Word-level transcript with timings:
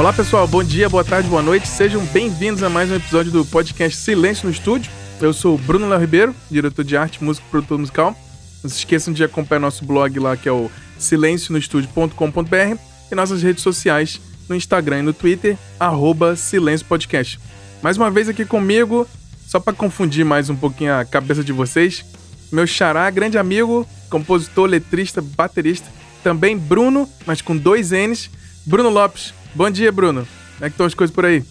Olá 0.00 0.14
pessoal, 0.14 0.48
bom 0.48 0.64
dia, 0.64 0.88
boa 0.88 1.04
tarde, 1.04 1.28
boa 1.28 1.42
noite. 1.42 1.68
Sejam 1.68 2.02
bem-vindos 2.06 2.62
a 2.62 2.70
mais 2.70 2.90
um 2.90 2.94
episódio 2.94 3.30
do 3.30 3.44
podcast 3.44 3.98
Silêncio 3.98 4.46
no 4.46 4.50
Estúdio. 4.50 4.90
Eu 5.20 5.30
sou 5.34 5.56
o 5.56 5.58
Bruno 5.58 5.86
Léo 5.86 6.00
Ribeiro, 6.00 6.34
diretor 6.50 6.82
de 6.82 6.96
arte, 6.96 7.22
músico 7.22 7.46
e 7.46 7.50
produtor 7.50 7.78
musical. 7.78 8.16
Não 8.62 8.70
se 8.70 8.78
esqueçam 8.78 9.12
de 9.12 9.22
acompanhar 9.22 9.60
nosso 9.60 9.84
blog 9.84 10.18
lá, 10.18 10.38
que 10.38 10.48
é 10.48 10.52
o 10.52 10.70
silencionostudio.com.br 10.98 12.78
e 13.12 13.14
nossas 13.14 13.42
redes 13.42 13.62
sociais 13.62 14.18
no 14.48 14.56
Instagram 14.56 15.00
e 15.00 15.02
no 15.02 15.12
Twitter, 15.12 15.58
arroba 15.78 16.34
Silêncio 16.34 16.86
Podcast. 16.86 17.38
Mais 17.82 17.98
uma 17.98 18.10
vez 18.10 18.26
aqui 18.26 18.46
comigo, 18.46 19.06
só 19.46 19.60
para 19.60 19.74
confundir 19.74 20.24
mais 20.24 20.48
um 20.48 20.56
pouquinho 20.56 20.94
a 20.94 21.04
cabeça 21.04 21.44
de 21.44 21.52
vocês, 21.52 22.06
meu 22.50 22.66
xará, 22.66 23.10
grande 23.10 23.36
amigo, 23.36 23.86
compositor, 24.08 24.66
letrista, 24.66 25.20
baterista, 25.20 25.90
também 26.24 26.56
Bruno, 26.56 27.06
mas 27.26 27.42
com 27.42 27.54
dois 27.54 27.90
N's, 27.90 28.30
Bruno 28.64 28.88
Lopes. 28.88 29.38
Bom 29.52 29.68
dia, 29.68 29.90
Bruno. 29.90 30.26
Como 30.54 30.64
é 30.64 30.68
que 30.68 30.74
estão 30.74 30.86
as 30.86 30.94
coisas 30.94 31.14
por 31.14 31.24
aí? 31.24 31.42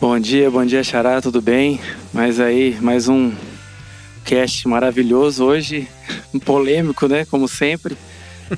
Bom 0.00 0.18
dia, 0.18 0.48
bom 0.48 0.64
dia, 0.64 0.84
Xará, 0.84 1.20
tudo 1.20 1.42
bem? 1.42 1.80
Mas 2.12 2.38
aí, 2.38 2.78
mais 2.80 3.08
um 3.08 3.32
cast 4.24 4.68
maravilhoso 4.68 5.44
hoje, 5.44 5.88
um 6.32 6.38
polêmico, 6.38 7.08
né? 7.08 7.24
Como 7.24 7.48
sempre. 7.48 7.96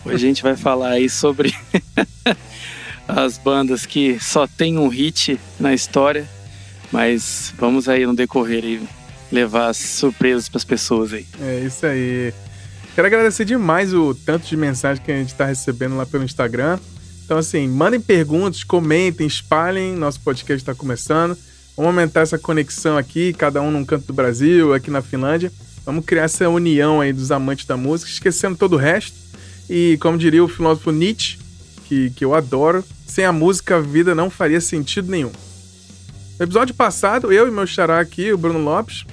Hoje 0.05 0.17
a 0.17 0.29
gente 0.29 0.43
vai 0.43 0.55
falar 0.55 0.91
aí 0.91 1.09
sobre 1.09 1.55
as 3.09 3.39
bandas 3.39 3.87
que 3.87 4.21
só 4.21 4.47
tem 4.47 4.77
um 4.77 4.89
hit 4.89 5.41
na 5.59 5.73
história, 5.73 6.29
mas 6.93 7.55
vamos 7.57 7.89
aí 7.89 8.05
no 8.05 8.15
decorrer 8.15 8.63
aí 8.63 8.83
levar 9.33 9.69
as 9.69 9.79
surpresas 9.79 10.47
para 10.47 10.59
as 10.59 10.65
pessoas 10.65 11.15
aí. 11.15 11.27
É 11.41 11.61
isso 11.61 11.87
aí. 11.87 12.35
Quero 12.95 13.07
agradecer 13.07 13.47
demais 13.47 13.95
o 13.95 14.15
tanto 14.15 14.47
de 14.47 14.57
mensagem 14.59 15.03
que 15.03 15.11
a 15.11 15.17
gente 15.17 15.33
está 15.33 15.47
recebendo 15.47 15.97
lá 15.97 16.05
pelo 16.05 16.23
Instagram. 16.23 16.79
Então, 17.31 17.39
assim, 17.39 17.69
mandem 17.69 18.01
perguntas, 18.01 18.65
comentem, 18.65 19.25
espalhem. 19.25 19.95
Nosso 19.95 20.19
podcast 20.19 20.61
está 20.61 20.75
começando. 20.75 21.39
Vamos 21.77 21.91
aumentar 21.91 22.23
essa 22.23 22.37
conexão 22.37 22.99
aqui, 22.99 23.33
cada 23.33 23.63
um 23.63 23.71
num 23.71 23.85
canto 23.85 24.05
do 24.05 24.13
Brasil, 24.13 24.75
aqui 24.75 24.91
na 24.91 25.01
Finlândia. 25.01 25.53
Vamos 25.87 26.05
criar 26.05 26.25
essa 26.25 26.49
união 26.49 27.01
aí 27.01 27.13
dos 27.13 27.31
amantes 27.31 27.67
da 27.67 27.77
música, 27.77 28.11
esquecendo 28.11 28.59
todo 28.59 28.73
o 28.73 28.77
resto. 28.77 29.17
E, 29.69 29.97
como 30.01 30.19
diria 30.19 30.43
o 30.43 30.49
filósofo 30.49 30.91
Nietzsche, 30.91 31.39
que, 31.85 32.11
que 32.11 32.25
eu 32.25 32.35
adoro, 32.35 32.85
sem 33.07 33.25
a 33.25 33.33
música 33.33 33.77
a 33.77 33.81
vida 33.81 34.13
não 34.13 34.29
faria 34.29 34.61
sentido 34.61 35.09
nenhum. 35.09 35.31
No 36.37 36.45
episódio 36.45 36.75
passado, 36.75 37.33
eu 37.33 37.47
e 37.47 37.51
meu 37.53 37.65
xará 37.65 38.01
aqui, 38.01 38.33
o 38.33 38.39
Bruno 38.39 38.59
Lopes, 38.59 39.05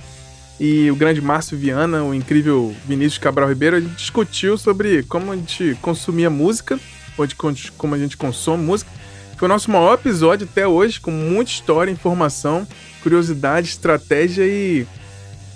e 0.60 0.90
o 0.90 0.96
grande 0.96 1.22
Márcio 1.22 1.56
Viana, 1.56 2.04
o 2.04 2.16
incrível 2.16 2.76
Vinícius 2.88 3.20
Cabral 3.20 3.48
Ribeiro, 3.48 3.76
a 3.76 3.80
gente 3.80 3.94
discutiu 3.94 4.58
sobre 4.58 5.04
como 5.04 5.32
a 5.32 5.36
gente 5.36 5.78
consumia 5.84 6.32
música 6.32 6.80
de 7.26 7.36
como 7.36 7.96
a 7.96 7.98
gente 7.98 8.18
consome 8.18 8.64
música. 8.64 8.92
Foi 9.38 9.48
o 9.48 9.50
nosso 9.50 9.70
maior 9.70 9.94
episódio 9.94 10.48
até 10.52 10.68
hoje, 10.68 11.00
com 11.00 11.12
muita 11.12 11.52
história, 11.52 11.92
informação, 11.92 12.68
curiosidade, 13.04 13.70
estratégia 13.70 14.44
e 14.44 14.86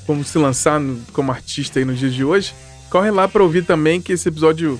como 0.05 0.23
se 0.23 0.37
lançar 0.37 0.79
no, 0.79 1.01
como 1.13 1.31
artista 1.31 1.79
aí 1.79 1.85
nos 1.85 1.97
dias 1.97 2.13
de 2.13 2.23
hoje. 2.23 2.53
Corre 2.89 3.09
lá 3.09 3.27
para 3.27 3.41
ouvir 3.41 3.65
também 3.65 4.01
que 4.01 4.13
esse 4.13 4.29
episódio 4.29 4.79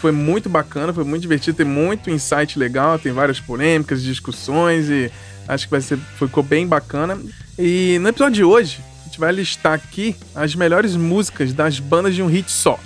foi 0.00 0.12
muito 0.12 0.48
bacana, 0.48 0.92
foi 0.92 1.04
muito 1.04 1.22
divertido, 1.22 1.56
tem 1.58 1.66
muito 1.66 2.10
insight 2.10 2.58
legal, 2.58 2.98
tem 2.98 3.12
várias 3.12 3.38
polêmicas, 3.38 4.02
discussões 4.02 4.88
e 4.88 5.10
acho 5.46 5.66
que 5.66 5.70
vai 5.70 5.80
ser 5.80 5.98
ficou 6.18 6.42
bem 6.42 6.66
bacana. 6.66 7.18
E 7.58 7.98
no 8.00 8.08
episódio 8.08 8.34
de 8.34 8.44
hoje, 8.44 8.80
a 9.02 9.04
gente 9.04 9.20
vai 9.20 9.32
listar 9.32 9.74
aqui 9.74 10.16
as 10.34 10.54
melhores 10.54 10.96
músicas 10.96 11.52
das 11.52 11.78
bandas 11.78 12.14
de 12.14 12.22
um 12.22 12.26
hit 12.26 12.50
só. 12.50 12.78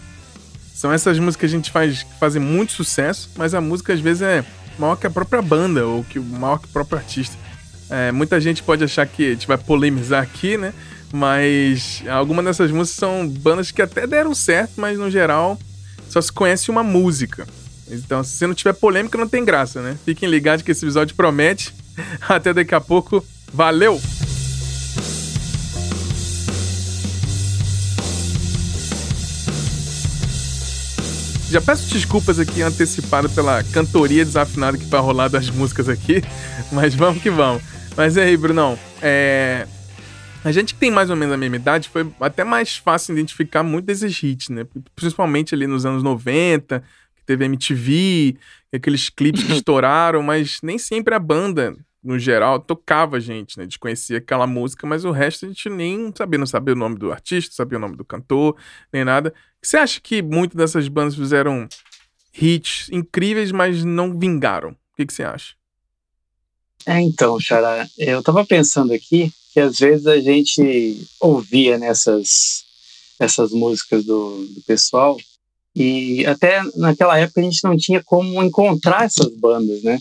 São 0.84 0.92
essas 0.92 1.18
músicas 1.18 1.38
que 1.38 1.46
a 1.46 1.58
gente 1.58 1.70
faz 1.70 2.02
que 2.02 2.14
fazem 2.20 2.42
muito 2.42 2.74
sucesso, 2.74 3.30
mas 3.38 3.54
a 3.54 3.60
música 3.62 3.94
às 3.94 4.00
vezes 4.00 4.20
é 4.20 4.44
maior 4.78 4.96
que 4.96 5.06
a 5.06 5.10
própria 5.10 5.40
banda 5.40 5.86
ou 5.86 6.04
que 6.04 6.20
maior 6.20 6.58
que 6.58 6.66
o 6.66 6.68
próprio 6.68 6.98
artista. 6.98 7.38
É, 7.88 8.12
muita 8.12 8.38
gente 8.38 8.62
pode 8.62 8.84
achar 8.84 9.06
que 9.06 9.28
a 9.28 9.30
gente 9.30 9.46
vai 9.46 9.56
polemizar 9.56 10.22
aqui, 10.22 10.58
né? 10.58 10.74
Mas 11.10 12.04
algumas 12.06 12.44
dessas 12.44 12.70
músicas 12.70 12.98
são 12.98 13.26
bandas 13.26 13.70
que 13.70 13.80
até 13.80 14.06
deram 14.06 14.34
certo, 14.34 14.72
mas 14.76 14.98
no 14.98 15.10
geral 15.10 15.58
só 16.10 16.20
se 16.20 16.30
conhece 16.30 16.70
uma 16.70 16.82
música. 16.82 17.48
Então, 17.90 18.22
se 18.22 18.46
não 18.46 18.52
tiver 18.52 18.74
polêmica, 18.74 19.16
não 19.16 19.26
tem 19.26 19.42
graça, 19.42 19.80
né? 19.80 19.96
Fiquem 20.04 20.28
ligados 20.28 20.62
que 20.62 20.70
esse 20.70 20.84
episódio 20.84 21.16
promete. 21.16 21.74
Até 22.28 22.52
daqui 22.52 22.74
a 22.74 22.80
pouco. 22.80 23.24
Valeu! 23.50 23.98
Já 31.54 31.60
peço 31.60 31.88
desculpas 31.88 32.40
aqui 32.40 32.62
antecipado 32.62 33.30
pela 33.30 33.62
cantoria 33.62 34.24
desafinada 34.24 34.76
que 34.76 34.86
vai 34.86 35.00
rolar 35.00 35.28
das 35.28 35.48
músicas 35.50 35.88
aqui, 35.88 36.20
mas 36.72 36.96
vamos 36.96 37.22
que 37.22 37.30
vamos. 37.30 37.62
Mas 37.96 38.18
aí, 38.18 38.36
Brunão, 38.36 38.76
é... 39.00 39.64
a 40.42 40.50
gente 40.50 40.74
que 40.74 40.80
tem 40.80 40.90
mais 40.90 41.10
ou 41.10 41.14
menos 41.14 41.32
a 41.32 41.36
mesma 41.36 41.54
idade 41.54 41.88
foi 41.88 42.12
até 42.18 42.42
mais 42.42 42.76
fácil 42.76 43.12
identificar 43.12 43.62
muito 43.62 43.84
desses 43.84 44.20
hits, 44.20 44.48
né? 44.48 44.66
Principalmente 44.96 45.54
ali 45.54 45.68
nos 45.68 45.86
anos 45.86 46.02
90, 46.02 46.80
que 47.14 47.24
teve 47.24 47.44
MTV, 47.44 48.36
aqueles 48.72 49.08
clipes 49.08 49.44
que 49.44 49.52
estouraram, 49.54 50.24
mas 50.24 50.58
nem 50.60 50.76
sempre 50.76 51.14
a 51.14 51.20
banda 51.20 51.76
no 52.02 52.18
geral, 52.18 52.58
tocava 52.58 53.16
a 53.16 53.20
gente, 53.20 53.56
né? 53.56 53.62
A 53.62 53.66
gente 53.66 53.78
conhecia 53.78 54.18
aquela 54.18 54.46
música, 54.46 54.88
mas 54.88 55.04
o 55.04 55.12
resto 55.12 55.46
a 55.46 55.48
gente 55.48 55.70
nem 55.70 56.12
sabia, 56.14 56.38
não 56.38 56.46
sabia 56.46 56.74
o 56.74 56.76
nome 56.76 56.96
do 56.96 57.12
artista, 57.12 57.54
sabia 57.54 57.78
o 57.78 57.80
nome 57.80 57.94
do 57.96 58.04
cantor, 58.04 58.56
nem 58.92 59.04
nada. 59.04 59.32
Você 59.64 59.78
acha 59.78 59.98
que 59.98 60.20
muitas 60.20 60.56
dessas 60.56 60.88
bandas 60.88 61.14
fizeram 61.14 61.66
hits 62.38 62.90
incríveis, 62.92 63.50
mas 63.50 63.82
não 63.82 64.18
vingaram? 64.18 64.70
O 64.72 64.76
que, 64.96 65.10
você 65.10 65.22
acha? 65.22 65.54
É, 66.86 67.00
então, 67.00 67.40
Xará, 67.40 67.88
eu 67.96 68.22
tava 68.22 68.44
pensando 68.44 68.92
aqui 68.92 69.32
que 69.54 69.60
às 69.60 69.78
vezes 69.78 70.06
a 70.06 70.20
gente 70.20 71.06
ouvia 71.18 71.78
nessas 71.78 72.64
essas 73.18 73.52
músicas 73.52 74.04
do, 74.04 74.44
do 74.48 74.60
pessoal 74.62 75.16
e 75.74 76.26
até 76.26 76.60
naquela 76.76 77.18
época 77.18 77.40
a 77.40 77.44
gente 77.44 77.62
não 77.64 77.76
tinha 77.76 78.02
como 78.02 78.42
encontrar 78.42 79.04
essas 79.04 79.34
bandas, 79.36 79.82
né? 79.82 79.98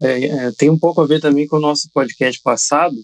É, 0.00 0.24
é, 0.24 0.52
tem 0.52 0.68
um 0.68 0.78
pouco 0.78 1.00
a 1.00 1.06
ver 1.06 1.20
também 1.20 1.46
com 1.46 1.56
o 1.56 1.60
nosso 1.60 1.88
podcast 1.90 2.40
passado. 2.42 2.96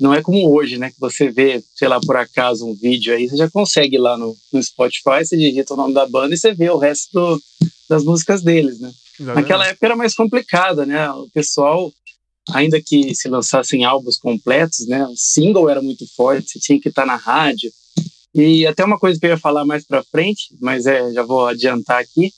Não 0.00 0.12
é 0.12 0.22
como 0.22 0.52
hoje, 0.52 0.78
né? 0.78 0.90
Que 0.90 0.98
você 0.98 1.30
vê, 1.30 1.62
sei 1.74 1.88
lá, 1.88 2.00
por 2.00 2.16
acaso 2.16 2.66
um 2.66 2.74
vídeo 2.74 3.14
aí, 3.14 3.28
você 3.28 3.36
já 3.36 3.48
consegue 3.50 3.96
ir 3.96 4.00
lá 4.00 4.18
no, 4.18 4.36
no 4.52 4.62
Spotify, 4.62 5.24
você 5.24 5.36
digita 5.36 5.74
o 5.74 5.76
nome 5.76 5.94
da 5.94 6.06
banda 6.06 6.34
e 6.34 6.38
você 6.38 6.52
vê 6.52 6.68
o 6.70 6.78
resto 6.78 7.12
do, 7.12 7.42
das 7.88 8.04
músicas 8.04 8.42
deles, 8.42 8.80
né? 8.80 8.90
Exatamente. 9.18 9.42
Naquela 9.42 9.66
época 9.66 9.86
era 9.86 9.96
mais 9.96 10.14
complicada, 10.14 10.84
né? 10.84 11.10
O 11.10 11.28
pessoal, 11.32 11.92
ainda 12.50 12.80
que 12.80 13.14
se 13.14 13.28
lançassem 13.28 13.84
álbuns 13.84 14.16
completos, 14.16 14.86
né? 14.88 15.06
O 15.06 15.16
single 15.16 15.70
era 15.70 15.80
muito 15.80 16.04
forte, 16.14 16.50
você 16.50 16.58
tinha 16.58 16.80
que 16.80 16.88
estar 16.88 17.06
na 17.06 17.16
rádio. 17.16 17.70
E 18.34 18.66
até 18.66 18.84
uma 18.84 18.98
coisa 18.98 19.18
que 19.18 19.26
eu 19.26 19.30
ia 19.30 19.38
falar 19.38 19.64
mais 19.64 19.86
para 19.86 20.02
frente, 20.02 20.56
mas 20.60 20.86
é, 20.86 21.12
já 21.12 21.22
vou 21.22 21.46
adiantar 21.46 22.00
aqui, 22.00 22.32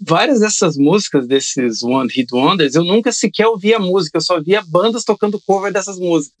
várias 0.00 0.40
dessas 0.40 0.76
músicas, 0.76 1.26
desses 1.26 1.82
One 1.82 2.10
Hit 2.10 2.34
Wonders, 2.34 2.74
eu 2.74 2.84
nunca 2.84 3.12
sequer 3.12 3.46
ouvia 3.46 3.78
música, 3.78 4.18
eu 4.18 4.22
só 4.22 4.40
via 4.40 4.62
bandas 4.62 5.04
tocando 5.04 5.40
cover 5.46 5.72
dessas 5.72 5.98
músicas. 5.98 6.36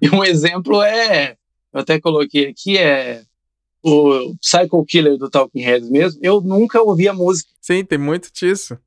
E 0.00 0.08
um 0.10 0.24
exemplo 0.24 0.82
é, 0.82 1.36
eu 1.72 1.80
até 1.80 2.00
coloquei 2.00 2.48
aqui, 2.48 2.78
é 2.78 3.22
o 3.82 4.34
Psycho 4.40 4.84
Killer 4.84 5.16
do 5.16 5.28
Talking 5.28 5.60
Heads 5.62 5.90
mesmo, 5.90 6.20
eu 6.22 6.40
nunca 6.40 6.80
ouvia 6.80 7.12
música. 7.12 7.50
Sim, 7.60 7.84
tem 7.84 7.98
muito 7.98 8.30
disso. 8.32 8.78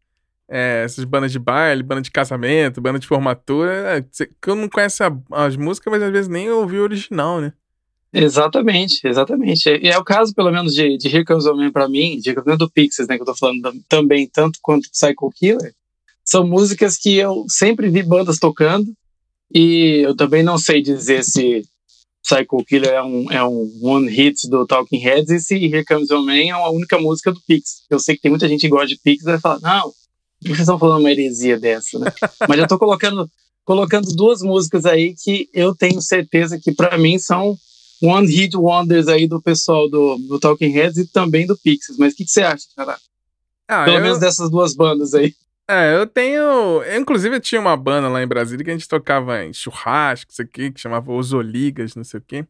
É, 0.47 0.83
essas 0.85 1.03
bandas 1.03 1.31
de 1.31 1.39
baile, 1.39 1.81
banda 1.81 2.01
de 2.01 2.11
casamento, 2.11 2.79
banda 2.79 2.99
de 2.99 3.07
formatura, 3.07 3.97
é, 3.97 4.25
que 4.41 4.49
eu 4.49 4.55
não 4.55 4.69
conhece 4.69 5.03
a, 5.03 5.11
as 5.31 5.57
músicas, 5.57 5.91
mas 5.91 6.03
às 6.03 6.11
vezes 6.11 6.27
nem 6.27 6.49
ouvi 6.49 6.77
o 6.77 6.83
original, 6.83 7.41
né? 7.41 7.51
Exatamente, 8.13 9.05
exatamente. 9.05 9.67
E 9.67 9.89
é 9.89 9.97
o 9.97 10.03
caso, 10.03 10.33
pelo 10.33 10.51
menos, 10.51 10.73
de, 10.73 10.97
de 10.97 11.07
Here 11.07 11.25
Comes 11.25 11.45
Man 11.45 11.71
pra 11.71 11.89
mim, 11.89 12.17
de 12.19 12.29
Here 12.29 12.57
do 12.57 12.71
Pixies, 12.71 13.07
né, 13.07 13.17
que 13.17 13.23
eu 13.23 13.25
tô 13.25 13.35
falando 13.35 13.73
também, 13.89 14.29
tanto 14.31 14.59
quanto 14.61 14.89
Psycho 14.89 15.29
Killer, 15.31 15.73
são 16.23 16.47
músicas 16.47 16.95
que 16.95 17.17
eu 17.17 17.45
sempre 17.49 17.89
vi 17.89 18.01
bandas 18.01 18.39
tocando, 18.39 18.87
e 19.55 20.01
eu 20.03 20.13
também 20.13 20.43
não 20.43 20.57
sei 20.57 20.81
dizer 20.81 21.23
se 21.23 21.63
Psycho 22.21 22.65
Killer 22.65 22.91
é 22.91 23.01
um, 23.01 23.31
é 23.31 23.41
um 23.41 23.71
one 23.81 24.09
hit 24.09 24.49
do 24.49 24.67
Talking 24.67 24.99
Heads 24.99 25.29
e 25.29 25.39
se 25.39 25.55
Here 25.55 25.85
Comes 25.85 26.09
Your 26.09 26.21
Man 26.21 26.33
é 26.33 26.49
a 26.49 26.69
única 26.69 26.99
música 26.99 27.31
do 27.31 27.39
Pixies. 27.47 27.83
Eu 27.89 27.97
sei 27.97 28.17
que 28.17 28.21
tem 28.23 28.31
muita 28.31 28.49
gente 28.49 28.61
que 28.61 28.67
gosta 28.67 28.87
de 28.87 28.97
Pixies 28.97 29.21
e 29.21 29.31
vai 29.31 29.39
falar, 29.39 29.61
não, 29.61 29.93
vocês 30.41 30.59
estão 30.59 30.77
falando 30.77 30.99
uma 30.99 31.11
heresia 31.11 31.57
dessa, 31.57 31.97
né? 31.97 32.11
Mas 32.49 32.57
já 32.57 32.67
tô 32.67 32.77
colocando, 32.77 33.31
colocando 33.63 34.13
duas 34.13 34.41
músicas 34.41 34.85
aí 34.85 35.15
que 35.15 35.47
eu 35.53 35.73
tenho 35.73 36.01
certeza 36.01 36.59
que 36.59 36.73
para 36.73 36.97
mim 36.97 37.17
são 37.17 37.57
One 38.03 38.27
Hit 38.27 38.57
Wonders 38.57 39.07
aí 39.07 39.25
do 39.25 39.41
pessoal 39.41 39.89
do, 39.89 40.17
do 40.17 40.37
Talking 40.37 40.71
Heads 40.71 40.97
e 40.97 41.07
também 41.07 41.47
do 41.47 41.55
Pixies. 41.55 41.97
Mas 41.97 42.11
o 42.11 42.17
que, 42.17 42.25
que, 42.25 42.31
você 42.31 42.41
acha, 42.41 42.65
cara? 42.75 42.97
Ah, 43.69 43.85
Pelo 43.85 43.97
eu... 43.97 44.01
menos 44.01 44.19
dessas 44.19 44.49
duas 44.51 44.75
bandas 44.75 45.13
aí. 45.13 45.33
É, 45.67 45.95
eu 45.95 46.05
tenho. 46.05 46.83
Eu, 46.83 47.01
inclusive, 47.01 47.35
eu 47.35 47.41
tinha 47.41 47.59
uma 47.59 47.75
banda 47.75 48.07
lá 48.07 48.21
em 48.21 48.27
Brasília 48.27 48.63
que 48.63 48.69
a 48.69 48.73
gente 48.73 48.87
tocava 48.87 49.43
em 49.43 49.51
churrasco, 49.51 50.31
isso 50.31 50.41
aqui, 50.41 50.71
que 50.71 50.79
chamava 50.79 51.11
Osoligas, 51.11 51.95
não 51.95 52.03
sei 52.03 52.19
o 52.19 52.23
quê. 52.25 52.45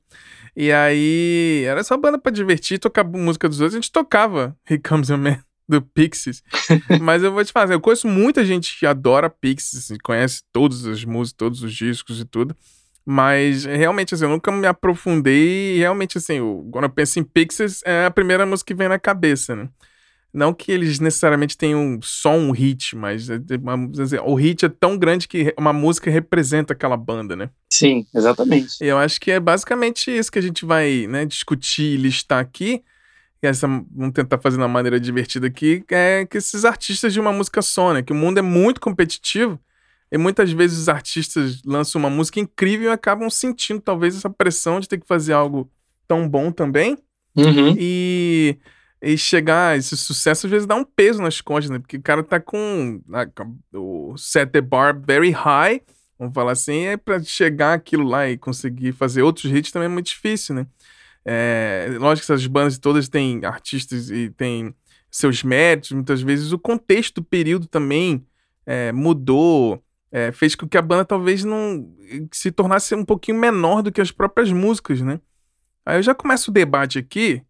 E 0.55 0.71
aí, 0.71 1.63
era 1.65 1.83
só 1.83 1.95
banda 1.97 2.17
pra 2.19 2.31
divertir, 2.31 2.77
tocar 2.79 3.05
música 3.05 3.47
dos 3.47 3.61
outros, 3.61 3.75
a 3.75 3.79
gente 3.79 3.91
tocava 3.91 4.57
Here 4.69 4.81
Comes 4.81 5.09
a 5.11 5.17
Man. 5.17 5.39
do 5.67 5.81
Pixies. 5.81 6.43
Mas 7.01 7.23
eu 7.23 7.31
vou 7.31 7.43
te 7.45 7.53
falar, 7.53 7.71
eu 7.73 7.79
conheço 7.81 8.07
muita 8.07 8.43
gente 8.45 8.77
que 8.77 8.85
adora 8.85 9.29
Pixies, 9.29 9.85
assim, 9.85 9.97
conhece 10.03 10.41
todas 10.51 10.85
as 10.85 11.05
músicas, 11.05 11.37
todos 11.37 11.63
os 11.63 11.73
discos 11.73 12.19
e 12.19 12.25
tudo. 12.25 12.55
Mas 13.05 13.65
realmente, 13.65 14.13
assim, 14.15 14.25
eu 14.25 14.29
nunca 14.29 14.51
me 14.51 14.67
aprofundei. 14.67 15.77
E 15.77 15.79
realmente, 15.79 16.17
assim, 16.17 16.35
eu, 16.35 16.67
quando 16.71 16.85
eu 16.85 16.89
penso 16.89 17.19
em 17.19 17.23
Pixies, 17.23 17.81
é 17.85 18.05
a 18.05 18.11
primeira 18.11 18.45
música 18.45 18.67
que 18.67 18.77
vem 18.77 18.89
na 18.89 18.99
cabeça, 18.99 19.55
né? 19.55 19.69
Não 20.35 20.53
que 20.53 20.69
eles 20.69 20.99
necessariamente 20.99 21.57
tenham 21.57 21.97
só 22.03 22.35
um 22.35 22.51
hit, 22.51 22.93
mas 22.93 23.29
é, 23.29 23.39
o 24.21 24.35
hit 24.35 24.65
é 24.65 24.69
tão 24.69 24.97
grande 24.97 25.29
que 25.29 25.53
uma 25.57 25.71
música 25.71 26.11
representa 26.11 26.73
aquela 26.73 26.97
banda, 26.97 27.37
né? 27.37 27.49
Sim, 27.69 28.05
exatamente. 28.13 28.75
Eu 28.81 28.97
acho 28.97 29.17
que 29.21 29.31
é 29.31 29.39
basicamente 29.39 30.11
isso 30.11 30.29
que 30.29 30.37
a 30.37 30.41
gente 30.41 30.65
vai 30.65 31.07
né, 31.07 31.25
discutir 31.25 31.93
e 31.93 31.97
listar 31.97 32.39
aqui. 32.39 32.83
E 33.41 33.47
essa, 33.47 33.65
vamos 33.65 34.13
tentar 34.13 34.37
fazer 34.39 34.57
de 34.57 34.63
uma 34.63 34.67
maneira 34.67 34.99
divertida 34.99 35.47
aqui, 35.47 35.85
é 35.89 36.25
que 36.25 36.37
esses 36.37 36.65
artistas 36.65 37.13
de 37.13 37.19
uma 37.21 37.31
música 37.31 37.61
só, 37.61 37.93
né? 37.93 38.01
Que 38.01 38.11
o 38.11 38.15
mundo 38.15 38.37
é 38.37 38.41
muito 38.41 38.81
competitivo 38.81 39.57
e 40.11 40.17
muitas 40.17 40.51
vezes 40.51 40.79
os 40.79 40.89
artistas 40.89 41.61
lançam 41.65 41.97
uma 41.97 42.09
música 42.09 42.41
incrível 42.41 42.89
e 42.89 42.93
acabam 42.93 43.29
sentindo 43.29 43.79
talvez 43.79 44.17
essa 44.17 44.29
pressão 44.29 44.81
de 44.81 44.89
ter 44.89 44.99
que 44.99 45.07
fazer 45.07 45.31
algo 45.31 45.71
tão 46.05 46.27
bom 46.27 46.51
também. 46.51 46.97
Uhum. 47.37 47.73
E, 47.77 48.57
e 49.05 49.17
chegar 49.17 49.77
esse 49.77 49.95
sucesso 49.95 50.47
às 50.47 50.51
vezes 50.51 50.67
dá 50.67 50.75
um 50.75 50.83
peso 50.83 51.21
nas 51.21 51.39
costas, 51.39 51.69
né? 51.69 51.77
Porque 51.77 51.97
o 51.97 52.01
cara 52.01 52.23
tá 52.23 52.39
com 52.39 52.99
a, 53.13 53.77
o 53.77 54.17
set 54.17 54.49
the 54.51 54.61
bar 54.61 54.99
very 54.99 55.29
high, 55.29 55.79
vamos 56.17 56.33
falar 56.33 56.53
assim, 56.53 56.85
é 56.85 56.97
para 56.97 57.21
chegar 57.21 57.73
aquilo 57.73 58.03
lá 58.03 58.27
e 58.27 58.35
conseguir 58.35 58.93
fazer 58.93 59.21
outros 59.21 59.45
hits 59.45 59.71
também 59.71 59.85
é 59.85 59.89
muito 59.89 60.07
difícil, 60.07 60.55
né? 60.55 60.65
É, 61.23 61.87
lógico 61.99 62.25
que 62.25 62.33
essas 62.33 62.47
bandas 62.47 62.79
todas 62.79 63.07
têm 63.07 63.45
artistas 63.45 64.09
e 64.09 64.31
têm 64.31 64.73
seus 65.11 65.43
méritos, 65.43 65.91
muitas 65.91 66.21
vezes 66.23 66.51
o 66.51 66.57
contexto 66.57 67.21
do 67.21 67.23
período 67.23 67.67
também 67.67 68.25
é, 68.65 68.91
mudou 68.91 69.83
é, 70.11 70.31
fez 70.31 70.55
com 70.55 70.67
que 70.67 70.77
a 70.77 70.81
banda 70.81 71.05
talvez 71.05 71.43
não 71.43 71.93
se 72.31 72.51
tornasse 72.51 72.95
um 72.95 73.05
pouquinho 73.05 73.37
menor 73.37 73.83
do 73.83 73.91
que 73.91 74.01
as 74.01 74.11
próprias 74.11 74.51
músicas, 74.51 75.01
né? 75.01 75.19
Aí 75.85 75.99
eu 75.99 76.03
já 76.03 76.15
começo 76.15 76.49
o 76.49 76.53
debate 76.53 76.97
aqui. 76.97 77.43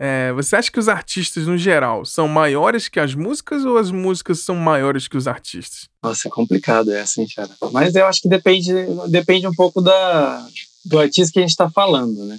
É, 0.00 0.32
você 0.32 0.54
acha 0.54 0.70
que 0.70 0.78
os 0.78 0.88
artistas, 0.88 1.48
no 1.48 1.58
geral, 1.58 2.04
são 2.04 2.28
maiores 2.28 2.88
que 2.88 3.00
as 3.00 3.16
músicas 3.16 3.64
ou 3.64 3.76
as 3.76 3.90
músicas 3.90 4.38
são 4.38 4.54
maiores 4.54 5.08
que 5.08 5.16
os 5.16 5.26
artistas? 5.26 5.88
Nossa, 6.00 6.28
é 6.28 6.30
complicado 6.30 6.92
essa, 6.92 7.20
hein, 7.20 7.26
cara? 7.34 7.50
Mas 7.72 7.96
eu 7.96 8.06
acho 8.06 8.22
que 8.22 8.28
depende, 8.28 8.72
depende 9.08 9.48
um 9.48 9.54
pouco 9.54 9.80
da, 9.80 10.46
do 10.84 11.00
artista 11.00 11.32
que 11.32 11.40
a 11.40 11.42
gente 11.42 11.50
está 11.50 11.68
falando, 11.68 12.24
né? 12.24 12.38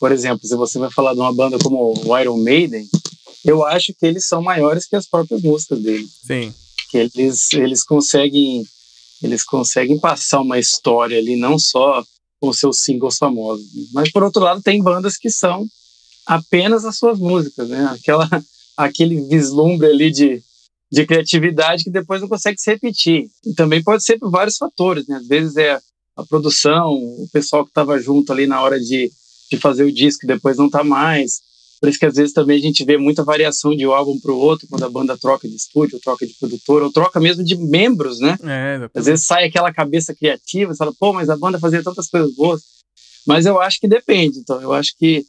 Por 0.00 0.12
exemplo, 0.12 0.48
se 0.48 0.56
você 0.56 0.78
vai 0.78 0.90
falar 0.90 1.12
de 1.12 1.20
uma 1.20 1.32
banda 1.32 1.58
como 1.58 1.92
o 2.06 2.18
Iron 2.18 2.38
Maiden, 2.38 2.88
eu 3.44 3.64
acho 3.66 3.92
que 3.92 4.06
eles 4.06 4.26
são 4.26 4.40
maiores 4.40 4.86
que 4.86 4.96
as 4.96 5.06
próprias 5.06 5.42
músicas 5.42 5.80
dele. 5.80 6.08
Sim. 6.26 6.54
Que 6.90 6.96
eles, 6.96 7.52
eles 7.52 7.84
conseguem 7.84 8.64
eles 9.22 9.44
conseguem 9.44 9.98
passar 9.98 10.40
uma 10.40 10.58
história 10.58 11.18
ali, 11.18 11.36
não 11.36 11.58
só 11.58 12.02
com 12.40 12.52
seus 12.52 12.80
singles 12.80 13.16
famosos. 13.16 13.66
Mas, 13.92 14.10
por 14.10 14.22
outro 14.22 14.42
lado, 14.42 14.62
tem 14.62 14.82
bandas 14.82 15.16
que 15.16 15.30
são 15.30 15.66
apenas 16.26 16.84
as 16.84 16.96
suas 16.96 17.18
músicas, 17.18 17.68
né? 17.68 17.84
Aquela, 17.92 18.28
aquele 18.76 19.20
vislumbre 19.28 19.86
ali 19.86 20.10
de, 20.10 20.42
de 20.90 21.06
criatividade 21.06 21.84
que 21.84 21.90
depois 21.90 22.20
não 22.20 22.28
consegue 22.28 22.58
se 22.58 22.70
repetir. 22.70 23.28
E 23.44 23.54
também 23.54 23.82
pode 23.82 24.04
ser 24.04 24.18
por 24.18 24.30
vários 24.30 24.56
fatores, 24.56 25.06
né? 25.06 25.16
Às 25.16 25.26
vezes 25.26 25.56
é 25.56 25.78
a 26.16 26.24
produção, 26.24 26.92
o 26.92 27.28
pessoal 27.32 27.64
que 27.64 27.70
estava 27.70 27.98
junto 27.98 28.32
ali 28.32 28.46
na 28.46 28.60
hora 28.60 28.78
de, 28.78 29.10
de 29.50 29.58
fazer 29.58 29.84
o 29.84 29.92
disco 29.92 30.26
depois 30.26 30.56
não 30.56 30.66
está 30.66 30.84
mais. 30.84 31.42
Por 31.80 31.88
isso 31.88 31.98
que 31.98 32.06
às 32.06 32.14
vezes 32.14 32.32
também 32.32 32.56
a 32.56 32.62
gente 32.62 32.84
vê 32.84 32.96
muita 32.96 33.24
variação 33.24 33.76
de 33.76 33.86
um 33.86 33.92
álbum 33.92 34.18
para 34.18 34.32
o 34.32 34.38
outro, 34.38 34.66
quando 34.68 34.84
a 34.84 34.88
banda 34.88 35.18
troca 35.18 35.46
de 35.46 35.54
estúdio, 35.54 36.00
troca 36.00 36.26
de 36.26 36.32
produtor, 36.34 36.82
ou 36.82 36.90
troca 36.90 37.20
mesmo 37.20 37.44
de 37.44 37.56
membros, 37.56 38.20
né? 38.20 38.38
É, 38.42 38.88
às 38.94 39.04
vezes 39.04 39.26
sai 39.26 39.44
aquela 39.44 39.72
cabeça 39.72 40.14
criativa, 40.14 40.72
você 40.72 40.78
fala, 40.78 40.94
pô, 40.98 41.12
mas 41.12 41.28
a 41.28 41.36
banda 41.36 41.58
fazia 41.58 41.82
tantas 41.82 42.08
coisas 42.08 42.34
boas. 42.34 42.62
Mas 43.26 43.44
eu 43.44 43.60
acho 43.60 43.80
que 43.80 43.88
depende, 43.88 44.38
então. 44.38 44.62
Eu 44.62 44.72
acho 44.72 44.94
que 44.98 45.26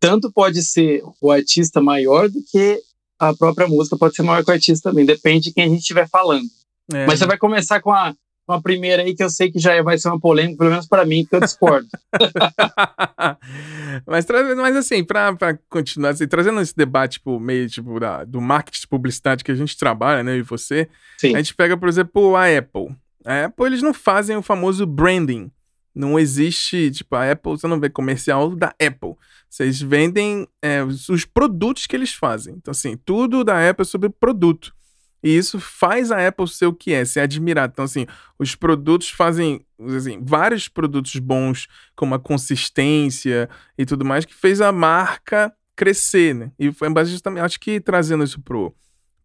tanto 0.00 0.32
pode 0.32 0.62
ser 0.62 1.02
o 1.20 1.30
artista 1.30 1.80
maior 1.80 2.28
do 2.28 2.42
que 2.50 2.80
a 3.18 3.34
própria 3.34 3.68
música 3.68 3.96
pode 3.96 4.14
ser 4.14 4.22
maior 4.22 4.44
que 4.44 4.50
o 4.50 4.54
artista 4.54 4.90
também. 4.90 5.06
Depende 5.06 5.44
de 5.44 5.52
quem 5.52 5.64
a 5.64 5.68
gente 5.68 5.80
estiver 5.80 6.08
falando. 6.08 6.46
É. 6.92 7.06
Mas 7.06 7.18
você 7.18 7.26
vai 7.26 7.38
começar 7.38 7.80
com 7.80 7.92
a, 7.92 8.14
uma 8.48 8.60
primeira 8.60 9.02
aí 9.02 9.14
que 9.14 9.22
eu 9.22 9.30
sei 9.30 9.50
que 9.50 9.58
já 9.58 9.80
vai 9.82 9.96
ser 9.96 10.08
uma 10.08 10.18
polêmica, 10.18 10.58
pelo 10.58 10.70
menos 10.70 10.86
para 10.86 11.04
mim, 11.04 11.22
porque 11.22 11.36
eu 11.36 11.40
discordo. 11.40 11.88
mas, 14.06 14.26
mas 14.56 14.76
assim, 14.76 15.04
para 15.04 15.56
continuar, 15.68 16.10
assim, 16.10 16.26
trazendo 16.26 16.60
esse 16.60 16.76
debate 16.76 17.14
tipo, 17.14 17.38
meio 17.38 17.68
tipo, 17.68 18.00
da, 18.00 18.24
do 18.24 18.40
marketing 18.40 18.80
de 18.80 18.88
publicidade 18.88 19.44
que 19.44 19.52
a 19.52 19.54
gente 19.54 19.76
trabalha, 19.76 20.22
né, 20.22 20.36
e 20.36 20.42
você, 20.42 20.88
Sim. 21.18 21.34
a 21.34 21.38
gente 21.38 21.54
pega, 21.54 21.76
por 21.76 21.88
exemplo, 21.88 22.34
a 22.36 22.46
Apple. 22.46 22.94
A 23.24 23.44
Apple, 23.44 23.66
eles 23.66 23.82
não 23.82 23.94
fazem 23.94 24.36
o 24.36 24.42
famoso 24.42 24.84
branding. 24.84 25.50
Não 25.94 26.18
existe, 26.18 26.90
tipo, 26.90 27.14
a 27.14 27.30
Apple, 27.30 27.52
você 27.52 27.66
não 27.66 27.78
vê 27.78 27.90
comercial 27.90 28.54
da 28.54 28.68
Apple. 28.68 29.14
Vocês 29.48 29.80
vendem 29.80 30.48
é, 30.62 30.82
os 30.82 31.24
produtos 31.24 31.86
que 31.86 31.94
eles 31.94 32.14
fazem. 32.14 32.54
Então, 32.56 32.72
assim, 32.72 32.96
tudo 32.96 33.44
da 33.44 33.68
Apple 33.68 33.82
é 33.82 33.84
sobre 33.84 34.08
produto. 34.08 34.74
E 35.22 35.36
isso 35.36 35.60
faz 35.60 36.10
a 36.10 36.26
Apple 36.26 36.48
ser 36.48 36.66
o 36.66 36.72
que 36.72 36.92
é, 36.92 37.04
ser 37.04 37.20
admirado. 37.20 37.72
Então, 37.72 37.84
assim, 37.84 38.06
os 38.38 38.56
produtos 38.56 39.10
fazem 39.10 39.64
assim, 39.96 40.20
vários 40.22 40.68
produtos 40.68 41.16
bons, 41.16 41.68
com 41.94 42.04
uma 42.04 42.18
consistência 42.18 43.48
e 43.78 43.86
tudo 43.86 44.04
mais, 44.04 44.24
que 44.24 44.34
fez 44.34 44.60
a 44.60 44.72
marca 44.72 45.52
crescer, 45.76 46.34
né? 46.34 46.52
E 46.58 46.72
foi 46.72 46.88
justamente, 47.04 47.44
acho 47.44 47.60
que 47.60 47.80
trazendo 47.80 48.24
isso 48.24 48.40
pro, 48.40 48.74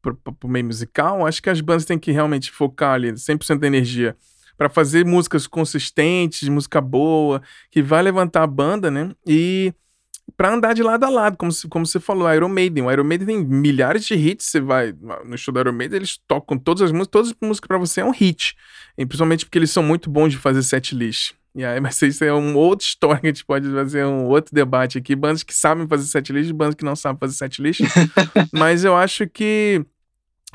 pro, 0.02 0.16
pro 0.16 0.50
meio 0.50 0.66
musical, 0.66 1.26
acho 1.26 1.42
que 1.42 1.50
as 1.50 1.62
bandas 1.62 1.86
têm 1.86 1.98
que 1.98 2.12
realmente 2.12 2.52
focar 2.52 2.94
ali 2.94 3.12
100% 3.14 3.60
da 3.60 3.68
energia 3.68 4.16
para 4.58 4.70
fazer 4.70 5.06
músicas 5.06 5.48
consistentes, 5.48 6.50
música 6.50 6.82
boa, 6.82 7.42
que 7.70 7.82
vai 7.82 8.02
levantar 8.02 8.44
a 8.44 8.48
banda, 8.48 8.90
né? 8.90 9.12
E 9.26 9.74
para 10.36 10.54
andar 10.54 10.74
de 10.74 10.84
lado 10.84 11.04
a 11.06 11.10
lado, 11.10 11.38
como, 11.38 11.52
se, 11.52 11.68
como 11.68 11.86
você 11.86 12.00
falou, 12.00 12.32
Iron 12.34 12.50
Maiden. 12.50 12.84
O 12.84 12.92
Iron 12.92 13.04
Maiden 13.04 13.28
tem 13.28 13.46
milhares 13.46 14.06
de 14.06 14.16
hits. 14.16 14.46
Você 14.46 14.60
vai 14.60 14.94
no 15.26 15.38
show 15.38 15.54
do 15.54 15.60
Iron 15.60 15.72
Maiden, 15.72 15.98
eles 15.98 16.20
tocam 16.28 16.58
todas 16.58 16.82
as 16.82 16.92
músicas, 16.92 17.12
todas 17.12 17.30
as 17.30 17.36
músicas 17.42 17.68
para 17.68 17.78
você 17.78 18.02
é 18.02 18.06
um 18.06 18.12
hit. 18.12 18.56
E 18.98 19.06
principalmente 19.06 19.46
porque 19.46 19.58
eles 19.58 19.72
são 19.72 19.84
muito 19.84 20.10
bons 20.10 20.32
de 20.32 20.38
fazer 20.38 20.64
set 20.64 20.94
list. 20.94 21.34
E 21.56 21.64
aí, 21.64 21.80
mas 21.82 22.02
isso 22.02 22.24
é 22.24 22.34
uma 22.34 22.58
outra 22.58 22.86
história 22.86 23.22
que 23.22 23.28
a 23.28 23.30
gente 23.30 23.46
pode 23.46 23.70
fazer 23.72 24.06
um 24.06 24.26
outro 24.26 24.54
debate 24.54 24.98
aqui. 24.98 25.16
Bandas 25.16 25.44
que 25.44 25.54
sabem 25.54 25.88
fazer 25.88 26.06
set 26.06 26.34
list, 26.34 26.52
bandas 26.52 26.76
que 26.76 26.86
não 26.86 26.96
sabem 26.96 27.20
fazer 27.20 27.34
set 27.34 27.62
list. 27.62 27.82
mas 28.52 28.84
eu 28.84 28.96
acho 28.96 29.28
que 29.28 29.86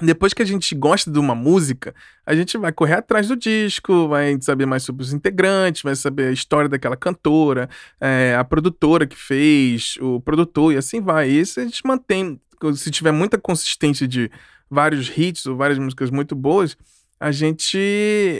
depois 0.03 0.35
que 0.35 0.43
a 0.43 0.45
gente 0.45 0.75
gosta 0.75 1.11
de 1.11 1.19
uma 1.19 1.35
música, 1.35 1.94
a 2.27 2.35
gente 2.35 2.59
vai 2.59 2.73
correr 2.73 2.94
atrás 2.94 3.29
do 3.29 3.37
disco, 3.37 4.09
vai 4.09 4.37
saber 4.41 4.67
mais 4.67 4.82
sobre 4.82 5.03
os 5.03 5.13
integrantes, 5.13 5.82
vai 5.82 5.94
saber 5.94 6.29
a 6.29 6.32
história 6.32 6.69
daquela 6.69 6.97
cantora, 6.97 7.69
é, 8.01 8.35
a 8.39 8.44
produtora 8.44 9.06
que 9.06 9.17
fez, 9.17 9.97
o 10.01 10.21
produtor, 10.21 10.73
e 10.73 10.77
assim 10.77 11.01
vai. 11.01 11.31
E 11.31 11.41
isso 11.41 11.61
a 11.61 11.65
gente 11.65 11.87
mantém. 11.87 12.41
Se 12.75 12.91
tiver 12.91 13.13
muita 13.13 13.39
consistência 13.39 14.06
de 14.06 14.31
vários 14.69 15.11
hits 15.17 15.47
ou 15.47 15.56
várias 15.56 15.79
músicas 15.79 16.11
muito 16.11 16.35
boas, 16.35 16.77
a 17.21 17.31
gente 17.31 17.79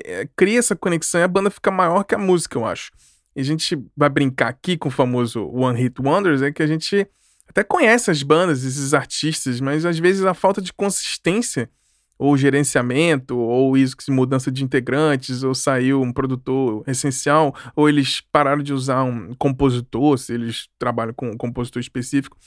é, 0.05 0.29
cria 0.37 0.59
essa 0.59 0.75
conexão 0.75 1.21
e 1.21 1.25
a 1.25 1.29
banda 1.29 1.51
fica 1.51 1.71
maior 1.71 2.03
que 2.03 2.15
a 2.15 2.19
música, 2.19 2.59
eu 2.59 2.67
acho. 2.67 2.91
E 3.35 3.41
a 3.41 3.45
gente 3.45 3.79
vai 3.97 4.09
brincar 4.09 4.49
aqui 4.49 4.77
com 4.77 4.89
o 4.89 4.93
famoso 4.93 5.47
One 5.47 5.81
Hit 5.81 6.01
Wonders, 6.01 6.43
é 6.43 6.51
que 6.51 6.63
a 6.63 6.67
gente 6.67 7.07
até 7.53 7.63
conhece 7.63 8.11
as 8.11 8.23
bandas, 8.23 8.65
esses 8.65 8.95
artistas, 8.95 9.61
mas 9.61 9.85
às 9.85 9.99
vezes 9.99 10.25
a 10.25 10.33
falta 10.33 10.61
de 10.61 10.73
consistência, 10.73 11.71
ou 12.19 12.37
gerenciamento, 12.37 13.37
ou 13.37 13.77
isso, 13.77 13.97
mudança 14.09 14.51
de 14.51 14.65
integrantes, 14.65 15.43
ou 15.43 15.55
saiu 15.55 16.01
um 16.01 16.13
produtor 16.13 16.83
essencial, 16.87 17.55
ou 17.77 17.89
eles 17.89 18.23
pararam 18.33 18.63
de 18.63 18.73
usar 18.73 19.03
um 19.03 19.35
compositor, 19.35 20.19
se 20.19 20.33
eles 20.33 20.69
trabalham 20.79 21.13
com 21.13 21.31
um 21.31 21.37
compositor 21.37 21.81
específico. 21.81 22.39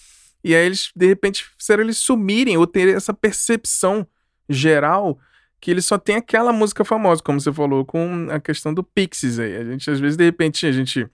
E 0.43 0.55
aí 0.55 0.65
eles, 0.65 0.91
de 0.95 1.05
repente, 1.05 1.45
fizeram 1.57 1.83
eles 1.83 1.97
sumirem 1.97 2.57
ou 2.57 2.65
ter 2.65 2.87
essa 2.95 3.13
percepção 3.13 4.07
geral 4.49 5.19
que 5.59 5.69
ele 5.69 5.81
só 5.81 5.97
tem 5.97 6.15
aquela 6.15 6.51
música 6.51 6.83
famosa, 6.83 7.21
como 7.21 7.39
você 7.39 7.51
falou, 7.51 7.85
com 7.85 8.27
a 8.29 8.39
questão 8.39 8.73
do 8.73 8.83
Pixies 8.83 9.39
aí. 9.39 9.55
A 9.55 9.63
gente, 9.65 9.89
às 9.89 9.99
vezes, 9.99 10.17
de 10.17 10.23
repente, 10.23 10.65
a 10.65 10.71
gente 10.71 11.07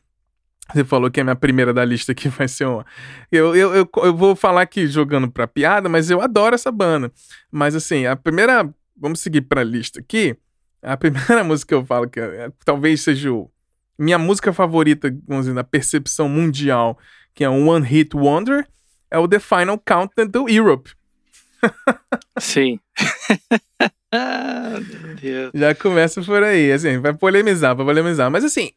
você 0.73 0.83
falou 0.83 1.11
que 1.11 1.19
a 1.19 1.23
minha 1.23 1.35
primeira 1.35 1.73
da 1.73 1.83
lista 1.83 2.11
aqui 2.11 2.29
vai 2.29 2.47
ser 2.47 2.65
uma. 2.65 2.85
Eu, 3.31 3.55
eu, 3.55 3.75
eu, 3.75 3.89
eu 4.03 4.15
vou 4.15 4.35
falar 4.35 4.61
aqui 4.61 4.87
jogando 4.87 5.29
pra 5.29 5.47
piada, 5.47 5.89
mas 5.89 6.09
eu 6.09 6.21
adoro 6.21 6.55
essa 6.55 6.71
banda. 6.71 7.11
Mas 7.51 7.75
assim, 7.75 8.05
a 8.05 8.15
primeira. 8.15 8.69
Vamos 8.95 9.19
seguir 9.19 9.41
pra 9.41 9.63
lista 9.63 9.99
aqui. 9.99 10.35
A 10.81 10.95
primeira 10.97 11.43
música 11.43 11.69
que 11.69 11.73
eu 11.73 11.85
falo 11.85 12.09
que 12.09 12.19
é, 12.19 12.51
talvez 12.63 13.01
seja 13.01 13.31
o, 13.31 13.51
minha 13.97 14.17
música 14.17 14.51
favorita, 14.51 15.15
vamos 15.27 15.45
dizer, 15.45 15.53
na 15.53 15.63
percepção 15.63 16.27
mundial, 16.27 16.97
que 17.35 17.43
é 17.43 17.49
um 17.49 17.69
One 17.69 17.85
Hit 17.85 18.15
Wonder, 18.15 18.67
é 19.09 19.19
o 19.19 19.27
The 19.27 19.39
Final 19.39 19.77
Countdown 19.77 20.27
do 20.27 20.49
Europe. 20.49 20.91
Sim. 22.39 22.79
Já 25.53 25.75
começa 25.75 26.21
por 26.21 26.43
aí, 26.43 26.71
assim, 26.71 26.99
vai 26.99 27.13
polemizar, 27.13 27.75
vai 27.75 27.85
polemizar. 27.85 28.31
Mas 28.31 28.43
assim, 28.43 28.71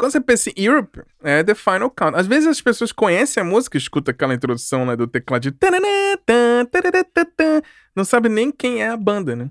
quando 0.00 0.12
você 0.12 0.20
pensa 0.20 0.48
em 0.48 0.64
Europe, 0.64 1.02
é 1.22 1.44
The 1.44 1.54
Final 1.54 1.90
Count. 1.90 2.16
Às 2.16 2.26
vezes 2.26 2.48
as 2.48 2.58
pessoas 2.62 2.90
conhecem 2.90 3.42
a 3.42 3.44
música, 3.44 3.76
escuta 3.76 4.12
aquela 4.12 4.32
introdução 4.32 4.86
né, 4.86 4.96
do 4.96 5.06
teclado 5.06 5.42
de... 5.42 5.54
Não 7.94 8.02
sabe 8.02 8.30
nem 8.30 8.50
quem 8.50 8.82
é 8.82 8.88
a 8.88 8.96
banda, 8.96 9.36
né? 9.36 9.50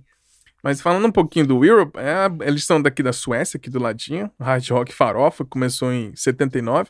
Mas 0.64 0.82
falando 0.82 1.06
um 1.06 1.12
pouquinho 1.12 1.46
do 1.46 1.64
Europe, 1.64 2.00
é, 2.00 2.48
eles 2.48 2.64
são 2.64 2.82
daqui 2.82 3.04
da 3.04 3.14
Suécia, 3.14 3.60
aqui 3.60 3.70
do 3.70 3.78
ladinho. 3.78 4.32
Hard 4.40 4.68
Rock 4.72 4.92
Farofa, 4.92 5.46
começou 5.46 5.94
em 5.94 6.16
79. 6.16 6.90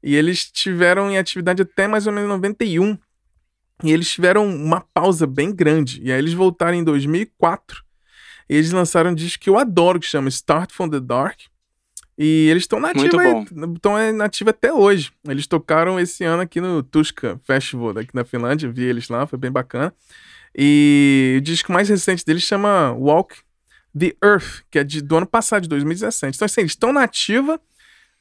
E 0.00 0.14
eles 0.14 0.48
tiveram 0.48 1.10
em 1.10 1.18
atividade 1.18 1.62
até 1.62 1.88
mais 1.88 2.06
ou 2.06 2.12
menos 2.12 2.28
91. 2.28 2.96
E 3.82 3.90
eles 3.90 4.08
tiveram 4.08 4.46
uma 4.46 4.80
pausa 4.80 5.26
bem 5.26 5.52
grande. 5.52 6.00
E 6.04 6.12
aí 6.12 6.18
eles 6.20 6.34
voltaram 6.34 6.74
em 6.74 6.84
2004. 6.84 7.82
E 8.48 8.54
eles 8.54 8.70
lançaram 8.70 9.10
um 9.10 9.14
disco 9.14 9.42
que 9.42 9.50
eu 9.50 9.58
adoro, 9.58 9.98
que 9.98 10.06
chama 10.06 10.28
Start 10.28 10.70
From 10.72 10.88
The 10.88 11.00
Dark. 11.00 11.40
E 12.18 12.48
eles 12.48 12.62
estão 12.62 12.80
nativos 12.80 13.12
estão 13.74 14.12
nativos 14.12 14.50
até 14.50 14.72
hoje. 14.72 15.12
Eles 15.28 15.46
tocaram 15.46 16.00
esse 16.00 16.24
ano 16.24 16.42
aqui 16.42 16.60
no 16.60 16.82
Tuska 16.82 17.38
Festival, 17.44 17.92
daqui 17.92 18.14
na 18.14 18.24
Finlândia. 18.24 18.70
Vi 18.70 18.84
eles 18.84 19.08
lá, 19.08 19.26
foi 19.26 19.38
bem 19.38 19.50
bacana. 19.50 19.92
E 20.56 21.34
o 21.38 21.40
disco 21.42 21.70
mais 21.70 21.88
recente 21.88 22.24
deles 22.24 22.42
chama 22.42 22.92
Walk 22.92 23.36
the 23.98 24.14
Earth, 24.22 24.62
que 24.70 24.78
é 24.78 24.84
de, 24.84 25.02
do 25.02 25.16
ano 25.16 25.26
passado, 25.26 25.62
de 25.62 25.68
2017. 25.68 26.36
Então, 26.36 26.46
assim, 26.46 26.62
eles 26.62 26.72
estão 26.72 26.92
nativa, 26.92 27.60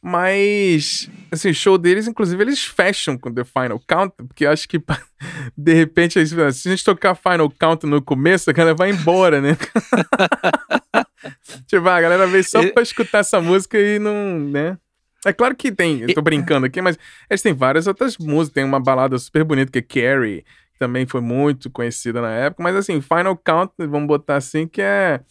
mas, 0.01 1.09
assim, 1.31 1.49
o 1.49 1.53
show 1.53 1.77
deles, 1.77 2.07
inclusive, 2.07 2.41
eles 2.43 2.63
fecham 2.63 3.17
com 3.17 3.33
The 3.33 3.43
Final 3.43 3.81
Count, 3.87 4.13
porque 4.17 4.45
acho 4.45 4.67
que, 4.67 4.77
de 5.57 5.73
repente, 5.73 6.13
se 6.25 6.35
a 6.41 6.51
gente 6.51 6.83
tocar 6.83 7.15
Final 7.15 7.49
Count 7.49 7.85
no 7.85 8.01
começo, 8.01 8.49
a 8.49 8.53
galera 8.53 8.75
vai 8.75 8.89
embora, 8.89 9.41
né? 9.41 9.57
tipo, 11.67 11.87
a 11.87 12.01
galera 12.01 12.27
veio 12.27 12.43
só 12.43 12.67
pra 12.71 12.83
escutar 12.83 13.19
essa 13.19 13.41
música 13.41 13.79
e 13.79 13.99
não, 13.99 14.39
né? 14.39 14.77
É 15.25 15.33
claro 15.33 15.55
que 15.55 15.71
tem, 15.71 16.01
eu 16.01 16.13
tô 16.13 16.21
brincando 16.21 16.67
aqui, 16.67 16.79
mas 16.81 16.99
eles 17.27 17.41
têm 17.41 17.51
várias 17.51 17.87
outras 17.87 18.15
músicas. 18.17 18.53
Tem 18.53 18.63
uma 18.63 18.79
balada 18.79 19.17
super 19.17 19.43
bonita 19.43 19.71
que 19.71 19.79
é 19.79 19.81
Carrie, 19.81 20.45
que 20.71 20.77
também 20.77 21.07
foi 21.07 21.19
muito 21.19 21.67
conhecida 21.71 22.21
na 22.21 22.31
época. 22.31 22.61
Mas 22.61 22.75
assim, 22.75 23.01
Final 23.01 23.35
Count, 23.35 23.73
vamos 23.79 24.07
botar 24.07 24.35
assim, 24.35 24.67
que 24.67 24.81
é. 24.81 25.21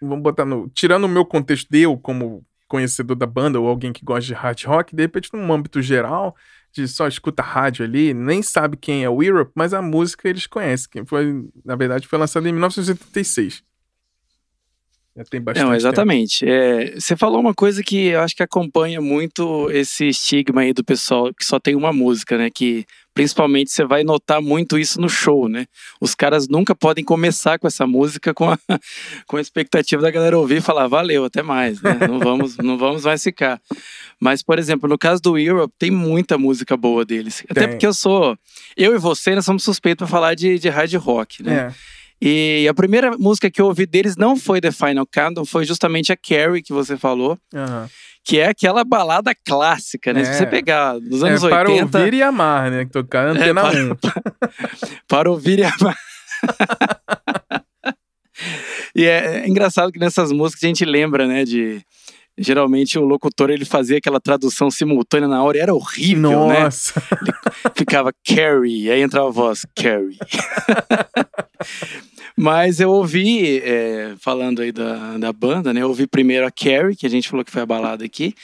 Vamos 0.00 0.22
botar 0.22 0.44
no. 0.44 0.68
Tirando 0.68 1.04
o 1.04 1.08
meu 1.08 1.24
contexto, 1.24 1.74
eu 1.74 1.98
como 1.98 2.46
conhecedor 2.68 3.16
da 3.16 3.26
banda 3.26 3.58
ou 3.58 3.66
alguém 3.66 3.92
que 3.92 4.04
gosta 4.04 4.26
de 4.26 4.34
hard 4.34 4.64
rock, 4.64 4.94
de 4.94 5.02
repente, 5.02 5.30
num 5.32 5.52
âmbito 5.52 5.82
geral, 5.82 6.34
de 6.72 6.86
só 6.86 7.06
escuta 7.06 7.42
rádio 7.42 7.84
ali, 7.84 8.14
nem 8.14 8.42
sabe 8.42 8.76
quem 8.76 9.04
é 9.04 9.10
o 9.10 9.22
Europe, 9.22 9.52
mas 9.54 9.74
a 9.74 9.82
música 9.82 10.28
eles 10.28 10.46
conhecem. 10.46 11.04
Foi, 11.06 11.44
na 11.64 11.76
verdade, 11.76 12.06
foi 12.06 12.18
lançada 12.18 12.48
em 12.48 12.52
1986. 12.52 13.62
Já 15.16 15.24
tem 15.24 15.40
bastante. 15.40 15.64
Não, 15.64 15.74
exatamente. 15.74 16.44
É, 16.44 16.94
você 16.98 17.16
falou 17.16 17.40
uma 17.40 17.54
coisa 17.54 17.82
que 17.84 18.06
eu 18.08 18.20
acho 18.20 18.34
que 18.34 18.42
acompanha 18.42 19.00
muito 19.00 19.70
esse 19.70 20.08
estigma 20.08 20.62
aí 20.62 20.72
do 20.72 20.82
pessoal 20.82 21.32
que 21.32 21.44
só 21.44 21.60
tem 21.60 21.76
uma 21.76 21.92
música, 21.92 22.36
né? 22.36 22.50
Que 22.52 22.84
principalmente 23.14 23.70
você 23.70 23.84
vai 23.84 24.02
notar 24.02 24.42
muito 24.42 24.76
isso 24.76 25.00
no 25.00 25.08
show, 25.08 25.48
né? 25.48 25.66
Os 26.00 26.16
caras 26.16 26.48
nunca 26.48 26.74
podem 26.74 27.04
começar 27.04 27.60
com 27.60 27.66
essa 27.68 27.86
música 27.86 28.34
com 28.34 28.50
a, 28.50 28.58
com 29.28 29.36
a 29.36 29.40
expectativa 29.40 30.02
da 30.02 30.10
galera 30.10 30.36
ouvir 30.36 30.56
e 30.56 30.60
falar, 30.60 30.88
valeu, 30.88 31.24
até 31.24 31.42
mais, 31.42 31.80
né? 31.80 31.96
Não 32.08 32.18
vamos, 32.18 32.56
não 32.58 32.76
vamos 32.76 33.04
mais 33.04 33.22
ficar. 33.22 33.60
Mas, 34.18 34.42
por 34.42 34.58
exemplo, 34.58 34.88
no 34.88 34.98
caso 34.98 35.22
do 35.22 35.38
Europe, 35.38 35.72
tem 35.78 35.92
muita 35.92 36.36
música 36.36 36.76
boa 36.76 37.04
deles. 37.04 37.44
Até 37.48 37.68
porque 37.68 37.86
eu 37.86 37.94
sou. 37.94 38.36
Eu 38.76 38.96
e 38.96 38.98
você, 38.98 39.36
nós 39.36 39.44
somos 39.44 39.62
suspeitos 39.62 40.08
para 40.08 40.10
falar 40.10 40.34
de, 40.34 40.58
de 40.58 40.68
hard 40.68 40.92
rock, 40.94 41.40
né? 41.40 41.54
É. 41.54 42.03
E 42.26 42.66
a 42.66 42.72
primeira 42.72 43.18
música 43.18 43.50
que 43.50 43.60
eu 43.60 43.66
ouvi 43.66 43.84
deles 43.84 44.16
não 44.16 44.34
foi 44.34 44.58
The 44.58 44.72
Final 44.72 45.06
Countdown, 45.06 45.44
foi 45.44 45.66
justamente 45.66 46.10
a 46.10 46.16
Carrie 46.16 46.62
que 46.62 46.72
você 46.72 46.96
falou. 46.96 47.38
Uhum. 47.52 47.86
Que 48.24 48.38
é 48.38 48.46
aquela 48.48 48.82
balada 48.82 49.34
clássica, 49.44 50.10
né? 50.14 50.22
É. 50.22 50.24
Se 50.24 50.38
você 50.38 50.46
pegar 50.46 50.98
nos 50.98 51.22
anos 51.22 51.44
é, 51.44 51.48
para 51.50 51.68
80... 51.68 51.90
Para 51.90 52.00
ouvir 52.00 52.14
e 52.14 52.22
amar, 52.22 52.70
né? 52.70 52.86
Que 52.86 52.92
tocar 52.92 53.26
antena 53.26 53.60
é, 53.60 53.64
para, 53.64 53.78
1. 53.78 53.96
para 55.06 55.30
ouvir 55.30 55.58
e 55.58 55.64
amar. 55.64 55.98
e 58.96 59.04
é, 59.04 59.42
é, 59.42 59.46
engraçado 59.46 59.92
que 59.92 59.98
nessas 59.98 60.32
músicas 60.32 60.64
a 60.64 60.68
gente 60.68 60.86
lembra, 60.86 61.26
né? 61.26 61.44
De... 61.44 61.82
Geralmente 62.38 62.98
o 62.98 63.04
locutor 63.04 63.50
ele 63.50 63.66
fazia 63.66 63.98
aquela 63.98 64.18
tradução 64.18 64.70
simultânea 64.70 65.28
na 65.28 65.42
hora 65.42 65.58
e 65.58 65.60
era 65.60 65.74
horrível, 65.74 66.48
né? 66.48 66.60
Nossa. 66.60 66.98
né? 67.00 67.06
Ele 67.66 67.74
ficava 67.76 68.10
Carrie, 68.26 68.90
aí 68.90 69.02
entrava 69.02 69.28
a 69.28 69.30
voz 69.30 69.66
Carrie. 69.76 70.16
Mas 72.36 72.80
eu 72.80 72.90
ouvi, 72.90 73.58
é, 73.58 74.14
falando 74.18 74.60
aí 74.60 74.72
da, 74.72 75.16
da 75.18 75.32
banda, 75.32 75.72
né? 75.72 75.82
Eu 75.82 75.88
ouvi 75.88 76.06
primeiro 76.06 76.44
a 76.44 76.50
Carrie, 76.50 76.96
que 76.96 77.06
a 77.06 77.10
gente 77.10 77.28
falou 77.28 77.44
que 77.44 77.50
foi 77.52 77.62
a 77.62 77.66
balada 77.66 78.04
aqui. 78.04 78.34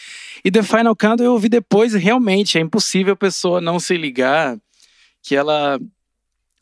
E 0.45 0.51
The 0.51 0.63
Final 0.63 0.95
Countdown 0.95 1.27
eu 1.27 1.33
ouvi 1.33 1.49
depois, 1.49 1.93
realmente, 1.95 2.57
é 2.57 2.61
impossível 2.61 3.15
a 3.15 3.17
pessoa 3.17 3.61
não 3.61 3.81
se 3.81 3.97
ligar 3.97 4.57
que 5.23 5.35
ela 5.35 5.79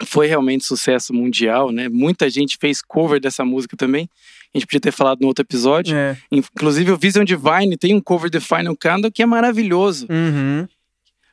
foi 0.04 0.26
realmente 0.26 0.64
sucesso 0.64 1.12
mundial, 1.12 1.70
né? 1.70 1.88
Muita 1.88 2.30
gente 2.30 2.56
fez 2.58 2.80
cover 2.80 3.20
dessa 3.20 3.44
música 3.44 3.76
também. 3.76 4.08
A 4.54 4.58
gente 4.58 4.66
podia 4.66 4.80
ter 4.80 4.92
falado 4.92 5.20
no 5.20 5.26
outro 5.26 5.42
episódio. 5.42 5.94
É. 5.94 6.16
Inclusive, 6.30 6.92
o 6.92 6.96
Vision 6.96 7.24
Divine 7.24 7.76
tem 7.76 7.94
um 7.94 8.00
cover 8.00 8.30
de 8.30 8.40
Final 8.40 8.76
Countdown 8.76 9.10
que 9.10 9.22
é 9.22 9.26
maravilhoso. 9.26 10.06
Uhum. 10.08 10.66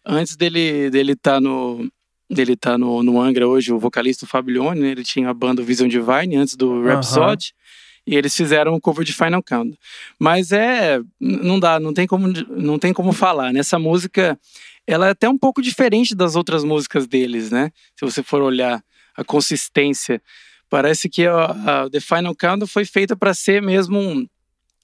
Antes 0.05 0.35
dele 0.35 0.89
dele 0.89 1.13
estar 1.13 1.35
tá 1.35 1.41
no, 1.41 1.89
dele 2.29 2.55
tá 2.55 2.77
no, 2.77 3.03
no 3.03 3.21
Angra 3.21 3.47
hoje, 3.47 3.71
o 3.71 3.79
vocalista 3.79 4.25
Fablione, 4.25 4.81
né? 4.81 4.89
ele 4.89 5.03
tinha 5.03 5.29
a 5.29 5.33
banda 5.33 5.61
Vision 5.61 5.87
Divine 5.87 6.35
antes 6.35 6.55
do 6.55 6.83
Rhapsody. 6.83 7.53
Uhum. 7.53 7.65
E 8.07 8.15
eles 8.15 8.35
fizeram 8.35 8.75
um 8.75 8.79
cover 8.79 9.03
de 9.03 9.13
Final 9.13 9.41
Countdown. 9.41 9.77
Mas 10.19 10.51
é. 10.51 10.99
Não 11.19 11.59
dá, 11.59 11.79
não 11.79 11.91
tem 11.91 12.05
como, 12.05 12.27
não 12.27 12.77
tem 12.77 12.93
como 12.93 13.11
falar. 13.11 13.51
Nessa 13.51 13.79
música, 13.79 14.39
ela 14.85 15.07
é 15.07 15.09
até 15.09 15.27
um 15.27 15.37
pouco 15.37 15.59
diferente 15.59 16.13
das 16.13 16.35
outras 16.35 16.63
músicas 16.63 17.07
deles, 17.07 17.49
né? 17.49 17.71
Se 17.95 18.05
você 18.05 18.21
for 18.21 18.43
olhar 18.43 18.83
a 19.15 19.23
consistência. 19.23 20.21
Parece 20.69 21.09
que 21.09 21.25
a, 21.25 21.45
a 21.45 21.89
The 21.89 21.99
Final 21.99 22.35
Countdown 22.35 22.67
foi 22.67 22.85
feita 22.85 23.15
para 23.15 23.33
ser 23.33 23.61
mesmo 23.61 23.99
um, 23.99 24.27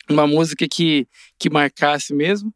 uma 0.09 0.25
música 0.25 0.67
que, 0.67 1.07
que 1.37 1.49
marcasse 1.49 2.13
mesmo. 2.13 2.53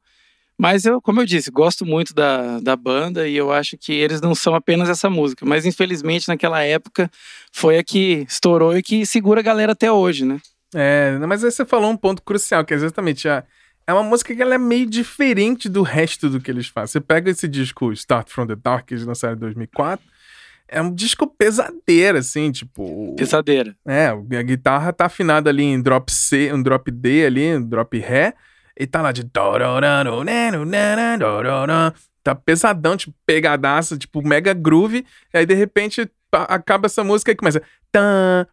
Mas 0.57 0.85
eu, 0.85 1.01
como 1.01 1.21
eu 1.21 1.25
disse, 1.25 1.51
gosto 1.51 1.85
muito 1.85 2.13
da, 2.13 2.59
da 2.59 2.75
banda 2.75 3.27
e 3.27 3.35
eu 3.35 3.51
acho 3.51 3.77
que 3.77 3.93
eles 3.93 4.21
não 4.21 4.33
são 4.33 4.55
apenas 4.55 4.87
essa 4.87 5.09
música. 5.09 5.45
Mas 5.45 5.65
infelizmente 5.65 6.27
naquela 6.27 6.63
época 6.63 7.09
foi 7.51 7.77
a 7.77 7.83
que 7.83 8.25
estourou 8.27 8.77
e 8.77 8.81
que 8.81 9.05
segura 9.05 9.41
a 9.41 9.43
galera 9.43 9.73
até 9.73 9.91
hoje, 9.91 10.25
né? 10.25 10.39
É, 10.73 11.17
mas 11.27 11.43
aí 11.43 11.51
você 11.51 11.65
falou 11.65 11.91
um 11.91 11.97
ponto 11.97 12.21
crucial, 12.21 12.63
que 12.65 12.73
é 12.73 12.77
exatamente 12.77 13.27
a. 13.27 13.43
É 13.87 13.93
uma 13.93 14.03
música 14.03 14.35
que 14.35 14.41
ela 14.41 14.55
é 14.55 14.57
meio 14.57 14.85
diferente 14.87 15.69
do 15.69 15.83
resto 15.83 16.27
do 16.27 16.39
que 16.39 16.49
eles 16.49 16.67
fazem. 16.67 16.93
Você 16.93 17.01
pega 17.01 17.29
esse 17.29 17.47
disco 17.47 17.93
Start 17.93 18.29
From 18.29 18.47
The 18.47 18.55
Dark, 18.55 18.87
que 18.87 18.95
eles 18.95 19.05
lançaram 19.05 19.35
em 19.35 19.39
2004, 19.39 20.03
é 20.67 20.81
um 20.81 20.91
disco 20.91 21.27
pesadeira, 21.27 22.17
assim, 22.17 22.51
tipo... 22.51 23.13
Pesadeira. 23.15 23.75
É, 23.85 24.07
a 24.07 24.41
guitarra 24.41 24.91
tá 24.91 25.05
afinada 25.05 25.51
ali 25.51 25.63
em 25.63 25.79
drop 25.79 26.11
C, 26.11 26.51
um 26.51 26.63
drop 26.63 26.89
D 26.89 27.27
ali, 27.27 27.55
um 27.55 27.61
drop 27.61 27.97
Ré, 27.99 28.33
e 28.77 28.85
tá 28.85 29.01
lá 29.01 29.11
de. 29.11 29.23
Tá 32.23 32.33
pesadão, 32.33 32.97
tipo, 32.97 33.15
pegadaça, 33.25 33.97
tipo, 33.97 34.21
mega 34.27 34.53
groove. 34.53 35.05
E 35.33 35.37
aí, 35.37 35.45
de 35.45 35.53
repente, 35.53 36.09
acaba 36.31 36.87
essa 36.87 37.03
música 37.03 37.31
e 37.31 37.35
começa. 37.35 37.61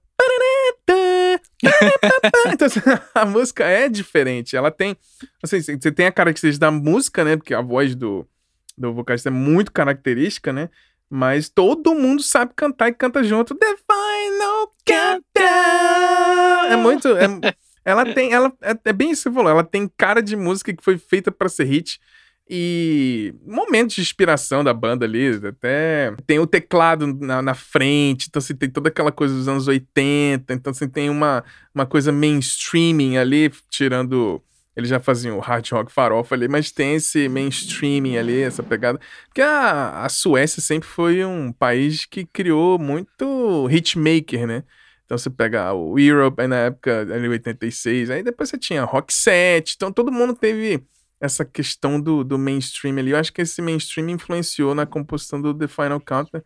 então, 2.52 2.68
a 3.14 3.24
música 3.24 3.64
é 3.64 3.88
diferente. 3.88 4.56
Ela 4.56 4.70
tem. 4.70 4.96
Assim, 5.42 5.60
você 5.60 5.90
tem 5.90 6.06
a 6.06 6.12
característica 6.12 6.66
da 6.66 6.70
música, 6.70 7.24
né? 7.24 7.36
Porque 7.36 7.54
a 7.54 7.62
voz 7.62 7.94
do, 7.94 8.28
do 8.76 8.92
vocalista 8.92 9.28
é 9.28 9.32
muito 9.32 9.72
característica, 9.72 10.52
né? 10.52 10.68
Mas 11.08 11.48
todo 11.48 11.94
mundo 11.94 12.22
sabe 12.22 12.52
cantar 12.56 12.88
e 12.88 12.94
canta 12.94 13.22
junto. 13.22 13.54
The 13.54 13.76
Final 13.76 14.72
Countdown! 14.86 16.72
É 16.72 16.76
muito. 16.76 17.08
É, 17.08 17.26
ela 17.84 18.04
tem, 18.04 18.32
ela 18.32 18.52
é, 18.62 18.76
é, 18.84 18.92
bem 18.92 19.10
isso 19.10 19.24
que 19.24 19.30
você 19.30 19.34
falou, 19.34 19.50
ela 19.50 19.64
tem 19.64 19.90
cara 19.96 20.22
de 20.22 20.36
música 20.36 20.72
que 20.72 20.82
foi 20.82 20.98
feita 20.98 21.30
para 21.30 21.48
ser 21.48 21.64
hit 21.64 22.00
e 22.48 23.34
momentos 23.46 23.94
de 23.94 24.02
inspiração 24.02 24.62
da 24.62 24.74
banda 24.74 25.06
ali, 25.06 25.40
até 25.46 26.14
tem 26.26 26.38
o 26.38 26.46
teclado 26.46 27.06
na, 27.06 27.40
na 27.40 27.54
frente, 27.54 28.26
então 28.28 28.40
assim, 28.40 28.54
tem 28.54 28.68
toda 28.68 28.88
aquela 28.88 29.12
coisa 29.12 29.34
dos 29.34 29.48
anos 29.48 29.68
80, 29.68 30.52
então 30.52 30.70
assim, 30.70 30.88
tem 30.88 31.08
uma, 31.08 31.44
uma 31.74 31.86
coisa 31.86 32.12
mainstreaming 32.12 33.16
ali, 33.16 33.50
tirando 33.70 34.42
eles 34.74 34.88
já 34.88 34.98
faziam 34.98 35.36
o 35.36 35.40
hard 35.40 35.68
rock 35.70 35.92
farofa 35.92 36.34
ali, 36.34 36.48
mas 36.48 36.70
tem 36.70 36.94
esse 36.94 37.28
mainstreaming 37.28 38.16
ali, 38.16 38.40
essa 38.40 38.62
pegada. 38.62 38.98
Porque 39.26 39.42
a, 39.42 40.04
a 40.04 40.08
Suécia 40.08 40.62
sempre 40.62 40.88
foi 40.88 41.24
um 41.24 41.52
país 41.52 42.06
que 42.06 42.24
criou 42.24 42.78
muito 42.78 43.68
hitmaker, 43.70 44.46
né? 44.46 44.64
Então 45.04 45.18
você 45.18 45.30
pega 45.30 45.72
o 45.72 45.98
Europe, 45.98 46.40
aí 46.40 46.48
na 46.48 46.56
época, 46.56 47.02
ali 47.02 47.28
86, 47.28 48.10
aí 48.10 48.22
depois 48.22 48.48
você 48.48 48.58
tinha 48.58 48.84
Rock 48.84 49.12
Set, 49.12 49.74
então 49.74 49.92
todo 49.92 50.12
mundo 50.12 50.34
teve 50.34 50.84
essa 51.20 51.44
questão 51.44 52.00
do, 52.00 52.24
do 52.24 52.38
mainstream 52.38 52.98
ali. 52.98 53.12
Eu 53.12 53.18
acho 53.18 53.32
que 53.32 53.42
esse 53.42 53.62
mainstream 53.62 54.10
influenciou 54.10 54.74
na 54.74 54.84
composição 54.86 55.40
do 55.40 55.54
The 55.54 55.68
Final 55.68 56.00
Countdown, 56.00 56.42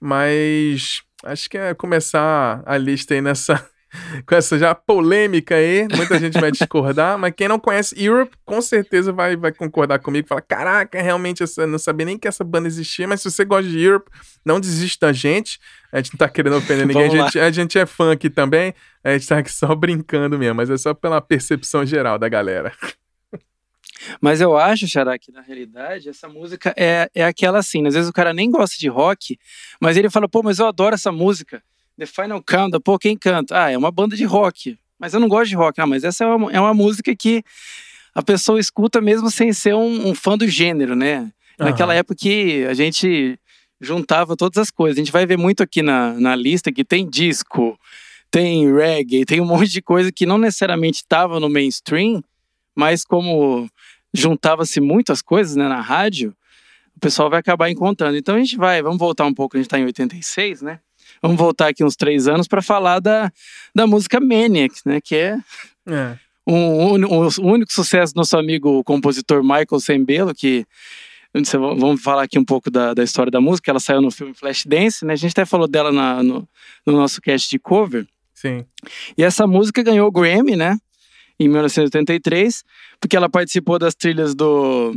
mas 0.00 1.02
acho 1.24 1.48
que 1.48 1.56
é 1.56 1.74
começar 1.74 2.62
a 2.66 2.76
lista 2.76 3.14
aí 3.14 3.22
nessa, 3.22 3.66
com 4.26 4.34
essa 4.34 4.58
já 4.58 4.74
polêmica 4.74 5.54
aí, 5.54 5.86
muita 5.94 6.18
gente 6.18 6.38
vai 6.38 6.50
discordar, 6.52 7.18
mas 7.18 7.32
quem 7.36 7.48
não 7.48 7.58
conhece 7.58 7.94
Europe, 8.02 8.36
com 8.44 8.60
certeza 8.60 9.12
vai, 9.12 9.36
vai 9.36 9.52
concordar 9.52 9.98
comigo, 9.98 10.28
fala, 10.28 10.40
caraca, 10.40 11.00
realmente 11.00 11.42
essa, 11.42 11.66
não 11.66 11.78
sabia 11.78 12.06
nem 12.06 12.18
que 12.18 12.28
essa 12.28 12.44
banda 12.44 12.68
existia, 12.68 13.08
mas 13.08 13.22
se 13.22 13.30
você 13.30 13.44
gosta 13.44 13.68
de 13.68 13.80
Europe, 13.80 14.10
não 14.44 14.60
desiste 14.60 14.98
da 15.00 15.12
gente, 15.12 15.58
a 15.92 15.98
gente 15.98 16.12
não 16.12 16.18
tá 16.18 16.28
querendo 16.28 16.56
ofender 16.56 16.86
ninguém, 16.86 17.04
a 17.04 17.08
gente, 17.08 17.40
a 17.40 17.50
gente, 17.50 17.78
é 17.78 17.86
fã 17.86 18.12
aqui 18.12 18.28
também, 18.28 18.74
a 19.02 19.12
gente 19.12 19.26
tá 19.26 19.38
aqui 19.38 19.52
só 19.52 19.74
brincando 19.74 20.38
mesmo, 20.38 20.56
mas 20.56 20.70
é 20.70 20.76
só 20.76 20.92
pela 20.92 21.20
percepção 21.20 21.84
geral 21.84 22.18
da 22.18 22.28
galera. 22.28 22.72
Mas 24.20 24.40
eu 24.40 24.56
acho, 24.56 24.86
Xará, 24.86 25.18
que 25.18 25.32
na 25.32 25.40
realidade 25.40 26.08
essa 26.08 26.28
música 26.28 26.72
é, 26.76 27.10
é 27.14 27.24
aquela 27.24 27.58
assim, 27.58 27.86
às 27.86 27.94
vezes 27.94 28.08
o 28.08 28.12
cara 28.12 28.32
nem 28.32 28.50
gosta 28.50 28.76
de 28.78 28.88
rock, 28.88 29.38
mas 29.80 29.96
ele 29.96 30.08
fala, 30.08 30.28
pô, 30.28 30.42
mas 30.42 30.58
eu 30.58 30.66
adoro 30.66 30.94
essa 30.94 31.10
música. 31.10 31.62
The 31.98 32.06
Final 32.06 32.42
Countdown, 32.42 32.80
pô, 32.80 32.96
quem 32.98 33.16
canta? 33.16 33.64
Ah, 33.64 33.70
é 33.70 33.76
uma 33.76 33.90
banda 33.90 34.16
de 34.16 34.24
rock. 34.24 34.78
Mas 34.98 35.14
eu 35.14 35.20
não 35.20 35.28
gosto 35.28 35.48
de 35.48 35.56
rock. 35.56 35.80
Ah, 35.80 35.86
mas 35.86 36.04
essa 36.04 36.24
é 36.24 36.26
uma, 36.28 36.52
é 36.52 36.60
uma 36.60 36.72
música 36.72 37.14
que 37.14 37.42
a 38.14 38.22
pessoa 38.22 38.60
escuta 38.60 39.00
mesmo 39.00 39.30
sem 39.30 39.52
ser 39.52 39.74
um, 39.74 40.08
um 40.08 40.14
fã 40.14 40.38
do 40.38 40.46
gênero, 40.46 40.94
né? 40.94 41.30
Naquela 41.58 41.92
época 41.92 42.14
que 42.14 42.64
a 42.66 42.74
gente 42.74 43.36
juntava 43.80 44.36
todas 44.36 44.58
as 44.58 44.70
coisas. 44.70 44.96
A 44.96 45.02
gente 45.02 45.12
vai 45.12 45.26
ver 45.26 45.36
muito 45.36 45.60
aqui 45.60 45.82
na, 45.82 46.12
na 46.14 46.36
lista 46.36 46.70
que 46.70 46.84
tem 46.84 47.08
disco, 47.08 47.76
tem 48.30 48.72
reggae, 48.72 49.24
tem 49.24 49.40
um 49.40 49.44
monte 49.46 49.70
de 49.70 49.82
coisa 49.82 50.12
que 50.12 50.24
não 50.24 50.38
necessariamente 50.38 50.98
estava 50.98 51.40
no 51.40 51.50
mainstream, 51.50 52.22
mas 52.76 53.04
como 53.04 53.68
juntava-se 54.14 54.80
muitas 54.80 55.20
coisas 55.20 55.56
né, 55.56 55.68
na 55.68 55.80
rádio, 55.80 56.34
o 56.96 57.00
pessoal 57.00 57.28
vai 57.28 57.40
acabar 57.40 57.70
encontrando. 57.70 58.16
Então 58.16 58.36
a 58.36 58.38
gente 58.38 58.56
vai, 58.56 58.80
vamos 58.82 58.98
voltar 58.98 59.26
um 59.26 59.34
pouco, 59.34 59.56
a 59.56 59.58
gente 59.58 59.66
está 59.66 59.80
em 59.80 59.84
86, 59.84 60.62
né? 60.62 60.78
Vamos 61.22 61.36
voltar 61.36 61.68
aqui 61.68 61.84
uns 61.84 61.96
três 61.96 62.28
anos 62.28 62.46
para 62.46 62.62
falar 62.62 63.00
da, 63.00 63.30
da 63.74 63.86
música 63.86 64.20
Maniac, 64.20 64.74
né? 64.84 65.00
Que 65.00 65.16
é, 65.16 65.38
é. 65.86 66.18
Um, 66.46 66.94
um, 66.94 67.26
um, 67.26 67.28
único 67.40 67.72
sucesso 67.72 68.14
do 68.14 68.18
nosso 68.18 68.36
amigo 68.36 68.82
compositor 68.84 69.42
Michael 69.42 69.80
Sembello, 69.80 70.34
que 70.34 70.64
vamos 71.78 72.02
falar 72.02 72.22
aqui 72.22 72.38
um 72.38 72.44
pouco 72.44 72.70
da, 72.70 72.94
da 72.94 73.02
história 73.02 73.30
da 73.30 73.40
música. 73.40 73.70
Ela 73.70 73.80
saiu 73.80 74.00
no 74.00 74.10
filme 74.10 74.34
Flashdance, 74.34 75.04
né? 75.04 75.12
A 75.12 75.16
gente 75.16 75.32
até 75.32 75.44
falou 75.44 75.68
dela 75.68 75.92
na, 75.92 76.22
no, 76.22 76.48
no 76.86 76.92
nosso 76.94 77.20
cast 77.20 77.50
de 77.50 77.58
cover. 77.58 78.06
Sim. 78.32 78.64
E 79.16 79.22
essa 79.22 79.46
música 79.46 79.82
ganhou 79.82 80.08
o 80.08 80.12
Grammy, 80.12 80.56
né? 80.56 80.78
Em 81.40 81.48
1983, 81.48 82.64
porque 83.00 83.16
ela 83.16 83.28
participou 83.28 83.78
das 83.78 83.94
trilhas 83.94 84.34
do 84.34 84.94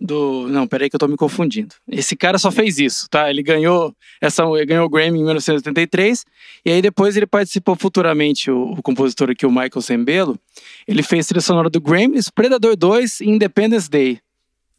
do. 0.00 0.48
Não, 0.48 0.66
peraí 0.66 0.90
que 0.90 0.96
eu 0.96 1.00
tô 1.00 1.08
me 1.08 1.16
confundindo. 1.16 1.74
Esse 1.88 2.16
cara 2.16 2.38
só 2.38 2.50
fez 2.50 2.78
isso, 2.78 3.08
tá? 3.08 3.30
Ele 3.30 3.42
ganhou 3.42 3.94
essa, 4.20 4.42
ele 4.44 4.66
ganhou 4.66 4.86
o 4.86 4.88
Grammy 4.88 5.18
em 5.18 5.24
1983 5.24 6.24
e 6.64 6.70
aí 6.70 6.82
depois 6.82 7.16
ele 7.16 7.26
participou 7.26 7.76
futuramente 7.76 8.50
o, 8.50 8.72
o 8.72 8.82
compositor 8.82 9.30
aqui, 9.30 9.46
o 9.46 9.50
Michael 9.50 9.80
Sembello. 9.80 10.38
Ele 10.86 11.02
fez 11.02 11.26
trilha 11.26 11.40
sonora 11.40 11.70
do 11.70 11.80
Grammys, 11.80 12.30
Predador 12.30 12.76
2 12.76 13.20
e 13.20 13.28
Independence 13.28 13.88
Day. 13.88 14.20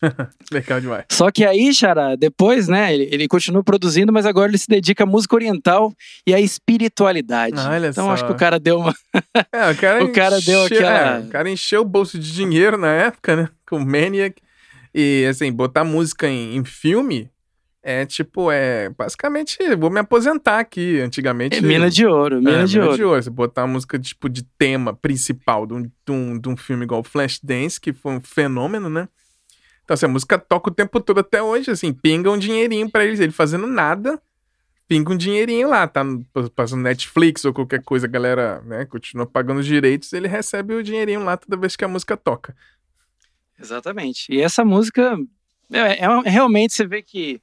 Legal 0.52 0.82
demais. 0.82 1.06
Só 1.10 1.32
que 1.32 1.46
aí, 1.46 1.74
Xará, 1.74 2.16
depois, 2.16 2.68
né, 2.68 2.94
ele, 2.94 3.08
ele 3.12 3.28
continua 3.28 3.64
produzindo, 3.64 4.12
mas 4.12 4.26
agora 4.26 4.50
ele 4.50 4.58
se 4.58 4.68
dedica 4.68 5.04
à 5.04 5.08
música 5.08 5.36
oriental 5.36 5.94
e 6.28 6.34
à 6.34 6.40
espiritualidade. 6.40 7.56
Ah, 7.58 7.72
olha 7.72 7.88
então 7.88 8.06
só. 8.06 8.12
acho 8.12 8.26
que 8.26 8.32
o 8.32 8.36
cara 8.36 8.60
deu 8.60 8.80
uma. 8.80 8.94
é, 9.52 9.72
o 9.72 9.76
cara, 9.76 10.04
o 10.06 10.12
cara 10.12 10.38
encheu, 10.38 10.54
deu 10.54 10.66
aquela. 10.66 11.18
É, 11.18 11.20
o 11.20 11.28
cara 11.30 11.50
encheu 11.50 11.82
o 11.82 11.86
bolso 11.86 12.20
de 12.20 12.32
dinheiro 12.32 12.78
na 12.78 12.92
época, 12.92 13.36
né? 13.36 13.50
Com 13.68 13.80
Maniac. 13.80 14.36
E, 14.98 15.26
assim, 15.26 15.52
botar 15.52 15.84
música 15.84 16.26
em, 16.26 16.56
em 16.56 16.64
filme 16.64 17.30
é 17.84 18.06
tipo, 18.06 18.50
é 18.50 18.88
basicamente, 18.90 19.58
vou 19.76 19.90
me 19.92 20.00
aposentar 20.00 20.58
aqui. 20.58 21.02
Antigamente. 21.02 21.58
É 21.58 21.62
mina 21.62 21.90
de 21.90 22.06
ouro, 22.06 22.38
mina, 22.38 22.62
é, 22.62 22.64
de, 22.64 22.76
mina 22.76 22.86
ouro. 22.86 22.98
de 22.98 23.04
ouro. 23.04 23.22
Você 23.22 23.30
botar 23.30 23.66
uma 23.66 23.74
música 23.74 24.00
tipo 24.00 24.30
de 24.30 24.44
tema 24.58 24.94
principal 24.96 25.68
de 25.68 25.74
um, 25.74 25.82
de 25.82 26.12
um, 26.12 26.40
de 26.40 26.48
um 26.48 26.56
filme 26.56 26.86
igual 26.86 27.04
Flashdance, 27.04 27.80
que 27.80 27.92
foi 27.92 28.14
um 28.14 28.22
fenômeno, 28.22 28.90
né? 28.90 29.10
Então, 29.84 29.96
assim, 29.96 30.06
a 30.06 30.10
música 30.10 30.40
toca 30.40 30.70
o 30.70 30.74
tempo 30.74 31.02
todo 31.02 31.20
até 31.20 31.44
hoje, 31.44 31.70
assim, 31.70 31.92
pinga 31.92 32.32
um 32.32 32.38
dinheirinho 32.38 32.90
para 32.90 33.06
eles. 33.06 33.20
Ele 33.20 33.34
fazendo 33.34 33.68
nada, 33.68 34.20
pinga 34.88 35.12
um 35.12 35.18
dinheirinho 35.18 35.68
lá, 35.68 35.86
tá 35.90 36.06
passando 36.56 36.84
Netflix 36.84 37.44
ou 37.44 37.54
qualquer 37.54 37.84
coisa, 37.84 38.08
a 38.08 38.10
galera, 38.10 38.62
né, 38.66 38.86
continua 38.86 39.26
pagando 39.26 39.60
os 39.60 39.66
direitos, 39.66 40.14
ele 40.14 40.30
recebe 40.30 40.74
o 40.74 40.82
dinheirinho 40.82 41.24
lá 41.24 41.36
toda 41.36 41.58
vez 41.58 41.76
que 41.76 41.84
a 41.84 41.88
música 41.88 42.16
toca. 42.16 42.56
Exatamente. 43.60 44.26
E 44.30 44.42
essa 44.42 44.64
música, 44.66 45.18
é, 45.72 46.04
é 46.04 46.30
realmente 46.30 46.74
você 46.74 46.86
vê 46.86 47.02
que 47.02 47.42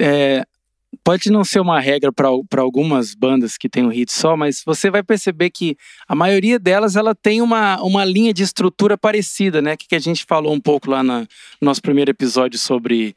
é, 0.00 0.44
pode 1.04 1.30
não 1.30 1.44
ser 1.44 1.60
uma 1.60 1.80
regra 1.80 2.12
para 2.12 2.60
algumas 2.60 3.14
bandas 3.14 3.56
que 3.56 3.68
tem 3.68 3.84
um 3.84 3.88
hit 3.88 4.12
só, 4.12 4.36
mas 4.36 4.62
você 4.64 4.90
vai 4.90 5.02
perceber 5.02 5.50
que 5.50 5.76
a 6.06 6.14
maioria 6.14 6.58
delas 6.58 6.96
ela 6.96 7.14
tem 7.14 7.40
uma, 7.40 7.80
uma 7.82 8.04
linha 8.04 8.32
de 8.32 8.42
estrutura 8.42 8.96
parecida, 8.98 9.62
né? 9.62 9.76
Que, 9.76 9.88
que 9.88 9.94
a 9.94 10.00
gente 10.00 10.24
falou 10.24 10.52
um 10.52 10.60
pouco 10.60 10.90
lá 10.90 11.02
na, 11.02 11.20
no 11.20 11.26
nosso 11.60 11.80
primeiro 11.80 12.10
episódio 12.10 12.58
sobre 12.58 13.16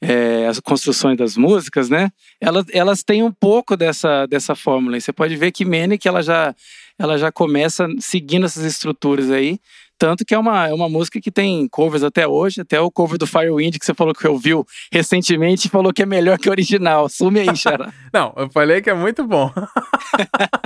é, 0.00 0.46
as 0.46 0.58
construções 0.60 1.16
das 1.16 1.36
músicas, 1.36 1.90
né? 1.90 2.10
Elas, 2.40 2.64
elas 2.72 3.02
têm 3.02 3.22
um 3.22 3.32
pouco 3.32 3.76
dessa, 3.76 4.26
dessa 4.26 4.54
fórmula. 4.54 4.96
E 4.96 5.00
você 5.00 5.12
pode 5.12 5.36
ver 5.36 5.52
que 5.52 5.64
Manic 5.64 6.06
ela 6.08 6.22
já, 6.22 6.54
ela 6.98 7.18
já 7.18 7.30
começa 7.30 7.86
seguindo 7.98 8.46
essas 8.46 8.64
estruturas 8.64 9.30
aí. 9.30 9.60
Tanto 10.00 10.24
que 10.24 10.34
é 10.34 10.38
uma, 10.38 10.66
é 10.66 10.72
uma 10.72 10.88
música 10.88 11.20
que 11.20 11.30
tem 11.30 11.68
covers 11.68 12.02
até 12.02 12.26
hoje, 12.26 12.62
até 12.62 12.80
o 12.80 12.90
cover 12.90 13.18
do 13.18 13.26
Firewind 13.26 13.78
que 13.78 13.84
você 13.84 13.92
falou 13.92 14.14
que 14.14 14.26
ouviu 14.26 14.66
recentemente 14.90 15.68
falou 15.68 15.92
que 15.92 16.02
é 16.02 16.06
melhor 16.06 16.38
que 16.38 16.48
o 16.48 16.50
original. 16.50 17.06
Sume 17.06 17.40
aí, 17.40 17.54
Xará. 17.54 17.92
Não, 18.10 18.32
eu 18.34 18.48
falei 18.48 18.80
que 18.80 18.88
é 18.88 18.94
muito 18.94 19.26
bom. 19.26 19.52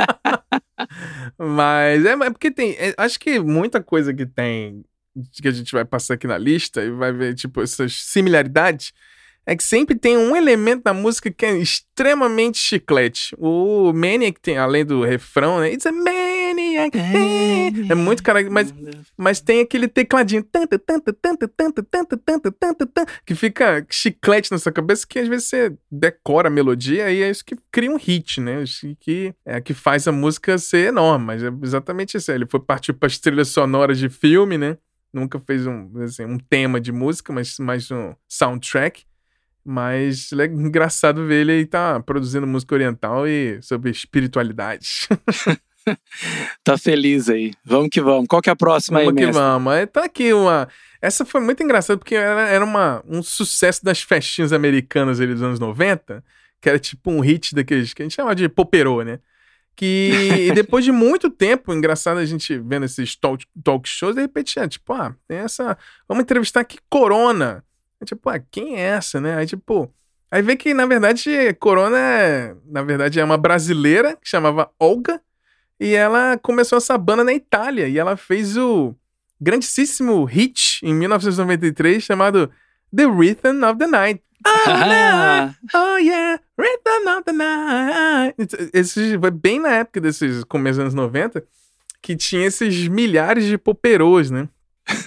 Mas 1.36 2.04
é, 2.04 2.12
é 2.12 2.30
porque 2.30 2.48
tem. 2.48 2.76
É, 2.78 2.94
acho 2.96 3.18
que 3.18 3.40
muita 3.40 3.82
coisa 3.82 4.14
que 4.14 4.24
tem. 4.24 4.84
Que 5.42 5.48
a 5.48 5.50
gente 5.50 5.72
vai 5.72 5.84
passar 5.84 6.14
aqui 6.14 6.28
na 6.28 6.38
lista 6.38 6.80
e 6.84 6.92
vai 6.92 7.12
ver, 7.12 7.34
tipo, 7.34 7.60
essas 7.60 7.92
similaridades 7.92 8.92
é 9.46 9.56
que 9.56 9.64
sempre 9.64 9.96
tem 9.96 10.16
um 10.16 10.34
elemento 10.36 10.84
da 10.84 10.94
música 10.94 11.30
que 11.30 11.44
é 11.44 11.56
extremamente 11.58 12.58
chiclete. 12.58 13.34
O 13.36 13.92
Maniac 13.92 14.40
tem, 14.40 14.56
além 14.56 14.84
do 14.84 15.02
refrão, 15.02 15.60
né? 15.60 15.72
It's 15.72 15.86
a 15.86 15.92
Maniac. 15.92 16.23
É, 16.78 17.92
é 17.92 17.94
muito 17.94 18.22
cara, 18.22 18.48
mas, 18.50 18.74
mas 19.16 19.40
tem 19.40 19.60
aquele 19.60 19.88
tecladinho 19.88 20.42
tanta, 20.42 20.78
tanta, 20.78 21.12
tanta, 21.12 21.48
tanta, 21.48 21.82
tanta, 21.82 22.16
tanta, 22.16 22.52
tanta, 22.52 23.06
que 23.24 23.34
fica 23.34 23.86
chiclete 23.90 24.50
na 24.50 24.58
sua 24.58 24.72
cabeça 24.72 25.06
que 25.06 25.18
às 25.18 25.28
vezes 25.28 25.48
você 25.48 25.76
decora 25.90 26.48
a 26.48 26.50
melodia 26.50 27.10
e 27.10 27.22
é 27.22 27.30
isso 27.30 27.44
que 27.44 27.56
cria 27.70 27.90
um 27.90 27.96
hit, 27.96 28.40
né? 28.40 28.64
Que 29.00 29.34
é 29.44 29.60
que 29.60 29.74
faz 29.74 30.06
a 30.08 30.12
música 30.12 30.58
ser 30.58 30.88
enorme, 30.88 31.26
mas 31.26 31.42
é 31.42 31.50
exatamente 31.62 32.16
isso. 32.16 32.30
Ele 32.30 32.46
foi 32.46 32.60
partir 32.60 32.92
para 32.92 33.06
as 33.06 33.18
trilhas 33.18 33.48
sonoras 33.48 33.98
de 33.98 34.08
filme, 34.08 34.58
né? 34.58 34.76
Nunca 35.12 35.38
fez 35.38 35.66
um, 35.66 35.90
assim, 36.02 36.24
um 36.24 36.38
tema 36.38 36.80
de 36.80 36.90
música, 36.90 37.32
mas 37.32 37.58
mais 37.58 37.90
um 37.90 38.14
soundtrack. 38.28 39.04
Mas 39.64 40.30
é 40.32 40.44
engraçado 40.44 41.26
ver 41.26 41.40
ele 41.40 41.52
aí 41.52 41.66
tá 41.66 41.98
produzindo 42.00 42.46
música 42.46 42.74
oriental 42.74 43.26
e 43.26 43.62
sobre 43.62 43.90
espiritualidade. 43.90 45.08
tá 46.62 46.78
feliz 46.78 47.28
aí. 47.28 47.52
Vamos 47.64 47.88
que 47.90 48.00
vamos. 48.00 48.26
Qual 48.28 48.40
que 48.40 48.48
é 48.48 48.52
a 48.52 48.56
próxima 48.56 48.98
vamos 48.98 49.16
aí, 49.16 49.24
Vamos 49.26 49.32
que 49.32 49.38
vamos. 49.38 49.90
Tá 49.92 50.04
aqui 50.04 50.32
uma... 50.32 50.68
Essa 51.00 51.24
foi 51.24 51.40
muito 51.40 51.62
engraçada 51.62 51.98
porque 51.98 52.14
era, 52.14 52.48
era 52.48 52.64
uma, 52.64 53.02
um 53.06 53.22
sucesso 53.22 53.84
das 53.84 54.00
festinhas 54.00 54.52
americanas 54.52 55.20
ali 55.20 55.34
dos 55.34 55.42
anos 55.42 55.60
90, 55.60 56.24
que 56.60 56.68
era 56.68 56.78
tipo 56.78 57.10
um 57.10 57.20
hit 57.20 57.54
daqueles 57.54 57.92
que 57.92 58.00
a 58.00 58.04
gente 58.06 58.14
chama 58.14 58.34
de 58.34 58.48
poperô, 58.48 59.02
né? 59.02 59.18
Que 59.76 60.50
depois 60.54 60.84
de 60.84 60.92
muito 60.92 61.28
tempo, 61.28 61.74
engraçado 61.74 62.18
a 62.18 62.24
gente 62.24 62.56
vendo 62.58 62.84
esses 62.86 63.16
talk, 63.16 63.44
talk 63.62 63.86
shows, 63.86 64.14
de 64.14 64.22
repente, 64.22 64.58
é, 64.58 64.66
tipo, 64.66 64.92
ah, 64.94 65.14
tem 65.28 65.38
essa. 65.38 65.76
Vamos 66.08 66.22
entrevistar 66.22 66.60
aqui 66.60 66.78
Corona. 66.88 67.62
É 68.00 68.04
tipo, 68.04 68.28
ah, 68.30 68.38
quem 68.38 68.76
é 68.76 68.80
essa, 68.80 69.20
né? 69.20 69.36
Aí, 69.36 69.46
tipo, 69.46 69.92
aí 70.30 70.42
vê 70.42 70.56
que, 70.56 70.72
na 70.72 70.86
verdade, 70.86 71.54
Corona, 71.58 71.98
é, 71.98 72.54
na 72.66 72.82
verdade, 72.82 73.20
é 73.20 73.24
uma 73.24 73.36
brasileira 73.36 74.16
que 74.16 74.28
chamava 74.28 74.70
Olga, 74.78 75.20
e 75.84 75.94
ela 75.94 76.38
começou 76.38 76.78
essa 76.78 76.96
banda 76.96 77.22
na 77.22 77.34
Itália, 77.34 77.86
e 77.86 77.98
ela 77.98 78.16
fez 78.16 78.56
o 78.56 78.94
grandíssimo 79.38 80.24
hit 80.24 80.80
em 80.82 80.94
1993 80.94 82.02
chamado 82.02 82.50
The 82.94 83.04
Rhythm 83.04 83.62
of 83.62 83.78
the 83.78 83.86
Night. 83.86 84.22
Oh, 85.74 85.78
oh 85.78 85.96
yeah, 85.96 86.38
Rhythm 86.58 87.08
of 87.16 87.24
the 87.24 87.32
Night. 87.32 88.34
Esse 88.72 89.18
foi 89.18 89.30
bem 89.30 89.58
na 89.58 89.70
época 89.70 90.00
desses 90.00 90.44
começos 90.44 90.76
dos 90.76 90.82
anos 90.82 90.94
90 90.94 91.42
que 92.02 92.14
tinha 92.14 92.46
esses 92.46 92.88
milhares 92.88 93.44
de 93.44 93.56
poperôs, 93.56 94.30
né? 94.30 94.48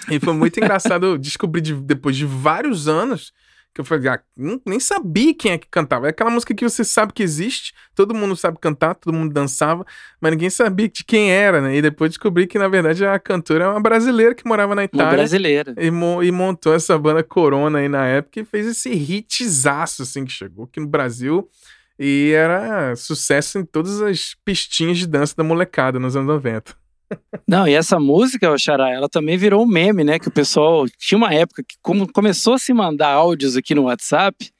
E 0.09 0.19
foi 0.19 0.33
muito 0.33 0.57
engraçado 0.61 1.17
descobrir 1.17 1.61
de, 1.61 1.73
depois 1.73 2.15
de 2.15 2.25
vários 2.25 2.87
anos 2.87 3.31
que 3.77 3.81
eu 3.81 3.85
falei, 3.85 4.09
ah, 4.09 4.19
nem 4.65 4.79
sabia 4.79 5.35
quem 5.35 5.51
é 5.51 5.57
que 5.57 5.67
cantava. 5.69 6.07
É 6.07 6.09
aquela 6.09 6.31
música 6.31 6.51
que 6.55 6.67
você 6.67 6.83
sabe 6.83 7.13
que 7.13 7.21
existe, 7.21 7.75
todo 7.93 8.15
mundo 8.15 8.35
sabe 8.35 8.57
cantar, 8.59 8.95
todo 8.95 9.13
mundo 9.13 9.31
dançava, 9.31 9.85
mas 10.19 10.31
ninguém 10.31 10.49
sabia 10.49 10.89
de 10.89 11.03
quem 11.03 11.31
era, 11.31 11.61
né? 11.61 11.75
E 11.75 11.81
depois 11.81 12.09
descobri 12.09 12.47
que, 12.47 12.57
na 12.57 12.67
verdade, 12.67 13.05
a 13.05 13.19
cantora 13.19 13.65
é 13.65 13.67
uma 13.67 13.79
brasileira 13.79 14.33
que 14.33 14.47
morava 14.47 14.73
na 14.73 14.83
Itália. 14.83 15.05
Uma 15.05 15.11
brasileira. 15.11 15.75
E, 15.77 15.87
e 15.87 16.31
montou 16.31 16.73
essa 16.73 16.97
banda 16.97 17.21
Corona 17.21 17.77
aí 17.77 17.87
na 17.87 18.03
época 18.07 18.39
e 18.39 18.45
fez 18.45 18.65
esse 18.65 18.89
hitzaço, 18.89 20.01
assim, 20.01 20.25
que 20.25 20.31
chegou 20.31 20.65
aqui 20.65 20.79
no 20.79 20.87
Brasil 20.87 21.47
E 21.99 22.31
era 22.35 22.95
sucesso 22.95 23.59
em 23.59 23.65
todas 23.65 24.01
as 24.01 24.35
pistinhas 24.43 24.97
de 24.97 25.05
dança 25.05 25.35
da 25.37 25.43
molecada 25.43 25.99
nos 25.99 26.15
anos 26.15 26.27
90. 26.27 26.75
Não, 27.47 27.67
e 27.67 27.73
essa 27.73 27.99
música, 27.99 28.51
o 28.51 28.57
Xará, 28.57 28.89
ela 28.89 29.07
também 29.07 29.37
virou 29.37 29.63
um 29.63 29.67
meme, 29.67 30.03
né? 30.03 30.19
Que 30.19 30.27
o 30.27 30.31
pessoal 30.31 30.85
tinha 30.97 31.17
uma 31.17 31.33
época 31.33 31.63
que 31.63 31.75
como 31.81 32.11
começou 32.11 32.55
a 32.55 32.59
se 32.59 32.73
mandar 32.73 33.09
áudios 33.09 33.55
aqui 33.55 33.73
no 33.73 33.83
WhatsApp. 33.83 34.51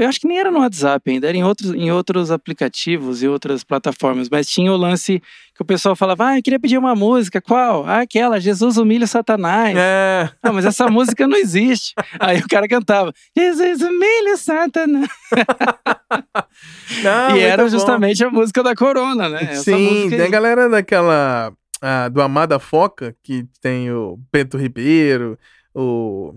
Eu 0.00 0.08
acho 0.08 0.18
que 0.18 0.26
nem 0.26 0.38
era 0.38 0.50
no 0.50 0.60
WhatsApp 0.60 1.10
ainda, 1.10 1.28
era 1.28 1.36
em 1.36 1.44
outros, 1.44 1.74
em 1.74 1.92
outros 1.92 2.30
aplicativos 2.30 3.22
e 3.22 3.28
outras 3.28 3.62
plataformas, 3.62 4.30
mas 4.30 4.48
tinha 4.48 4.72
o 4.72 4.76
lance 4.76 5.20
que 5.54 5.60
o 5.60 5.64
pessoal 5.64 5.94
falava: 5.94 6.28
Ah, 6.28 6.38
eu 6.38 6.42
queria 6.42 6.58
pedir 6.58 6.78
uma 6.78 6.94
música, 6.94 7.38
qual? 7.38 7.84
Ah, 7.84 8.00
aquela, 8.00 8.40
Jesus 8.40 8.78
humilha 8.78 9.06
Satanás. 9.06 9.76
É. 9.76 10.30
Ah, 10.42 10.52
mas 10.54 10.64
essa 10.64 10.88
música 10.88 11.28
não 11.28 11.36
existe. 11.36 11.92
Aí 12.18 12.38
o 12.38 12.48
cara 12.48 12.66
cantava: 12.66 13.12
Jesus 13.36 13.82
humilha 13.82 14.38
Satanás. 14.38 15.06
Não, 17.04 17.36
e 17.36 17.40
era 17.40 17.68
justamente 17.68 18.24
a 18.24 18.30
música 18.30 18.62
da 18.62 18.74
Corona, 18.74 19.28
né? 19.28 19.48
Essa 19.50 19.62
Sim, 19.62 20.08
tem 20.10 20.22
a 20.22 20.28
galera 20.28 20.68
daquela 20.68 21.52
ah, 21.80 22.08
do 22.08 22.20
Amada 22.20 22.58
Foca, 22.58 23.16
que 23.22 23.46
tem 23.60 23.90
o 23.90 24.18
Bento 24.32 24.56
Ribeiro, 24.56 25.38
o 25.74 26.34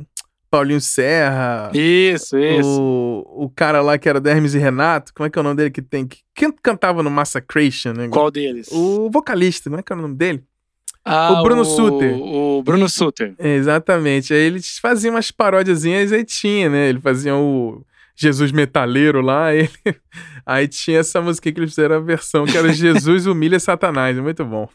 Paulinho 0.50 0.80
Serra. 0.80 1.72
Isso, 1.74 2.38
isso. 2.38 2.82
O, 2.82 3.46
o 3.46 3.50
cara 3.50 3.82
lá 3.82 3.98
que 3.98 4.08
era 4.08 4.22
do 4.22 4.30
Hermes 4.30 4.54
e 4.54 4.60
Renato, 4.60 5.14
como 5.14 5.28
é 5.28 5.30
que 5.30 5.38
é 5.38 5.42
o 5.42 5.44
nome 5.44 5.58
dele 5.58 5.72
que 5.72 5.82
tem? 5.82 6.08
Quem 6.36 6.52
cantava 6.52 7.02
no 7.02 7.10
Massacration, 7.10 7.94
né? 7.94 8.08
Qual 8.08 8.30
deles? 8.30 8.70
O 8.72 9.10
vocalista, 9.10 9.70
como 9.70 9.80
é 9.80 9.84
que 9.84 9.92
é 9.92 9.96
o 9.96 10.02
nome 10.02 10.16
dele? 10.16 10.44
Ah, 11.06 11.34
o 11.34 11.44
Bruno 11.44 11.64
o, 11.64 11.66
Suter. 11.66 12.16
O 12.18 12.64
Bruno 12.64 12.88
Suter. 12.88 13.36
Exatamente. 13.38 14.34
Aí 14.34 14.42
eles 14.42 14.78
faziam 14.80 15.16
umas 15.16 15.32
paródiazinhas 15.32 16.14
aí 16.14 16.24
tinha, 16.24 16.70
né? 16.70 16.90
Ele 16.90 17.00
fazia 17.00 17.36
o 17.36 17.84
Jesus 18.16 18.52
Metaleiro 18.52 19.22
lá. 19.22 19.48
Aí, 19.54 19.70
aí 20.46 20.68
tinha 20.68 21.00
essa 21.00 21.22
música 21.22 21.52
que 21.52 21.60
eles 21.60 21.72
fizeram 21.72 21.96
a 21.96 22.00
versão, 22.00 22.46
que 22.46 22.58
era 22.58 22.72
Jesus 22.74 23.26
Humilha 23.26 23.60
Satanás. 23.60 24.18
Muito 24.20 24.44
bom. 24.46 24.68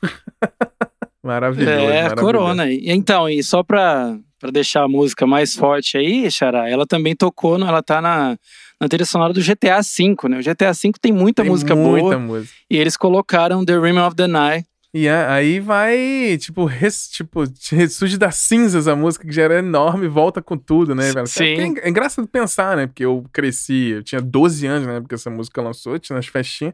maravilhoso. 1.22 1.70
É, 1.70 2.02
maravilhoso. 2.02 2.16
Corona. 2.16 2.72
Então, 2.72 3.28
e 3.28 3.42
só 3.42 3.62
pra, 3.62 4.16
pra 4.38 4.50
deixar 4.50 4.84
a 4.84 4.88
música 4.88 5.26
mais 5.26 5.54
forte 5.54 5.96
aí, 5.96 6.30
Xará, 6.30 6.68
ela 6.68 6.86
também 6.86 7.14
tocou, 7.14 7.56
ela 7.56 7.82
tá 7.82 8.00
na, 8.00 8.36
na 8.80 8.88
trilha 8.88 9.04
sonora 9.04 9.32
do 9.32 9.40
GTA 9.40 9.80
V, 9.82 10.28
né? 10.28 10.38
O 10.38 10.42
GTA 10.42 10.72
V 10.72 10.92
tem 11.00 11.12
muita 11.12 11.42
tem 11.42 11.50
música 11.50 11.74
muita 11.74 12.00
boa. 12.00 12.18
Música. 12.18 12.54
E 12.70 12.76
eles 12.76 12.96
colocaram 12.96 13.64
The 13.64 13.78
Rim 13.78 13.98
of 13.98 14.16
the 14.16 14.26
Night 14.26 14.67
e 14.92 15.06
aí 15.06 15.60
vai, 15.60 16.38
tipo, 16.40 16.64
res, 16.64 17.08
tipo, 17.08 17.44
ressurge 17.70 18.16
das 18.16 18.36
cinzas 18.36 18.88
a 18.88 18.96
música 18.96 19.26
que 19.26 19.34
já 19.34 19.42
era 19.42 19.58
enorme, 19.58 20.08
volta 20.08 20.40
com 20.40 20.56
tudo, 20.56 20.94
né, 20.94 21.12
velho? 21.12 21.26
Sim. 21.26 21.76
É, 21.76 21.86
é, 21.86 21.88
engraçado 21.90 22.26
pensar, 22.26 22.74
né? 22.74 22.86
Porque 22.86 23.04
eu 23.04 23.24
cresci, 23.30 23.90
eu 23.90 24.02
tinha 24.02 24.20
12 24.20 24.66
anos 24.66 24.86
né, 24.86 24.96
época 24.96 25.10
que 25.10 25.14
essa 25.14 25.28
música 25.28 25.60
lançou, 25.60 25.98
tinha 25.98 26.16
nas 26.16 26.26
festinhas. 26.26 26.72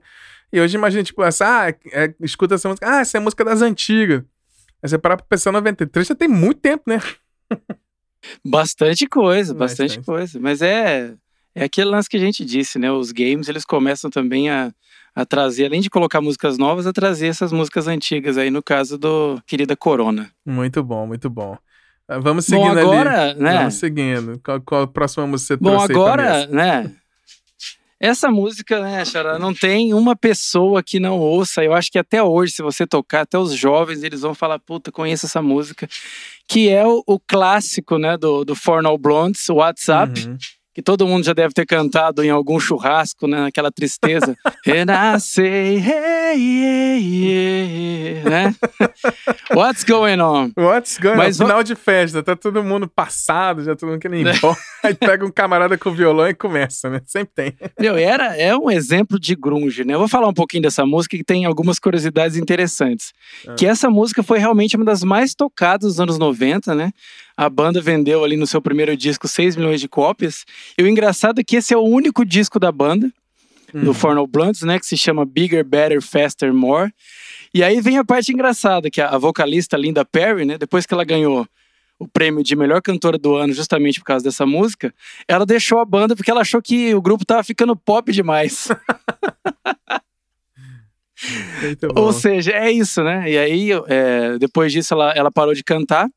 E 0.52 0.60
hoje 0.60 0.76
imagina, 0.76 1.02
tipo, 1.02 1.24
essa, 1.24 1.66
ah, 1.66 1.70
é, 1.70 2.14
escuta 2.20 2.54
essa 2.54 2.68
música, 2.68 2.88
ah, 2.88 3.00
essa 3.00 3.16
é 3.16 3.18
a 3.18 3.20
música 3.20 3.44
das 3.44 3.60
antigas. 3.60 4.22
Aí 4.80 4.88
você 4.88 4.96
parar 4.96 5.16
pra 5.16 5.26
pensar 5.26 5.50
93, 5.50 6.06
já 6.06 6.14
tem 6.14 6.28
muito 6.28 6.60
tempo, 6.60 6.84
né? 6.86 7.00
Bastante 8.46 9.06
coisa, 9.06 9.52
bastante, 9.52 9.98
bastante 9.98 10.06
coisa. 10.06 10.40
Mas 10.40 10.62
é, 10.62 11.14
é 11.54 11.64
aquele 11.64 11.90
lance 11.90 12.08
que 12.08 12.16
a 12.16 12.20
gente 12.20 12.44
disse, 12.44 12.78
né? 12.78 12.90
Os 12.90 13.12
games, 13.12 13.48
eles 13.48 13.64
começam 13.64 14.08
também 14.08 14.48
a 14.48 14.72
a 15.14 15.24
trazer, 15.24 15.66
além 15.66 15.80
de 15.80 15.88
colocar 15.88 16.20
músicas 16.20 16.58
novas, 16.58 16.86
a 16.86 16.92
trazer 16.92 17.28
essas 17.28 17.52
músicas 17.52 17.86
antigas 17.86 18.36
aí, 18.36 18.50
no 18.50 18.62
caso 18.62 18.98
do 18.98 19.40
Querida 19.46 19.76
Corona. 19.76 20.30
Muito 20.44 20.82
bom, 20.82 21.06
muito 21.06 21.30
bom. 21.30 21.56
Ah, 22.08 22.18
vamos 22.18 22.44
seguindo 22.46 22.74
bom, 22.74 22.80
agora, 22.80 23.30
ali. 23.30 23.40
Né? 23.40 23.58
Vamos 23.58 23.74
seguindo. 23.74 24.40
Qual, 24.44 24.60
qual 24.60 24.82
a 24.82 24.86
próxima 24.86 25.26
música 25.26 25.54
você 25.54 25.62
Bom, 25.62 25.80
agora, 25.80 26.46
né? 26.46 26.90
Essa 28.00 28.30
música, 28.30 28.80
né, 28.82 29.02
Xará, 29.04 29.38
não 29.38 29.54
tem 29.54 29.94
uma 29.94 30.14
pessoa 30.14 30.82
que 30.82 31.00
não 31.00 31.18
ouça. 31.18 31.64
Eu 31.64 31.72
acho 31.72 31.90
que 31.90 31.98
até 31.98 32.22
hoje, 32.22 32.52
se 32.52 32.62
você 32.62 32.86
tocar, 32.86 33.22
até 33.22 33.38
os 33.38 33.54
jovens, 33.54 34.02
eles 34.02 34.20
vão 34.20 34.34
falar, 34.34 34.58
puta, 34.58 34.92
conheço 34.92 35.24
essa 35.24 35.40
música. 35.40 35.88
Que 36.46 36.68
é 36.68 36.84
o, 36.86 37.02
o 37.06 37.18
clássico, 37.18 37.96
né, 37.96 38.18
do, 38.18 38.44
do 38.44 38.54
Fornal 38.54 38.98
Blondes, 38.98 39.48
WhatsApp. 39.48 40.26
Uhum 40.26 40.36
que 40.74 40.82
todo 40.82 41.06
mundo 41.06 41.24
já 41.24 41.32
deve 41.32 41.54
ter 41.54 41.64
cantado 41.64 42.24
em 42.24 42.30
algum 42.30 42.58
churrasco, 42.58 43.28
né? 43.28 43.46
Aquela 43.46 43.70
tristeza. 43.70 44.36
And 44.66 44.90
I 44.90 45.20
say, 45.20 45.76
hey, 45.76 46.36
yeah, 46.36 47.00
yeah, 47.00 48.30
né? 48.30 48.54
What's 49.54 49.84
going 49.84 50.20
on? 50.20 50.50
What's 50.56 50.98
going 50.98 51.16
Mas, 51.16 51.40
on? 51.40 51.46
Final 51.46 51.62
de 51.62 51.76
festa, 51.76 52.22
tá 52.24 52.34
todo 52.34 52.64
mundo 52.64 52.88
passado, 52.88 53.62
já 53.62 53.76
todo 53.76 53.90
mundo 53.90 54.00
querendo 54.00 54.28
ir 54.28 54.36
embora. 54.36 54.56
Aí 54.82 54.94
pega 54.94 55.24
um 55.24 55.30
camarada 55.30 55.78
com 55.78 55.92
violão 55.92 56.28
e 56.28 56.34
começa, 56.34 56.90
né? 56.90 57.00
Sempre 57.06 57.32
tem. 57.34 57.56
Meu, 57.78 57.96
era, 57.96 58.36
é 58.36 58.56
um 58.56 58.68
exemplo 58.68 59.18
de 59.18 59.36
grunge, 59.36 59.84
né? 59.84 59.94
Eu 59.94 60.00
vou 60.00 60.08
falar 60.08 60.26
um 60.26 60.34
pouquinho 60.34 60.64
dessa 60.64 60.84
música 60.84 61.16
que 61.16 61.24
tem 61.24 61.44
algumas 61.44 61.78
curiosidades 61.78 62.36
interessantes. 62.36 63.12
Ah. 63.46 63.54
Que 63.54 63.66
essa 63.66 63.88
música 63.88 64.24
foi 64.24 64.40
realmente 64.40 64.74
uma 64.74 64.84
das 64.84 65.04
mais 65.04 65.34
tocadas 65.34 65.92
dos 65.92 66.00
anos 66.00 66.18
90, 66.18 66.74
né? 66.74 66.90
A 67.36 67.48
banda 67.50 67.80
vendeu 67.80 68.22
ali 68.22 68.36
no 68.36 68.46
seu 68.46 68.62
primeiro 68.62 68.96
disco 68.96 69.26
6 69.26 69.56
milhões 69.56 69.80
de 69.80 69.88
cópias. 69.88 70.44
E 70.78 70.82
o 70.82 70.88
engraçado 70.88 71.40
é 71.40 71.44
que 71.44 71.56
esse 71.56 71.74
é 71.74 71.76
o 71.76 71.82
único 71.82 72.24
disco 72.24 72.60
da 72.60 72.70
banda, 72.70 73.10
uhum. 73.72 73.84
do 73.84 73.94
Fornal 73.94 74.26
Blunts, 74.26 74.62
né? 74.62 74.78
Que 74.78 74.86
se 74.86 74.96
chama 74.96 75.24
Bigger, 75.24 75.64
Better, 75.64 76.00
Faster, 76.00 76.54
More. 76.54 76.92
E 77.52 77.62
aí 77.62 77.80
vem 77.80 77.98
a 77.98 78.04
parte 78.04 78.32
engraçada, 78.32 78.90
que 78.90 79.00
a, 79.00 79.16
vocalista 79.18 79.76
Linda 79.76 80.04
Perry, 80.04 80.44
né? 80.44 80.58
Depois 80.58 80.86
que 80.86 80.94
ela 80.94 81.04
ganhou 81.04 81.46
o 81.98 82.08
prêmio 82.08 82.42
de 82.42 82.56
melhor 82.56 82.82
cantora 82.82 83.16
do 83.16 83.36
ano 83.36 83.52
justamente 83.52 84.00
por 84.00 84.06
causa 84.06 84.24
dessa 84.24 84.44
música, 84.44 84.92
ela 85.28 85.46
deixou 85.46 85.78
a 85.78 85.84
banda 85.84 86.16
porque 86.16 86.30
ela 86.30 86.40
achou 86.40 86.60
que 86.60 86.94
o 86.94 87.00
grupo 87.00 87.24
tava 87.24 87.44
ficando 87.44 87.76
pop 87.76 88.12
demais. 88.12 88.68
Ou 91.94 92.12
seja, 92.12 92.52
é 92.52 92.70
isso, 92.70 93.02
né? 93.02 93.30
E 93.30 93.38
aí, 93.38 93.70
é, 93.86 94.38
depois 94.38 94.72
disso, 94.72 94.94
ela, 94.94 95.12
ela 95.12 95.30
parou 95.30 95.54
de 95.54 95.62
cantar. 95.62 96.08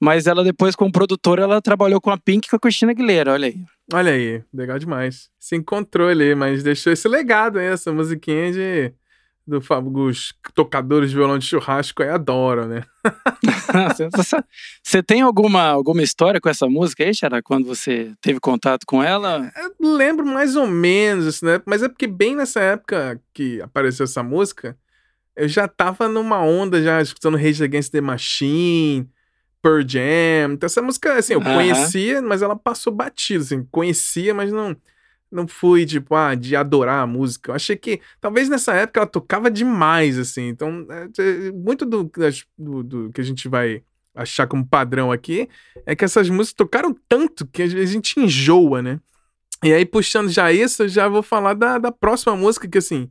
Mas 0.00 0.26
ela 0.26 0.44
depois, 0.44 0.76
como 0.76 0.92
produtora, 0.92 1.42
ela 1.42 1.60
trabalhou 1.60 2.00
com 2.00 2.10
a 2.10 2.18
Pink 2.18 2.46
e 2.46 2.50
com 2.50 2.56
a 2.56 2.60
Cristina 2.60 2.92
Aguilera, 2.92 3.32
olha 3.32 3.48
aí. 3.48 3.64
Olha 3.92 4.12
aí, 4.12 4.42
legal 4.52 4.78
demais. 4.78 5.28
Se 5.38 5.56
encontrou 5.56 6.08
ali, 6.08 6.34
mas 6.34 6.62
deixou 6.62 6.92
esse 6.92 7.08
legado 7.08 7.58
aí, 7.58 7.66
essa 7.66 7.92
musiquinha 7.92 8.52
de 8.52 8.94
do, 9.48 9.62
os 10.04 10.34
tocadores 10.54 11.08
de 11.08 11.16
violão 11.16 11.38
de 11.38 11.46
churrasco 11.46 12.02
aí 12.02 12.10
adoram, 12.10 12.68
né? 12.68 12.84
você 14.84 15.02
tem 15.02 15.22
alguma, 15.22 15.62
alguma 15.62 16.02
história 16.02 16.38
com 16.38 16.50
essa 16.50 16.68
música 16.68 17.02
aí, 17.02 17.14
Xará, 17.14 17.42
quando 17.42 17.66
você 17.66 18.12
teve 18.20 18.38
contato 18.38 18.84
com 18.86 19.02
ela? 19.02 19.50
Eu 19.56 19.96
lembro 19.96 20.26
mais 20.26 20.54
ou 20.54 20.66
menos, 20.66 21.40
né? 21.40 21.62
Mas 21.64 21.82
é 21.82 21.88
porque 21.88 22.06
bem 22.06 22.36
nessa 22.36 22.60
época 22.60 23.18
que 23.32 23.60
apareceu 23.62 24.04
essa 24.04 24.22
música, 24.22 24.76
eu 25.34 25.48
já 25.48 25.66
tava 25.66 26.08
numa 26.08 26.42
onda 26.42 26.82
já 26.82 27.00
escutando 27.00 27.38
Rage 27.38 27.64
Against 27.64 27.90
the 27.90 28.02
Machine, 28.02 29.08
Pearl 29.62 29.82
Jam. 29.86 30.52
Então 30.52 30.66
essa 30.66 30.82
música, 30.82 31.14
assim, 31.14 31.34
eu 31.34 31.40
conhecia, 31.40 32.22
mas 32.22 32.42
ela 32.42 32.56
passou 32.56 32.92
batida, 32.92 33.42
assim, 33.42 33.66
conhecia, 33.70 34.34
mas 34.34 34.52
não 34.52 34.76
não 35.30 35.46
fui, 35.46 35.84
tipo, 35.84 36.14
ah, 36.14 36.34
de 36.34 36.56
adorar 36.56 37.02
a 37.02 37.06
música. 37.06 37.50
Eu 37.50 37.54
achei 37.54 37.76
que, 37.76 38.00
talvez 38.20 38.48
nessa 38.48 38.74
época 38.74 39.00
ela 39.00 39.06
tocava 39.06 39.50
demais, 39.50 40.18
assim. 40.18 40.48
Então, 40.48 40.86
é, 40.90 41.48
é, 41.48 41.52
muito 41.52 41.84
do, 41.84 42.10
do, 42.56 42.82
do, 42.82 43.12
que 43.12 43.20
a 43.20 43.24
gente 43.24 43.48
vai 43.48 43.82
achar 44.14 44.46
como 44.46 44.66
padrão 44.66 45.12
aqui 45.12 45.48
é 45.86 45.94
que 45.94 46.04
essas 46.04 46.28
músicas 46.28 46.54
tocaram 46.54 46.96
tanto 47.08 47.46
que 47.46 47.62
a 47.62 47.66
gente 47.66 48.18
enjoa, 48.18 48.82
né? 48.82 49.00
E 49.62 49.72
aí, 49.72 49.84
puxando 49.84 50.28
já 50.30 50.52
isso, 50.52 50.84
eu 50.84 50.88
já 50.88 51.08
vou 51.08 51.22
falar 51.22 51.54
da, 51.54 51.78
da 51.78 51.92
próxima 51.92 52.36
música, 52.36 52.68
que, 52.68 52.78
assim, 52.78 53.10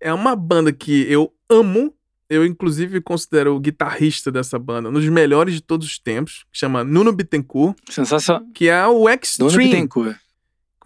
é 0.00 0.12
uma 0.12 0.34
banda 0.34 0.72
que 0.72 1.10
eu 1.10 1.32
amo, 1.48 1.94
eu, 2.28 2.44
inclusive, 2.44 3.00
considero 3.00 3.54
o 3.54 3.60
guitarrista 3.60 4.32
dessa 4.32 4.58
banda 4.58 4.88
um 4.88 4.92
dos 4.92 5.08
melhores 5.08 5.54
de 5.54 5.60
todos 5.60 5.86
os 5.86 5.98
tempos, 5.98 6.44
que 6.50 6.58
chama 6.58 6.82
Nuno 6.82 7.12
Bittencourt. 7.12 7.76
Sensacional. 7.88 8.42
Que 8.54 8.68
é 8.68 8.86
o 8.86 9.08
Extreme. 9.08 9.52
Nuno 9.52 9.64
Bittencourt. 9.64 10.16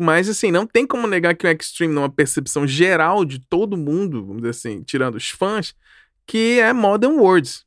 Mas, 0.00 0.28
assim, 0.28 0.50
não 0.50 0.66
tem 0.66 0.86
como 0.86 1.06
negar 1.06 1.34
que 1.34 1.46
o 1.46 1.50
Extreme, 1.50 1.92
numa 1.92 2.10
percepção 2.10 2.66
geral 2.66 3.24
de 3.24 3.40
todo 3.40 3.76
mundo, 3.76 4.24
vamos 4.24 4.42
dizer 4.42 4.50
assim, 4.50 4.82
tirando 4.82 5.16
os 5.16 5.30
fãs, 5.30 5.74
que 6.26 6.60
é 6.60 6.72
Modern 6.72 7.18
Words. 7.18 7.64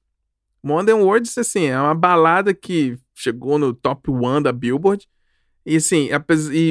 Modern 0.64 1.02
Words, 1.02 1.38
assim, 1.38 1.66
é 1.66 1.80
uma 1.80 1.96
balada 1.96 2.54
que 2.54 2.98
chegou 3.16 3.58
no 3.58 3.74
top 3.74 4.12
one 4.12 4.44
da 4.44 4.52
Billboard. 4.52 5.08
E, 5.66 5.76
assim, 5.76 6.10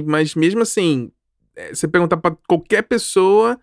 mas 0.07 0.35
mesmo 0.35 0.63
assim, 0.63 1.11
é, 1.57 1.75
você 1.75 1.87
perguntar 1.89 2.17
para 2.17 2.37
qualquer 2.47 2.83
pessoa 2.83 3.59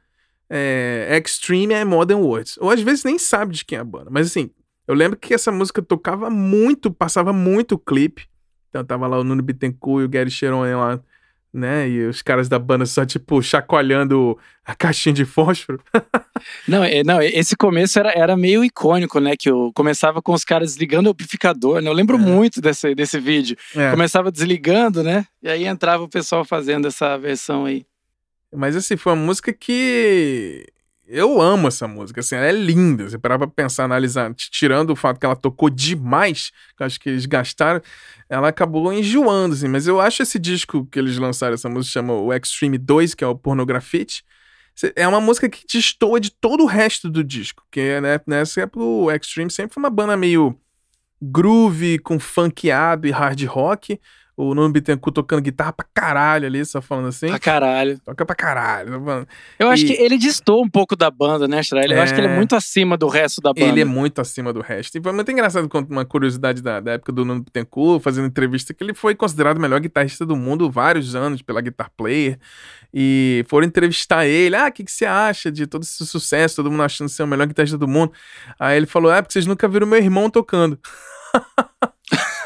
é, 0.49 1.21
Extreme 1.23 1.73
é 1.73 1.83
Modern 1.86 2.21
Words. 2.21 2.57
Ou 2.60 2.69
às 2.69 2.81
vezes 2.81 3.03
nem 3.03 3.17
sabe 3.17 3.53
de 3.53 3.65
quem 3.65 3.77
é 3.77 3.81
a 3.81 3.86
banda. 3.86 4.10
Mas 4.10 4.27
assim, 4.27 4.49
eu 4.88 4.95
lembro 4.95 5.17
que 5.17 5.33
essa 5.33 5.51
música 5.51 5.81
tocava 5.81 6.29
muito, 6.29 6.91
passava 6.91 7.33
muito 7.33 7.77
clipe. 7.77 8.27
Então 8.69 8.83
tava 8.83 9.07
lá 9.07 9.19
o 9.19 9.23
Nuno 9.23 9.41
Bittencourt 9.41 10.03
e 10.03 10.05
o 10.05 10.10
Gary 10.10 10.29
Cheron 10.29 10.62
lá, 10.62 10.99
né? 11.53 11.89
E 11.89 12.05
os 12.05 12.21
caras 12.21 12.47
da 12.47 12.60
banda 12.60 12.86
só, 12.86 13.05
tipo, 13.05 13.41
chacoalhando 13.41 14.38
a 14.65 14.75
caixinha 14.75 15.13
de 15.13 15.25
fósforo. 15.25 15.81
não, 16.67 16.83
é, 16.83 17.03
não, 17.03 17.21
esse 17.21 17.55
começo 17.55 17.97
era, 17.99 18.12
era 18.12 18.38
meio 18.38 18.63
icônico, 18.63 19.19
né? 19.19 19.36
Que 19.38 19.49
eu 19.49 19.71
começava 19.73 20.21
com 20.21 20.33
os 20.33 20.43
caras 20.43 20.71
desligando 20.71 21.10
o 21.10 21.12
amplificador, 21.12 21.81
né? 21.81 21.89
Eu 21.89 21.93
lembro 21.93 22.17
é. 22.17 22.19
muito 22.19 22.62
desse, 22.62 22.93
desse 22.93 23.19
vídeo. 23.19 23.57
É. 23.75 23.91
Começava 23.91 24.31
desligando, 24.31 25.03
né? 25.03 25.25
E 25.41 25.49
aí 25.49 25.65
entrava 25.65 26.03
o 26.03 26.10
pessoal 26.10 26.45
fazendo 26.45 26.88
essa 26.88 27.17
versão 27.17 27.65
aí. 27.65 27.86
Mas 28.53 28.75
assim, 28.75 28.95
foi 28.95 29.13
uma 29.13 29.25
música 29.25 29.51
que 29.53 30.65
eu 31.07 31.41
amo 31.41 31.69
essa 31.69 31.88
música, 31.88 32.19
assim, 32.19 32.36
ela 32.36 32.47
é 32.47 32.51
linda. 32.51 33.10
Você 33.10 33.17
parar 33.17 33.38
pra 33.38 33.47
pensar, 33.47 33.86
analisar, 33.86 34.33
tirando 34.36 34.91
o 34.91 34.95
fato 34.95 35.19
que 35.19 35.25
ela 35.25 35.36
tocou 35.36 35.69
demais, 35.69 36.51
que 36.75 36.83
eu 36.83 36.86
acho 36.86 36.99
que 36.99 37.10
eles 37.10 37.25
gastaram, 37.25 37.81
ela 38.29 38.49
acabou 38.49 38.91
enjoando, 38.91 39.55
assim. 39.55 39.67
Mas 39.67 39.88
eu 39.88 40.01
acho 40.01 40.21
esse 40.23 40.38
disco 40.38 40.86
que 40.91 40.99
eles 40.99 41.17
lançaram, 41.17 41.53
essa 41.53 41.69
música 41.69 41.93
chama 41.93 42.13
o 42.13 42.33
Extreme 42.33 42.77
2, 42.77 43.15
que 43.15 43.23
é 43.23 43.27
o 43.27 43.36
Pornografite. 43.36 44.23
É 44.95 45.07
uma 45.07 45.21
música 45.21 45.49
que 45.49 45.65
destoa 45.65 46.19
de 46.19 46.29
todo 46.29 46.63
o 46.63 46.67
resto 46.67 47.10
do 47.10 47.23
disco. 47.23 47.63
Porque 47.63 47.99
né, 48.01 48.19
nessa 48.27 48.62
época 48.62 48.83
o 48.83 49.12
Extreme 49.12 49.49
sempre 49.49 49.73
foi 49.73 49.81
uma 49.81 49.89
banda 49.89 50.15
meio 50.17 50.60
groove, 51.21 51.99
com 51.99 52.19
funkeado 52.19 53.07
e 53.07 53.12
hard 53.12 53.43
rock 53.45 53.99
o 54.38 54.54
Nuno 54.54 54.69
Bittencourt 54.69 55.15
tocando 55.15 55.41
guitarra 55.41 55.73
pra 55.73 55.86
caralho 55.91 56.45
ali, 56.45 56.63
só 56.63 56.80
falando 56.80 57.08
assim. 57.08 57.26
Pra 57.26 57.39
caralho. 57.39 58.00
Toca 58.06 58.23
pra 58.23 58.36
caralho. 58.36 59.02
Mano. 59.02 59.28
Eu 59.58 59.67
acho 59.67 59.84
que 59.84 59.93
ele 59.93 60.15
distou 60.15 60.63
um 60.63 60.69
pouco 60.69 60.95
da 60.95 61.10
banda, 61.10 61.47
né, 61.47 61.63
Shra? 61.63 61.84
Eu 61.88 62.00
acho 62.00 62.13
que 62.13 62.19
ele 62.19 62.28
é, 62.28 62.34
é 62.34 62.36
muito 62.36 62.56
acima 62.56 62.95
do 62.95 63.08
resto 63.08 63.41
da 63.41 63.52
banda. 63.52 63.65
Ele 63.65 63.82
é 63.82 63.86
muito 63.86 64.21
acima 64.21 64.54
do 64.54 64.62
resto. 64.62 64.95
E 64.95 65.02
foi 65.02 65.12
muito 65.12 65.32
engraçado 65.32 65.67
quando 65.67 65.89
uma 65.89 66.06
curiosidade 66.06 66.62
da, 66.62 66.80
da 66.80 66.91
época 66.91 67.12
do 67.12 67.26
Nuno 67.26 67.41
Bittencourt, 67.41 68.04
fazendo 68.04 68.28
entrevista, 68.28 68.76
que 68.76 68.84
ele 68.84 68.93
foi 68.93 69.15
considerado 69.15 69.58
o 69.58 69.60
melhor 69.60 69.80
guitarrista 69.80 70.23
do 70.23 70.36
mundo 70.36 70.69
vários 70.69 71.15
anos 71.15 71.41
pela 71.41 71.60
Guitar 71.60 71.89
Player. 71.97 72.38
E 72.93 73.43
foram 73.47 73.65
entrevistar 73.65 74.28
ele. 74.28 74.56
Ah, 74.56 74.67
o 74.67 74.71
que, 74.71 74.84
que 74.84 74.91
você 74.91 75.06
acha 75.06 75.52
de 75.52 75.65
todo 75.65 75.82
esse 75.82 76.06
sucesso? 76.06 76.58
Todo 76.58 76.69
mundo 76.69 76.84
achando 76.84 77.10
ser 77.10 77.23
o 77.23 77.28
melhor 77.28 77.47
guitarrista 77.47 77.78
do 77.78 77.88
mundo. 77.88 78.13
Aí 78.60 78.78
ele 78.78 78.86
falou: 78.86 79.12
É, 79.12 79.19
porque 79.19 79.34
vocês 79.34 79.47
nunca 79.47 79.67
viram 79.67 79.88
meu 79.88 79.97
irmão 79.97 80.30
tocando. 80.30 80.80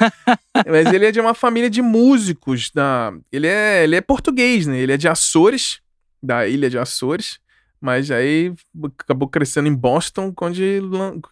Mas 0.67 0.91
ele 0.93 1.05
é 1.05 1.11
de 1.11 1.19
uma 1.19 1.33
família 1.33 1.69
de 1.69 1.81
músicos. 1.81 2.71
Da... 2.71 3.13
Ele, 3.31 3.47
é, 3.47 3.83
ele 3.83 3.95
é 3.95 4.01
português, 4.01 4.67
né? 4.67 4.79
Ele 4.79 4.93
é 4.93 4.97
de 4.97 5.07
Açores, 5.07 5.79
da 6.21 6.47
ilha 6.47 6.69
de 6.69 6.77
Açores. 6.77 7.39
Mas 7.79 8.11
aí 8.11 8.53
acabou 8.99 9.27
crescendo 9.27 9.67
em 9.67 9.73
Boston, 9.73 10.31
onde 10.39 10.79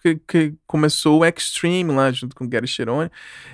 que, 0.01 0.15
que 0.27 0.53
começou 0.65 1.19
o 1.19 1.25
Extreme 1.25 1.93
lá, 1.93 2.11
junto 2.11 2.35
com 2.35 2.43
o 2.43 2.47
Gary 2.49 2.67
Cherone. 2.67 3.11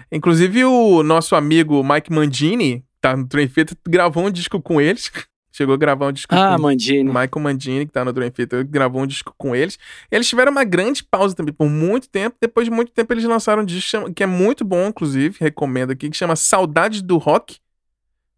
Inclusive, 0.10 0.64
o 0.64 1.04
nosso 1.04 1.36
amigo 1.36 1.84
Mike 1.84 2.12
Mandini, 2.12 2.86
tá 3.02 3.18
no 3.18 3.28
Train 3.28 3.50
Theater, 3.50 3.78
gravou 3.86 4.26
um 4.26 4.32
disco 4.32 4.62
com 4.62 4.80
eles. 4.80 5.12
Chegou 5.56 5.74
a 5.74 5.78
gravar 5.78 6.08
um 6.08 6.12
disco 6.12 6.36
ah, 6.36 6.58
com 6.58 6.64
Mandini. 6.64 7.06
Michael 7.06 7.40
Mandini, 7.40 7.86
que 7.86 7.92
tá 7.94 8.04
no 8.04 8.12
Dream 8.12 8.30
Theater, 8.30 8.68
gravou 8.68 9.02
um 9.02 9.08
disco 9.08 9.34
com 9.38 9.56
eles. 9.56 9.80
Eles 10.12 10.28
tiveram 10.28 10.52
uma 10.52 10.66
grande 10.66 11.02
pausa 11.02 11.34
também 11.34 11.54
por 11.54 11.70
muito 11.70 12.10
tempo. 12.10 12.36
Depois 12.42 12.66
de 12.66 12.72
muito 12.72 12.92
tempo, 12.92 13.14
eles 13.14 13.24
lançaram 13.24 13.64
um 13.64 13.66
disco 13.66 14.14
que 14.14 14.22
é 14.22 14.26
muito 14.26 14.66
bom, 14.66 14.88
inclusive, 14.88 15.38
recomendo 15.40 15.92
aqui, 15.92 16.10
que 16.10 16.18
chama 16.18 16.36
Saudades 16.36 17.02
do 17.02 17.18
Rock. 17.18 17.58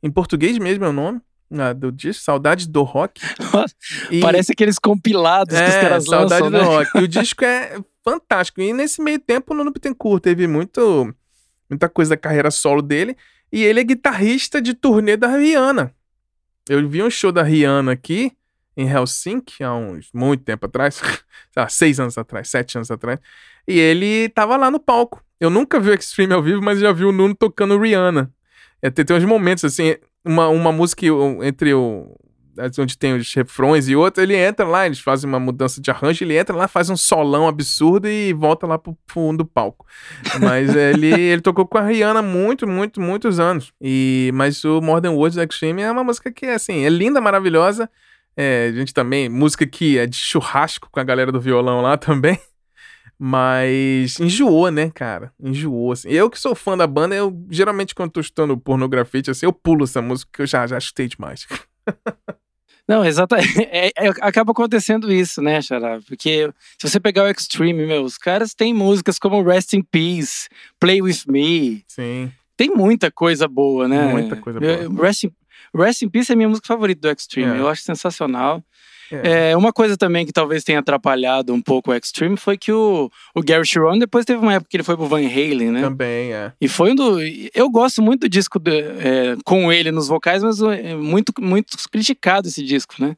Em 0.03 0.11
português 0.11 0.59
mesmo 0.59 0.85
é 0.85 0.89
o 0.89 0.93
nome. 0.93 1.19
Ah, 1.49 1.73
do 1.73 1.91
disco, 1.91 2.23
Saudades 2.23 2.67
do 2.67 2.83
Rock. 2.83 3.19
e... 4.11 4.19
Parece 4.19 4.51
aqueles 4.51 4.77
compilados 4.77 5.55
é, 5.55 5.63
que 5.63 5.69
os 5.69 5.75
é, 5.75 5.81
caras 5.81 6.05
Saudade 6.05 6.43
lançam, 6.43 6.51
do 6.51 6.57
né? 6.57 6.63
Rock. 6.63 6.99
E 6.99 7.03
o 7.03 7.07
disco 7.07 7.43
é 7.43 7.79
fantástico. 8.03 8.61
E 8.61 8.71
nesse 8.73 9.01
meio 9.01 9.17
tempo, 9.17 9.55
o 9.55 9.57
Nuno 9.57 9.71
Bittencourt 9.71 10.21
teve 10.21 10.45
muito, 10.45 11.11
muita 11.67 11.89
coisa 11.89 12.11
da 12.11 12.17
carreira 12.17 12.51
solo 12.51 12.83
dele. 12.83 13.17
E 13.51 13.63
ele 13.63 13.79
é 13.79 13.83
guitarrista 13.83 14.61
de 14.61 14.75
turnê 14.75 15.17
da 15.17 15.35
Rihanna. 15.35 15.96
Eu 16.69 16.87
vi 16.87 17.01
um 17.01 17.09
show 17.09 17.31
da 17.31 17.43
Rihanna 17.43 17.91
aqui 17.91 18.31
em 18.75 18.87
Helsinki 18.87 19.63
há 19.63 19.73
uns 19.73 20.09
muito 20.13 20.43
tempo 20.43 20.67
atrás, 20.67 20.95
sei 21.51 21.63
lá, 21.63 21.67
seis 21.67 21.99
anos 21.99 22.17
atrás, 22.17 22.47
sete 22.47 22.77
anos 22.77 22.91
atrás, 22.91 23.19
e 23.67 23.77
ele 23.79 24.29
tava 24.29 24.55
lá 24.55 24.69
no 24.69 24.79
palco. 24.79 25.23
Eu 25.39 25.49
nunca 25.49 25.79
vi 25.79 25.89
o 25.89 25.93
Extreme 25.93 26.33
ao 26.33 26.43
vivo, 26.43 26.61
mas 26.61 26.79
já 26.79 26.91
vi 26.91 27.03
o 27.03 27.11
Nuno 27.11 27.35
tocando 27.35 27.79
Rihanna. 27.79 28.31
É, 28.81 28.89
tem, 28.89 29.03
tem 29.03 29.17
uns 29.17 29.25
momentos 29.25 29.65
assim, 29.65 29.95
uma, 30.23 30.47
uma 30.49 30.71
música 30.71 31.05
entre 31.43 31.73
o 31.73 32.15
onde 32.79 32.97
tem 32.97 33.15
os 33.15 33.33
refrões 33.33 33.87
e 33.87 33.95
outro, 33.95 34.23
ele 34.23 34.35
entra 34.35 34.65
lá, 34.65 34.85
eles 34.85 34.99
fazem 34.99 35.27
uma 35.29 35.39
mudança 35.39 35.81
de 35.81 35.91
arranjo, 35.91 36.23
ele 36.23 36.37
entra 36.37 36.55
lá, 36.55 36.67
faz 36.67 36.89
um 36.89 36.97
solão 36.97 37.47
absurdo 37.47 38.07
e 38.07 38.33
volta 38.33 38.65
lá 38.65 38.77
pro 38.77 38.97
fundo 39.07 39.39
do 39.39 39.45
palco. 39.45 39.85
Mas 40.39 40.73
ele, 40.75 41.07
ele 41.07 41.41
tocou 41.41 41.65
com 41.65 41.77
a 41.77 41.81
Rihanna 41.81 42.21
muito, 42.21 42.67
muito, 42.67 43.01
muitos 43.01 43.39
anos. 43.39 43.71
E, 43.81 44.31
mas 44.33 44.63
o 44.63 44.81
Modern 44.81 45.15
Words 45.15 45.37
Extreme 45.37 45.81
é 45.81 45.91
uma 45.91 46.03
música 46.03 46.31
que, 46.31 46.45
assim, 46.47 46.85
é 46.85 46.89
linda, 46.89 47.21
maravilhosa. 47.21 47.89
É, 48.35 48.71
a 48.71 48.77
gente 48.77 48.93
também, 48.93 49.27
música 49.27 49.65
que 49.65 49.97
é 49.97 50.05
de 50.05 50.15
churrasco 50.15 50.89
com 50.91 50.99
a 50.99 51.03
galera 51.03 51.31
do 51.31 51.41
violão 51.41 51.81
lá 51.81 51.97
também. 51.97 52.39
Mas 53.19 54.19
enjoou, 54.19 54.69
né, 54.69 54.91
cara? 54.91 55.33
Enjoou, 55.39 55.91
assim. 55.91 56.09
Eu 56.09 56.29
que 56.29 56.39
sou 56.39 56.53
fã 56.53 56.77
da 56.77 56.85
banda, 56.85 57.15
eu 57.15 57.35
geralmente 57.49 57.95
quando 57.95 58.11
tô 58.11 58.19
escutando 58.19 58.57
pornografia, 58.57 59.23
assim, 59.27 59.47
eu 59.47 59.53
pulo 59.53 59.85
essa 59.85 60.01
música 60.01 60.29
que 60.31 60.41
eu 60.43 60.45
já, 60.45 60.67
já 60.67 60.79
chutei 60.79 61.07
demais. 61.07 61.47
Não, 62.87 63.03
exatamente. 63.03 63.57
É, 63.69 63.91
é, 63.97 64.07
acaba 64.21 64.51
acontecendo 64.51 65.11
isso, 65.11 65.41
né, 65.41 65.61
Xará? 65.61 65.99
Porque 66.07 66.49
se 66.79 66.89
você 66.89 66.99
pegar 66.99 67.23
o 67.23 67.27
Extreme, 67.27 67.85
meu, 67.85 68.03
os 68.03 68.17
caras 68.17 68.53
têm 68.53 68.73
músicas 68.73 69.19
como 69.19 69.43
Rest 69.43 69.73
in 69.73 69.81
Peace, 69.81 70.47
Play 70.79 71.01
With 71.01 71.23
Me. 71.27 71.83
Sim. 71.87 72.31
Tem 72.55 72.69
muita 72.69 73.11
coisa 73.11 73.47
boa, 73.47 73.87
né? 73.87 74.07
Muita 74.07 74.35
coisa 74.37 74.59
boa. 74.59 75.03
Rest 75.03 75.25
in, 75.25 75.31
Rest 75.75 76.01
in 76.01 76.09
Peace 76.09 76.31
é 76.31 76.35
minha 76.35 76.49
música 76.49 76.67
favorita 76.67 77.01
do 77.01 77.11
Extreme. 77.11 77.57
É. 77.57 77.59
Eu 77.59 77.67
acho 77.67 77.81
sensacional. 77.81 78.63
É. 79.11 79.51
é. 79.51 79.57
uma 79.57 79.71
coisa 79.71 79.95
também 79.95 80.25
que 80.25 80.33
talvez 80.33 80.63
tenha 80.63 80.79
atrapalhado 80.79 81.53
um 81.53 81.61
pouco 81.61 81.91
o 81.91 81.93
Extreme 81.93 82.37
foi 82.37 82.57
que 82.57 82.71
o, 82.71 83.09
o 83.33 83.41
Gary 83.41 83.65
Sharon 83.65 83.97
depois 83.97 84.25
teve 84.25 84.39
uma 84.39 84.53
época 84.53 84.69
que 84.69 84.77
ele 84.77 84.83
foi 84.83 84.97
pro 84.97 85.07
Van 85.07 85.25
Halen, 85.25 85.71
né? 85.71 85.81
Também, 85.81 86.33
é. 86.33 86.53
E 86.59 86.67
foi 86.67 86.91
um 86.91 86.95
do. 86.95 87.19
Eu 87.53 87.69
gosto 87.69 88.01
muito 88.01 88.21
do 88.21 88.29
disco 88.29 88.59
de, 88.59 88.79
é, 88.79 89.37
com 89.45 89.71
ele 89.71 89.91
nos 89.91 90.07
vocais, 90.07 90.43
mas 90.43 90.61
é 90.61 90.95
muito, 90.95 91.33
muito 91.39 91.77
criticado 91.89 92.47
esse 92.47 92.63
disco, 92.63 92.95
né? 92.99 93.15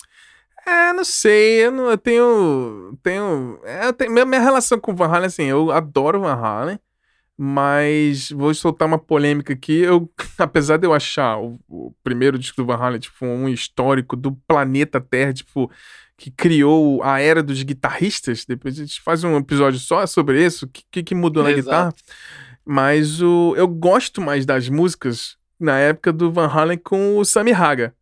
É, 0.68 0.94
não 0.94 1.04
sei, 1.04 1.66
eu, 1.66 1.72
não, 1.72 1.90
eu 1.90 1.98
tenho. 1.98 2.98
tenho, 3.02 3.60
é, 3.64 3.88
eu 3.88 3.94
tenho 3.94 4.12
minha, 4.12 4.26
minha 4.26 4.42
relação 4.42 4.80
com 4.80 4.92
o 4.92 4.96
Van 4.96 5.08
Halen, 5.08 5.26
assim, 5.26 5.44
eu 5.44 5.72
adoro 5.72 6.20
o 6.20 6.22
Van 6.22 6.34
Halen. 6.34 6.80
Mas 7.42 8.32
vou 8.32 8.54
soltar 8.54 8.86
uma 8.86 9.00
polêmica 9.00 9.54
aqui. 9.54 9.80
Eu, 9.80 10.12
apesar 10.38 10.76
de 10.76 10.86
eu 10.86 10.94
achar 10.94 11.40
o, 11.40 11.58
o 11.70 11.94
primeiro 12.04 12.38
disco 12.38 12.58
do 12.62 12.66
Van 12.66 12.76
Halen, 12.76 13.00
tipo, 13.00 13.26
um 13.26 13.48
histórico 13.48 14.18
do 14.18 14.34
planeta 14.46 15.00
Terra, 15.00 15.32
tipo, 15.32 15.72
que 16.18 16.30
criou 16.30 17.02
a 17.02 17.22
era 17.22 17.42
dos 17.42 17.64
guitarristas. 17.64 18.44
Depois 18.44 18.78
a 18.78 18.84
gente 18.84 19.02
faz 19.02 19.24
um 19.24 19.38
episódio 19.38 19.80
só 19.80 20.06
sobre 20.06 20.46
isso, 20.46 20.66
o 20.66 20.70
que, 20.92 21.02
que 21.02 21.16
mudou 21.16 21.42
na 21.42 21.52
Exato. 21.52 21.64
guitarra. 21.64 21.96
Mas 22.66 23.22
o, 23.22 23.54
eu 23.56 23.70
gosto 23.70 24.20
mais 24.20 24.46
das 24.46 24.68
músicas 24.68 25.38
na 25.58 25.80
época 25.80 26.12
do 26.12 26.30
Van 26.34 26.48
Halen 26.48 26.78
com 26.78 27.18
o 27.18 27.24
Sammy 27.24 27.54
Haga. 27.54 27.94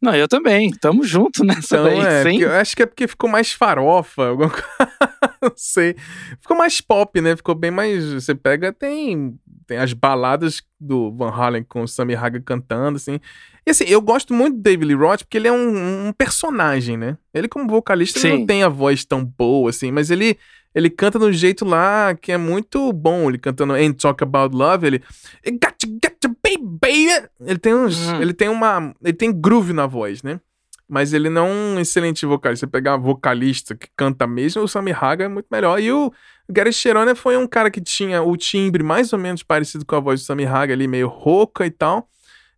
Não, 0.00 0.14
eu 0.14 0.26
também. 0.26 0.70
Tamo 0.70 1.04
junto 1.04 1.44
nessa 1.44 1.76
então, 1.76 1.84
daí. 1.84 2.42
É, 2.42 2.44
eu 2.44 2.52
acho 2.52 2.74
que 2.74 2.82
é 2.82 2.86
porque 2.86 3.06
ficou 3.06 3.28
mais 3.28 3.52
farofa, 3.52 4.28
alguma 4.28 4.48
coisa. 4.48 4.66
não 5.42 5.52
sei. 5.54 5.94
Ficou 6.40 6.56
mais 6.56 6.80
pop, 6.80 7.20
né? 7.20 7.36
Ficou 7.36 7.54
bem 7.54 7.70
mais. 7.70 8.04
Você 8.12 8.34
pega, 8.34 8.72
tem, 8.72 9.38
tem 9.66 9.76
as 9.76 9.92
baladas 9.92 10.62
do 10.80 11.12
Van 11.12 11.30
Halen 11.30 11.62
com 11.62 11.82
o 11.82 11.88
Sammy 11.88 12.14
Haga 12.14 12.40
cantando, 12.40 12.96
assim. 12.96 13.20
E 13.66 13.70
assim, 13.70 13.84
eu 13.84 14.00
gosto 14.00 14.32
muito 14.32 14.56
do 14.56 14.62
David 14.62 14.86
Lee 14.86 14.96
Roth 14.96 15.20
porque 15.20 15.36
ele 15.36 15.48
é 15.48 15.52
um, 15.52 16.08
um 16.08 16.12
personagem, 16.12 16.96
né? 16.96 17.18
Ele, 17.34 17.46
como 17.46 17.68
vocalista, 17.68 18.26
não 18.26 18.46
tem 18.46 18.62
a 18.62 18.68
voz 18.68 19.04
tão 19.04 19.22
boa, 19.22 19.68
assim, 19.68 19.92
mas 19.92 20.10
ele 20.10 20.38
ele 20.74 20.88
canta 20.88 21.18
um 21.18 21.32
jeito 21.32 21.64
lá 21.64 22.14
que 22.14 22.30
é 22.30 22.36
muito 22.36 22.92
bom. 22.92 23.28
Ele 23.28 23.38
cantando 23.38 23.72
Ain't 23.72 23.98
Talk 23.98 24.22
About 24.22 24.54
Love, 24.56 24.86
ele. 24.86 25.02
Got 25.44 25.74
to 25.78 25.88
get 26.02 26.16
to 26.20 26.28
baby! 26.42 27.28
Ele 27.40 27.58
tem 27.58 27.74
uns. 27.74 28.08
Uhum. 28.08 28.22
Ele 28.22 28.32
tem 28.32 28.48
uma. 28.48 28.94
Ele 29.02 29.12
tem 29.12 29.32
groove 29.32 29.72
na 29.72 29.86
voz, 29.86 30.22
né? 30.22 30.40
Mas 30.88 31.12
ele 31.12 31.30
não 31.30 31.46
é 31.46 31.50
um 31.50 31.80
excelente 31.80 32.26
vocalista. 32.26 32.66
Você 32.66 32.70
pegar 32.70 32.96
um 32.96 33.00
vocalista 33.00 33.74
que 33.74 33.88
canta 33.96 34.26
mesmo, 34.26 34.62
o 34.62 34.68
Sammy 34.68 34.92
Haga 34.92 35.24
é 35.24 35.28
muito 35.28 35.46
melhor. 35.50 35.80
E 35.80 35.92
o 35.92 36.12
Gary 36.48 36.72
Cherone 36.72 37.14
foi 37.14 37.36
um 37.36 37.46
cara 37.46 37.70
que 37.70 37.80
tinha 37.80 38.22
o 38.22 38.36
timbre 38.36 38.82
mais 38.82 39.12
ou 39.12 39.18
menos 39.18 39.42
parecido 39.42 39.84
com 39.84 39.94
a 39.94 40.00
voz 40.00 40.20
do 40.20 40.24
Sammy 40.24 40.46
Haga 40.46 40.74
ali, 40.74 40.88
meio 40.88 41.06
rouca 41.06 41.64
e 41.64 41.70
tal. 41.70 42.08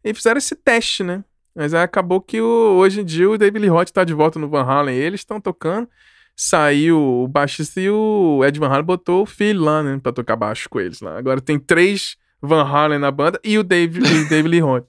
E 0.03 0.14
fizeram 0.14 0.38
esse 0.38 0.57
teste, 0.57 1.03
né? 1.03 1.22
Mas 1.55 1.75
aí 1.75 1.83
acabou 1.83 2.20
que 2.20 2.40
o, 2.40 2.77
hoje 2.79 3.03
em 3.03 3.05
dia 3.05 3.29
o 3.29 3.37
David 3.37 3.61
Lee 3.61 3.70
Roth 3.70 3.90
tá 3.90 4.03
de 4.03 4.14
volta 4.14 4.38
no 4.38 4.48
Van 4.48 4.64
Halen. 4.64 4.96
Eles 4.96 5.20
estão 5.20 5.38
tocando 5.38 5.87
saiu 6.36 6.98
o 6.98 7.28
baixista 7.28 7.80
e 7.80 7.88
o 7.90 8.44
Ed 8.44 8.58
Van 8.58 8.68
Halen 8.68 8.84
botou 8.84 9.22
o 9.22 9.26
filho 9.26 9.60
lá, 9.62 9.82
né, 9.82 9.98
pra 10.02 10.12
tocar 10.12 10.36
baixo 10.36 10.68
com 10.68 10.80
eles 10.80 11.00
lá. 11.00 11.16
Agora 11.16 11.40
tem 11.40 11.58
três 11.58 12.16
Van 12.40 12.64
Halen 12.64 12.98
na 12.98 13.10
banda 13.10 13.40
e 13.44 13.58
o 13.58 13.62
Dave, 13.62 14.00
o 14.00 14.02
Dave 14.28 14.48
Lee 14.48 14.60
Roth. 14.60 14.86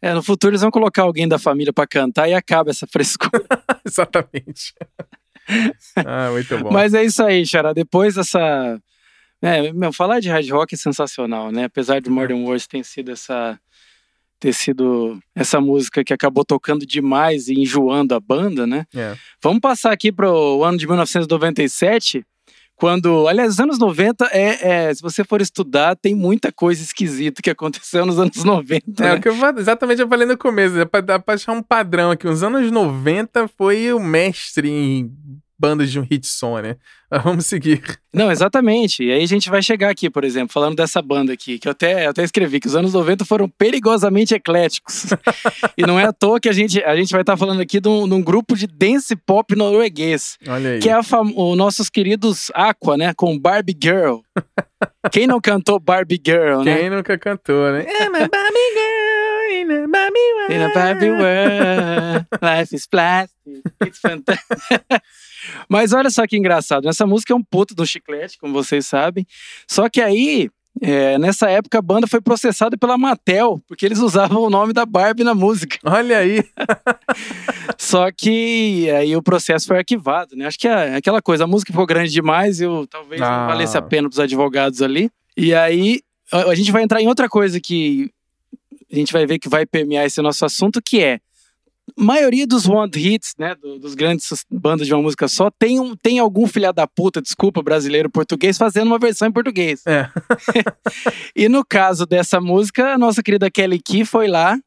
É, 0.00 0.14
no 0.14 0.22
futuro 0.22 0.52
eles 0.52 0.60
vão 0.60 0.70
colocar 0.70 1.02
alguém 1.02 1.26
da 1.26 1.38
família 1.38 1.72
para 1.72 1.86
cantar 1.86 2.28
e 2.28 2.34
acaba 2.34 2.70
essa 2.70 2.86
frescura. 2.86 3.44
Exatamente. 3.84 4.74
ah, 5.96 6.30
muito 6.30 6.58
bom. 6.58 6.70
Mas 6.70 6.94
é 6.94 7.04
isso 7.04 7.22
aí, 7.22 7.44
Xará. 7.44 7.72
Depois 7.72 8.14
dessa. 8.14 8.80
É, 9.42 9.72
meu, 9.72 9.92
falar 9.92 10.20
de 10.20 10.28
hard 10.28 10.48
rock 10.50 10.74
é 10.74 10.78
sensacional, 10.78 11.50
né? 11.50 11.64
Apesar 11.64 12.00
de 12.00 12.10
Modern 12.10 12.44
Wars 12.44 12.66
ter 12.66 12.84
sido 12.84 13.10
essa 13.10 13.58
ter 14.38 14.52
sido 14.52 15.18
essa 15.34 15.60
música 15.60 16.04
que 16.04 16.12
acabou 16.12 16.44
tocando 16.44 16.86
demais 16.86 17.48
e 17.48 17.54
enjoando 17.54 18.14
a 18.14 18.20
banda, 18.20 18.66
né? 18.66 18.84
É. 18.94 19.16
Vamos 19.42 19.60
passar 19.60 19.92
aqui 19.92 20.12
para 20.12 20.30
o 20.30 20.64
ano 20.64 20.78
de 20.78 20.86
1997 20.86 22.24
quando. 22.78 23.26
Aliás, 23.26 23.54
os 23.54 23.60
anos 23.60 23.78
90, 23.78 24.26
é, 24.26 24.86
é, 24.86 24.94
se 24.94 25.02
você 25.02 25.24
for 25.24 25.40
estudar, 25.40 25.96
tem 25.96 26.14
muita 26.14 26.52
coisa 26.52 26.82
esquisita 26.82 27.42
que 27.42 27.50
aconteceu 27.50 28.06
nos 28.06 28.18
anos 28.18 28.42
90. 28.44 29.04
É 29.04 29.08
né? 29.08 29.14
o 29.14 29.20
que 29.20 29.28
eu 29.28 29.34
exatamente 29.58 30.00
eu 30.00 30.08
falei 30.08 30.26
no 30.26 30.38
começo, 30.38 30.78
é 30.78 30.84
pra 30.84 31.02
achar 31.26 31.52
um 31.52 31.62
padrão 31.62 32.12
aqui. 32.12 32.26
Os 32.26 32.42
anos 32.42 32.70
90 32.70 33.48
foi 33.48 33.92
o 33.92 34.00
mestre 34.00 34.70
em 34.70 35.12
bandas 35.58 35.90
de 35.90 35.98
um 35.98 36.02
hit 36.02 36.26
song, 36.26 36.62
né? 36.62 36.76
Mas 37.10 37.22
vamos 37.22 37.46
seguir. 37.46 37.82
Não, 38.12 38.30
exatamente. 38.30 39.02
E 39.02 39.10
aí 39.10 39.22
a 39.22 39.26
gente 39.26 39.48
vai 39.48 39.62
chegar 39.62 39.90
aqui, 39.90 40.10
por 40.10 40.24
exemplo, 40.24 40.52
falando 40.52 40.76
dessa 40.76 41.00
banda 41.00 41.32
aqui, 41.32 41.58
que 41.58 41.66
eu 41.66 41.72
até, 41.72 42.04
eu 42.04 42.10
até 42.10 42.22
escrevi 42.22 42.60
que 42.60 42.66
os 42.66 42.76
anos 42.76 42.92
90 42.92 43.24
foram 43.24 43.48
perigosamente 43.48 44.34
ecléticos. 44.34 45.06
e 45.76 45.86
não 45.86 45.98
é 45.98 46.04
à 46.04 46.12
toa 46.12 46.38
que 46.38 46.48
a 46.48 46.52
gente, 46.52 46.82
a 46.84 46.94
gente 46.94 47.10
vai 47.10 47.22
estar 47.22 47.36
falando 47.36 47.60
aqui 47.60 47.80
de 47.80 47.88
um, 47.88 48.06
de 48.06 48.14
um 48.14 48.22
grupo 48.22 48.54
de 48.54 48.66
dance 48.66 49.16
pop 49.16 49.56
norueguês. 49.56 50.36
Olha 50.46 50.72
aí. 50.72 50.80
Que 50.80 50.90
é 50.90 50.98
os 50.98 51.56
nossos 51.56 51.88
queridos 51.88 52.50
Aqua, 52.54 52.96
né? 52.96 53.14
Com 53.14 53.38
Barbie 53.38 53.76
Girl. 53.82 54.18
Quem 55.10 55.26
não 55.26 55.40
cantou 55.40 55.80
Barbie 55.80 56.20
Girl, 56.24 56.62
né? 56.62 56.76
Quem 56.76 56.90
nunca 56.90 57.18
cantou, 57.18 57.72
né? 57.72 57.86
I'm 57.88 58.14
a 58.14 58.28
Barbie 58.28 58.74
girl 58.74 59.28
in 59.60 59.70
a 59.70 59.88
Barbie 59.88 60.32
world. 60.34 60.52
In 60.52 60.62
a 60.62 60.74
Barbie 60.74 61.10
world, 61.10 62.26
life 62.42 62.72
is 62.72 62.86
plastic, 62.86 63.62
it's 63.80 63.98
fantastic. 63.98 65.02
Mas 65.68 65.92
olha 65.92 66.10
só 66.10 66.26
que 66.26 66.36
engraçado, 66.36 66.88
essa 66.88 67.06
música 67.06 67.32
é 67.32 67.36
um 67.36 67.42
puto 67.42 67.74
do 67.74 67.86
chiclete, 67.86 68.38
como 68.38 68.52
vocês 68.52 68.86
sabem. 68.86 69.26
Só 69.66 69.88
que 69.88 70.00
aí, 70.00 70.48
é, 70.80 71.18
nessa 71.18 71.50
época, 71.50 71.78
a 71.78 71.82
banda 71.82 72.06
foi 72.06 72.20
processada 72.20 72.76
pela 72.78 72.96
Mattel, 72.98 73.60
porque 73.66 73.84
eles 73.84 73.98
usavam 73.98 74.42
o 74.42 74.50
nome 74.50 74.72
da 74.72 74.86
Barbie 74.86 75.24
na 75.24 75.34
música. 75.34 75.78
Olha 75.84 76.18
aí. 76.18 76.44
Só 77.76 78.10
que 78.10 78.88
aí 78.90 79.14
o 79.16 79.22
processo 79.22 79.66
foi 79.66 79.78
arquivado, 79.78 80.36
né? 80.36 80.46
Acho 80.46 80.58
que 80.58 80.68
é 80.68 80.96
aquela 80.96 81.22
coisa, 81.22 81.44
a 81.44 81.46
música 81.46 81.72
ficou 81.72 81.86
grande 81.86 82.10
demais 82.12 82.60
e 82.60 82.64
eu, 82.64 82.86
talvez 82.86 83.20
Ah. 83.20 83.40
não 83.40 83.46
valesse 83.48 83.76
a 83.76 83.82
pena 83.82 84.08
pros 84.08 84.20
advogados 84.20 84.82
ali. 84.82 85.10
E 85.36 85.54
aí, 85.54 86.00
a, 86.32 86.50
a 86.50 86.54
gente 86.54 86.72
vai 86.72 86.82
entrar 86.82 87.00
em 87.00 87.08
outra 87.08 87.28
coisa 87.28 87.60
que 87.60 88.10
a 88.90 88.96
gente 88.96 89.12
vai 89.12 89.26
ver 89.26 89.38
que 89.38 89.48
vai 89.48 89.66
permear 89.66 90.06
esse 90.06 90.20
nosso 90.22 90.44
assunto, 90.44 90.80
que 90.82 91.00
é 91.00 91.20
maioria 91.96 92.46
dos 92.46 92.68
one 92.68 92.90
hits, 92.94 93.34
né, 93.38 93.54
do- 93.54 93.78
dos 93.78 93.94
grandes 93.94 94.26
bandas 94.50 94.86
de 94.86 94.94
uma 94.94 95.02
música 95.02 95.28
só, 95.28 95.50
tem, 95.50 95.78
um, 95.80 95.94
tem 95.96 96.18
algum 96.18 96.46
filha 96.46 96.72
da 96.72 96.86
puta, 96.86 97.20
desculpa, 97.22 97.62
brasileiro 97.62 98.10
português, 98.10 98.58
fazendo 98.58 98.86
uma 98.88 98.98
versão 98.98 99.28
em 99.28 99.32
português. 99.32 99.82
É. 99.86 100.08
E 101.34 101.48
no 101.48 101.64
caso 101.64 102.04
dessa 102.06 102.40
música, 102.40 102.94
a 102.94 102.98
nossa 102.98 103.22
querida 103.22 103.50
Kelly 103.50 103.80
Key 103.80 104.04
foi 104.04 104.26
lá 104.28 104.58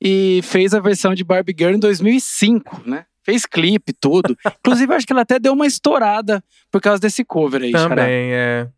e 0.00 0.40
fez 0.44 0.72
a 0.74 0.80
versão 0.80 1.14
de 1.14 1.24
Barbie 1.24 1.54
Girl 1.58 1.74
em 1.74 1.78
2005, 1.78 2.82
né? 2.86 3.04
Fez 3.24 3.44
clipe, 3.44 3.92
tudo. 3.92 4.36
Inclusive, 4.60 4.94
acho 4.94 5.06
que 5.06 5.12
ela 5.12 5.22
até 5.22 5.38
deu 5.38 5.52
uma 5.52 5.66
estourada 5.66 6.42
por 6.70 6.80
causa 6.80 7.00
desse 7.00 7.24
cover 7.24 7.62
aí, 7.62 7.72
Xará. 7.72 7.88
Também, 7.88 8.32
é. 8.32 8.68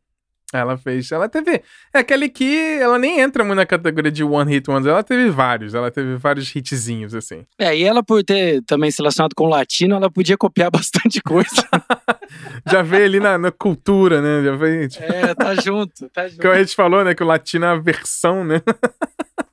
Ela 0.53 0.77
fez. 0.77 1.11
Ela 1.13 1.29
teve. 1.29 1.63
É 1.95 2.01
aquele 2.01 2.29
que 2.29 2.79
ela 2.81 2.99
nem 2.99 3.21
entra 3.21 3.45
muito 3.45 3.57
na 3.57 3.67
categoria 3.67 4.11
de 4.11 4.25
One 4.25 4.51
Hit 4.51 4.69
Wonders. 4.69 4.93
Ela 4.93 5.03
teve 5.05 5.31
vários. 5.31 5.75
Ela 5.75 5.91
teve 5.91 6.17
vários 6.17 6.55
hitzinhos, 6.55 7.15
assim. 7.15 7.47
É, 7.59 7.77
e 7.77 7.85
ela, 7.85 8.03
por 8.03 8.25
ter 8.25 8.63
também 8.65 8.91
se 8.91 8.99
relacionado 8.99 9.35
com 9.35 9.45
o 9.45 9.49
latino, 9.49 9.95
ela 9.95 10.11
podia 10.11 10.37
copiar 10.37 10.71
bastante 10.73 11.23
coisa. 11.23 11.69
Já 12.71 12.83
veio 12.83 13.05
ali 13.05 13.21
na, 13.21 13.39
na 13.39 13.53
cultura, 13.53 14.21
né? 14.21 14.45
Já 14.45 14.57
veio. 14.57 14.89
Tipo, 14.89 15.05
é, 15.05 15.35
tá 15.35 15.55
junto, 15.55 16.09
tá 16.11 16.27
junto. 16.27 16.41
que 16.41 16.47
a 16.47 16.59
gente 16.59 16.75
falou, 16.75 17.05
né? 17.05 17.15
Que 17.15 17.23
o 17.23 17.27
latino 17.27 17.65
é 17.65 17.69
a 17.69 17.77
versão, 17.77 18.45
né? 18.45 18.61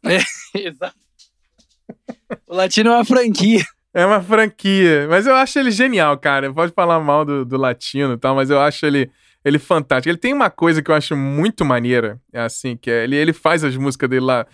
Exato. 0.53 0.95
O 2.47 2.55
latino 2.55 2.89
é 2.89 2.93
uma 2.93 3.05
franquia. 3.05 3.63
É 3.93 4.05
uma 4.05 4.21
franquia. 4.21 5.07
Mas 5.09 5.25
eu 5.25 5.35
acho 5.35 5.57
ele 5.59 5.71
genial, 5.71 6.17
cara. 6.17 6.53
Pode 6.53 6.71
falar 6.73 6.99
mal 6.99 7.25
do, 7.25 7.45
do 7.45 7.57
latino 7.57 8.13
e 8.13 8.17
tal, 8.17 8.35
mas 8.35 8.49
eu 8.49 8.59
acho 8.59 8.85
ele, 8.85 9.09
ele 9.47 9.59
fantástico. 9.59 10.09
Ele 10.09 10.17
tem 10.17 10.33
uma 10.33 10.49
coisa 10.49 10.81
que 10.81 10.91
eu 10.91 10.95
acho 10.95 11.15
muito 11.15 11.63
maneira, 11.63 12.19
é 12.33 12.41
assim, 12.41 12.75
que 12.75 12.91
é 12.91 13.03
ele, 13.03 13.15
ele 13.15 13.33
faz 13.33 13.63
as 13.63 13.75
músicas 13.75 14.09
dele 14.09 14.25
lá, 14.25 14.45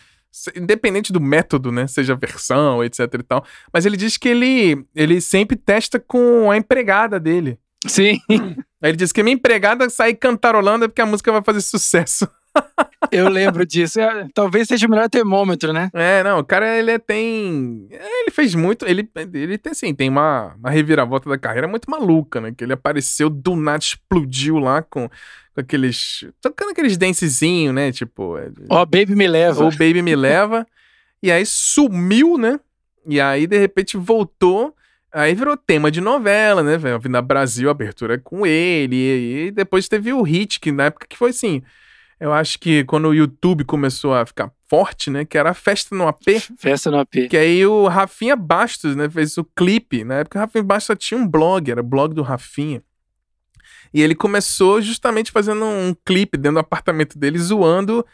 independente 0.55 1.11
do 1.11 1.19
método, 1.19 1.71
né? 1.71 1.87
Seja 1.87 2.15
versão, 2.15 2.83
etc 2.83 2.99
e 3.13 3.23
tal. 3.23 3.45
Mas 3.71 3.85
ele 3.85 3.97
diz 3.97 4.17
que 4.17 4.29
ele, 4.29 4.85
ele 4.95 5.19
sempre 5.19 5.55
testa 5.55 5.99
com 5.99 6.51
a 6.51 6.57
empregada 6.57 7.19
dele. 7.19 7.57
Sim, 7.85 8.19
Aí 8.29 8.89
ele 8.89 8.97
diz 8.97 9.11
que 9.11 9.21
a 9.21 9.23
minha 9.23 9.35
empregada 9.35 9.89
sair 9.89 10.15
cantarolando 10.15 10.85
é 10.85 10.87
porque 10.87 11.01
a 11.01 11.05
música 11.05 11.31
vai 11.31 11.41
fazer 11.41 11.61
sucesso. 11.61 12.27
eu 13.11 13.29
lembro 13.29 13.65
disso. 13.65 13.99
É, 13.99 14.27
talvez 14.33 14.67
seja 14.67 14.87
o 14.87 14.89
melhor 14.89 15.09
termômetro, 15.09 15.71
né? 15.73 15.89
É, 15.93 16.23
não, 16.23 16.39
o 16.39 16.43
cara, 16.43 16.77
ele 16.77 16.91
é- 16.91 16.99
tem. 16.99 17.87
é, 17.91 18.21
Ele 18.21 18.31
fez 18.31 18.55
muito. 18.55 18.85
Ele, 18.85 19.07
ele 19.33 19.57
tem, 19.57 19.71
assim, 19.71 19.93
tem 19.93 20.09
uma, 20.09 20.53
uma 20.59 20.69
reviravolta 20.69 21.29
da 21.29 21.37
carreira 21.37 21.67
muito 21.67 21.89
maluca, 21.89 22.39
né? 22.41 22.53
Que 22.55 22.63
ele 22.63 22.73
apareceu 22.73 23.29
do 23.29 23.55
nada, 23.55 23.83
explodiu 23.83 24.57
lá 24.59 24.81
com, 24.81 25.09
com 25.09 25.61
aqueles. 25.61 26.25
tocando 26.41 26.71
aqueles 26.71 26.97
dancezinhos, 26.97 27.73
né? 27.73 27.91
Tipo. 27.91 28.35
Ó, 28.69 28.85
Baby 28.85 29.15
Me 29.15 29.27
Leva. 29.27 29.65
o 29.65 29.69
Baby 29.71 30.01
Me 30.01 30.15
Leva. 30.15 30.65
E 31.21 31.31
aí 31.31 31.45
sumiu, 31.45 32.37
né? 32.37 32.59
E 33.07 33.19
aí, 33.19 33.47
de 33.47 33.57
repente, 33.57 33.97
voltou. 33.97 34.73
Aí 35.15 35.35
virou 35.35 35.55
tema 35.55 35.91
de 35.91 36.01
novela, 36.01 36.63
né? 36.63 36.77
Na 37.09 37.21
Brasil, 37.21 37.69
abertura 37.69 38.17
com 38.17 38.45
ele. 38.47 38.95
E, 38.95 39.45
e 39.47 39.51
depois 39.51 39.87
teve 39.87 40.11
o 40.11 40.21
hit, 40.23 40.59
que 40.59 40.71
na 40.71 40.85
época 40.85 41.05
que 41.07 41.15
foi 41.17 41.29
assim. 41.29 41.61
Eu 42.23 42.31
acho 42.31 42.57
que 42.57 42.85
quando 42.85 43.09
o 43.09 43.13
YouTube 43.13 43.65
começou 43.65 44.13
a 44.13 44.25
ficar 44.25 44.49
forte, 44.69 45.09
né? 45.09 45.25
Que 45.25 45.37
era 45.37 45.49
a 45.49 45.53
festa 45.53 45.93
no 45.93 46.07
AP. 46.07 46.23
Festa 46.57 46.89
no 46.89 46.99
AP. 46.99 47.27
Que 47.29 47.35
aí 47.35 47.65
o 47.65 47.85
Rafinha 47.89 48.33
Bastos, 48.37 48.95
né, 48.95 49.09
fez 49.09 49.37
o 49.37 49.43
clipe. 49.43 50.05
Na 50.05 50.19
época 50.19 50.39
o 50.39 50.41
Rafinha 50.41 50.63
Bastos 50.63 50.85
só 50.85 50.95
tinha 50.95 51.19
um 51.19 51.27
blog, 51.27 51.69
era 51.69 51.81
o 51.81 51.83
blog 51.83 52.13
do 52.13 52.21
Rafinha. 52.21 52.81
E 53.93 54.01
ele 54.01 54.15
começou 54.15 54.81
justamente 54.81 55.33
fazendo 55.33 55.65
um 55.65 55.93
clipe 56.05 56.37
dentro 56.37 56.53
do 56.53 56.59
apartamento 56.59 57.19
dele, 57.19 57.37
zoando 57.37 58.05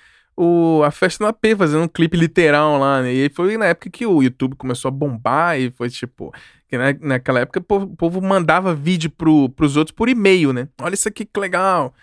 o, 0.41 0.82
a 0.86 0.91
festa 0.91 1.21
no 1.23 1.30
AP, 1.30 1.45
fazendo 1.58 1.84
um 1.84 1.88
clipe 1.88 2.15
literal 2.15 2.80
lá, 2.80 3.02
né? 3.02 3.13
E 3.13 3.23
aí 3.23 3.30
foi 3.30 3.58
na 3.58 3.65
época 3.65 3.89
que 3.89 4.06
o 4.06 4.23
YouTube 4.23 4.56
começou 4.56 4.88
a 4.88 4.91
bombar 4.91 5.60
e 5.60 5.69
foi 5.71 5.89
tipo. 5.89 6.34
Que 6.69 6.78
na, 6.78 6.93
naquela 7.02 7.39
época 7.39 7.60
o 7.60 7.63
povo, 7.63 7.86
o 7.88 7.95
povo 7.95 8.21
mandava 8.21 8.75
vídeo 8.75 9.10
pro, 9.10 9.49
pros 9.49 9.75
outros 9.75 9.91
por 9.95 10.08
e-mail, 10.08 10.54
né? 10.54 10.67
Olha 10.80 10.93
isso 10.93 11.08
aqui 11.08 11.25
que 11.25 11.39
legal. 11.39 11.93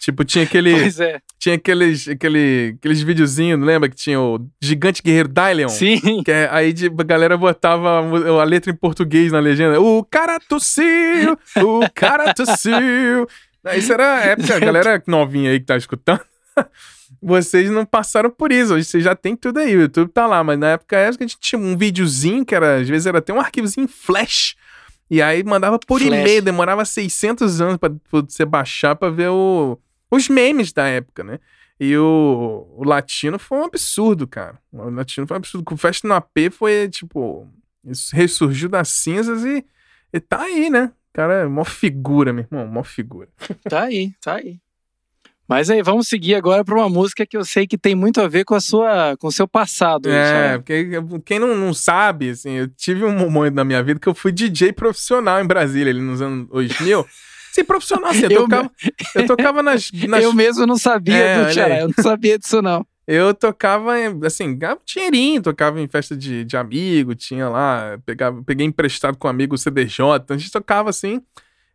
tipo, 0.00 0.24
tinha 0.24 0.42
aquele. 0.44 0.72
Pois 0.80 0.98
é. 1.00 1.20
Tinha 1.38 1.54
aqueles, 1.54 2.08
aquele, 2.08 2.74
aqueles 2.76 3.00
videozinhos, 3.02 3.60
lembra? 3.64 3.88
Que 3.88 3.94
tinha 3.94 4.20
o 4.20 4.44
Gigante 4.60 5.00
Guerreiro 5.00 5.28
Dylion? 5.28 5.68
Sim. 5.68 6.22
Que 6.24 6.32
é- 6.32 6.48
aí 6.50 6.72
de- 6.72 6.86
a 6.88 7.02
galera 7.04 7.36
botava 7.38 8.00
a 8.00 8.42
a 8.42 8.44
letra 8.44 8.72
em 8.72 8.74
português 8.76 9.30
na 9.30 9.38
legenda. 9.38 9.80
O 9.80 10.04
cara 10.04 10.40
tossiu! 10.40 11.38
O 11.62 11.80
cara 11.94 12.34
tossiu! 12.34 13.28
Isso 13.76 13.92
era 13.92 14.14
a 14.16 14.20
época, 14.22 14.56
a 14.56 14.58
galera 14.58 15.02
novinha 15.06 15.50
aí 15.52 15.60
que 15.60 15.66
tá 15.66 15.76
escutando. 15.76 16.20
Vocês 17.20 17.70
não 17.70 17.84
passaram 17.84 18.30
por 18.30 18.52
isso, 18.52 18.74
hoje 18.74 18.84
vocês 18.84 19.04
já 19.04 19.14
tem 19.14 19.36
tudo 19.36 19.58
aí, 19.58 19.76
o 19.76 19.82
YouTube 19.82 20.10
tá 20.10 20.26
lá, 20.26 20.42
mas 20.42 20.58
na 20.58 20.70
época 20.70 21.08
a 21.08 21.12
gente 21.12 21.38
tinha 21.38 21.58
um 21.58 21.76
videozinho 21.76 22.44
que 22.44 22.54
era, 22.54 22.76
às 22.76 22.88
vezes 22.88 23.06
era 23.06 23.18
até 23.18 23.32
um 23.32 23.40
arquivozinho 23.40 23.84
em 23.84 23.88
flash, 23.88 24.56
e 25.10 25.22
aí 25.22 25.42
mandava 25.44 25.78
por 25.78 26.02
e-mail, 26.02 26.42
demorava 26.42 26.84
600 26.84 27.60
anos 27.60 27.76
pra, 27.76 27.90
pra 27.90 28.20
você 28.22 28.44
baixar 28.44 28.96
pra 28.96 29.08
ver 29.08 29.28
o, 29.28 29.78
os 30.10 30.28
memes 30.28 30.72
da 30.72 30.86
época, 30.86 31.22
né? 31.22 31.38
E 31.78 31.96
o, 31.96 32.66
o 32.74 32.84
latino 32.84 33.38
foi 33.38 33.58
um 33.58 33.64
absurdo, 33.64 34.26
cara. 34.26 34.58
O 34.72 34.88
latino 34.88 35.26
foi 35.26 35.36
um 35.36 35.38
absurdo. 35.38 35.64
O 35.70 35.76
Festa 35.76 36.08
no 36.08 36.14
AP 36.14 36.50
foi, 36.50 36.88
tipo, 36.88 37.46
isso 37.84 38.16
ressurgiu 38.16 38.68
das 38.68 38.88
cinzas 38.88 39.44
e, 39.44 39.64
e 40.12 40.20
tá 40.20 40.42
aí, 40.42 40.70
né? 40.70 40.90
Cara, 41.12 41.34
é 41.34 41.46
mó 41.46 41.64
figura, 41.64 42.32
meu 42.32 42.44
irmão, 42.44 42.66
mó 42.66 42.82
figura. 42.82 43.28
Tá 43.68 43.84
aí, 43.84 44.12
tá 44.20 44.36
aí. 44.36 44.58
Mas 45.48 45.70
aí, 45.70 45.80
vamos 45.80 46.08
seguir 46.08 46.34
agora 46.34 46.64
para 46.64 46.74
uma 46.74 46.88
música 46.88 47.24
que 47.24 47.36
eu 47.36 47.44
sei 47.44 47.66
que 47.66 47.78
tem 47.78 47.94
muito 47.94 48.20
a 48.20 48.26
ver 48.26 48.44
com 48.44 48.54
a 48.54 48.60
sua, 48.60 49.16
com 49.16 49.28
o 49.28 49.32
seu 49.32 49.46
passado. 49.46 50.10
É, 50.10 50.58
porque 50.58 50.88
quem 51.24 51.38
não, 51.38 51.54
não 51.54 51.72
sabe, 51.72 52.30
assim, 52.30 52.50
eu 52.52 52.68
tive 52.68 53.04
um 53.04 53.30
momento 53.30 53.54
na 53.54 53.64
minha 53.64 53.82
vida 53.82 54.00
que 54.00 54.08
eu 54.08 54.14
fui 54.14 54.32
DJ 54.32 54.72
profissional 54.72 55.40
em 55.40 55.46
Brasília, 55.46 55.92
ali 55.92 56.00
nos 56.00 56.20
anos 56.20 56.48
2000. 56.48 57.06
Sim, 57.52 57.64
profissional, 57.64 58.10
assim, 58.10 58.24
eu 58.24 58.30
Eu 58.32 58.42
tocava, 58.42 58.70
eu 59.14 59.26
tocava 59.26 59.62
nas, 59.62 59.90
nas 60.08 60.22
Eu 60.22 60.32
mesmo 60.32 60.66
não 60.66 60.76
sabia 60.76 61.16
É, 61.16 61.44
do 61.44 61.60
eu 61.60 61.88
não 61.96 62.02
sabia 62.02 62.38
disso 62.38 62.60
não. 62.60 62.84
Eu 63.06 63.32
tocava, 63.32 63.92
assim, 64.24 64.58
ganhava 64.58 64.80
dinheirinho, 64.84 65.40
tocava 65.40 65.80
em 65.80 65.86
festa 65.86 66.16
de, 66.16 66.44
de 66.44 66.56
amigo, 66.56 67.14
tinha 67.14 67.48
lá, 67.48 67.98
pegava, 68.04 68.42
peguei 68.42 68.66
emprestado 68.66 69.16
com 69.16 69.28
um 69.28 69.30
amigo 69.30 69.54
o 69.54 69.58
CDJ, 69.58 70.16
então 70.16 70.34
a 70.34 70.38
gente 70.38 70.50
tocava 70.50 70.90
assim. 70.90 71.22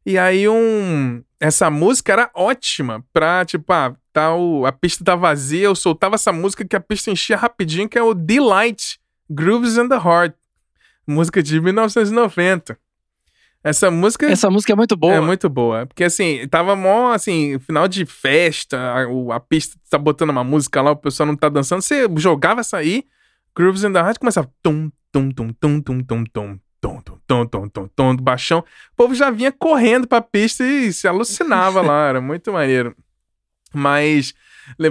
E 0.06 0.18
aí 0.18 0.48
um. 0.48 1.24
Essa 1.40 1.70
música 1.70 2.14
era 2.14 2.32
ótima 2.36 3.04
pra, 3.12 3.44
tipo, 3.46 3.72
ah, 3.74 3.96
tá 4.14 4.36
o, 4.36 4.66
a 4.66 4.72
pista 4.72 5.04
tá 5.04 5.16
vazia, 5.16 5.66
eu 5.66 5.76
soltava 5.76 6.16
essa 6.16 6.32
música 6.32 6.66
que 6.66 6.76
a 6.76 6.80
pista 6.80 7.10
enchia 7.10 7.36
rapidinho, 7.36 7.90
que 7.90 7.98
é 7.98 8.04
o 8.04 8.14
Delight, 8.14 9.00
Grooves 9.30 9.78
and 9.78 9.90
the 9.90 9.96
Heart. 9.96 10.36
Música 11.08 11.42
de 11.42 11.60
1990. 11.60 12.78
Essa 13.64 13.92
música. 13.92 14.26
Essa 14.26 14.50
música 14.50 14.74
é 14.74 14.76
muito 14.76 14.96
boa. 14.96 15.14
É 15.14 15.20
muito 15.20 15.50
boa. 15.50 15.86
Porque 15.86 16.04
assim, 16.04 16.48
tava 16.48 16.76
mó, 16.76 17.12
assim, 17.12 17.60
final 17.60 17.88
de 17.88 18.06
festa, 18.06 18.78
a, 18.78 19.36
a 19.36 19.40
pista 19.40 19.80
tá 19.90 19.98
botando 19.98 20.32
uma 20.32 20.44
música 20.44 20.82
lá, 20.82 20.92
o 20.92 20.96
pessoal 20.96 21.28
não 21.28 21.36
tá 21.36 21.48
dançando. 21.48 21.82
Você 21.82 22.08
jogava 22.18 22.62
essa 22.62 22.78
aí, 22.78 23.04
Grooves 23.56 23.84
in 23.84 23.94
the 23.94 24.00
Heart, 24.00 24.18
começava 24.20 24.52
tum, 24.64 24.92
tum, 25.12 25.32
tum, 25.32 25.54
tum, 25.54 25.82
tum, 25.82 26.04
tum, 26.04 26.24
tum, 26.26 26.60
tom, 26.82 27.00
tom, 27.00 27.18
tom, 27.28 27.46
tom, 27.46 27.70
tom, 27.70 27.88
tom, 27.88 28.16
do 28.16 28.24
baixão. 28.24 28.60
O 28.60 28.96
povo 28.96 29.14
já 29.14 29.30
vinha 29.30 29.52
correndo 29.52 30.08
pra 30.08 30.20
pista 30.20 30.66
e 30.66 30.92
se 30.92 31.08
alucinava 31.08 31.82
lá, 31.82 32.08
era 32.08 32.20
muito 32.20 32.52
maneiro. 32.52 32.96
Mas, 33.74 34.34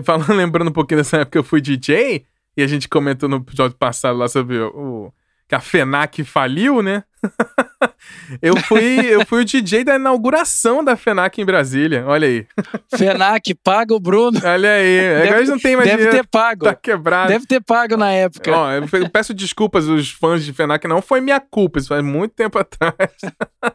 falando, 0.05 0.33
lembrando 0.33 0.69
um 0.69 0.73
pouquinho 0.73 1.01
dessa 1.01 1.19
época 1.19 1.33
que 1.33 1.39
eu 1.39 1.45
fui 1.45 1.61
DJ, 1.61 2.25
e 2.57 2.63
a 2.63 2.67
gente 2.67 2.89
comentou 2.89 3.29
no 3.29 3.37
episódio 3.37 3.77
passado 3.77 4.17
lá 4.17 4.29
sobre 4.29 4.59
o, 4.59 5.13
que 5.51 5.55
a 5.57 5.61
FENAC 5.61 6.23
faliu, 6.23 6.81
né? 6.81 7.03
eu, 8.41 8.57
fui, 8.59 9.01
eu 9.01 9.27
fui 9.27 9.43
o 9.43 9.45
DJ 9.45 9.83
da 9.83 9.97
inauguração 9.97 10.85
da 10.85 10.97
FENAC 10.97 11.41
em 11.41 11.45
Brasília, 11.45 12.05
olha 12.07 12.29
aí. 12.29 12.47
FENAC, 12.97 13.53
paga 13.55 13.93
o 13.93 13.99
Bruno. 13.99 14.41
Olha 14.45 14.75
aí, 14.75 15.01
deve, 15.01 15.29
agora 15.29 15.47
não 15.47 15.59
tem 15.59 15.75
mais 15.75 15.89
Deve 15.89 16.05
dinheiro, 16.05 16.23
ter 16.23 16.29
pago. 16.29 16.67
Tá 16.67 16.75
quebrado. 16.77 17.33
Deve 17.33 17.47
ter 17.47 17.61
pago 17.61 17.97
na 17.97 18.13
época. 18.13 18.57
Ó, 18.57 18.71
eu 18.71 19.11
peço 19.11 19.35
desculpas 19.35 19.89
aos 19.89 20.13
fãs 20.13 20.45
de 20.45 20.53
FENAC, 20.53 20.87
não 20.87 21.03
foi 21.03 21.21
minha 21.21 21.41
culpa, 21.41 21.81
isso 21.81 21.89
faz 21.89 22.05
muito 22.05 22.33
tempo 22.33 22.57
atrás. 22.57 22.95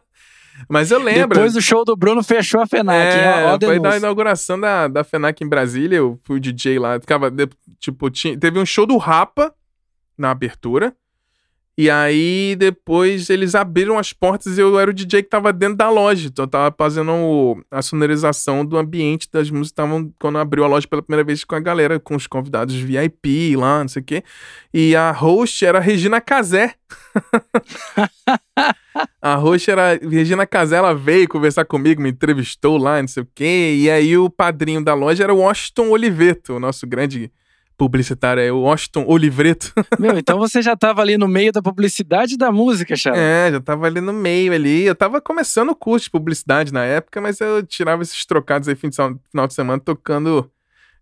Mas 0.70 0.90
eu 0.90 0.98
lembro. 0.98 1.36
Depois 1.36 1.52
do 1.52 1.60
show 1.60 1.84
do 1.84 1.94
Bruno, 1.94 2.22
fechou 2.22 2.62
a 2.62 2.66
FENAC. 2.66 3.18
É, 3.18 3.44
ó, 3.44 3.58
foi 3.60 3.78
da 3.78 3.98
inauguração 3.98 4.58
da, 4.58 4.88
da 4.88 5.04
FENAC 5.04 5.44
em 5.44 5.48
Brasília, 5.48 5.98
eu 5.98 6.18
fui 6.24 6.38
o 6.38 6.40
DJ 6.40 6.78
lá, 6.78 6.98
ficava, 6.98 7.30
tipo, 7.78 8.08
tinha, 8.08 8.34
teve 8.38 8.58
um 8.58 8.64
show 8.64 8.86
do 8.86 8.96
Rapa 8.96 9.52
na 10.16 10.30
abertura, 10.30 10.96
e 11.78 11.90
aí, 11.90 12.56
depois, 12.58 13.28
eles 13.28 13.54
abriram 13.54 13.98
as 13.98 14.10
portas 14.10 14.56
e 14.56 14.62
eu 14.62 14.78
era 14.78 14.90
o 14.90 14.94
DJ 14.94 15.22
que 15.22 15.28
tava 15.28 15.52
dentro 15.52 15.76
da 15.76 15.90
loja. 15.90 16.28
Então, 16.28 16.44
eu 16.44 16.48
tava 16.48 16.74
fazendo 16.74 17.12
o, 17.12 17.62
a 17.70 17.82
sonorização 17.82 18.64
do 18.64 18.78
ambiente 18.78 19.28
das 19.30 19.50
músicas. 19.50 19.72
Tavam, 19.72 20.10
quando 20.18 20.38
abriu 20.38 20.64
a 20.64 20.68
loja 20.68 20.88
pela 20.88 21.02
primeira 21.02 21.22
vez 21.22 21.44
com 21.44 21.54
a 21.54 21.60
galera, 21.60 22.00
com 22.00 22.16
os 22.16 22.26
convidados 22.26 22.74
VIP 22.74 23.54
lá, 23.56 23.80
não 23.80 23.88
sei 23.88 24.00
o 24.00 24.04
quê. 24.06 24.24
E 24.72 24.96
a 24.96 25.10
host 25.10 25.66
era 25.66 25.76
a 25.76 25.80
Regina 25.80 26.18
Casé. 26.18 26.76
a 29.20 29.34
host 29.34 29.70
era 29.70 29.92
a 29.92 29.94
Regina 29.96 30.46
Casé, 30.46 30.76
ela 30.76 30.94
veio 30.94 31.28
conversar 31.28 31.66
comigo, 31.66 32.00
me 32.00 32.08
entrevistou 32.08 32.78
lá, 32.78 33.02
não 33.02 33.08
sei 33.08 33.22
o 33.22 33.28
quê. 33.34 33.76
E 33.78 33.90
aí, 33.90 34.16
o 34.16 34.30
padrinho 34.30 34.82
da 34.82 34.94
loja 34.94 35.24
era 35.24 35.34
o 35.34 35.40
Washington 35.40 35.90
Oliveto, 35.90 36.54
o 36.54 36.60
nosso 36.60 36.86
grande 36.86 37.30
publicitária, 37.76 38.40
é 38.40 38.50
o 38.50 38.60
Washington 38.60 39.04
Olivreto. 39.06 39.72
Meu, 39.98 40.18
então 40.18 40.38
você 40.38 40.62
já 40.62 40.76
tava 40.76 41.02
ali 41.02 41.18
no 41.18 41.28
meio 41.28 41.52
da 41.52 41.62
publicidade 41.62 42.36
da 42.36 42.50
música, 42.50 42.96
Charles. 42.96 43.22
É, 43.22 43.50
já 43.52 43.60
tava 43.60 43.86
ali 43.86 44.00
no 44.00 44.12
meio 44.12 44.52
ali. 44.52 44.84
Eu 44.84 44.94
tava 44.94 45.20
começando 45.20 45.70
o 45.70 45.76
curso 45.76 46.04
de 46.04 46.10
publicidade 46.10 46.72
na 46.72 46.84
época, 46.84 47.20
mas 47.20 47.40
eu 47.40 47.62
tirava 47.62 48.02
esses 48.02 48.24
trocados 48.24 48.68
aí 48.68 48.74
final 48.74 49.46
de 49.46 49.54
semana 49.54 49.80
tocando 49.80 50.50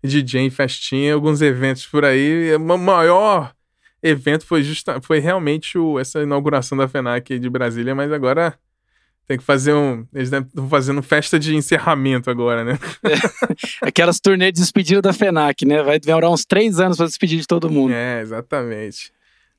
DJ 0.03 0.43
em 0.43 0.51
festinha, 0.51 1.15
alguns 1.15 1.41
eventos 1.41 1.87
por 1.87 2.05
aí. 2.05 2.55
O 2.57 2.79
maior 2.79 3.53
evento 4.03 4.47
foi, 4.47 4.63
justa, 4.63 5.01
foi 5.01 5.19
realmente 5.19 5.79
o, 5.79 5.99
essa 5.99 6.23
inauguração 6.23 6.77
da 6.77 6.87
FENAC 6.87 7.39
de 7.39 7.49
Brasília, 7.49 7.95
mas 7.95 8.13
agora 8.13 8.59
tem 9.27 9.39
que 9.39 9.45
fazer 9.45 9.73
um. 9.73 10.07
Eles 10.13 10.31
estão 10.31 10.69
fazendo 10.69 11.03
festa 11.03 11.39
de 11.39 11.57
encerramento 11.57 12.31
agora, 12.31 12.65
né? 12.65 12.79
É, 13.03 13.15
aquelas 13.89 14.21
turnês 14.21 14.53
de 14.53 14.61
despedida 14.61 15.01
da 15.01 15.13
FENAC, 15.13 15.65
né? 15.65 15.83
Vai 15.83 15.99
demorar 15.99 16.31
uns 16.31 16.45
três 16.45 16.79
anos 16.79 16.97
para 16.97 17.07
despedir 17.07 17.41
de 17.41 17.47
todo 17.47 17.71
mundo. 17.71 17.93
É, 17.93 18.21
exatamente. 18.21 19.13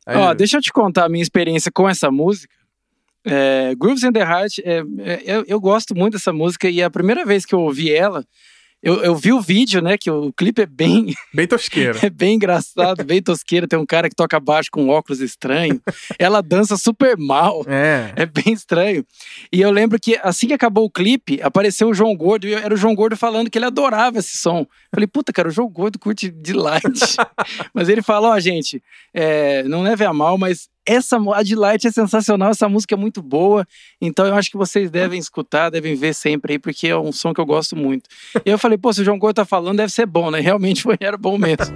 Aí... 0.06 0.18
Ó, 0.18 0.34
deixa 0.34 0.58
eu 0.58 0.62
te 0.62 0.72
contar 0.72 1.06
a 1.06 1.10
minha 1.10 1.24
experiência 1.24 1.72
com 1.72 1.90
essa 1.90 2.12
música. 2.12 2.54
É, 3.26 3.74
Grooves 3.76 4.04
in 4.04 4.12
the 4.12 4.20
Heart, 4.20 4.60
é, 4.60 4.84
é, 5.00 5.24
eu, 5.26 5.44
eu 5.48 5.60
gosto 5.60 5.96
muito 5.96 6.14
dessa 6.14 6.32
música 6.32 6.70
e 6.70 6.84
a 6.84 6.92
primeira 6.92 7.26
vez 7.26 7.44
que 7.44 7.56
eu 7.56 7.60
ouvi 7.60 7.92
ela, 7.92 8.24
eu, 8.86 9.02
eu 9.02 9.16
vi 9.16 9.34
o 9.34 9.42
vídeo, 9.42 9.82
né? 9.82 9.98
Que 9.98 10.12
o 10.12 10.32
clipe 10.32 10.62
é 10.62 10.66
bem. 10.68 11.12
Bem 11.34 11.48
tosqueiro. 11.48 11.98
é 12.02 12.10
bem 12.10 12.36
engraçado, 12.36 13.04
bem 13.04 13.22
tosqueiro. 13.22 13.68
Tem 13.68 13.78
um 13.78 13.86
cara 13.86 14.08
que 14.08 14.16
toca 14.16 14.40
baixo 14.40 14.70
com 14.72 14.88
óculos 14.88 15.20
estranho. 15.20 15.82
Ela 16.20 16.42
dança 16.42 16.78
super 16.78 17.18
mal. 17.18 17.66
É. 17.68 18.14
É 18.16 18.26
bem 18.26 18.54
estranho. 18.54 19.04
E 19.52 19.60
eu 19.60 19.72
lembro 19.72 20.00
que 20.00 20.18
assim 20.22 20.48
que 20.48 20.54
acabou 20.54 20.86
o 20.86 20.90
clipe, 20.90 21.42
apareceu 21.42 21.90
o 21.90 21.94
João 21.94 22.16
Gordo. 22.16 22.48
E 22.48 22.54
era 22.54 22.74
o 22.74 22.78
João 22.78 22.94
Gordo 22.94 23.18
falando 23.18 23.50
que 23.50 23.58
ele 23.58 23.66
adorava 23.66 24.20
esse 24.20 24.38
som. 24.38 24.68
Falei, 24.94 25.08
puta, 25.08 25.34
cara, 25.34 25.48
o 25.48 25.52
João 25.52 25.68
Gordo 25.68 25.98
curte 25.98 26.30
de 26.30 26.54
light. 26.54 26.86
mas 27.74 27.90
ele 27.90 28.04
falou, 28.04 28.30
ó, 28.30 28.36
oh, 28.36 28.40
gente, 28.40 28.82
é, 29.14 29.64
não 29.64 29.82
leve 29.82 30.06
a 30.06 30.14
mal, 30.14 30.38
mas 30.38 30.70
essa 30.86 31.18
a 31.18 31.44
Delight 31.44 31.88
é 31.88 31.92
sensacional, 31.92 32.52
essa 32.52 32.70
música 32.70 32.94
é 32.94 32.98
muito 32.98 33.22
boa, 33.22 33.68
então 34.00 34.26
eu 34.26 34.36
acho 34.36 34.52
que 34.52 34.58
vocês 34.58 34.92
devem 34.92 35.20
escutar, 35.20 35.70
devem 35.70 35.96
ver 35.96 36.14
sempre 36.14 36.54
aí, 36.54 36.60
porque 36.60 36.88
é 36.88 36.98
um 36.98 37.12
som 37.12 37.34
que 37.34 37.42
eu 37.42 37.46
gosto 37.46 37.76
muito. 37.76 38.10
E 38.46 38.50
eu 38.50 38.58
falei, 38.58 38.78
pô, 38.78 38.94
se 38.94 39.02
o 39.02 39.06
João 39.06 39.18
Gordo 39.18 39.38
tá 39.38 39.46
falando, 39.46 39.78
deve 39.78 39.92
ser 39.92 40.06
bom, 40.06 40.30
né? 40.30 40.40
Realmente 40.40 40.84
foi, 40.84 40.98
era 41.00 41.18
bom 41.18 41.38
mesmo. 41.38 41.76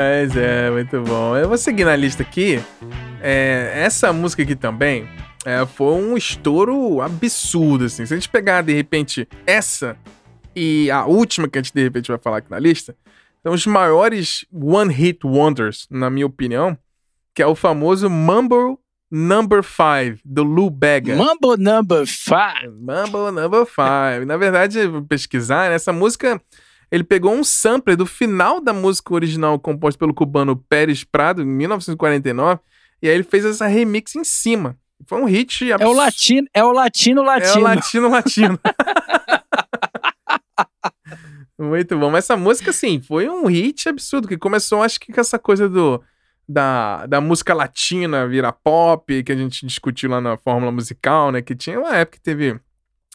É, 0.00 0.28
é, 0.36 0.70
muito 0.70 1.00
bom. 1.02 1.36
Eu 1.36 1.48
vou 1.48 1.58
seguir 1.58 1.84
na 1.84 1.96
lista 1.96 2.22
aqui. 2.22 2.62
É, 3.20 3.72
essa 3.74 4.12
música 4.12 4.44
aqui 4.44 4.54
também 4.54 5.08
é, 5.44 5.66
foi 5.66 5.92
um 5.94 6.16
estouro 6.16 7.00
absurdo, 7.00 7.86
assim. 7.86 8.06
Se 8.06 8.14
a 8.14 8.16
gente 8.16 8.28
pegar, 8.28 8.62
de 8.62 8.72
repente, 8.72 9.26
essa 9.44 9.96
e 10.58 10.90
a 10.90 11.06
última 11.06 11.48
que 11.48 11.58
a 11.58 11.62
gente 11.62 11.72
de 11.72 11.82
repente 11.82 12.08
vai 12.08 12.18
falar 12.18 12.38
aqui 12.38 12.50
na 12.50 12.58
lista 12.58 12.96
são 13.42 13.52
os 13.52 13.66
maiores 13.66 14.44
One 14.52 14.92
Hit 14.92 15.24
Wonders, 15.24 15.86
na 15.90 16.10
minha 16.10 16.26
opinião, 16.26 16.76
que 17.34 17.42
é 17.42 17.46
o 17.46 17.54
famoso 17.54 18.10
Mumble 18.10 18.76
Number 19.10 19.62
5, 19.62 20.20
do 20.24 20.42
Lou 20.42 20.68
Bega. 20.68 21.14
Mumble 21.14 21.56
Number 21.56 22.06
5. 22.06 22.36
Mumble 22.72 23.30
Number 23.32 23.64
5. 23.64 24.26
na 24.26 24.36
verdade, 24.36 24.80
pesquisar, 25.08 25.70
né, 25.70 25.76
essa 25.76 25.92
música, 25.92 26.40
ele 26.90 27.04
pegou 27.04 27.32
um 27.32 27.44
sampler 27.44 27.96
do 27.96 28.04
final 28.04 28.60
da 28.60 28.72
música 28.72 29.14
original 29.14 29.58
composta 29.58 29.98
pelo 29.98 30.12
cubano 30.12 30.56
Pérez 30.56 31.04
Prado, 31.04 31.42
em 31.42 31.46
1949, 31.46 32.60
e 33.00 33.08
aí 33.08 33.14
ele 33.14 33.22
fez 33.22 33.44
essa 33.44 33.66
remix 33.66 34.14
em 34.16 34.24
cima. 34.24 34.76
Foi 35.06 35.20
um 35.22 35.24
hit 35.24 35.72
abs... 35.72 35.86
É 35.86 35.88
o 35.88 35.92
latino, 35.92 36.48
é 36.52 36.64
o 36.64 36.72
latino 36.72 37.22
latino. 37.22 37.54
É 37.54 37.58
o 37.58 37.62
latino 37.62 38.08
latino. 38.08 38.60
Muito 41.58 41.98
bom. 41.98 42.10
Mas 42.10 42.24
essa 42.24 42.36
música, 42.36 42.70
assim, 42.70 43.00
foi 43.00 43.28
um 43.28 43.46
hit 43.46 43.88
absurdo, 43.88 44.28
que 44.28 44.38
começou, 44.38 44.82
acho 44.82 45.00
que 45.00 45.12
com 45.12 45.20
essa 45.20 45.38
coisa 45.38 45.68
do. 45.68 46.02
Da, 46.50 47.04
da 47.04 47.20
música 47.20 47.52
latina 47.52 48.26
virar 48.26 48.52
pop, 48.52 49.22
que 49.22 49.30
a 49.30 49.36
gente 49.36 49.66
discutiu 49.66 50.08
lá 50.08 50.18
na 50.18 50.38
fórmula 50.38 50.72
musical, 50.72 51.30
né? 51.30 51.42
Que 51.42 51.54
tinha 51.54 51.78
uma 51.78 51.94
época 51.94 52.16
que 52.16 52.22
teve 52.22 52.58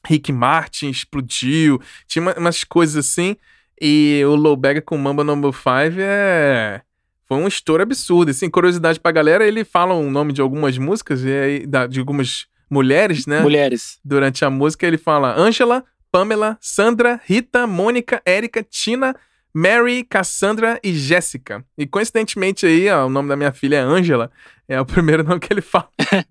Rick 0.05 0.31
Martin 0.31 0.89
explodiu, 0.89 1.81
tinha 2.07 2.21
uma, 2.21 2.33
umas 2.35 2.63
coisas 2.63 2.95
assim. 2.95 3.35
E 3.81 4.21
o 4.25 4.35
Lowbega 4.35 4.81
com 4.81 4.97
Mamba 4.97 5.23
Number 5.23 5.51
5 5.51 5.99
é. 5.99 6.81
Foi 7.27 7.37
um 7.37 7.47
estouro 7.47 7.81
absurdo. 7.81 8.29
Assim, 8.29 8.49
curiosidade 8.49 8.99
pra 8.99 9.11
galera, 9.11 9.47
ele 9.47 9.63
fala 9.63 9.93
o 9.93 10.11
nome 10.11 10.31
de 10.31 10.41
algumas 10.41 10.77
músicas, 10.77 11.23
e 11.23 11.31
aí, 11.31 11.65
de 11.89 11.99
algumas 11.99 12.45
mulheres, 12.69 13.25
né? 13.25 13.41
Mulheres. 13.41 13.99
Durante 14.03 14.43
a 14.45 14.49
música, 14.49 14.85
ele 14.85 14.97
fala 14.97 15.35
Angela, 15.35 15.83
Pamela, 16.13 16.59
Sandra, 16.61 17.19
Rita, 17.25 17.65
Mônica, 17.65 18.21
Érica, 18.23 18.61
Tina, 18.61 19.15
Mary, 19.51 20.03
Cassandra 20.03 20.79
e 20.83 20.93
Jéssica. 20.93 21.65
E 21.75 21.87
coincidentemente 21.87 22.67
aí, 22.67 22.87
ó, 22.87 23.07
o 23.07 23.09
nome 23.09 23.29
da 23.29 23.35
minha 23.35 23.51
filha 23.51 23.77
é 23.77 23.79
Angela, 23.79 24.29
é 24.67 24.79
o 24.79 24.85
primeiro 24.85 25.23
nome 25.23 25.39
que 25.39 25.51
ele 25.51 25.61
fala. 25.61 25.89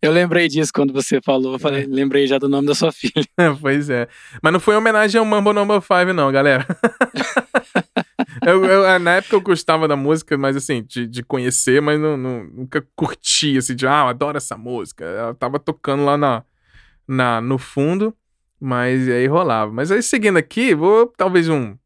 Eu 0.00 0.10
lembrei 0.10 0.48
disso 0.48 0.72
quando 0.74 0.90
você 0.92 1.20
falou, 1.20 1.58
falei, 1.58 1.84
é. 1.84 1.86
lembrei 1.86 2.26
já 2.26 2.38
do 2.38 2.48
nome 2.48 2.66
da 2.66 2.74
sua 2.74 2.90
filha. 2.90 3.22
pois 3.60 3.90
é. 3.90 4.08
Mas 4.42 4.54
não 4.54 4.58
foi 4.58 4.74
homenagem 4.74 5.18
ao 5.18 5.24
Mambo 5.24 5.52
Number 5.52 5.82
5, 5.82 6.14
não, 6.14 6.32
galera. 6.32 6.66
eu, 8.44 8.64
eu, 8.64 8.98
na 8.98 9.16
época 9.16 9.36
eu 9.36 9.40
gostava 9.42 9.86
da 9.86 9.96
música, 9.96 10.36
mas 10.38 10.56
assim, 10.56 10.82
de, 10.82 11.06
de 11.06 11.22
conhecer, 11.22 11.82
mas 11.82 12.00
não, 12.00 12.16
não, 12.16 12.44
nunca 12.44 12.84
curti, 12.96 13.58
assim, 13.58 13.76
de, 13.76 13.86
ah, 13.86 14.04
eu 14.04 14.08
adoro 14.08 14.38
essa 14.38 14.56
música. 14.56 15.04
Ela 15.04 15.34
tava 15.34 15.60
tocando 15.60 16.06
lá 16.06 16.16
na, 16.16 16.42
na, 17.06 17.40
no 17.42 17.58
fundo. 17.58 18.16
Mas 18.60 19.08
aí 19.08 19.26
rolava. 19.26 19.72
Mas 19.72 19.90
aí 19.90 20.02
seguindo 20.02 20.36
aqui, 20.36 20.74
vou 20.74 21.06
talvez 21.16 21.48
um. 21.48 21.76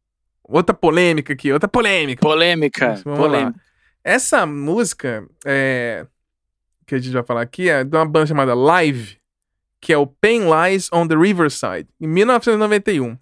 Outra 0.43 0.75
polêmica 0.75 1.33
aqui, 1.33 1.51
outra 1.51 1.69
polêmica. 1.69 2.21
Polêmica. 2.21 3.01
polêmica. 3.03 3.57
Lá. 3.57 3.65
Essa 4.03 4.45
música 4.45 5.25
é, 5.43 6.05
que 6.85 6.93
a 6.93 6.99
gente 6.99 7.13
vai 7.13 7.23
falar 7.23 7.41
aqui 7.41 7.69
é 7.69 7.83
de 7.83 7.95
uma 7.95 8.05
banda 8.05 8.27
chamada 8.27 8.53
Live, 8.53 9.17
que 9.81 9.91
é 9.91 9.97
o 9.97 10.05
Pain 10.05 10.41
Lies 10.41 10.89
on 10.93 11.07
the 11.07 11.15
Riverside, 11.15 11.87
em 11.99 12.07
1991. 12.07 13.17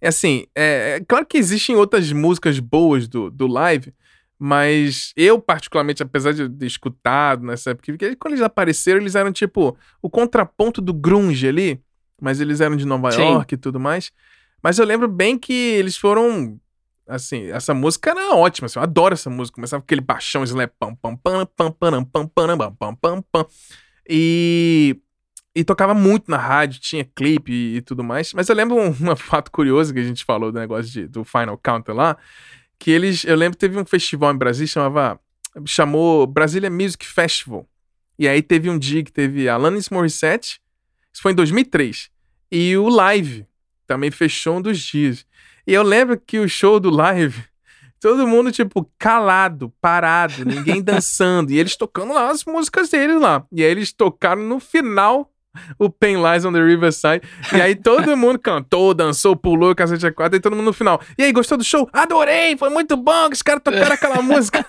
É 0.00 0.08
assim, 0.08 0.46
é, 0.54 0.96
é 0.96 1.04
claro 1.06 1.26
que 1.26 1.36
existem 1.36 1.76
outras 1.76 2.10
músicas 2.10 2.58
boas 2.58 3.06
do, 3.06 3.30
do 3.30 3.46
Live, 3.46 3.92
mas 4.38 5.12
eu, 5.14 5.38
particularmente, 5.38 6.02
apesar 6.02 6.32
de 6.32 6.48
ter 6.48 6.66
escutado 6.66 7.44
nessa 7.44 7.70
época, 7.70 7.92
porque 7.92 8.16
quando 8.16 8.32
eles 8.32 8.44
apareceram, 8.44 8.98
eles 8.98 9.14
eram 9.14 9.30
tipo 9.30 9.76
o 10.00 10.08
contraponto 10.08 10.80
do 10.80 10.94
grunge 10.94 11.46
ali 11.46 11.80
mas 12.20 12.40
eles 12.40 12.60
eram 12.60 12.76
de 12.76 12.86
Nova 12.86 13.10
Sim. 13.10 13.22
York 13.22 13.54
e 13.54 13.58
tudo 13.58 13.80
mais. 13.80 14.12
Mas 14.62 14.78
eu 14.78 14.84
lembro 14.84 15.08
bem 15.08 15.38
que 15.38 15.52
eles 15.52 15.96
foram. 15.96 16.60
Assim, 17.06 17.50
essa 17.50 17.74
música 17.74 18.10
era 18.10 18.36
ótima, 18.36 18.66
assim, 18.66 18.78
eu 18.78 18.82
adoro 18.84 19.14
essa 19.14 19.28
música. 19.28 19.56
Começava 19.56 19.80
com 19.80 19.84
aquele 19.84 20.00
baixão 20.00 20.44
slap 20.44 20.72
pam 20.78 20.94
pam 20.94 21.16
pam 21.16 21.46
pam 21.46 21.72
pam 21.72 22.04
pam 22.04 22.28
pam 22.28 22.74
pam 22.76 22.94
pam 22.94 23.22
pam. 23.22 23.46
E 24.08 24.96
E 25.54 25.64
tocava 25.64 25.92
muito 25.92 26.30
na 26.30 26.36
rádio, 26.36 26.80
tinha 26.80 27.04
clipe 27.04 27.52
e, 27.52 27.76
e 27.76 27.80
tudo 27.82 28.04
mais. 28.04 28.32
Mas 28.32 28.48
eu 28.48 28.54
lembro 28.54 28.76
um, 28.76 28.88
um, 28.90 29.16
fato 29.16 29.50
curioso 29.50 29.92
que 29.92 29.98
a 30.00 30.04
gente 30.04 30.24
falou 30.24 30.52
do 30.52 30.58
negócio 30.58 30.90
de, 30.90 31.08
do 31.08 31.24
Final 31.24 31.58
Counter 31.58 31.94
lá. 31.94 32.16
Que 32.78 32.90
eles. 32.90 33.24
Eu 33.24 33.36
lembro 33.36 33.58
que 33.58 33.66
teve 33.66 33.78
um 33.78 33.84
festival 33.84 34.32
em 34.32 34.38
Brasília 34.38 34.68
chamava. 34.68 35.20
Chamou 35.66 36.28
Brasília 36.28 36.70
Music 36.70 37.04
Festival. 37.04 37.66
E 38.16 38.28
aí 38.28 38.40
teve 38.40 38.70
um 38.70 38.78
dia 38.78 39.02
que 39.02 39.10
teve 39.10 39.48
Alanis 39.48 39.88
Morissette. 39.88 40.60
Isso 41.12 41.22
foi 41.22 41.32
em 41.32 41.34
2003. 41.34 42.10
E 42.50 42.76
o 42.76 42.88
Live 42.88 43.46
também 43.86 44.10
fechou 44.10 44.56
um 44.56 44.62
dos 44.62 44.78
dias. 44.78 45.26
E 45.66 45.72
eu 45.74 45.82
lembro 45.82 46.18
que 46.18 46.38
o 46.38 46.48
show 46.48 46.80
do 46.80 46.90
Live 46.90 47.44
Todo 48.00 48.26
mundo, 48.26 48.50
tipo, 48.50 48.90
calado, 48.98 49.70
parado, 49.78 50.42
ninguém 50.46 50.80
dançando. 50.82 51.52
e 51.52 51.58
eles 51.58 51.76
tocando 51.76 52.14
lá 52.14 52.30
as 52.30 52.46
músicas 52.46 52.88
deles 52.88 53.20
lá. 53.20 53.44
E 53.52 53.62
aí 53.62 53.70
eles 53.70 53.92
tocaram 53.92 54.42
no 54.42 54.58
final 54.58 55.30
o 55.78 55.90
Pain 55.90 56.16
Lies 56.16 56.46
on 56.46 56.52
the 56.52 56.62
Riverside. 56.62 57.20
E 57.52 57.60
aí 57.60 57.76
todo 57.76 58.16
mundo 58.16 58.38
cantou, 58.38 58.94
dançou, 58.94 59.36
pulou, 59.36 59.74
cacete 59.74 60.06
a 60.06 60.12
quatro, 60.12 60.38
e 60.38 60.40
todo 60.40 60.56
mundo 60.56 60.64
no 60.64 60.72
final. 60.72 60.98
E 61.18 61.24
aí, 61.24 61.32
gostou 61.32 61.58
do 61.58 61.64
show? 61.64 61.90
Adorei, 61.92 62.56
foi 62.56 62.70
muito 62.70 62.96
bom 62.96 63.28
que 63.28 63.36
os 63.36 63.42
caras 63.42 63.62
tocaram 63.62 63.92
aquela 63.92 64.22
música. 64.22 64.64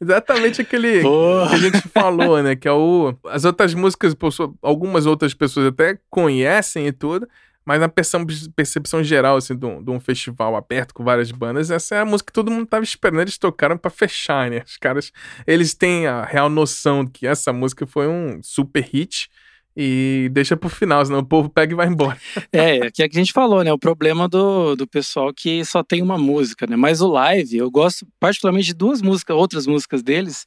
Exatamente 0.00 0.60
aquele 0.60 1.00
que 1.00 1.54
a 1.54 1.58
gente 1.58 1.88
falou, 1.88 2.42
né? 2.42 2.56
Que 2.56 2.68
é 2.68 2.72
o. 2.72 3.14
As 3.26 3.44
outras 3.44 3.74
músicas, 3.74 4.14
algumas 4.62 5.06
outras 5.06 5.34
pessoas 5.34 5.66
até 5.66 5.98
conhecem 6.08 6.86
e 6.86 6.92
tudo. 6.92 7.28
Mas 7.64 7.78
na 7.78 7.88
percepção, 7.88 8.26
percepção 8.56 9.04
geral, 9.04 9.36
assim, 9.36 9.56
de 9.56 9.64
um, 9.66 9.82
de 9.82 9.90
um, 9.90 10.00
festival 10.00 10.56
aberto 10.56 10.94
com 10.94 11.04
várias 11.04 11.30
bandas, 11.30 11.70
essa 11.70 11.94
é 11.94 12.00
a 12.00 12.04
música 12.04 12.28
que 12.28 12.32
todo 12.32 12.50
mundo 12.50 12.66
tava 12.66 12.82
esperando. 12.82 13.20
Eles 13.20 13.38
tocaram 13.38 13.76
para 13.76 13.90
fechar, 13.90 14.50
né? 14.50 14.62
Os 14.66 14.76
caras, 14.76 15.12
eles 15.46 15.74
têm 15.74 16.06
a 16.06 16.24
real 16.24 16.48
noção 16.48 17.04
de 17.04 17.10
que 17.10 17.26
essa 17.26 17.52
música 17.52 17.86
foi 17.86 18.08
um 18.08 18.42
super 18.42 18.82
hit 18.82 19.30
e 19.76 20.28
deixa 20.32 20.56
pro 20.56 20.68
final, 20.68 21.04
senão 21.04 21.20
o 21.20 21.24
povo 21.24 21.48
pega 21.48 21.72
e 21.72 21.76
vai 21.76 21.86
embora. 21.86 22.18
É, 22.52 22.90
que 22.90 23.02
é 23.02 23.08
que 23.08 23.16
a 23.16 23.20
gente 23.20 23.32
falou, 23.32 23.62
né? 23.62 23.72
O 23.72 23.78
problema 23.78 24.28
do, 24.28 24.74
do 24.74 24.86
pessoal 24.86 25.32
que 25.32 25.64
só 25.64 25.82
tem 25.82 26.02
uma 26.02 26.18
música, 26.18 26.66
né? 26.66 26.76
Mas 26.76 27.00
o 27.00 27.08
live, 27.08 27.56
eu 27.56 27.70
gosto 27.70 28.06
particularmente 28.18 28.66
de 28.66 28.74
duas 28.74 29.00
músicas, 29.00 29.36
outras 29.36 29.66
músicas 29.66 30.02
deles, 30.02 30.44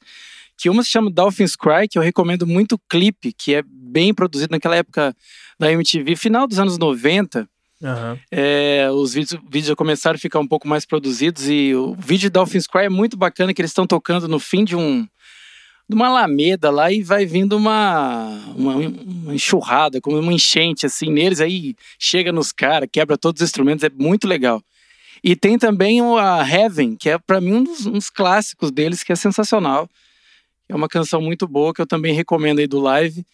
que 0.56 0.68
uma 0.68 0.82
se 0.82 0.90
chama 0.90 1.10
Dolphins 1.10 1.56
Cry, 1.56 1.88
que 1.90 1.98
eu 1.98 2.02
recomendo 2.02 2.46
muito 2.46 2.74
o 2.74 2.80
clipe, 2.88 3.32
que 3.32 3.54
é 3.54 3.62
bem 3.66 4.12
produzido 4.12 4.52
naquela 4.52 4.76
época 4.76 5.14
da 5.58 5.72
MTV, 5.72 6.16
final 6.16 6.46
dos 6.46 6.58
anos 6.58 6.78
90. 6.78 7.48
Uhum. 7.80 8.18
É, 8.30 8.88
os 8.90 9.14
vídeos, 9.14 9.40
vídeos 9.44 9.66
já 9.66 9.76
começaram 9.76 10.16
a 10.16 10.18
ficar 10.18 10.38
um 10.38 10.46
pouco 10.46 10.66
mais 10.66 10.86
produzidos 10.86 11.48
e 11.48 11.74
o 11.74 11.94
vídeo 11.94 12.28
de 12.28 12.30
Dolphins 12.30 12.66
Cry 12.66 12.84
é 12.84 12.88
muito 12.88 13.16
bacana 13.16 13.52
que 13.52 13.60
eles 13.60 13.70
estão 13.70 13.86
tocando 13.86 14.28
no 14.28 14.38
fim 14.38 14.64
de 14.64 14.76
um 14.76 15.06
de 15.88 15.94
uma 15.94 16.08
alameda 16.08 16.70
lá 16.70 16.90
e 16.90 17.02
vai 17.02 17.26
vindo 17.26 17.56
uma, 17.56 18.42
uma, 18.56 18.76
uma 18.76 19.34
enxurrada, 19.34 20.00
como 20.00 20.18
uma 20.18 20.32
enchente 20.32 20.86
assim 20.86 21.10
neles, 21.10 21.40
aí 21.40 21.74
chega 21.98 22.32
nos 22.32 22.52
caras, 22.52 22.88
quebra 22.90 23.18
todos 23.18 23.42
os 23.42 23.48
instrumentos, 23.48 23.84
é 23.84 23.90
muito 23.90 24.26
legal. 24.26 24.62
E 25.22 25.34
tem 25.34 25.58
também 25.58 26.00
a 26.00 26.46
Heaven, 26.46 26.96
que 26.96 27.08
é 27.08 27.18
para 27.18 27.40
mim 27.40 27.54
um 27.54 27.64
dos, 27.64 27.86
um 27.86 27.92
dos 27.92 28.10
clássicos 28.10 28.70
deles, 28.70 29.02
que 29.02 29.12
é 29.12 29.16
sensacional. 29.16 29.88
É 30.68 30.74
uma 30.74 30.88
canção 30.88 31.20
muito 31.20 31.46
boa 31.46 31.74
que 31.74 31.80
eu 31.80 31.86
também 31.86 32.14
recomendo 32.14 32.58
aí 32.58 32.66
do 32.66 32.80
live. 32.80 33.24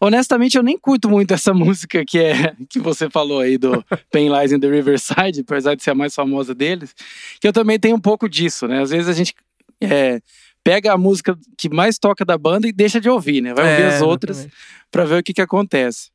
Honestamente, 0.00 0.56
eu 0.56 0.62
nem 0.62 0.78
curto 0.78 1.08
muito 1.08 1.32
essa 1.32 1.52
música 1.54 2.04
que 2.04 2.18
é 2.18 2.54
que 2.68 2.78
você 2.78 3.08
falou 3.10 3.40
aí 3.40 3.58
do 3.58 3.84
Pain 4.10 4.30
Lies 4.30 4.52
in 4.52 4.60
the 4.60 4.68
Riverside, 4.68 5.40
apesar 5.40 5.74
de 5.74 5.82
ser 5.82 5.90
a 5.90 5.94
mais 5.94 6.14
famosa 6.14 6.54
deles, 6.54 6.94
que 7.40 7.48
eu 7.48 7.52
também 7.52 7.78
tenho 7.78 7.96
um 7.96 8.00
pouco 8.00 8.28
disso, 8.28 8.66
né? 8.66 8.82
Às 8.82 8.90
vezes 8.90 9.08
a 9.08 9.12
gente 9.12 9.34
é, 9.80 10.20
pega 10.68 10.92
a 10.92 10.98
música 10.98 11.34
que 11.56 11.70
mais 11.70 11.98
toca 11.98 12.26
da 12.26 12.36
banda 12.36 12.68
e 12.68 12.72
deixa 12.72 13.00
de 13.00 13.08
ouvir, 13.08 13.40
né? 13.40 13.54
Vai 13.54 13.70
ouvir 13.70 13.84
é, 13.84 13.94
as 13.94 14.02
outras 14.02 14.46
para 14.90 15.06
ver 15.06 15.20
o 15.20 15.22
que 15.22 15.32
que 15.32 15.40
acontece. 15.40 16.10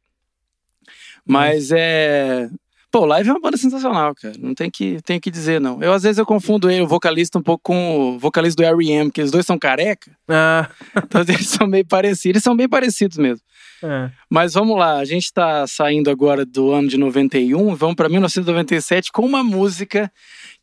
Mas 1.25 1.71
é 1.71 2.49
Pô, 2.91 3.05
Live 3.07 3.27
é 3.27 3.31
uma 3.33 3.41
banda 3.41 3.57
sensacional, 3.57 4.13
cara. 4.13 4.35
Não 4.37 4.53
tem 4.53 4.69
que, 4.69 5.01
tem 5.01 5.19
que 5.19 5.31
dizer, 5.31 5.59
não. 5.59 5.81
Eu, 5.81 5.93
às 5.93 6.03
vezes, 6.03 6.19
eu 6.19 6.27
confundo 6.27 6.69
ele, 6.69 6.83
o 6.83 6.87
vocalista, 6.87 7.39
um 7.39 7.41
pouco 7.41 7.63
com 7.63 8.11
o 8.11 8.19
vocalista 8.19 8.61
do 8.61 8.67
R.E.M., 8.67 9.09
que 9.09 9.23
os 9.23 9.31
dois 9.31 9.47
são 9.47 9.57
careca. 9.57 10.15
Ah. 10.27 10.69
Então, 11.03 11.21
eles 11.27 11.47
são 11.47 11.65
meio 11.65 11.87
parecidos. 11.87 12.25
Eles 12.25 12.43
são 12.43 12.55
bem 12.55 12.69
parecidos 12.69 13.17
mesmo. 13.17 13.43
É. 13.83 14.11
Mas 14.29 14.53
vamos 14.53 14.77
lá, 14.77 14.97
a 14.97 15.05
gente 15.05 15.33
tá 15.33 15.65
saindo 15.65 16.11
agora 16.11 16.45
do 16.45 16.71
ano 16.71 16.87
de 16.87 16.99
91, 16.99 17.73
vamos 17.73 17.95
para 17.95 18.07
1997 18.07 19.11
com 19.11 19.25
uma 19.25 19.43
música 19.43 20.11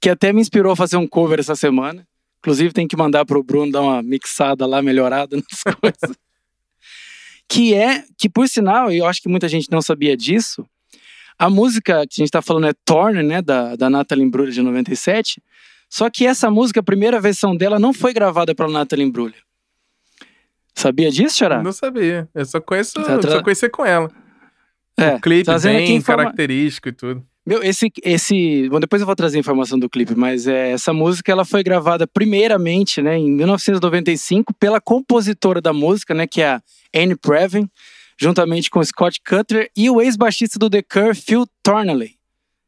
que 0.00 0.08
até 0.08 0.32
me 0.32 0.40
inspirou 0.40 0.72
a 0.72 0.76
fazer 0.76 0.96
um 0.96 1.08
cover 1.08 1.40
essa 1.40 1.56
semana. 1.56 2.06
Inclusive, 2.40 2.72
tem 2.72 2.88
que 2.88 2.96
mandar 2.96 3.24
pro 3.24 3.42
Bruno 3.42 3.70
dar 3.70 3.82
uma 3.82 4.02
mixada 4.02 4.66
lá, 4.66 4.82
melhorada 4.82 5.36
nas 5.38 5.76
coisas. 5.76 6.16
que 7.48 7.74
é, 7.74 8.04
que 8.18 8.28
por 8.28 8.48
sinal, 8.48 8.90
eu 8.90 9.06
acho 9.06 9.22
que 9.22 9.28
muita 9.28 9.48
gente 9.48 9.70
não 9.70 9.82
sabia 9.82 10.16
disso, 10.16 10.66
a 11.38 11.48
música 11.48 12.06
que 12.06 12.20
a 12.20 12.20
gente 12.20 12.24
está 12.24 12.42
falando 12.42 12.66
é 12.66 12.72
Torn, 12.84 13.22
né, 13.22 13.40
da, 13.40 13.74
da 13.74 13.88
Natalie 13.88 14.24
Imbruglia 14.24 14.52
de 14.52 14.60
97. 14.60 15.42
Só 15.88 16.10
que 16.10 16.26
essa 16.26 16.50
música, 16.50 16.80
a 16.80 16.82
primeira 16.82 17.18
versão 17.18 17.56
dela, 17.56 17.78
não 17.78 17.94
foi 17.94 18.12
gravada 18.12 18.54
pela 18.54 18.68
Natalie 18.68 19.06
Imbruglia. 19.06 19.40
Sabia 20.74 21.10
disso, 21.10 21.38
Xará? 21.38 21.62
Não 21.62 21.72
sabia. 21.72 22.28
Eu 22.34 22.44
só 22.44 22.60
conheço, 22.60 22.92
tá 22.92 23.18
tra... 23.18 23.30
só 23.30 23.42
conheci 23.42 23.70
com 23.70 23.84
ela. 23.86 24.10
É, 24.98 25.14
o 25.14 25.20
clipe 25.20 25.50
bem 25.62 25.96
informa... 25.96 26.24
característico 26.24 26.90
e 26.90 26.92
tudo. 26.92 27.26
Meu, 27.46 27.62
esse, 27.62 27.90
esse, 28.04 28.68
bom, 28.68 28.78
depois 28.78 29.00
eu 29.00 29.06
vou 29.06 29.16
trazer 29.16 29.38
a 29.38 29.40
informação 29.40 29.78
do 29.78 29.88
clipe, 29.88 30.14
mas 30.14 30.46
é, 30.46 30.72
essa 30.72 30.92
música 30.92 31.32
ela 31.32 31.44
foi 31.44 31.62
gravada 31.62 32.06
primeiramente, 32.06 33.00
né, 33.00 33.16
em 33.16 33.30
1995 33.30 34.52
pela 34.54 34.80
compositora 34.80 35.60
da 35.60 35.72
música, 35.72 36.12
né, 36.14 36.26
que 36.26 36.42
é 36.42 36.50
a 36.50 36.62
Anne 36.94 37.16
Previn 37.16 37.68
juntamente 38.20 38.68
com 38.68 38.84
Scott 38.84 39.18
Cutler 39.26 39.70
e 39.74 39.88
o 39.88 40.00
ex-baixista 40.00 40.58
do 40.58 40.68
The 40.68 40.82
Cure, 40.82 41.14
Phil 41.14 41.46
Torneley. 41.62 42.16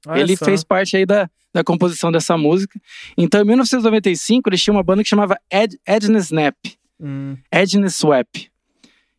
Olha 0.07 0.21
ele 0.21 0.35
só. 0.35 0.47
fez 0.47 0.65
parte 0.65 0.97
aí 0.97 1.05
da, 1.05 1.29
da 1.53 1.63
composição 1.63 2.11
dessa 2.11 2.39
música. 2.39 2.81
Então, 3.19 3.43
em 3.43 3.45
1995, 3.45 4.49
eles 4.49 4.63
tinham 4.63 4.77
uma 4.77 4.83
banda 4.83 5.03
que 5.03 5.09
chamava 5.11 5.39
Ed, 5.51 5.79
Edna 5.87 6.19
Snap. 6.19 6.57
Hum. 6.99 7.37
Edna 7.51 7.91
Swap. 7.91 8.29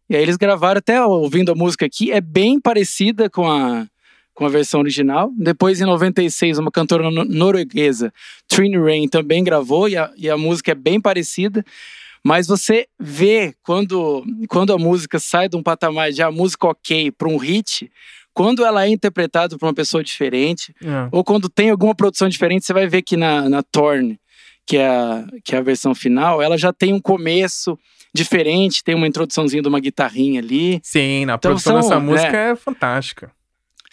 E 0.09 0.15
aí 0.15 0.23
eles 0.23 0.35
gravaram, 0.35 0.79
até 0.79 1.03
ouvindo 1.03 1.51
a 1.51 1.55
música 1.55 1.85
aqui, 1.85 2.11
é 2.11 2.19
bem 2.19 2.59
parecida 2.59 3.29
com 3.29 3.49
a, 3.49 3.87
com 4.33 4.45
a 4.45 4.49
versão 4.49 4.79
original. 4.79 5.31
Depois, 5.37 5.79
em 5.79 5.85
96, 5.85 6.57
uma 6.57 6.71
cantora 6.71 7.09
norueguesa, 7.11 8.11
Trini 8.47 8.77
Rain, 8.77 9.07
também 9.07 9.43
gravou 9.43 9.87
e 9.87 9.95
a, 9.95 10.11
e 10.17 10.29
a 10.29 10.37
música 10.37 10.71
é 10.71 10.75
bem 10.75 10.99
parecida. 10.99 11.63
Mas 12.25 12.47
você 12.47 12.87
vê 12.99 13.53
quando, 13.63 14.23
quando 14.47 14.73
a 14.73 14.77
música 14.77 15.19
sai 15.19 15.49
de 15.49 15.57
um 15.57 15.63
patamar 15.63 16.11
de 16.11 16.23
a 16.23 16.31
música 16.31 16.67
ok 16.67 17.11
para 17.11 17.27
um 17.27 17.37
hit, 17.37 17.91
quando 18.33 18.65
ela 18.65 18.85
é 18.85 18.89
interpretada 18.89 19.57
por 19.57 19.65
uma 19.67 19.73
pessoa 19.73 20.03
diferente, 20.03 20.73
é. 20.81 21.09
ou 21.11 21.23
quando 21.23 21.49
tem 21.49 21.69
alguma 21.69 21.93
produção 21.93 22.29
diferente, 22.29 22.65
você 22.65 22.73
vai 22.73 22.87
ver 22.87 23.01
que 23.01 23.17
na, 23.17 23.49
na 23.49 23.61
Torn, 23.61 24.17
que 24.65 24.77
é, 24.77 24.87
a, 24.87 25.25
que 25.43 25.53
é 25.53 25.57
a 25.57 25.61
versão 25.61 25.93
final, 25.93 26.41
ela 26.41 26.57
já 26.57 26.71
tem 26.71 26.93
um 26.93 26.99
começo 26.99 27.77
diferente, 28.13 28.83
tem 28.83 28.95
uma 28.95 29.07
introduçãozinha 29.07 29.61
de 29.61 29.67
uma 29.67 29.79
guitarrinha 29.79 30.39
ali. 30.39 30.79
Sim, 30.81 31.25
na 31.25 31.33
então, 31.33 31.51
produção 31.51 31.81
são, 31.81 31.89
dessa 31.89 31.99
música 31.99 32.37
é, 32.37 32.51
é 32.51 32.55
fantástica 32.55 33.31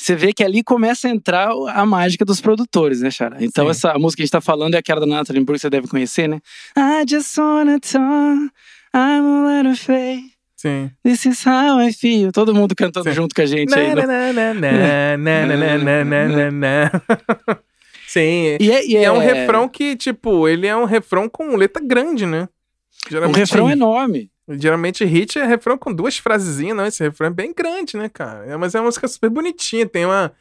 você 0.00 0.16
vê 0.16 0.32
que 0.32 0.42
ali 0.42 0.62
começa 0.62 1.08
a 1.08 1.10
entrar 1.10 1.50
a 1.50 1.84
mágica 1.84 2.24
dos 2.24 2.40
produtores, 2.40 3.02
né, 3.02 3.10
Chara? 3.10 3.36
Então, 3.38 3.66
Sim. 3.66 3.70
essa 3.70 3.98
música 3.98 4.16
que 4.16 4.22
a 4.22 4.24
gente 4.24 4.32
tá 4.32 4.40
falando 4.40 4.74
é 4.74 4.78
aquela 4.78 4.98
da 4.98 5.06
Natalie 5.06 5.44
Brooks, 5.44 5.60
você 5.60 5.68
deve 5.68 5.88
conhecer, 5.88 6.26
né? 6.26 6.40
I 6.74 7.04
just 7.06 7.36
wanna 7.36 7.78
talk, 7.78 8.50
I'm 8.94 9.46
a 9.46 9.58
little 9.58 9.76
fake. 9.76 10.32
Sim. 10.56 10.90
This 11.04 11.26
is 11.26 11.46
how 11.46 11.78
I 11.80 11.92
feel. 11.92 12.32
Todo 12.32 12.54
mundo 12.54 12.74
cantando 12.74 13.10
Sim. 13.10 13.14
junto 13.14 13.34
com 13.34 13.42
a 13.42 13.46
gente 13.46 13.74
aí. 13.74 13.92
Sim. 18.06 18.56
E 18.58 18.70
é, 18.70 18.86
e 18.86 18.96
é, 18.96 19.04
é, 19.04 19.12
um 19.12 19.18
refrão 19.18 19.68
que, 19.68 19.96
tipo, 19.96 20.48
ele 20.48 20.66
é 20.66 20.76
um 20.76 20.84
refrão 20.84 21.28
com 21.28 21.56
letra 21.56 21.82
grande, 21.84 22.26
né? 22.26 22.48
Geralmente, 23.08 23.36
um 23.36 23.38
refrão 23.38 23.70
enorme. 23.70 24.30
Geralmente 24.58 25.04
hit 25.04 25.38
é 25.38 25.44
refrão 25.44 25.78
com 25.78 25.92
duas 25.92 26.18
frasezinhas, 26.18 26.76
não. 26.76 26.86
Esse 26.86 27.02
refrão 27.02 27.28
é 27.28 27.30
bem 27.30 27.52
grande, 27.54 27.96
né, 27.96 28.08
cara? 28.08 28.44
É, 28.46 28.56
mas 28.56 28.74
é 28.74 28.78
uma 28.78 28.86
música 28.86 29.06
super 29.06 29.30
bonitinha, 29.30 29.86
tem 29.86 30.04
uma, 30.04 30.32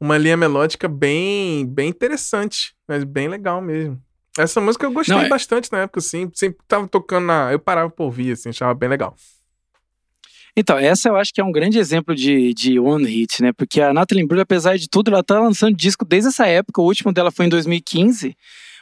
uma 0.00 0.16
linha 0.16 0.36
melódica 0.36 0.88
bem, 0.88 1.66
bem 1.66 1.88
interessante, 1.88 2.74
mas 2.86 3.04
bem 3.04 3.28
legal 3.28 3.60
mesmo. 3.60 4.00
Essa 4.38 4.60
música 4.60 4.86
eu 4.86 4.92
gostei 4.92 5.16
não, 5.16 5.24
é... 5.24 5.28
bastante 5.28 5.70
na 5.72 5.80
época, 5.80 5.98
assim. 5.98 6.30
Sempre 6.32 6.58
tava 6.68 6.86
tocando 6.86 7.26
na. 7.26 7.52
Eu 7.52 7.58
parava 7.58 7.90
pra 7.90 8.04
ouvir, 8.04 8.32
assim, 8.32 8.50
achava 8.50 8.72
bem 8.72 8.88
legal. 8.88 9.16
Então, 10.56 10.78
essa 10.78 11.08
eu 11.08 11.16
acho 11.16 11.32
que 11.32 11.40
é 11.40 11.44
um 11.44 11.52
grande 11.52 11.78
exemplo 11.78 12.14
de, 12.14 12.52
de 12.54 12.80
one 12.80 13.06
hit, 13.06 13.42
né? 13.42 13.52
Porque 13.52 13.80
a 13.80 13.92
Natalie 13.92 14.24
Imbruglia, 14.24 14.42
apesar 14.42 14.76
de 14.76 14.88
tudo, 14.88 15.10
ela 15.10 15.22
tá 15.22 15.38
lançando 15.38 15.76
disco 15.76 16.04
desde 16.04 16.28
essa 16.28 16.46
época. 16.46 16.80
O 16.80 16.84
último 16.84 17.12
dela 17.12 17.30
foi 17.30 17.46
em 17.46 17.48
2015, 17.48 18.36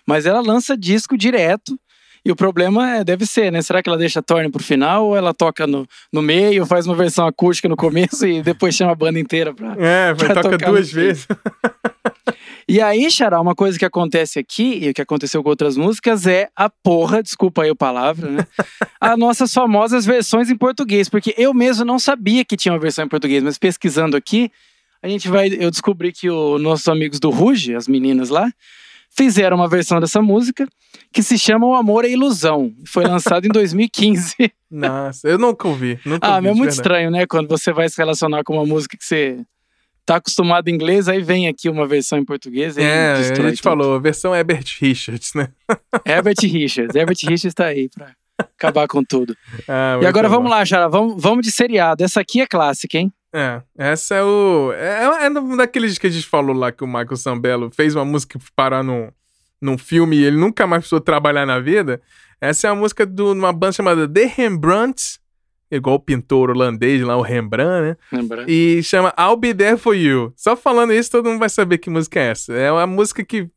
mas 0.06 0.26
ela 0.26 0.40
lança 0.40 0.76
disco 0.76 1.16
direto. 1.16 1.78
E 2.26 2.30
o 2.32 2.34
problema 2.34 2.96
é, 2.96 3.04
deve 3.04 3.24
ser, 3.24 3.52
né? 3.52 3.62
Será 3.62 3.80
que 3.80 3.88
ela 3.88 3.96
deixa 3.96 4.18
a 4.18 4.22
Torne 4.22 4.50
pro 4.50 4.60
final 4.60 5.06
ou 5.06 5.16
ela 5.16 5.32
toca 5.32 5.64
no, 5.64 5.86
no 6.12 6.20
meio, 6.20 6.66
faz 6.66 6.84
uma 6.84 6.96
versão 6.96 7.24
acústica 7.24 7.68
no 7.68 7.76
começo 7.76 8.26
e 8.26 8.42
depois 8.42 8.74
chama 8.74 8.90
a 8.90 8.96
banda 8.96 9.20
inteira 9.20 9.54
pra. 9.54 9.76
É, 9.78 10.12
vai 10.12 10.34
tocar 10.34 10.56
duas 10.56 10.90
vezes. 10.90 11.24
E 12.68 12.80
aí, 12.80 13.08
Xará, 13.08 13.40
uma 13.40 13.54
coisa 13.54 13.78
que 13.78 13.84
acontece 13.84 14.40
aqui, 14.40 14.80
e 14.82 14.90
o 14.90 14.94
que 14.94 15.00
aconteceu 15.00 15.40
com 15.40 15.48
outras 15.48 15.76
músicas, 15.76 16.26
é 16.26 16.48
a 16.56 16.68
porra, 16.68 17.22
desculpa 17.22 17.62
aí 17.62 17.70
a 17.70 17.76
palavra, 17.76 18.28
né? 18.28 18.46
As 19.00 19.16
nossas 19.16 19.54
famosas 19.54 20.04
versões 20.04 20.50
em 20.50 20.56
português, 20.56 21.08
porque 21.08 21.32
eu 21.38 21.54
mesmo 21.54 21.84
não 21.84 21.96
sabia 21.96 22.44
que 22.44 22.56
tinha 22.56 22.72
uma 22.72 22.80
versão 22.80 23.04
em 23.04 23.08
português, 23.08 23.40
mas 23.40 23.56
pesquisando 23.56 24.16
aqui, 24.16 24.50
a 25.00 25.06
gente 25.06 25.28
vai. 25.28 25.46
Eu 25.46 25.70
descobri 25.70 26.12
que 26.12 26.28
os 26.28 26.60
nossos 26.60 26.88
amigos 26.88 27.20
do 27.20 27.30
Ruge, 27.30 27.76
as 27.76 27.86
meninas 27.86 28.30
lá, 28.30 28.50
fizeram 29.16 29.56
uma 29.56 29.68
versão 29.68 30.00
dessa 30.00 30.20
música 30.20 30.66
que 31.12 31.22
se 31.22 31.38
chama 31.38 31.66
O 31.66 31.74
Amor 31.74 32.04
é 32.04 32.10
Ilusão. 32.10 32.72
Foi 32.86 33.04
lançado 33.04 33.46
em 33.46 33.48
2015. 33.50 34.34
Nossa, 34.70 35.28
eu 35.28 35.38
nunca 35.38 35.66
ouvi. 35.68 35.98
Nunca 36.04 36.26
ah, 36.26 36.36
ouvi, 36.36 36.48
é 36.48 36.50
muito 36.50 36.58
verdade. 36.64 36.74
estranho, 36.76 37.10
né? 37.10 37.26
Quando 37.26 37.48
você 37.48 37.72
vai 37.72 37.88
se 37.88 37.96
relacionar 37.96 38.42
com 38.44 38.54
uma 38.54 38.66
música 38.66 38.96
que 38.96 39.04
você 39.04 39.38
tá 40.04 40.16
acostumado 40.16 40.68
em 40.68 40.74
inglês, 40.74 41.08
aí 41.08 41.20
vem 41.22 41.48
aqui 41.48 41.68
uma 41.68 41.86
versão 41.86 42.18
em 42.18 42.24
português 42.24 42.76
e 42.76 42.82
É, 42.82 43.12
a 43.12 43.22
gente 43.22 43.34
tudo. 43.34 43.56
falou, 43.62 43.94
a 43.94 43.98
versão 43.98 44.34
Herbert 44.34 44.64
Richards, 44.80 45.32
né? 45.34 45.48
Herbert 46.06 46.36
Richards. 46.42 46.94
Herbert 46.94 47.16
Richards 47.22 47.54
tá 47.54 47.66
aí 47.66 47.88
pra 47.88 48.12
acabar 48.38 48.86
com 48.86 49.02
tudo. 49.02 49.36
Ah, 49.66 49.98
E 50.02 50.06
agora 50.06 50.28
vamos 50.28 50.44
bom. 50.44 50.50
lá, 50.50 50.64
Jara. 50.64 50.88
Vamos, 50.88 51.20
vamos 51.20 51.44
de 51.44 51.50
seriado. 51.50 52.04
Essa 52.04 52.20
aqui 52.20 52.40
é 52.40 52.46
clássica, 52.46 52.98
hein? 52.98 53.12
É, 53.34 53.62
essa 53.76 54.14
é 54.14 54.22
o. 54.22 54.72
É, 54.72 55.26
é 55.26 55.30
um 55.30 55.56
daqueles 55.56 55.98
que 55.98 56.06
a 56.06 56.10
gente 56.10 56.26
falou 56.26 56.54
lá 56.56 56.72
que 56.72 56.82
o 56.84 56.86
Michael 56.86 57.16
Sambello 57.16 57.70
fez 57.70 57.94
uma 57.94 58.04
música 58.04 58.38
parar 58.54 58.82
num, 58.82 59.10
num 59.60 59.76
filme 59.76 60.16
e 60.16 60.24
ele 60.24 60.36
nunca 60.36 60.66
mais 60.66 60.80
precisou 60.80 61.00
trabalhar 61.00 61.44
na 61.44 61.58
vida. 61.60 62.00
Essa 62.40 62.68
é 62.68 62.70
a 62.70 62.74
música 62.74 63.04
de 63.04 63.22
uma 63.22 63.52
banda 63.52 63.72
chamada 63.72 64.08
The 64.08 64.24
Rembrandts, 64.24 65.18
igual 65.70 65.96
o 65.96 66.00
pintor 66.00 66.50
holandês 66.50 67.02
lá, 67.02 67.16
o 67.16 67.22
Rembrandt, 67.22 67.82
né? 67.88 67.96
Lembra? 68.12 68.44
E 68.48 68.82
chama 68.82 69.12
I'll 69.18 69.36
Be 69.36 69.52
There 69.54 69.76
For 69.76 69.94
You. 69.94 70.32
Só 70.36 70.56
falando 70.56 70.92
isso, 70.92 71.10
todo 71.10 71.28
mundo 71.28 71.38
vai 71.38 71.48
saber 71.50 71.78
que 71.78 71.90
música 71.90 72.20
é 72.20 72.30
essa. 72.30 72.52
É 72.54 72.70
uma 72.72 72.86
música 72.86 73.24
que. 73.24 73.50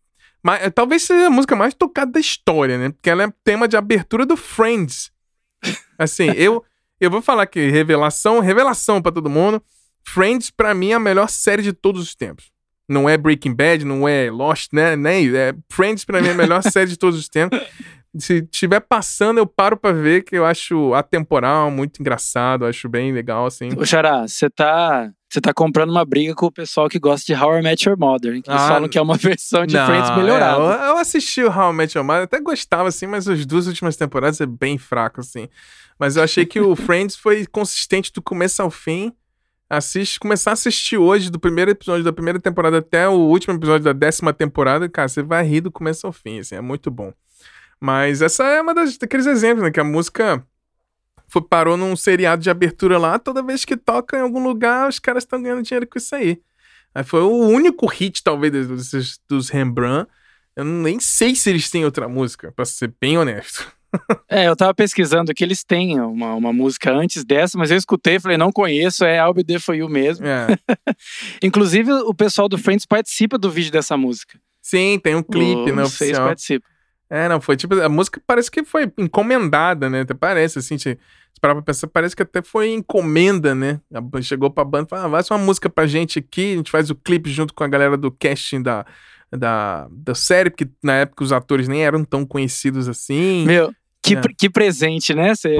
ma- 0.43 0.57
Talvez 0.72 1.03
seja 1.03 1.28
a 1.28 1.30
música 1.30 1.55
mais 1.55 1.74
tocada 1.74 2.11
da 2.11 2.20
história, 2.20 2.78
né? 2.78 2.89
Porque 2.89 3.09
ela 3.09 3.24
é 3.24 3.34
tema 3.43 3.67
de 3.67 3.78
abertura 3.78 4.26
do 4.26 4.36
Friends. 4.36 5.11
Assim, 5.97 6.32
eu, 6.38 6.63
eu 7.00 7.10
vou 7.12 7.22
falar 7.22 7.43
aqui, 7.43 7.70
revelação, 7.70 8.39
revelação 8.39 9.02
pra 9.02 9.12
todo 9.12 9.30
mundo. 9.30 9.62
Friends, 10.04 10.50
pra 10.50 10.74
mim, 10.74 10.91
é 10.91 10.95
a 10.95 11.00
melhor 11.00 11.30
série 11.30 11.62
de 11.62 11.74
todos 11.74 12.02
os 12.02 12.16
tempos. 12.16 12.52
Não 12.88 13.08
é 13.08 13.16
Breaking 13.18 13.54
Bad, 13.54 13.86
não 13.86 14.08
é 14.08 14.32
Lost, 14.32 14.70
né? 14.74 14.95
Nem, 14.95 15.36
é 15.36 15.54
Friends, 15.72 16.04
pra 16.06 16.22
mim, 16.22 16.30
é 16.30 16.32
a 16.32 16.36
melhor 16.36 16.62
série 16.64 16.89
de 16.89 16.97
todos 16.97 17.20
os 17.20 17.30
tempos. 17.30 17.60
Se 18.18 18.41
tiver 18.41 18.80
passando, 18.80 19.38
eu 19.38 19.45
paro 19.45 19.78
pra 19.78 19.91
ver, 19.91 20.24
que 20.24 20.36
eu 20.36 20.43
acho 20.43 20.95
atemporal, 20.95 21.70
muito 21.70 22.00
engraçado, 22.00 22.66
acho 22.66 22.89
bem 22.89 23.12
legal, 23.14 23.45
assim. 23.45 23.70
Ô, 23.78 23.86
Xará, 23.86 24.28
você 24.28 24.50
tá, 24.50 25.12
você 25.30 25.39
tá 25.39 25.54
comprando 25.54 25.91
uma 25.91 26.04
briga 26.04 26.34
com 26.34 26.47
o 26.47 26.52
pessoal 26.52 26.89
que 26.89 26.97
gosta 26.97 27.24
de 27.32 27.39
How 27.39 27.60
I 27.60 27.62
Met 27.62 27.88
Your 27.88 28.00
Mother? 28.00 28.41
Que 28.41 28.50
eles 28.50 28.62
Ah, 28.64 28.68
falam 28.68 28.89
que 28.89 28.97
é 28.97 29.02
uma 29.02 29.14
versão 29.22 29.64
de 29.68 29.76
Não, 29.76 29.86
Friends 29.86 30.10
melhorada. 30.18 30.60
é, 30.60 30.66
eu, 30.66 30.88
eu 30.88 30.97
assisti 30.97 31.43
o 31.43 31.52
How 31.56 31.72
I 31.72 31.76
Met 31.76 31.95
Your 31.95 32.04
Mother, 32.04 32.24
até 32.24 32.39
gostava, 32.41 32.89
assim, 32.89 33.06
mas 33.06 33.28
as 33.28 33.45
duas 33.45 33.68
últimas 33.68 33.95
temporadas 33.95 34.41
é 34.41 34.47
bem 34.47 34.80
fraco, 34.80 35.20
assim. 35.20 35.47
Mas 36.00 36.16
eu 36.16 36.24
achei 36.24 36.45
que 36.45 36.62
o 36.62 36.76
Friends 36.76 37.18
foi 37.18 37.45
consistente 37.45 38.12
do 38.14 38.22
começo 38.22 38.62
ao 38.62 38.72
fim. 38.72 39.14
Assiste, 39.70 40.20
começar 40.20 40.52
a 40.52 40.54
assistir 40.54 40.97
hoje, 40.97 41.30
do 41.30 41.39
primeiro 41.39 41.70
episódio 41.70 42.04
da 42.04 42.14
primeira 42.14 42.39
temporada 42.39 42.80
até 42.80 43.08
o 43.08 43.14
último 43.14 43.54
episódio 43.54 43.84
da 43.84 43.93
décima 43.93 44.34
temporada, 44.34 44.89
cara, 44.89 45.08
você 45.08 45.22
vai 45.22 45.45
rir 45.45 45.62
do 45.62 45.72
começo 45.72 46.08
ao 46.08 46.14
fim, 46.14 46.39
assim, 46.39 46.56
é 46.56 46.62
muito 46.62 46.89
bom. 46.89 47.14
Mas 47.80 48.22
essa 48.24 48.43
é 48.45 48.62
uma 48.62 48.74
das, 48.74 48.97
daqueles 48.97 49.28
exemplos, 49.28 49.64
né, 49.64 49.70
que 49.70 49.80
a 49.80 49.84
música 49.84 50.43
foi, 51.28 51.43
parou 51.43 51.78
num 51.78 51.95
seriado 51.95 52.41
de 52.41 52.50
abertura 52.50 52.97
lá, 52.97 53.20
toda 53.20 53.43
vez 53.43 53.64
que 53.64 53.78
toca 53.78 54.18
em 54.18 54.22
algum 54.22 54.41
lugar, 54.41 54.89
os 54.89 54.97
caras 54.97 55.24
estão 55.24 55.39
ganhando 55.39 55.62
dinheiro 55.62 55.86
com 55.86 56.00
isso 56.00 56.16
aí. 56.16 56.41
Aí 56.95 57.04
foi 57.04 57.22
o 57.22 57.30
único 57.30 57.86
hit, 57.86 58.24
talvez, 58.24 58.52
desses, 58.52 59.20
dos 59.30 59.50
Rembrandt. 59.50 60.10
Eu 60.56 60.66
nem 60.66 61.00
sei 61.00 61.36
se 61.36 61.47
eles 61.50 61.70
têm 61.70 61.86
outra 61.86 62.10
música, 62.10 62.52
pra 62.52 62.66
ser 62.66 62.93
bem 63.00 63.18
honesto. 63.20 63.72
É, 64.30 64.48
eu 64.48 64.56
tava 64.56 64.74
pesquisando 64.74 65.34
que 65.34 65.44
eles 65.44 65.64
têm 65.64 66.00
uma, 66.00 66.34
uma 66.36 66.54
música 66.54 66.92
antes 66.94 67.24
dessa, 67.24 67.58
mas 67.58 67.72
eu 67.72 67.78
escutei 67.78 68.16
e 68.16 68.20
falei, 68.20 68.38
não 68.38 68.52
conheço, 68.52 69.04
é 69.04 69.18
I'll 69.18 69.34
Be 69.34 69.44
There 69.44 69.60
For 69.60 69.76
You 69.76 69.90
mesmo. 69.90 70.26
É. 70.28 70.48
Inclusive, 71.44 71.92
o 71.92 72.14
pessoal 72.14 72.48
do 72.48 72.58
Friends 72.58 72.86
participa 72.86 73.38
do 73.38 73.50
vídeo 73.50 73.72
dessa 73.72 73.98
música. 73.98 74.40
Sim, 74.62 75.00
tem 75.02 75.16
um 75.16 75.24
clipe, 75.24 75.72
O- 75.72 75.76
né, 75.76 75.84
oficial. 75.84 76.28
participam. 76.28 76.68
É, 77.10 77.28
não, 77.28 77.42
foi 77.42 77.58
tipo, 77.58 77.74
a 77.82 77.90
música 77.90 78.22
parece 78.28 78.52
que 78.52 78.64
foi 78.64 78.92
encomendada, 78.96 79.90
né? 79.90 80.02
Até 80.02 80.14
parece, 80.14 80.60
assim, 80.60 80.78
se 80.78 80.92
se 81.34 81.40
parar 81.42 81.56
pra 81.56 81.64
pensar, 81.64 81.88
parece 81.88 82.16
que 82.16 82.22
até 82.24 82.42
foi 82.42 82.72
encomenda, 82.72 83.56
né? 83.56 83.80
Chegou 84.22 84.50
pra 84.52 84.64
banda 84.66 84.86
e 84.86 84.90
falou, 84.90 85.06
ah, 85.06 85.10
faz 85.12 85.32
uma 85.32 85.38
música 85.38 85.70
pra 85.70 85.88
gente 85.88 86.20
aqui, 86.20 86.54
a 86.54 86.58
gente 86.58 86.70
faz 86.72 86.90
o 86.90 86.96
clipe 86.96 87.30
junto 87.32 87.54
com 87.54 87.64
a 87.64 87.68
galera 87.68 87.96
do 87.98 88.12
casting 88.12 88.62
da, 88.62 88.86
da, 89.32 89.88
da 89.92 90.16
série, 90.16 90.50
porque 90.50 90.68
na 90.84 90.94
época 90.96 91.24
os 91.24 91.32
atores 91.32 91.68
nem 91.68 91.84
eram 91.84 92.04
tão 92.04 92.26
conhecidos 92.26 92.88
assim. 92.88 93.46
Meu, 93.46 93.74
que, 94.02 94.16
É. 94.16 94.22
que 94.38 94.50
presente, 94.50 95.14
né? 95.14 95.36
Você 95.36 95.56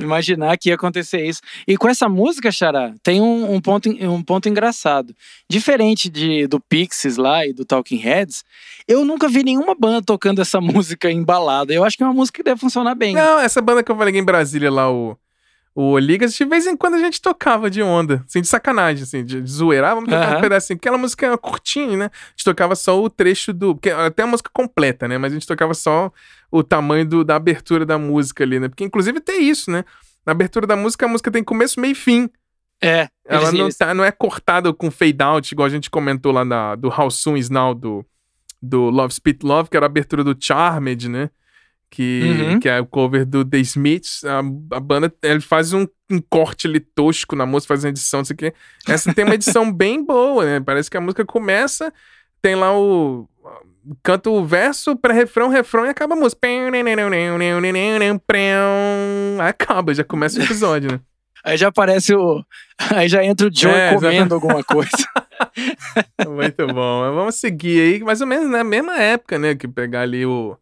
imaginar 0.00 0.56
que 0.56 0.68
ia 0.68 0.74
acontecer 0.74 1.24
isso. 1.24 1.40
E 1.66 1.76
com 1.76 1.88
essa 1.88 2.08
música, 2.08 2.50
Xará, 2.50 2.94
tem 3.02 3.20
um, 3.20 3.54
um 3.54 3.60
ponto, 3.60 3.90
um 3.90 4.22
ponto 4.22 4.48
engraçado. 4.48 5.14
Diferente 5.48 6.08
de, 6.08 6.46
do 6.46 6.60
Pixies 6.60 7.16
lá 7.16 7.46
e 7.46 7.52
do 7.52 7.64
Talking 7.64 7.96
Heads, 7.98 8.42
eu 8.88 9.04
nunca 9.04 9.28
vi 9.28 9.42
nenhuma 9.42 9.74
banda 9.74 10.02
tocando 10.02 10.40
essa 10.40 10.60
música 10.62 11.10
embalada. 11.10 11.72
Eu 11.72 11.84
acho 11.84 11.96
que 11.96 12.02
é 12.02 12.06
uma 12.06 12.14
música 12.14 12.36
que 12.38 12.42
deve 12.44 12.60
funcionar 12.60 12.94
bem. 12.94 13.14
Não, 13.14 13.38
essa 13.38 13.60
banda 13.60 13.82
que 13.82 13.90
eu 13.90 13.96
falei 13.96 14.16
em 14.16 14.24
Brasília 14.24 14.70
lá, 14.70 14.90
o, 14.90 15.16
o 15.74 15.98
Ligas, 15.98 16.34
de 16.34 16.44
vez 16.44 16.66
em 16.66 16.76
quando 16.76 16.94
a 16.94 16.98
gente 16.98 17.20
tocava 17.22 17.70
de 17.70 17.80
onda, 17.82 18.24
assim, 18.28 18.40
de 18.40 18.48
sacanagem, 18.48 19.04
assim, 19.04 19.24
de, 19.24 19.40
de 19.40 19.50
zoeira. 19.50 19.90
Ah, 19.90 19.94
vamos 19.94 20.10
tocar 20.10 20.28
Aham. 20.28 20.38
um 20.38 20.40
pedacinho. 20.40 20.76
Aquela 20.76 20.98
música 20.98 21.26
é 21.26 21.36
curtinha, 21.36 21.96
né? 21.96 22.04
A 22.06 22.30
gente 22.30 22.44
tocava 22.44 22.74
só 22.74 23.00
o 23.00 23.08
trecho 23.08 23.52
do. 23.52 23.74
Porque 23.74 23.90
até 23.90 24.22
a 24.22 24.26
música 24.26 24.50
completa, 24.52 25.06
né? 25.06 25.16
Mas 25.16 25.32
a 25.32 25.36
gente 25.36 25.46
tocava 25.46 25.72
só 25.74 26.12
o 26.50 26.62
tamanho 26.62 27.06
do- 27.06 27.24
da 27.24 27.36
abertura 27.36 27.86
da 27.86 27.96
música 27.98 28.42
ali, 28.44 28.58
né? 28.58 28.68
Porque 28.68 28.84
inclusive 28.84 29.20
tem 29.20 29.48
isso, 29.48 29.70
né? 29.70 29.84
Na 30.26 30.32
abertura 30.32 30.66
da 30.66 30.76
música, 30.76 31.06
a 31.06 31.08
música 31.08 31.30
tem 31.30 31.42
começo, 31.44 31.80
meio 31.80 31.92
e 31.92 31.94
fim. 31.94 32.28
É, 32.82 33.08
Ela 33.26 33.42
eles- 33.42 33.52
não, 33.52 33.64
eles- 33.66 33.76
tá, 33.76 33.94
não 33.94 34.04
é 34.04 34.10
cortada 34.10 34.72
com 34.72 34.90
fade 34.90 35.22
out, 35.22 35.52
igual 35.52 35.66
a 35.66 35.70
gente 35.70 35.88
comentou 35.90 36.32
lá 36.32 36.44
na, 36.44 36.74
do 36.74 36.88
How 36.88 37.10
Soon 37.10 37.36
Is 37.36 37.48
Now 37.50 37.74
do, 37.74 38.04
do 38.60 38.90
Love 38.90 39.14
Spit 39.14 39.44
Love, 39.44 39.68
que 39.70 39.76
era 39.76 39.86
a 39.86 39.88
abertura 39.88 40.24
do 40.24 40.36
Charmed, 40.38 41.08
né? 41.08 41.30
Que, 41.90 42.22
Uhum. 42.22 42.60
que 42.60 42.68
é 42.68 42.80
o 42.80 42.86
cover 42.86 43.26
do 43.26 43.44
The 43.44 43.58
Smiths. 43.58 44.22
A, 44.24 44.38
a 44.38 44.80
banda 44.80 45.12
ele 45.24 45.40
faz 45.40 45.72
um, 45.72 45.86
um 46.10 46.20
corte 46.20 46.68
ali 46.68 46.78
tosco 46.78 47.34
na 47.34 47.44
música, 47.44 47.74
faz 47.74 47.82
uma 47.84 47.90
edição, 47.90 48.20
não 48.20 48.24
sei 48.24 48.34
o 48.34 48.36
quê. 48.36 48.54
Essa 48.88 49.12
tem 49.12 49.24
uma 49.24 49.34
edição 49.34 49.70
bem 49.72 50.04
boa, 50.04 50.44
né? 50.44 50.60
Parece 50.60 50.88
que 50.88 50.96
a 50.96 51.00
música 51.00 51.24
começa, 51.24 51.92
tem 52.40 52.54
lá 52.54 52.72
o. 52.78 53.28
Canta 54.02 54.28
o 54.30 54.44
verso, 54.44 54.94
pré-refrão, 54.94 55.48
refrão 55.48 55.86
e 55.86 55.88
acaba 55.88 56.14
a 56.14 56.18
música. 56.18 56.38
Acaba, 59.40 59.94
já 59.94 60.04
começa 60.04 60.38
o 60.38 60.42
episódio, 60.42 60.92
né? 60.92 61.00
Aí 61.42 61.56
já 61.56 61.68
aparece 61.68 62.14
o. 62.14 62.44
Aí 62.94 63.08
já 63.08 63.24
entra 63.24 63.48
o 63.48 63.50
Joe 63.52 63.72
É, 63.72 63.94
comendo 63.94 64.34
alguma 64.34 64.62
coisa. 64.62 64.90
Muito 66.28 66.66
bom. 66.66 67.14
Vamos 67.14 67.36
seguir 67.36 67.80
aí, 67.94 68.04
mais 68.04 68.20
ou 68.20 68.26
menos 68.26 68.50
na 68.50 68.62
mesma 68.62 69.00
época, 69.00 69.38
né? 69.38 69.54
Que 69.54 69.66
pegar 69.66 70.02
ali 70.02 70.26
o. 70.26 70.56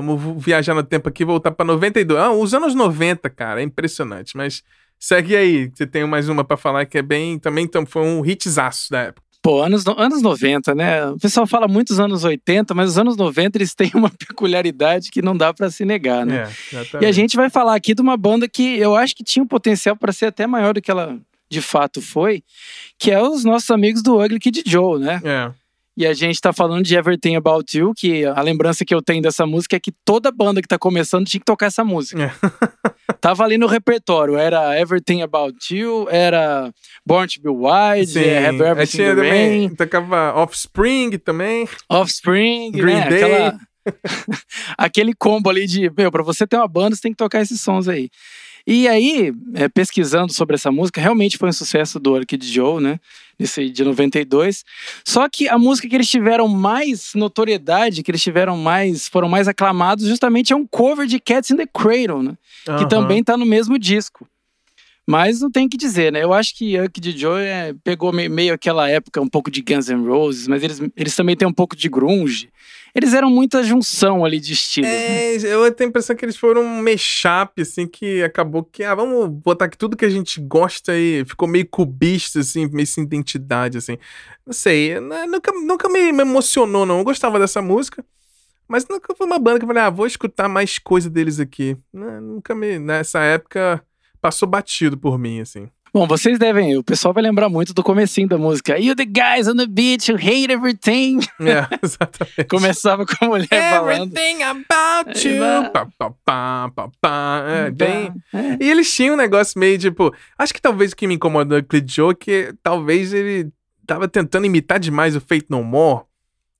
Vamos 0.00 0.44
viajar 0.44 0.74
no 0.74 0.82
tempo 0.82 1.08
aqui 1.08 1.22
e 1.22 1.26
voltar 1.26 1.50
pra 1.50 1.64
92. 1.66 2.20
Ah, 2.20 2.30
os 2.30 2.54
anos 2.54 2.74
90, 2.74 3.28
cara, 3.30 3.60
é 3.60 3.64
impressionante. 3.64 4.36
Mas 4.36 4.62
segue 4.98 5.34
aí, 5.36 5.70
você 5.74 5.86
tem 5.86 6.06
mais 6.06 6.28
uma 6.28 6.44
pra 6.44 6.56
falar 6.56 6.86
que 6.86 6.98
é 6.98 7.02
bem. 7.02 7.38
Também 7.38 7.64
então, 7.64 7.84
foi 7.84 8.02
um 8.02 8.24
hitzaço 8.24 8.90
da 8.90 9.00
época. 9.02 9.26
Pô, 9.40 9.62
anos, 9.62 9.84
no- 9.84 9.98
anos 9.98 10.20
90, 10.20 10.74
né? 10.74 11.06
O 11.06 11.16
pessoal 11.16 11.46
fala 11.46 11.68
muito 11.68 11.88
dos 11.88 12.00
anos 12.00 12.24
80, 12.24 12.74
mas 12.74 12.90
os 12.90 12.98
anos 12.98 13.16
90 13.16 13.56
eles 13.58 13.72
têm 13.74 13.90
uma 13.94 14.10
peculiaridade 14.18 15.10
que 15.10 15.22
não 15.22 15.36
dá 15.36 15.54
pra 15.54 15.70
se 15.70 15.84
negar, 15.84 16.26
né? 16.26 16.42
É, 16.42 16.50
E 17.02 17.06
a 17.06 17.12
gente 17.12 17.36
vai 17.36 17.48
falar 17.48 17.74
aqui 17.76 17.94
de 17.94 18.02
uma 18.02 18.16
banda 18.16 18.48
que 18.48 18.78
eu 18.78 18.96
acho 18.96 19.14
que 19.14 19.22
tinha 19.22 19.42
um 19.42 19.46
potencial 19.46 19.96
para 19.96 20.12
ser 20.12 20.26
até 20.26 20.46
maior 20.46 20.74
do 20.74 20.82
que 20.82 20.90
ela 20.90 21.16
de 21.50 21.62
fato 21.62 22.02
foi, 22.02 22.42
que 22.98 23.10
é 23.10 23.22
os 23.22 23.42
nossos 23.44 23.70
amigos 23.70 24.02
do 24.02 24.20
Ugly 24.22 24.38
Kid 24.38 24.62
Joe, 24.66 25.00
né? 25.00 25.20
É. 25.24 25.50
E 25.98 26.06
a 26.06 26.14
gente 26.14 26.40
tá 26.40 26.52
falando 26.52 26.84
de 26.84 26.94
Everything 26.94 27.34
About 27.34 27.76
You, 27.76 27.92
que 27.92 28.24
a 28.24 28.40
lembrança 28.40 28.84
que 28.84 28.94
eu 28.94 29.02
tenho 29.02 29.20
dessa 29.20 29.44
música 29.44 29.74
é 29.74 29.80
que 29.80 29.90
toda 30.04 30.30
banda 30.30 30.62
que 30.62 30.68
tá 30.68 30.78
começando 30.78 31.26
tinha 31.26 31.40
que 31.40 31.44
tocar 31.44 31.66
essa 31.66 31.82
música. 31.82 32.22
É. 32.22 33.14
Tava 33.20 33.42
ali 33.42 33.58
no 33.58 33.66
repertório, 33.66 34.36
era 34.36 34.80
Everything 34.80 35.22
About 35.22 35.56
You, 35.76 36.06
era 36.08 36.72
Born 37.04 37.26
to 37.26 37.42
Be 37.42 37.48
Wild, 37.48 38.12
Sim. 38.12 38.20
é 38.20 38.46
Have 38.46 38.62
Aí 38.62 38.70
Everything 38.70 38.96
tinha 38.96 39.16
também. 39.16 39.74
Tocava 39.74 40.34
Offspring 40.36 41.18
também. 41.18 41.68
Offspring, 41.90 42.70
Green 42.70 42.94
né? 42.94 43.08
Day. 43.08 43.24
Aquela- 43.24 43.58
Aquele 44.78 45.14
combo 45.14 45.50
ali 45.50 45.66
de, 45.66 45.90
meu, 45.96 46.12
pra 46.12 46.22
você 46.22 46.46
ter 46.46 46.56
uma 46.56 46.68
banda, 46.68 46.94
você 46.94 47.02
tem 47.02 47.10
que 47.10 47.16
tocar 47.18 47.40
esses 47.40 47.60
sons 47.60 47.88
aí. 47.88 48.08
E 48.64 48.86
aí, 48.86 49.32
é, 49.54 49.68
pesquisando 49.68 50.32
sobre 50.32 50.54
essa 50.54 50.70
música, 50.70 51.00
realmente 51.00 51.38
foi 51.38 51.48
um 51.48 51.52
sucesso 51.52 51.98
do 51.98 52.12
Orchid 52.12 52.44
Joe, 52.44 52.80
né? 52.80 53.00
Esse 53.38 53.70
de 53.70 53.84
92. 53.84 54.64
Só 55.04 55.28
que 55.28 55.48
a 55.48 55.56
música 55.56 55.88
que 55.88 55.94
eles 55.94 56.08
tiveram 56.08 56.48
mais 56.48 57.12
notoriedade, 57.14 58.02
que 58.02 58.10
eles 58.10 58.22
tiveram 58.22 58.56
mais, 58.56 59.06
foram 59.08 59.28
mais 59.28 59.46
aclamados, 59.46 60.06
justamente 60.06 60.52
é 60.52 60.56
um 60.56 60.66
cover 60.66 61.06
de 61.06 61.20
Cats 61.20 61.50
in 61.50 61.56
the 61.56 61.66
Cradle, 61.66 62.22
né? 62.22 62.36
Que 62.78 62.88
também 62.88 63.22
tá 63.22 63.36
no 63.36 63.46
mesmo 63.46 63.78
disco. 63.78 64.26
Mas 65.06 65.40
não 65.40 65.50
tem 65.50 65.64
o 65.64 65.70
que 65.70 65.78
dizer, 65.78 66.12
né? 66.12 66.22
Eu 66.22 66.34
acho 66.34 66.54
que 66.54 66.76
Yuck 66.76 67.00
de 67.00 67.16
Joe 67.16 67.40
é, 67.40 67.74
pegou 67.82 68.12
meio, 68.12 68.30
meio 68.30 68.52
aquela 68.52 68.90
época, 68.90 69.20
um 69.22 69.28
pouco 69.28 69.50
de 69.50 69.62
Guns 69.62 69.88
N' 69.88 70.06
Roses, 70.06 70.46
mas 70.46 70.62
eles, 70.62 70.82
eles 70.94 71.16
também 71.16 71.34
têm 71.34 71.48
um 71.48 71.52
pouco 71.52 71.74
de 71.74 71.88
grunge. 71.88 72.50
Eles 72.94 73.14
eram 73.14 73.30
muita 73.30 73.62
junção 73.62 74.24
ali 74.24 74.40
de 74.40 74.52
estilos. 74.52 74.90
né? 74.90 75.34
É, 75.36 75.54
eu 75.54 75.72
tenho 75.72 75.88
a 75.88 75.90
impressão 75.90 76.16
que 76.16 76.24
eles 76.24 76.36
foram 76.36 76.62
um 76.62 76.82
mashup, 76.82 77.60
assim, 77.60 77.86
que 77.86 78.22
acabou 78.22 78.64
que, 78.64 78.82
ah, 78.82 78.94
vamos 78.94 79.28
botar 79.28 79.66
aqui 79.66 79.76
tudo 79.76 79.96
que 79.96 80.04
a 80.04 80.10
gente 80.10 80.40
gosta 80.40 80.96
e 80.96 81.24
ficou 81.24 81.46
meio 81.46 81.66
cubista, 81.68 82.40
assim, 82.40 82.66
meio 82.68 82.86
sem 82.86 83.04
identidade, 83.04 83.78
assim. 83.78 83.98
Não 84.46 84.52
sei, 84.52 85.00
né, 85.00 85.26
nunca, 85.26 85.52
nunca 85.52 85.88
me, 85.88 86.12
me 86.12 86.22
emocionou, 86.22 86.86
não. 86.86 86.98
Eu 86.98 87.04
gostava 87.04 87.38
dessa 87.38 87.60
música, 87.60 88.04
mas 88.66 88.86
nunca 88.88 89.14
foi 89.14 89.26
uma 89.26 89.38
banda 89.38 89.58
que 89.58 89.64
eu 89.64 89.68
falei, 89.68 89.82
ah, 89.82 89.90
vou 89.90 90.06
escutar 90.06 90.48
mais 90.48 90.78
coisa 90.78 91.08
deles 91.10 91.38
aqui. 91.38 91.76
Né, 91.92 92.20
nunca 92.20 92.54
me, 92.54 92.78
nessa 92.78 93.20
época, 93.20 93.82
passou 94.20 94.48
batido 94.48 94.96
por 94.96 95.18
mim, 95.18 95.40
assim. 95.40 95.68
Bom, 95.98 96.06
vocês 96.06 96.38
devem, 96.38 96.76
o 96.76 96.84
pessoal 96.84 97.12
vai 97.12 97.24
lembrar 97.24 97.48
muito 97.48 97.74
do 97.74 97.82
comecinho 97.82 98.28
da 98.28 98.38
música. 98.38 98.78
You 98.78 98.94
the 98.94 99.04
guys 99.04 99.48
on 99.48 99.56
the 99.56 99.66
beach 99.66 100.08
who 100.08 100.16
hate 100.16 100.48
everything. 100.48 101.18
É, 101.40 101.66
exatamente. 101.82 102.44
Começava 102.48 103.04
com 103.04 103.24
a 103.24 103.28
mulher 103.28 103.48
falando. 103.48 104.16
Everything 104.16 104.44
about 104.44 105.28
you. 105.28 105.42
É, 105.42 105.68
Pá, 105.70 105.88
pá, 105.98 106.10
pá, 106.24 106.70
pá, 106.72 106.90
pá. 107.00 107.44
É, 107.48 107.70
bem... 107.72 108.12
É. 108.32 108.64
E 108.64 108.70
eles 108.70 108.94
tinham 108.94 109.14
um 109.14 109.18
negócio 109.18 109.58
meio 109.58 109.76
tipo. 109.76 110.14
Acho 110.38 110.54
que 110.54 110.62
talvez 110.62 110.92
o 110.92 110.96
que 110.96 111.08
me 111.08 111.16
incomodou 111.16 111.58
no 111.58 111.64
Clint 111.64 111.92
Joe 111.92 112.12
é 112.12 112.14
que 112.14 112.54
talvez 112.62 113.12
ele 113.12 113.50
tava 113.84 114.06
tentando 114.06 114.46
imitar 114.46 114.78
demais 114.78 115.16
o 115.16 115.20
Fate 115.20 115.46
No 115.50 115.64
More. 115.64 116.04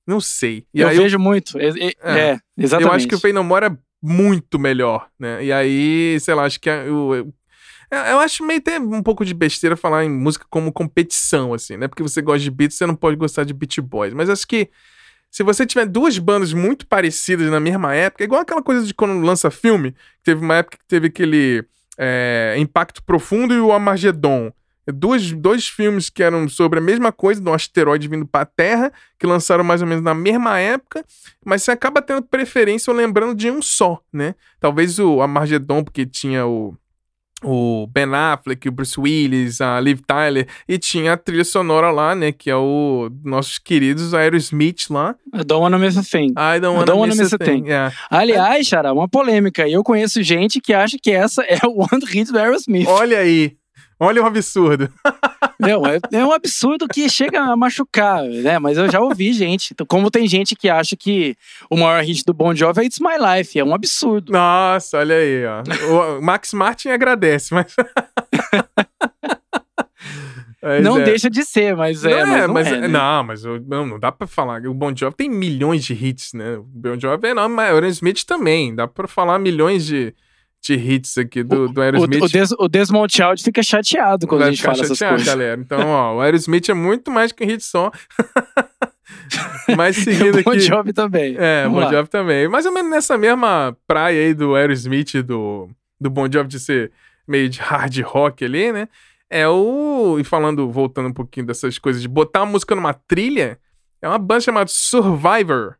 Não 0.05 0.19
sei. 0.19 0.65
E 0.73 0.81
eu 0.81 0.89
aí 0.89 0.97
eu, 0.97 1.03
vejo 1.03 1.17
muito. 1.17 1.57
É, 1.57 1.69
é, 1.69 1.93
É. 2.03 2.19
é, 2.31 2.39
exatamente. 2.57 2.89
eu 2.89 2.93
acho 2.93 3.07
que 3.07 3.15
o 3.15 3.19
Fate 3.19 3.33
No 3.33 3.45
More 3.45 3.67
é 3.67 3.77
muito 4.03 4.59
melhor, 4.59 5.07
né? 5.17 5.45
E 5.45 5.53
aí, 5.53 6.17
sei 6.19 6.33
lá, 6.33 6.43
acho 6.43 6.59
que 6.59 6.69
o. 6.69 7.31
eu- 7.91 7.97
eu 7.99 8.19
acho 8.19 8.45
meio 8.45 8.59
até 8.59 8.79
um 8.79 9.01
pouco 9.03 9.23
de 9.25 9.33
besteira 9.33 9.75
falar 9.75 10.05
em 10.05 10.09
música 10.09 10.45
como 10.49 10.71
competição, 10.71 11.53
assim, 11.53 11.77
né? 11.77 11.87
Porque 11.87 12.03
você 12.03 12.21
gosta 12.21 12.39
de 12.39 12.51
Beatles, 12.51 12.77
você 12.77 12.85
não 12.85 12.95
pode 12.95 13.15
gostar 13.17 13.43
de 13.43 13.53
Beat 13.53 13.79
Boys. 13.81 14.13
Mas 14.13 14.29
acho 14.29 14.47
que 14.47 14.69
se 15.31 15.43
você 15.43 15.65
tiver 15.65 15.85
duas 15.85 16.17
bandas 16.17 16.53
muito 16.53 16.87
parecidas 16.87 17.49
na 17.51 17.59
mesma 17.59 17.93
época, 17.93 18.23
é 18.23 18.25
igual 18.25 18.41
aquela 18.41 18.61
coisa 18.63 18.85
de 18.85 18.93
quando 18.93 19.23
lança 19.25 19.51
filme, 19.51 19.95
teve 20.23 20.43
uma 20.43 20.55
época 20.55 20.77
que 20.77 20.85
teve 20.87 21.07
aquele 21.07 21.63
é, 21.97 22.55
Impacto 22.57 23.03
Profundo 23.03 23.53
e 23.53 23.59
o 23.59 23.71
Armagedon. 23.71 24.51
Dois, 24.91 25.31
dois 25.33 25.67
filmes 25.67 26.09
que 26.09 26.23
eram 26.23 26.49
sobre 26.49 26.79
a 26.79 26.81
mesma 26.81 27.11
coisa, 27.11 27.39
de 27.39 27.47
um 27.47 27.53
asteroide 27.53 28.07
vindo 28.07 28.25
pra 28.25 28.43
Terra, 28.43 28.91
que 29.19 29.27
lançaram 29.27 29.63
mais 29.63 29.81
ou 29.83 29.87
menos 29.87 30.03
na 30.03 30.15
mesma 30.15 30.57
época, 30.59 31.05
mas 31.45 31.61
você 31.61 31.69
acaba 31.69 32.01
tendo 32.01 32.23
preferência 32.23 32.89
ou 32.89 32.97
lembrando 32.97 33.35
de 33.35 33.51
um 33.51 33.61
só, 33.61 34.01
né? 34.11 34.33
Talvez 34.59 34.97
o 34.97 35.21
Armagedon, 35.21 35.83
porque 35.83 36.07
tinha 36.07 36.47
o, 36.47 36.75
o 37.43 37.87
Ben 37.87 38.13
Affleck, 38.13 38.67
o 38.67 38.71
Bruce 38.71 38.99
Willis, 38.99 39.61
a 39.61 39.79
Liv 39.79 39.99
Tyler, 40.05 40.47
e 40.67 40.77
tinha 40.77 41.13
a 41.13 41.17
trilha 41.17 41.43
sonora 41.43 41.91
lá, 41.91 42.13
né? 42.15 42.31
Que 42.31 42.49
é 42.49 42.55
o 42.55 43.09
nossos 43.23 43.57
queridos 43.57 44.13
Aerosmith 44.13 44.89
lá. 44.89 45.15
I 45.33 45.43
don't 45.43 45.61
wanna 45.61 45.77
miss 45.77 45.97
a 45.97 46.03
thing. 46.03 46.31
I 46.31 46.59
don't 46.59 46.65
I 46.65 46.79
wanna, 46.79 46.85
don't 46.85 46.99
wanna 46.99 47.15
miss, 47.15 47.19
miss 47.19 47.33
a 47.33 47.35
a 47.35 47.39
thing. 47.39 47.61
thing. 47.61 47.67
Yeah. 47.69 47.95
Aliás, 48.09 48.67
Xará, 48.67 48.93
uma 48.93 49.07
polêmica. 49.07 49.67
Eu 49.67 49.83
conheço 49.83 50.21
gente 50.23 50.59
que 50.59 50.73
acha 50.73 50.97
que 51.01 51.11
essa 51.11 51.43
é 51.47 51.59
o 51.65 51.79
One 51.81 52.05
Hit 52.05 52.31
do 52.31 52.39
Aerosmith. 52.39 52.87
Olha 52.87 53.19
aí. 53.19 53.58
Olha 53.99 54.23
o 54.23 54.25
absurdo. 54.25 54.89
Não, 55.59 55.85
é, 55.85 55.99
é 56.13 56.25
um 56.25 56.31
absurdo 56.31 56.87
que 56.87 57.09
chega 57.09 57.41
a 57.41 57.55
machucar, 57.55 58.23
né? 58.23 58.57
Mas 58.59 58.77
eu 58.77 58.89
já 58.89 59.01
ouvi 59.01 59.33
gente. 59.33 59.75
Como 59.89 60.09
tem 60.09 60.25
gente 60.25 60.55
que 60.55 60.69
acha 60.69 60.95
que 60.95 61.35
o 61.69 61.75
maior 61.75 62.01
hit 62.01 62.23
do 62.25 62.33
Bon 62.33 62.55
Jovi 62.55 62.79
é 62.79 62.85
It's 62.85 62.99
My 62.99 63.17
Life. 63.19 63.59
É 63.59 63.63
um 63.63 63.73
absurdo. 63.73 64.31
Nossa, 64.31 64.99
olha 64.99 65.15
aí, 65.17 65.43
ó. 65.45 66.17
O 66.17 66.21
Max 66.21 66.53
Martin 66.53 66.89
agradece, 66.89 67.53
mas. 67.53 67.75
Mas 70.61 70.83
não 70.83 70.97
é. 70.99 71.03
deixa 71.03 71.29
de 71.29 71.43
ser, 71.45 71.73
mas 71.75 72.03
é. 72.03 72.25
não, 72.25 72.35
é, 72.35 72.47
não 72.47 72.53
mas 72.53 72.67
é, 72.67 72.81
né? 72.81 72.87
não, 72.89 73.23
mas 73.23 73.45
eu- 73.45 73.61
não, 73.65 73.85
não 73.85 73.97
dá 73.99 74.11
pra 74.11 74.27
falar. 74.27 74.65
O 74.67 74.73
Bon 74.73 74.93
Jovi 74.93 75.15
tem 75.15 75.29
milhões 75.29 75.85
de 75.85 75.93
hits, 75.93 76.33
né? 76.33 76.57
O 76.57 76.63
Bon 76.63 76.99
Jovi 76.99 77.27
é 77.27 77.31
enorme, 77.31 77.55
mas 77.55 77.71
o 77.71 77.75
Aerosmith 77.75 78.25
também. 78.25 78.75
Dá 78.75 78.85
pra 78.85 79.07
falar 79.07 79.39
milhões 79.39 79.85
de, 79.85 80.13
de 80.61 80.73
hits 80.75 81.17
aqui 81.17 81.41
do, 81.43 81.69
do 81.69 81.79
O, 81.79 81.83
Aerosmith. 81.83 82.21
o, 82.23 82.27
Des, 82.27 82.51
o 82.51 82.67
Desmond 82.67 83.13
Child 83.13 83.43
fica 83.43 83.63
chateado 83.63 84.27
quando 84.27 84.41
a 84.41 84.45
Vai 84.45 84.51
gente 84.53 84.61
ficar 84.61 84.71
fala 84.73 84.83
essas 84.83 84.97
chateado, 84.97 85.15
coisas. 85.17 85.33
galera. 85.33 85.61
Então, 85.61 85.87
ó, 85.87 86.15
o 86.17 86.21
Aerosmith 86.21 86.69
é 86.69 86.73
muito 86.73 87.09
mais 87.09 87.31
que 87.31 87.43
um 87.43 87.47
hit 87.47 87.63
só. 87.63 87.91
mas 89.75 89.95
seguindo 90.03 90.39
o 90.39 90.43
Bon 90.43 90.51
aqui. 90.51 90.59
Jovi 90.59 90.93
também. 90.93 91.35
É, 91.37 91.61
o 91.61 91.69
Vamos 91.71 91.79
Bon 91.79 91.85
lá. 91.85 91.91
Jovi 91.93 92.09
também. 92.09 92.47
Mais 92.47 92.65
ou 92.65 92.71
menos 92.73 92.91
nessa 92.91 93.17
mesma 93.17 93.75
praia 93.87 94.19
aí 94.21 94.33
do 94.33 94.55
Aerosmith 94.55 95.13
e 95.15 95.21
do, 95.21 95.69
do 95.99 96.09
Bon 96.09 96.27
Jovi 96.31 96.49
de 96.49 96.59
ser 96.59 96.91
meio 97.27 97.49
de 97.49 97.59
hard 97.59 97.97
rock 98.01 98.43
ali, 98.43 98.71
né? 98.71 98.87
É 99.29 99.47
o. 99.47 100.17
E 100.19 100.23
falando, 100.23 100.69
voltando 100.71 101.07
um 101.09 101.13
pouquinho 101.13 101.45
dessas 101.45 101.77
coisas 101.77 102.01
de 102.01 102.07
botar 102.07 102.41
a 102.41 102.45
música 102.45 102.73
numa 102.75 102.93
trilha, 102.93 103.59
é 104.01 104.07
uma 104.07 104.17
banda 104.17 104.41
chamada 104.41 104.67
Survivor. 104.69 105.75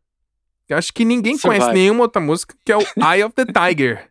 Eu 0.68 0.78
acho 0.78 0.92
que 0.92 1.04
ninguém 1.04 1.36
conhece 1.36 1.64
Survivor. 1.64 1.72
nenhuma 1.74 2.02
outra 2.02 2.20
música, 2.22 2.54
que 2.64 2.70
é 2.70 2.76
o 2.76 2.80
Eye 3.12 3.24
of 3.24 3.34
the 3.34 3.44
Tiger. 3.44 4.08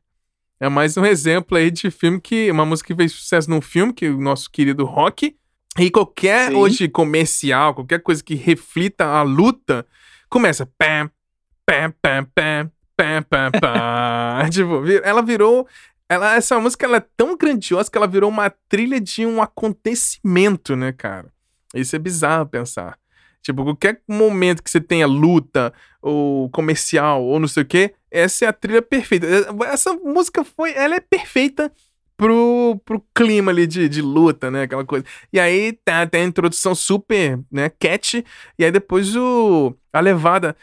É 0.60 0.68
mais 0.68 0.98
um 0.98 1.06
exemplo 1.06 1.58
aí 1.58 1.72
de 1.72 1.90
filme 1.90 2.20
que. 2.20 2.52
Uma 2.52 2.66
música 2.66 2.88
que 2.88 2.96
fez 2.96 3.14
sucesso 3.14 3.50
num 3.50 3.62
filme, 3.62 3.94
que 3.94 4.10
o 4.10 4.20
nosso 4.20 4.52
querido 4.52 4.84
rock. 4.84 5.36
E 5.78 5.90
qualquer 5.90 6.50
Sim. 6.50 6.56
hoje 6.56 6.90
comercial, 6.90 7.74
qualquer 7.74 8.02
coisa 8.02 8.22
que 8.22 8.36
reflita 8.36 9.06
a 9.06 9.22
luta, 9.22 9.86
começa. 10.30 10.66
Pam, 10.78 11.10
pam, 11.66 11.94
pam, 12.02 12.26
pam, 12.36 12.72
pam, 12.98 13.24
pam, 13.24 13.52
pam. 13.52 14.50
tipo, 14.52 14.84
ela 15.04 15.22
virou. 15.22 15.66
Ela, 16.10 16.36
essa 16.36 16.60
música 16.60 16.86
ela 16.86 16.98
é 16.98 17.06
tão 17.16 17.38
grandiosa 17.38 17.90
que 17.90 17.98
ela 17.98 18.08
virou 18.08 18.30
uma 18.30 18.50
trilha 18.68 19.00
de 19.00 19.26
um 19.26 19.42
acontecimento, 19.42 20.76
né, 20.76 20.92
cara? 20.92 21.32
Isso 21.74 21.96
é 21.96 22.00
bizarro 22.00 22.48
pensar. 22.48 22.98
Tipo, 23.42 23.64
qualquer 23.64 24.02
momento 24.08 24.62
que 24.62 24.70
você 24.70 24.82
tenha 24.82 25.08
luta, 25.08 25.74
ou 26.02 26.50
comercial, 26.50 27.24
ou 27.24 27.40
não 27.40 27.48
sei 27.48 27.64
o 27.64 27.66
quê, 27.66 27.94
essa 28.12 28.46
é 28.46 28.48
a 28.48 28.54
trilha 28.54 28.82
perfeita. 28.82 29.28
Essa 29.68 29.94
música 29.94 30.44
foi. 30.44 30.74
Ela 30.74 30.96
é 30.96 31.00
perfeita 31.00 31.72
pro, 32.20 32.82
pro 32.84 33.02
clima 33.16 33.50
ali 33.50 33.66
de, 33.66 33.88
de 33.88 34.02
luta, 34.02 34.52
né? 34.52 34.64
Aquela 34.64 34.86
coisa. 34.86 35.06
E 35.32 35.40
aí 35.40 35.74
tá, 35.86 36.06
tem 36.06 36.24
a 36.24 36.26
introdução 36.26 36.76
super, 36.76 37.40
né? 37.50 37.70
Catchy. 37.70 38.26
E 38.58 38.66
aí 38.66 38.72
depois 38.72 39.16
o. 39.16 39.74
A 39.92 40.00
levada. 40.02 40.56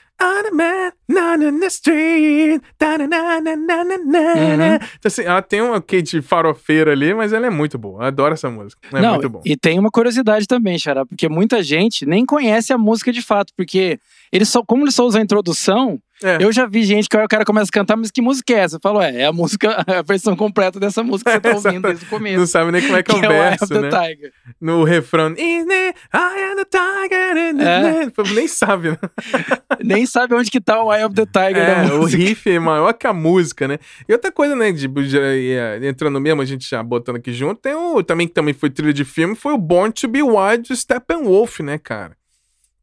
Uhum. 3.79 4.75
Então, 4.99 5.09
assim, 5.09 5.23
ela 5.23 5.43
tem 5.43 5.63
um 5.63 5.81
quê 5.81 6.01
de 6.03 6.23
farofeira 6.23 6.93
ali, 6.93 7.13
mas 7.15 7.33
ela 7.33 7.47
é 7.47 7.51
muito 7.51 7.77
boa. 7.79 8.03
Eu 8.03 8.07
adoro 8.07 8.35
essa 8.35 8.49
música. 8.51 8.81
É 8.93 9.01
Não, 9.01 9.15
muito 9.15 9.29
bom. 9.29 9.43
e 9.45 9.57
tem 9.57 9.79
uma 9.79 9.91
curiosidade 9.91 10.47
também, 10.47 10.79
Xará, 10.79 11.05
porque 11.05 11.29
muita 11.29 11.63
gente 11.63 12.07
nem 12.07 12.25
conhece 12.25 12.73
a 12.73 12.79
música 12.79 13.13
de 13.13 13.23
fato, 13.23 13.53
porque 13.57 13.99
eles 14.33 14.49
só, 14.49 14.63
como 14.65 14.85
eles 14.85 14.95
só 14.95 15.05
usam 15.05 15.21
a 15.21 15.25
introdução, 15.25 15.99
É. 16.23 16.39
eu 16.41 16.51
já 16.51 16.67
vi 16.67 16.83
gente 16.85 17.09
que 17.09 17.17
o 17.17 17.29
cara 17.29 17.45
começa 17.45 17.69
a 17.71 17.73
cantar, 17.73 17.97
mas 17.97 18.11
que 18.11 18.23
música 18.23 18.53
é 18.55 18.59
essa? 18.61 18.77
Eu 18.77 18.81
falo, 18.83 19.01
é, 19.03 19.23
é 19.23 19.27
a 19.27 19.33
música, 19.33 19.85
a 19.87 20.03
versão 20.03 20.35
completa 20.35 20.81
dessa 20.81 21.03
música 21.03 21.31
que 21.41 21.49
você 21.49 21.55
tá 21.55 21.55
ouvindo 21.71 21.83
desde 21.89 22.05
o 22.05 22.09
começo. 22.09 22.39
Não 22.39 22.47
sabe 22.47 22.73
nem 22.73 22.83
como 22.83 22.97
é 22.97 23.03
que 23.03 23.13
é 23.13 23.15
o 23.17 23.21
que 23.21 23.27
é 23.27 23.29
o 23.29 23.33
verso, 23.33 23.65
of 23.65 23.75
the 23.75 23.81
né? 23.83 23.89
Tiger. 23.91 24.33
No 24.61 24.83
refrão. 24.85 25.33
"Is 25.33 25.67
it? 25.69 25.99
I 26.15 26.43
am 26.51 26.57
the 26.57 26.65
tiger. 26.65 27.37
É. 27.37 27.53
night." 27.53 28.11
Pô, 28.13 28.23
Nem 28.35 28.49
sabe, 28.49 28.91
né? 28.91 28.99
Nem 29.83 30.05
sabe 30.07 30.35
onde 30.35 30.51
que 30.51 30.61
tá 30.61 30.83
o 30.83 30.93
Eye 30.93 31.05
of 31.05 31.15
the 31.15 31.25
Tiger 31.27 31.57
É, 31.57 31.93
o 31.93 32.05
riff 32.05 32.51
é 32.51 32.59
maior 32.59 32.93
que 32.93 33.07
a 33.07 33.13
música, 33.13 33.67
né? 33.69 33.79
E 34.09 34.13
outra 34.13 34.31
coisa, 34.31 34.55
né, 34.55 34.73
de, 34.73 34.87
de- 34.89 35.19
é, 35.53 35.87
entrando 35.89 36.21
mesmo, 36.21 36.43
a 36.43 36.45
gente 36.45 36.69
já 36.69 36.83
botando 36.83 37.17
aqui 37.17 37.33
junto, 37.33 37.61
tem 37.61 37.75
o 37.75 38.03
também 38.03 38.29
que 38.29 38.35
também 38.35 38.53
foi 38.55 38.71
trilha 38.71 38.93
de 38.93 39.05
filme, 39.05 39.35
foi 39.35 39.53
o 39.53 39.59
Born 39.59 39.93
to 39.93 40.09
Be 40.09 40.23
Wild 40.23 40.69
do 40.69 40.77
Steppenwolf, 40.77 41.61
né, 41.61 41.79
cara? 41.79 42.17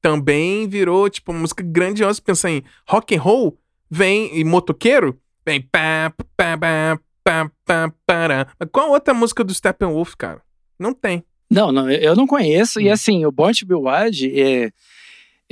Também 0.02 0.68
virou, 0.68 1.10
tipo, 1.10 1.32
uma 1.32 1.42
música 1.42 1.64
grandiosa. 1.66 2.22
Pensar 2.22 2.50
em 2.50 2.64
rock 2.88 3.16
and 3.16 3.22
roll, 3.22 3.58
vem, 3.90 4.38
e 4.38 4.44
motoqueiro, 4.44 5.18
vem 5.46 5.62
pá, 5.62 6.12
pá, 6.36 6.58
pá, 6.58 7.00
pá, 7.24 7.52
pá, 7.66 7.94
pará. 8.06 8.48
Mas 8.60 8.70
qual 8.72 8.90
outra 8.90 9.14
música 9.14 9.44
do 9.44 9.54
Steppenwolf, 9.54 10.14
cara? 10.18 10.42
Não 10.78 10.94
tem. 10.94 11.24
Não, 11.50 11.72
não, 11.72 11.90
eu 11.90 12.16
não 12.16 12.28
conheço. 12.28 12.80
Hum. 12.80 12.82
E 12.82 12.90
assim, 12.90 13.26
o 13.26 13.32
Born 13.32 13.54
to 13.58 13.66
Be 13.66 13.76
Wild, 13.76 14.42
é, 14.42 14.72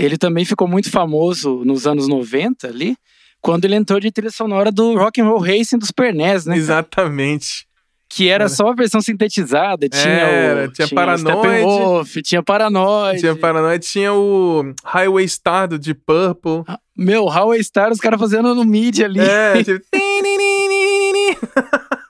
ele 0.01 0.17
também 0.17 0.43
ficou 0.43 0.67
muito 0.67 0.89
famoso 0.89 1.63
nos 1.63 1.85
anos 1.85 2.07
90 2.07 2.67
ali, 2.67 2.97
quando 3.39 3.65
ele 3.65 3.75
entrou 3.75 3.99
de 3.99 4.11
trilha 4.11 4.31
sonora 4.31 4.71
do 4.71 4.97
Rock 4.97 5.21
and 5.21 5.25
Roll 5.25 5.39
Racing 5.39 5.77
dos 5.77 5.91
Pernés, 5.91 6.45
né? 6.45 6.57
Exatamente. 6.57 7.67
Que 8.09 8.27
era 8.27 8.49
só 8.49 8.67
a 8.67 8.75
versão 8.75 8.99
sintetizada, 8.99 9.87
tinha 9.87 10.03
Era, 10.03 10.67
o 10.67 10.71
tinha 10.71 10.85
o 10.85 10.93
Paranoid. 10.93 11.21
Steppenwolf, 11.21 12.15
tinha 12.23 12.43
Paranoid. 12.43 13.19
Tinha 13.19 13.35
Paranoia, 13.35 13.79
tinha 13.79 14.13
o 14.13 14.73
Highway 14.83 15.27
Star 15.29 15.69
do 15.69 15.79
Deep 15.79 16.01
Purple. 16.05 16.63
Meu, 16.97 17.25
Highway 17.27 17.63
Star, 17.63 17.91
os 17.91 17.99
caras 17.99 18.19
fazendo 18.19 18.53
no 18.53 18.65
MIDI 18.65 19.05
ali. 19.05 19.21
É, 19.21 19.63
tipo... 19.63 19.79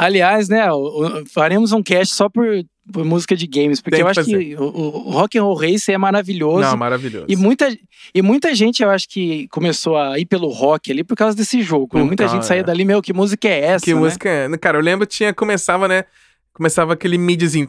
Aliás, 0.00 0.48
né, 0.48 0.70
o- 0.72 0.76
o- 1.20 1.26
faremos 1.26 1.72
um 1.72 1.82
cast 1.82 2.14
só 2.14 2.28
por, 2.28 2.46
por 2.90 3.04
música 3.04 3.36
de 3.36 3.46
games, 3.46 3.80
porque 3.82 4.00
eu 4.00 4.08
acho 4.08 4.24
que 4.24 4.56
o, 4.56 4.62
o 4.62 5.10
Rock 5.10 5.38
and 5.38 5.42
Roll 5.42 5.54
Racing 5.54 5.92
é 5.92 5.98
maravilhoso. 5.98 6.62
Não, 6.62 6.76
maravilhoso. 6.76 7.26
E 7.28 7.36
muita, 7.36 7.68
e 8.14 8.22
muita 8.22 8.54
gente, 8.54 8.82
eu 8.82 8.88
acho 8.90 9.06
que 9.08 9.46
começou 9.48 9.98
a 9.98 10.18
ir 10.18 10.24
pelo 10.24 10.48
rock 10.48 10.90
ali 10.90 11.04
por 11.04 11.16
causa 11.16 11.36
desse 11.36 11.60
jogo. 11.62 11.98
né? 11.98 12.02
Muita 12.04 12.24
causa, 12.24 12.34
gente 12.34 12.46
saía 12.46 12.60
é. 12.60 12.62
dada 12.62 12.72
dali, 12.72 12.84
meu, 12.84 13.02
que 13.02 13.12
música 13.12 13.46
é 13.46 13.60
essa? 13.60 13.84
Que 13.84 13.92
né? 13.92 14.00
música 14.00 14.28
é? 14.28 14.48
Cara, 14.58 14.78
eu 14.78 14.82
lembro 14.82 15.04
tinha, 15.06 15.34
começava, 15.34 15.86
né? 15.86 16.04
Começava 16.52 16.92
aquele 16.92 17.16
midzinho. 17.16 17.68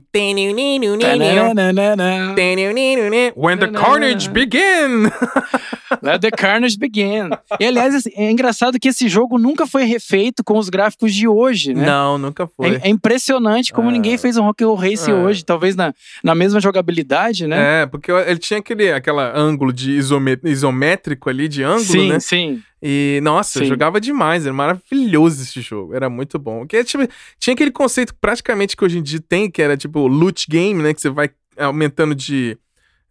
When 3.36 3.58
the 3.58 3.68
carnage 3.68 4.30
begin! 4.30 5.10
Let 6.02 6.22
the 6.22 6.32
carnage 6.32 6.78
begin. 6.78 7.30
E, 7.60 7.66
aliás, 7.66 7.94
assim, 7.94 8.10
é 8.16 8.32
engraçado 8.32 8.80
que 8.80 8.88
esse 8.90 9.08
jogo 9.10 9.38
nunca 9.38 9.68
foi 9.68 9.84
refeito 9.84 10.44
com 10.44 10.58
os 10.58 10.70
gráficos 10.70 11.14
de 11.14 11.28
hoje, 11.28 11.74
né? 11.74 11.86
Não, 11.86 12.18
nunca 12.18 12.48
foi. 12.48 12.76
É, 12.76 12.82
é 12.84 12.90
impressionante 12.90 13.72
como 13.74 13.90
É. 13.90 13.92
ninguém 13.94 14.18
fez 14.18 14.38
um 14.38 14.44
Rock 14.44 14.64
and 14.64 14.68
Roll 14.68 14.76
Race 14.78 15.10
É. 15.10 15.14
hoje, 15.14 15.44
talvez 15.46 15.76
na, 15.76 15.94
na 16.24 16.34
mesma 16.34 16.60
jogabilidade, 16.60 17.46
né? 17.46 17.82
É, 17.84 17.86
porque 17.86 18.12
ele 18.12 18.40
tinha 18.40 18.60
aquele 18.60 18.92
aquela 18.92 19.38
ângulo 19.38 19.72
de 19.74 19.92
isomé- 19.92 20.40
isométrico 20.46 21.30
ali, 21.30 21.48
de 21.48 21.62
ângulo, 21.64 21.84
sim, 21.86 22.10
né? 22.10 22.20
sim. 22.20 22.62
E, 22.84 23.20
nossa, 23.22 23.60
eu 23.60 23.64
Sim. 23.64 23.70
jogava 23.70 24.02
demais, 24.02 24.44
era 24.46 24.54
maravilhoso 24.54 25.44
esse 25.44 25.62
jogo, 25.62 25.94
era 25.94 26.10
muito 26.10 26.40
bom. 26.40 26.66
Que, 26.66 26.84
tipo, 26.84 27.08
tinha 27.40 27.54
aquele 27.54 27.72
conceito 27.72 28.16
praticamente 28.20 28.76
que 28.76 28.84
hoje 28.84 28.98
em 28.98 29.04
dia 29.04 29.20
tem, 29.22 29.52
que 29.52 29.62
era 29.62 29.78
tipo 29.78 30.08
loot 30.08 30.48
game, 30.50 30.82
né? 30.82 30.94
Que 30.94 31.00
você 31.02 31.10
vai 31.10 31.30
aumentando 31.58 32.16
de. 32.16 32.58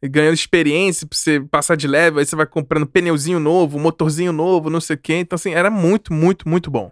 ganhando 0.02 0.34
experiência 0.34 1.06
pra 1.06 1.16
você 1.16 1.40
passar 1.40 1.76
de 1.76 1.86
level, 1.86 2.18
aí 2.18 2.26
você 2.26 2.34
vai 2.34 2.46
comprando 2.46 2.86
pneuzinho 2.86 3.38
novo, 3.38 3.78
motorzinho 3.78 4.32
novo, 4.32 4.68
não 4.70 4.80
sei 4.80 4.96
o 4.96 4.98
quê. 4.98 5.14
Então, 5.18 5.36
assim, 5.36 5.52
era 5.54 5.70
muito, 5.70 6.12
muito, 6.12 6.48
muito 6.48 6.70
bom. 6.70 6.90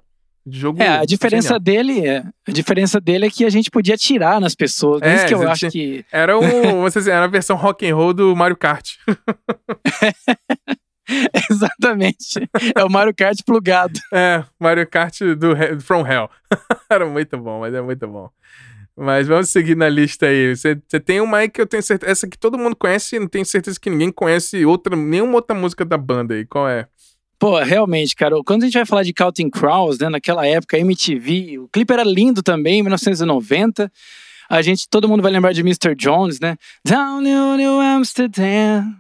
Jogo 0.51 0.81
É, 0.83 0.99
a 1.01 1.05
diferença 1.05 1.49
genial. 1.59 1.61
dele 1.61 2.07
é 2.07 2.23
a 2.47 2.51
diferença 2.53 2.99
dele 3.01 3.27
é 3.27 3.31
que 3.31 3.45
a 3.45 3.51
gente 3.51 3.71
podia 3.71 3.97
atirar 3.97 4.41
nas 4.41 4.55
pessoas. 4.55 5.03
É, 5.03 5.09
É, 5.11 5.15
isso 5.17 5.27
que 5.27 5.35
eu 5.35 5.39
você 5.39 5.47
acho 5.47 5.69
tinha- 5.69 5.71
que 5.71 6.05
Era 6.13 6.39
um, 6.39 6.41
vocês 6.83 7.07
era 7.09 7.25
a 7.25 7.29
versão 7.29 7.55
rock 7.57 7.85
and 7.87 7.95
roll 7.95 8.15
do 8.15 8.35
Mario 8.37 8.57
Kart. 8.57 8.93
exatamente 11.51 12.49
é 12.75 12.85
o 12.85 12.91
Mario 12.91 13.15
Kart 13.15 13.39
plugado. 13.45 13.99
É, 14.13 14.45
Mario 14.59 14.87
Kart 14.87 15.21
do 15.37 15.81
From 15.81 16.07
Hell. 16.07 16.29
Era 16.91 17.07
muito 17.07 17.39
bom, 17.39 17.61
mas 17.61 17.75
é 17.75 17.81
muito 17.81 18.07
bom. 18.07 18.31
Mas 18.97 19.29
vamos 19.29 19.49
seguir 19.49 19.77
na 19.77 19.89
lista 19.89 20.27
aí. 20.27 20.57
Você 20.57 20.75
tem 20.99 21.21
uma 21.21 21.39
aí 21.39 21.49
que 21.49 21.61
eu 21.61 21.67
tenho 21.67 21.83
certeza. 21.83 22.11
Essa 22.11 22.27
que 22.27 22.37
todo 22.37 22.59
mundo 22.59 22.75
conhece 22.75 23.15
e 23.15 23.21
não 23.21 23.29
tenho 23.29 23.47
certeza 23.47 23.79
que 23.79 23.89
ninguém 23.89 24.11
conhece 24.11 24.65
outra, 24.67 24.97
nenhuma 24.97 25.35
outra 25.35 25.57
música 25.57 25.85
da 25.85 25.97
banda 25.97 26.35
aí. 26.35 26.45
Qual 26.45 26.69
é? 26.69 26.89
Pô, 27.39 27.61
realmente, 27.61 28.17
cara, 28.17 28.35
quando 28.45 28.65
a 28.65 28.67
gente 28.67 28.75
vai 28.75 28.85
falar 28.85 29.05
de 29.05 29.13
Counting 29.13 29.49
Crows, 29.49 30.01
né, 30.01 30.09
naquela 30.09 30.45
época, 30.45 30.77
MTV, 30.77 31.61
o 31.61 31.69
clipe 31.69 31.93
era 31.93 32.03
lindo 32.03 32.43
também, 32.43 32.81
em 32.81 32.83
1990. 32.83 33.91
A 34.51 34.61
gente, 34.63 34.89
todo 34.89 35.09
mundo 35.09 35.23
vai 35.23 35.31
lembrar 35.31 35.53
de 35.53 35.61
Mr. 35.61 35.95
Jones, 35.95 36.41
né? 36.41 36.57
Down 36.85 37.23
in 37.23 37.57
New 37.59 37.81
Amsterdam, 37.81 38.97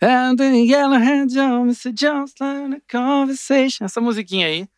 and 0.00 0.36
the 0.36 0.44
Yellowhead 0.44 1.32
John, 1.32 1.64
Mr. 1.64 1.92
Jones, 1.92 2.34
a 2.40 2.80
conversation. 2.90 3.84
Essa 3.84 4.00
musiquinha 4.00 4.46
aí, 4.46 4.68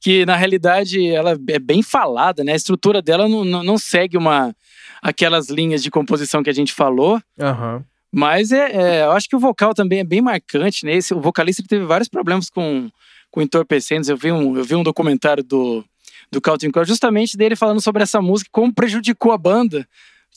que 0.00 0.24
na 0.26 0.36
realidade 0.36 1.06
ela 1.08 1.38
é 1.48 1.58
bem 1.58 1.82
falada, 1.82 2.44
né? 2.44 2.52
A 2.52 2.56
estrutura 2.56 3.00
dela 3.00 3.28
não, 3.28 3.44
não, 3.44 3.62
não 3.62 3.78
segue 3.78 4.16
uma 4.16 4.54
aquelas 5.02 5.50
linhas 5.50 5.82
de 5.82 5.90
composição 5.90 6.42
que 6.42 6.50
a 6.50 6.54
gente 6.54 6.72
falou. 6.72 7.20
Aham. 7.38 7.84
Mas 8.10 8.52
é, 8.52 8.70
é, 8.70 9.04
eu 9.04 9.10
acho 9.10 9.28
que 9.28 9.34
o 9.34 9.40
vocal 9.40 9.74
também 9.74 9.98
é 9.98 10.04
bem 10.04 10.20
marcante, 10.20 10.86
né? 10.86 10.94
Esse, 10.94 11.12
o 11.12 11.20
vocalista 11.20 11.64
teve 11.68 11.84
vários 11.84 12.08
problemas 12.08 12.48
com, 12.48 12.88
com 13.28 13.42
entorpecentes. 13.42 14.08
Eu 14.08 14.16
vi 14.16 14.30
um, 14.30 14.56
eu 14.56 14.62
vi 14.62 14.76
um 14.76 14.84
documentário 14.84 15.42
do, 15.42 15.84
do 16.30 16.40
Counting 16.40 16.70
Crows 16.70 16.86
justamente 16.86 17.36
dele 17.36 17.56
falando 17.56 17.80
sobre 17.80 18.04
essa 18.04 18.22
música, 18.22 18.48
como 18.52 18.72
prejudicou 18.72 19.32
a 19.32 19.38
banda, 19.38 19.86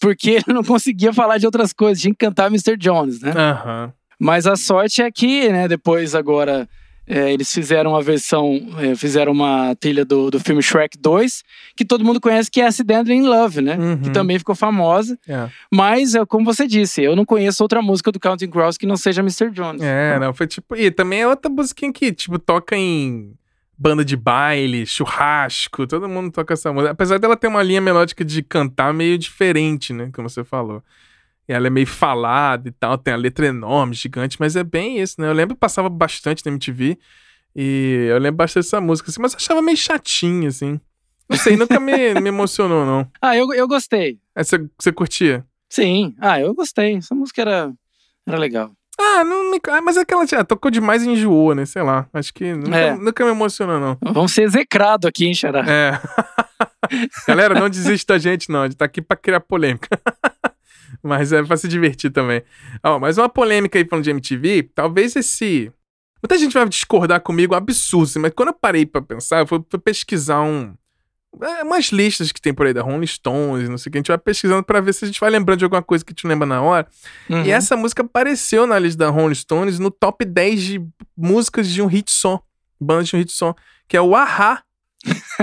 porque 0.01 0.31
ele 0.47 0.53
não 0.53 0.63
conseguia 0.63 1.13
falar 1.13 1.37
de 1.37 1.45
outras 1.45 1.71
coisas, 1.71 2.01
tinha 2.01 2.13
que 2.13 2.25
cantar 2.25 2.47
Mr. 2.47 2.75
Jones, 2.77 3.21
né? 3.21 3.31
Aham. 3.31 3.93
Mas 4.19 4.47
a 4.47 4.55
sorte 4.55 5.01
é 5.01 5.11
que, 5.11 5.49
né, 5.49 5.67
depois 5.67 6.15
agora 6.15 6.67
é, 7.07 7.31
eles 7.31 7.51
fizeram 7.51 7.95
a 7.95 8.01
versão, 8.01 8.67
é, 8.79 8.93
fizeram 8.93 9.31
uma 9.31 9.73
trilha 9.75 10.03
do, 10.03 10.29
do 10.29 10.39
filme 10.41 10.61
Shrek 10.61 10.97
2, 10.97 11.43
que 11.75 11.85
todo 11.85 12.03
mundo 12.03 12.19
conhece 12.19 12.51
que 12.51 12.59
é 12.59 12.67
Accidentally 12.67 13.15
in 13.15 13.21
Love, 13.21 13.61
né? 13.61 13.77
Uhum. 13.77 13.97
Que 13.97 14.09
também 14.09 14.37
ficou 14.37 14.53
famosa. 14.53 15.17
É. 15.25 15.47
Mas, 15.71 16.15
é, 16.15 16.25
como 16.25 16.43
você 16.43 16.67
disse, 16.67 17.01
eu 17.01 17.15
não 17.15 17.23
conheço 17.23 17.63
outra 17.63 17.81
música 17.81 18.11
do 18.11 18.19
Counting 18.19 18.49
Crows 18.49 18.77
que 18.77 18.85
não 18.85 18.97
seja 18.97 19.21
Mr. 19.21 19.49
Jones. 19.51 19.81
É, 19.81 20.19
não, 20.19 20.33
foi 20.33 20.47
tipo. 20.47 20.75
E 20.75 20.91
também 20.91 21.21
é 21.21 21.27
outra 21.27 21.49
musiquinha 21.49 21.93
que, 21.93 22.11
tipo, 22.11 22.37
toca 22.37 22.75
em 22.75 23.33
banda 23.77 24.03
de 24.03 24.17
baile, 24.17 24.85
churrasco, 24.85 25.87
todo 25.87 26.09
mundo 26.09 26.31
toca 26.31 26.55
essa 26.55 26.73
música. 26.73 26.91
Apesar 26.91 27.19
dela 27.19 27.37
ter 27.37 27.47
uma 27.47 27.63
linha 27.63 27.79
melódica 27.79 28.25
de 28.25 28.41
cantar 28.41 28.93
meio 28.93 29.17
diferente, 29.17 29.93
né? 29.93 30.09
Como 30.11 30.29
você 30.29 30.43
falou. 30.43 30.83
E 31.47 31.53
ela 31.53 31.67
é 31.67 31.69
meio 31.69 31.87
falada 31.87 32.67
e 32.67 32.71
tal, 32.71 32.97
tem 32.97 33.13
a 33.13 33.17
letra 33.17 33.45
enorme, 33.47 33.93
gigante, 33.93 34.37
mas 34.39 34.55
é 34.55 34.63
bem 34.63 34.99
isso, 34.99 35.15
né? 35.21 35.27
Eu 35.29 35.33
lembro 35.33 35.55
que 35.55 35.59
passava 35.59 35.87
bastante 35.89 36.45
na 36.45 36.51
MTV 36.51 36.97
e 37.55 38.07
eu 38.09 38.17
lembro 38.19 38.37
bastante 38.37 38.65
dessa 38.65 38.81
música, 38.81 39.09
assim, 39.09 39.21
mas 39.21 39.31
eu 39.33 39.37
achava 39.37 39.61
meio 39.61 39.77
chatinha, 39.77 40.49
assim. 40.49 40.79
Não 41.29 41.37
sei, 41.37 41.55
nunca 41.57 41.79
me, 41.79 42.13
me 42.21 42.27
emocionou, 42.29 42.85
não. 42.85 43.09
Ah, 43.21 43.35
eu, 43.35 43.53
eu 43.53 43.67
gostei. 43.67 44.19
É, 44.35 44.43
Você, 44.43 44.91
curtia? 44.93 45.45
Sim. 45.69 46.15
Ah, 46.19 46.39
eu 46.39 46.53
gostei. 46.53 46.95
Essa 46.97 47.13
música 47.15 47.41
era, 47.41 47.73
era 48.25 48.37
legal. 48.37 48.71
Ah, 48.99 49.23
não 49.23 49.51
me. 49.51 49.59
ah, 49.69 49.81
mas 49.81 49.95
aquela 49.97 50.25
já 50.25 50.43
tocou 50.43 50.71
demais 50.71 51.03
e 51.03 51.09
enjoou, 51.09 51.53
né? 51.53 51.65
Sei 51.65 51.81
lá. 51.83 52.07
Acho 52.13 52.33
que 52.33 52.53
nunca, 52.53 52.75
É. 52.77 52.95
nunca 52.95 53.23
me 53.25 53.31
emocionou, 53.31 53.79
não. 53.79 53.97
Vamos 54.01 54.31
ser 54.31 54.43
execrado 54.43 55.07
aqui, 55.07 55.25
hein, 55.25 55.33
Xará? 55.33 55.63
É. 55.69 55.99
Galera, 57.27 57.53
não 57.59 57.69
desiste 57.69 58.07
da 58.07 58.17
gente, 58.17 58.49
não. 58.49 58.61
A 58.61 58.67
gente 58.67 58.77
tá 58.77 58.85
aqui 58.85 59.01
pra 59.01 59.15
criar 59.17 59.39
polêmica. 59.41 59.89
Mas 61.03 61.31
é 61.31 61.43
pra 61.43 61.57
se 61.57 61.67
divertir 61.67 62.11
também. 62.11 62.43
Ó, 62.83 62.99
mas 62.99 63.17
uma 63.17 63.29
polêmica 63.29 63.77
aí 63.77 63.85
falando 63.87 64.03
de 64.03 64.09
MTV, 64.11 64.71
talvez 64.73 65.15
esse. 65.15 65.71
Muita 66.21 66.37
gente 66.37 66.53
vai 66.53 66.67
discordar 66.67 67.21
comigo, 67.21 67.53
um 67.53 67.57
absurdo, 67.57 68.19
mas 68.19 68.31
quando 68.35 68.49
eu 68.49 68.53
parei 68.53 68.85
pra 68.85 69.01
pensar, 69.01 69.39
eu 69.39 69.47
fui, 69.47 69.63
fui 69.69 69.79
pesquisar 69.79 70.41
um. 70.41 70.73
é, 71.41 71.63
umas 71.63 71.85
listas 71.85 72.31
que 72.31 72.41
tem 72.41 72.53
por 72.53 72.65
aí 72.65 72.73
da 72.73 72.81
Rolling 72.81 73.05
Stones, 73.05 73.69
não 73.69 73.77
sei 73.77 73.89
o 73.89 73.91
que. 73.91 73.97
A 73.97 73.99
gente 73.99 74.07
vai 74.07 74.17
pesquisando 74.17 74.63
pra 74.63 74.81
ver 74.81 74.93
se 74.93 75.05
a 75.05 75.07
gente 75.07 75.19
vai 75.19 75.29
lembrando 75.29 75.59
de 75.59 75.65
alguma 75.65 75.83
coisa 75.83 76.03
que 76.03 76.13
te 76.13 76.25
lembra 76.25 76.47
na 76.47 76.61
hora. 76.61 76.87
Uhum. 77.29 77.43
E 77.43 77.51
essa 77.51 77.77
música 77.77 78.01
apareceu 78.01 78.65
na 78.65 78.79
lista 78.79 78.97
da 78.97 79.09
Rolling 79.09 79.35
Stones 79.35 79.77
no 79.77 79.91
top 79.91 80.25
10 80.25 80.61
de 80.61 80.81
músicas 81.15 81.67
de 81.67 81.81
um 81.81 81.85
hit 81.85 82.11
só. 82.11 82.41
Banda 82.79 83.03
de 83.03 83.15
um 83.15 83.19
hit 83.19 83.31
só. 83.31 83.53
Que 83.87 83.95
é 83.95 84.01
o 84.01 84.15
Ahá. 84.15 84.63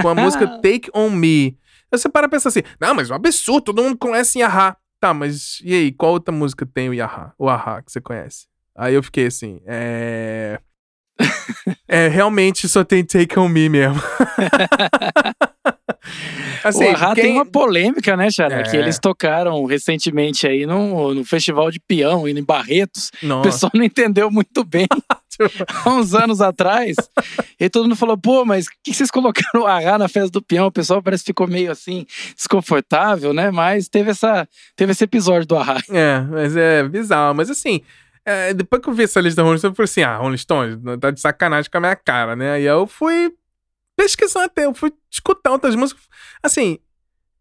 Com 0.02 0.08
a 0.08 0.14
música 0.14 0.46
Take 0.60 0.90
On 0.92 1.08
Me. 1.08 1.56
Aí 1.92 1.98
você 1.98 2.08
para 2.08 2.28
pra 2.28 2.36
pensar 2.36 2.48
assim, 2.48 2.62
não, 2.80 2.94
mas 2.94 3.08
é 3.08 3.12
um 3.12 3.16
absurdo, 3.16 3.66
todo 3.66 3.82
mundo 3.82 3.96
conhece 3.96 4.42
Ahá. 4.42 4.76
Tá, 5.04 5.12
mas 5.12 5.60
e 5.62 5.74
aí, 5.74 5.92
qual 5.92 6.12
outra 6.12 6.34
música 6.34 6.64
tem 6.64 6.88
o 6.88 7.04
Ahá? 7.04 7.34
O 7.38 7.46
Ahá 7.46 7.82
que 7.82 7.92
você 7.92 8.00
conhece? 8.00 8.46
Aí 8.74 8.94
eu 8.94 9.02
fiquei 9.02 9.26
assim, 9.26 9.60
é... 9.66 10.58
é, 11.86 12.08
realmente 12.08 12.66
só 12.66 12.82
tem 12.82 13.04
Take 13.04 13.38
On 13.38 13.46
Me 13.46 13.68
mesmo. 13.68 14.00
assim, 16.64 16.86
o 16.86 16.96
Ahá 16.96 17.14
quem- 17.14 17.24
tem 17.24 17.32
uma 17.34 17.44
polêmica, 17.44 18.16
né, 18.16 18.30
Xará? 18.30 18.60
É. 18.60 18.62
Que 18.62 18.78
eles 18.78 18.98
tocaram 18.98 19.62
recentemente 19.66 20.46
aí 20.46 20.64
no, 20.64 21.12
no 21.12 21.22
Festival 21.22 21.70
de 21.70 21.78
Peão, 21.80 22.26
indo 22.26 22.40
em 22.40 22.44
Barretos. 22.44 23.10
O 23.22 23.26
Nossa. 23.26 23.50
pessoal 23.50 23.72
não 23.74 23.84
entendeu 23.84 24.30
muito 24.30 24.64
bem 24.64 24.86
há 25.84 25.90
uns 25.90 26.14
anos 26.14 26.40
atrás. 26.40 26.96
E 27.58 27.68
todo 27.68 27.84
mundo 27.84 27.96
falou, 27.96 28.16
pô, 28.16 28.44
mas 28.44 28.66
por 28.66 28.74
que 28.82 28.94
vocês 28.94 29.10
colocaram 29.10 29.64
o 29.64 29.66
Ahá 29.66 29.98
na 29.98 30.08
festa 30.08 30.30
do 30.30 30.42
peão? 30.42 30.66
O 30.66 30.72
pessoal 30.72 31.02
parece 31.02 31.22
que 31.22 31.28
ficou 31.28 31.46
meio 31.46 31.70
assim, 31.70 32.06
desconfortável, 32.36 33.32
né? 33.32 33.50
Mas 33.50 33.88
teve, 33.88 34.10
essa, 34.10 34.48
teve 34.76 34.92
esse 34.92 35.04
episódio 35.04 35.46
do 35.46 35.56
Ahá. 35.56 35.76
É, 35.90 36.20
mas 36.20 36.56
é 36.56 36.82
bizarro. 36.88 37.34
Mas 37.34 37.50
assim, 37.50 37.82
é, 38.24 38.54
depois 38.54 38.82
que 38.82 38.88
eu 38.88 38.94
vi 38.94 39.04
essa 39.04 39.20
lista 39.20 39.42
da 39.42 39.44
Rolling 39.44 39.58
Stones, 39.58 39.72
eu 39.72 39.76
falei 39.76 39.84
assim: 39.84 40.02
ah, 40.02 40.16
Rolling 40.16 40.36
Stones, 40.36 40.78
tá 41.00 41.10
de 41.10 41.20
sacanagem 41.20 41.70
com 41.70 41.76
a 41.76 41.80
minha 41.80 41.96
cara, 41.96 42.34
né? 42.34 42.52
Aí 42.52 42.64
eu 42.64 42.86
fui 42.86 43.34
pesquisando 43.96 44.46
até, 44.46 44.64
eu 44.64 44.74
fui 44.74 44.92
escutar 45.10 45.52
outras 45.52 45.74
músicas. 45.74 46.02
Assim, 46.42 46.78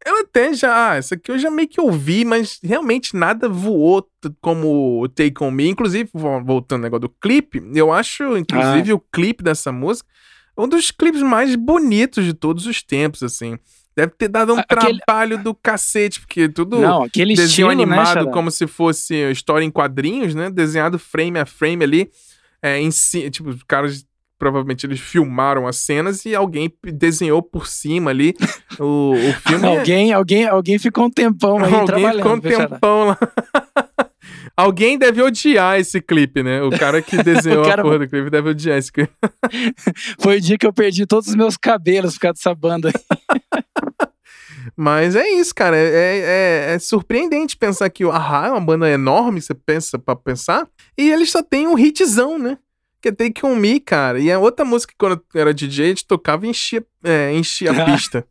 eu 0.05 0.19
até 0.21 0.53
já, 0.53 0.91
ah, 0.91 0.95
essa 0.95 1.15
aqui 1.15 1.31
eu 1.31 1.37
já 1.39 1.49
meio 1.51 1.67
que 1.67 1.79
ouvi, 1.81 2.23
mas 2.25 2.59
realmente 2.63 3.15
nada 3.15 3.47
voou 3.49 4.07
como 4.41 5.01
o 5.01 5.07
Take 5.09 5.43
On 5.43 5.51
Me. 5.51 5.67
Inclusive, 5.69 6.09
vo- 6.13 6.43
voltando 6.43 6.79
ao 6.79 6.83
negócio 6.83 7.01
do 7.01 7.09
clipe, 7.09 7.61
eu 7.75 7.91
acho, 7.91 8.37
inclusive, 8.37 8.93
o 8.93 8.99
clipe 8.99 9.43
dessa 9.43 9.71
música 9.71 10.09
um 10.55 10.67
dos 10.67 10.91
clipes 10.91 11.21
mais 11.23 11.55
bonitos 11.55 12.23
de 12.23 12.31
todos 12.33 12.67
os 12.67 12.83
tempos, 12.83 13.23
assim. 13.23 13.57
Deve 13.95 14.13
ter 14.15 14.27
dado 14.27 14.53
um 14.53 14.59
aquele- 14.59 14.99
trabalho 14.99 15.37
do 15.43 15.53
cacete, 15.55 16.19
porque 16.19 16.47
tudo 16.47 16.79
Não, 16.79 17.03
aquele 17.03 17.33
desenho 17.33 17.47
estilo, 17.47 17.67
né, 17.69 17.73
animado 17.73 18.07
Xará? 18.13 18.31
como 18.31 18.51
se 18.51 18.67
fosse 18.67 19.15
história 19.31 19.65
em 19.65 19.71
quadrinhos, 19.71 20.35
né? 20.35 20.51
Desenhado 20.51 20.99
frame 20.99 21.39
a 21.39 21.45
frame 21.47 21.83
ali. 21.83 22.11
É, 22.61 22.79
em 22.79 22.91
si, 22.91 23.29
tipo, 23.31 23.49
os 23.49 23.63
caras 23.63 24.05
provavelmente 24.43 24.85
eles 24.85 24.99
filmaram 24.99 25.65
as 25.65 25.77
cenas 25.77 26.25
e 26.25 26.35
alguém 26.35 26.69
desenhou 26.83 27.41
por 27.41 27.65
cima 27.65 28.11
ali 28.11 28.35
o, 28.77 29.13
o 29.13 29.33
filme. 29.47 29.65
Alguém, 29.65 30.11
alguém, 30.11 30.45
alguém 30.45 30.77
ficou 30.77 31.05
um 31.05 31.09
tempão 31.09 31.59
aí 31.59 31.73
alguém 31.73 31.85
trabalhando. 31.85 32.17
ficou 32.17 32.33
um 32.33 32.39
tempão 32.41 33.05
lá. 33.05 33.17
Alguém 34.55 34.99
deve 34.99 35.19
odiar 35.19 35.79
esse 35.79 35.99
clipe, 35.99 36.43
né? 36.43 36.61
O 36.61 36.69
cara 36.69 37.01
que 37.01 37.17
desenhou 37.23 37.63
cara- 37.65 37.81
a 37.81 37.83
porra 37.83 37.97
do 37.99 38.07
clipe 38.07 38.29
deve 38.29 38.49
odiar 38.51 38.77
esse 38.77 38.91
clipe. 38.91 39.11
Foi 40.19 40.37
o 40.37 40.41
dia 40.41 40.59
que 40.59 40.67
eu 40.67 40.71
perdi 40.71 41.07
todos 41.07 41.27
os 41.29 41.33
meus 41.35 41.57
cabelos 41.57 42.13
por 42.13 42.19
causa 42.21 42.33
dessa 42.35 42.53
banda. 42.53 42.89
aí. 42.89 42.93
Mas 44.75 45.15
é 45.15 45.27
isso, 45.31 45.55
cara. 45.55 45.75
É, 45.75 45.89
é- 46.69 46.73
é 46.75 46.79
surpreendente 46.79 47.57
pensar 47.57 47.89
que 47.89 48.05
o 48.05 48.11
Ahá 48.11 48.47
é 48.47 48.51
uma 48.51 48.61
banda 48.61 48.87
enorme, 48.89 49.41
você 49.41 49.55
pensa 49.55 49.97
pra 49.97 50.15
pensar. 50.15 50.67
E 50.95 51.09
eles 51.09 51.31
só 51.31 51.41
tem 51.41 51.67
um 51.67 51.77
hitzão, 51.77 52.37
né? 52.37 52.57
Que 53.03 53.09
é 53.09 53.11
Take 53.11 53.45
On 53.45 53.53
Me, 53.53 53.81
cara. 53.81 54.17
E 54.17 54.29
é 54.29 54.37
outra 54.37 54.63
música 54.63 54.93
que 54.93 54.97
quando 54.97 55.21
eu 55.33 55.41
era 55.41 55.53
DJ, 55.53 55.85
a 55.85 55.89
gente 55.89 56.07
tocava 56.07 56.45
e 56.47 56.49
enchia, 56.49 56.83
é, 57.03 57.33
enchia 57.33 57.69
a 57.71 57.83
pista. 57.91 58.25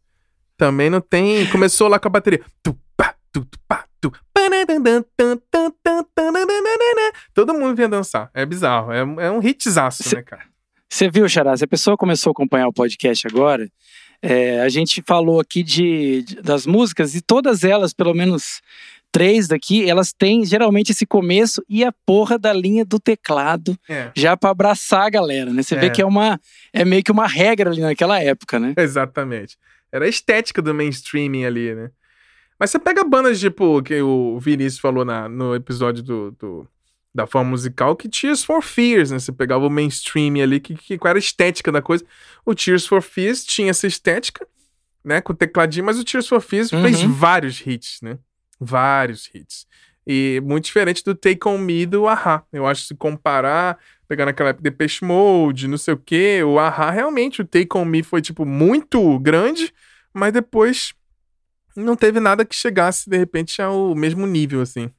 Também 0.57 0.89
não 0.89 1.01
tem. 1.01 1.47
Começou 1.51 1.89
lá 1.89 1.99
com 1.99 2.09
a 2.09 2.11
bateria. 2.11 2.43
Tu, 2.63 2.75
pá, 2.97 3.15
tu, 3.31 3.45
tu, 3.45 3.59
pá, 3.69 3.85
tu. 4.01 4.11
Todo 7.35 7.55
mundo 7.55 7.75
vinha 7.77 7.89
dançar. 7.89 8.31
É 8.33 8.47
bizarro. 8.47 8.93
É, 8.93 9.01
é 9.27 9.31
um 9.31 9.41
hitzaço, 9.43 10.03
Cê- 10.03 10.17
né, 10.17 10.23
cara? 10.23 10.43
Você 10.91 11.11
viu, 11.11 11.29
Xará? 11.29 11.57
Se 11.57 11.65
a 11.65 11.69
pessoa 11.69 11.97
começou 11.97 12.31
a 12.31 12.33
acompanhar 12.33 12.69
o 12.69 12.73
podcast 12.73 13.27
agora, 13.27 13.69
é, 14.23 14.61
a 14.61 14.69
gente 14.69 15.03
falou 15.07 15.41
aqui 15.41 15.63
de, 15.63 16.23
de- 16.23 16.37
das 16.43 16.67
músicas 16.67 17.15
e 17.15 17.21
todas 17.21 17.65
elas, 17.65 17.93
pelo 17.93 18.15
menos 18.15 18.61
três 19.13 19.47
daqui, 19.47 19.89
elas 19.89 20.13
têm 20.13 20.45
geralmente 20.45 20.91
esse 20.91 21.05
começo 21.07 21.63
e 21.69 21.85
a 21.85 21.93
porra 22.07 22.39
da 22.39 22.53
linha 22.53 22.85
do 22.85 22.99
teclado 22.99 23.79
É. 23.89 24.11
já 24.17 24.37
pra 24.37 24.51
abraçar 24.51 25.03
a 25.07 25.11
galera, 25.11 25.53
né? 25.53 25.63
Você 25.63 25.77
vê 25.77 25.87
É. 25.87 25.91
que 25.91 26.01
é 26.01 26.07
uma 26.07 26.41
é 26.73 26.85
meio 26.85 27.05
que 27.05 27.13
uma 27.13 27.27
regra 27.27 27.71
ali 27.71 27.83
naquela 27.83 28.19
época, 28.21 28.59
né? 28.59 28.73
Exatamente. 28.79 29.59
Era 29.93 30.07
a 30.07 30.09
estética 30.09 30.63
do 30.63 30.73
mainstreaming 30.75 31.45
ali, 31.45 31.75
né? 31.75 31.91
Mas 32.59 32.71
você 32.71 32.79
pega 32.79 33.05
bandas 33.05 33.39
tipo 33.39 33.83
que 33.83 34.01
o 34.01 34.39
Vinícius 34.41 34.79
falou 34.81 35.05
na, 35.05 35.29
no 35.29 35.55
episódio 35.55 36.03
do, 36.03 36.31
do- 36.33 36.69
da 37.15 37.27
forma 37.27 37.51
musical, 37.51 37.95
que 37.95 38.09
Tears 38.09 38.43
for 38.43 38.63
Fears, 38.63 39.11
né? 39.11 39.19
Você 39.19 39.31
pegava 39.33 39.67
o 39.67 39.71
mainstream 39.71 40.43
ali, 40.43 40.59
que, 40.59 40.75
que 40.75 40.97
qual 40.97 41.11
era 41.11 41.19
a 41.19 41.21
estética 41.21 41.71
da 41.71 41.83
coisa. 41.83 42.03
O 42.47 42.55
Tears 42.55 42.87
for 42.87 43.03
Fears 43.03 43.45
tinha 43.45 43.69
essa 43.69 43.87
estética, 43.87 44.47
né? 45.05 45.21
Com 45.21 45.35
o 45.35 45.37
tecladinho, 45.37 45.85
mas 45.85 45.99
o 45.99 46.05
Tears 46.05 46.27
for 46.27 46.41
Fears 46.41 46.71
fez 46.71 47.03
Uhum. 47.03 47.13
vários 47.13 47.61
hits, 47.67 47.99
né? 48.01 48.17
Vários 48.65 49.29
hits. 49.35 49.67
E 50.07 50.41
muito 50.45 50.65
diferente 50.65 51.05
do 51.05 51.15
Take 51.15 51.47
On 51.47 51.59
Me 51.59 51.87
do 51.87 52.07
Ahá. 52.07 52.45
Eu 52.53 52.67
acho 52.67 52.83
que 52.83 52.89
se 52.89 52.95
comparar, 52.95 53.79
pegar 54.09 54.27
naquela 54.27 54.51
época 54.51 54.63
Depeche 54.63 55.05
Mode, 55.05 55.69
não 55.69 55.79
sei 55.79 55.95
o 55.95 55.97
quê, 55.97 56.43
o 56.43 56.59
Ahá 56.59 56.91
realmente, 56.91 57.41
o 57.41 57.45
Take 57.45 57.77
On 57.77 57.85
Me 57.85 58.03
foi, 58.03 58.21
tipo, 58.21 58.45
muito 58.45 59.19
grande, 59.21 59.73
mas 60.13 60.33
depois 60.33 60.93
não 61.77 61.97
teve 61.97 62.21
nada 62.21 62.45
que 62.45 62.55
chegasse, 62.55 63.09
de 63.09 63.17
repente, 63.17 63.61
ao 63.63 63.95
mesmo 63.95 64.27
nível, 64.27 64.61
assim. 64.61 64.91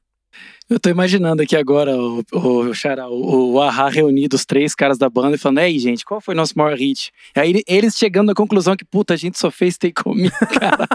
Eu 0.68 0.80
tô 0.80 0.88
imaginando 0.88 1.42
aqui 1.42 1.54
agora 1.54 1.96
o, 1.96 2.24
o, 2.32 2.74
Xará, 2.74 3.08
o, 3.08 3.52
o 3.52 3.60
Ahá 3.60 3.88
reunido, 3.88 4.34
os 4.34 4.44
três 4.44 4.74
caras 4.74 4.98
da 4.98 5.08
banda, 5.08 5.36
e 5.36 5.38
falando: 5.38 5.58
Ei, 5.58 5.78
gente, 5.78 6.04
qual 6.04 6.20
foi 6.20 6.34
nosso 6.34 6.56
maior 6.56 6.76
hit? 6.76 7.12
E 7.36 7.40
aí 7.40 7.62
eles 7.68 7.96
chegando 7.96 8.30
à 8.32 8.34
conclusão 8.34 8.74
que, 8.74 8.84
puta, 8.84 9.14
a 9.14 9.16
gente 9.16 9.38
só 9.38 9.50
fez 9.50 9.76
Take 9.76 10.02
On 10.06 10.14
Me, 10.14 10.30
cara. 10.58 10.88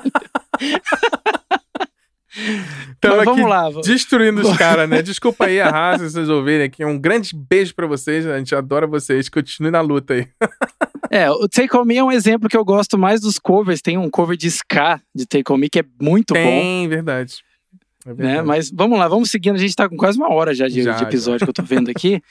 Então, 2.98 3.24
vamos 3.24 3.50
lá. 3.50 3.70
destruindo 3.84 4.42
os 4.42 4.56
caras, 4.58 4.90
né? 4.90 5.02
Desculpa 5.02 5.46
aí 5.46 5.60
a 5.60 5.70
raça, 5.70 6.08
se 6.08 6.14
vocês 6.14 6.30
ouvirem 6.30 6.66
aqui. 6.66 6.86
Um 6.86 6.98
grande 7.00 7.32
beijo 7.36 7.74
pra 7.74 7.88
vocês, 7.88 8.26
a 8.28 8.38
gente 8.38 8.54
adora 8.54 8.86
vocês. 8.86 9.30
Continue 9.30 9.72
na 9.72 9.82
luta 9.82 10.14
aí. 10.14 10.28
É, 11.12 11.28
o 11.32 11.48
Take 11.48 11.76
On 11.76 11.84
Me 11.84 11.98
é 11.98 12.04
um 12.04 12.12
exemplo 12.12 12.48
que 12.48 12.56
eu 12.56 12.64
gosto 12.64 12.96
mais 12.96 13.20
dos 13.20 13.40
covers. 13.40 13.82
Tem 13.82 13.98
um 13.98 14.12
cover 14.12 14.38
de 14.38 14.46
ska 14.46 15.02
de 15.16 15.26
Take 15.26 15.52
On 15.52 15.58
Me 15.58 15.68
que 15.68 15.80
é 15.80 15.84
muito 16.00 16.36
bom. 16.36 16.40
Tem, 16.40 16.88
verdade. 16.88 17.38
É 18.06 18.10
Né? 18.10 18.14
verdade. 18.16 18.48
Mas 18.48 18.70
vamos 18.72 19.00
lá, 19.00 19.08
vamos 19.08 19.32
seguindo. 19.32 19.56
A 19.56 19.58
gente 19.58 19.76
tá 19.76 19.90
com 19.90 19.98
quase 19.98 20.20
uma 20.20 20.32
hora 20.32 20.54
já 20.54 20.68
de, 20.68 20.84
Já, 20.84 20.92
de 20.92 21.04
episódio 21.06 21.48
que 21.48 21.50
eu 21.50 21.54
tô 21.54 21.64
vendo 21.66 21.90
aqui. 21.90 22.22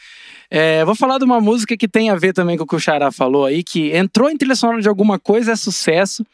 É, 0.48 0.84
vou 0.84 0.94
falar 0.94 1.18
de 1.18 1.24
uma 1.24 1.40
música 1.40 1.76
que 1.76 1.88
tem 1.88 2.08
a 2.10 2.14
ver 2.14 2.32
também 2.32 2.56
com 2.56 2.62
o 2.62 2.66
que 2.68 2.76
o 2.76 2.78
Xará 2.78 3.10
falou 3.10 3.46
aí, 3.46 3.64
que 3.64 3.90
entrou 3.96 4.30
em 4.30 4.36
trilha 4.36 4.54
sonora 4.54 4.80
de 4.80 4.88
alguma 4.88 5.18
coisa, 5.18 5.50
é 5.52 5.56
sucesso. 5.56 6.24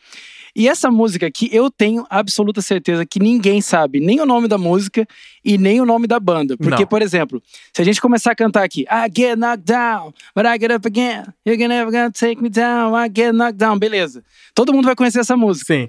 E 0.56 0.68
essa 0.68 0.88
música 0.90 1.26
aqui, 1.26 1.48
eu 1.52 1.68
tenho 1.68 2.06
absoluta 2.08 2.62
certeza 2.62 3.04
que 3.04 3.18
ninguém 3.18 3.60
sabe 3.60 3.98
nem 3.98 4.20
o 4.20 4.26
nome 4.26 4.46
da 4.46 4.56
música 4.56 5.06
e 5.44 5.58
nem 5.58 5.80
o 5.80 5.84
nome 5.84 6.06
da 6.06 6.20
banda. 6.20 6.56
Porque, 6.56 6.82
Não. 6.82 6.86
por 6.86 7.02
exemplo, 7.02 7.42
se 7.72 7.82
a 7.82 7.84
gente 7.84 8.00
começar 8.00 8.30
a 8.30 8.36
cantar 8.36 8.62
aqui, 8.62 8.82
I 8.82 9.10
get 9.12 9.36
knocked 9.36 9.64
down, 9.64 10.14
but 10.34 10.46
I 10.46 10.56
get 10.58 10.70
up 10.70 10.86
again, 10.86 11.24
you're 11.44 11.66
never 11.66 11.90
gonna 11.90 12.12
take 12.12 12.40
me 12.40 12.48
down, 12.48 12.94
I 12.94 13.10
get 13.12 13.32
knocked 13.32 13.58
down, 13.58 13.78
beleza. 13.78 14.22
Todo 14.54 14.72
mundo 14.72 14.84
vai 14.84 14.94
conhecer 14.94 15.18
essa 15.18 15.36
música 15.36 15.74
Sim. 15.74 15.88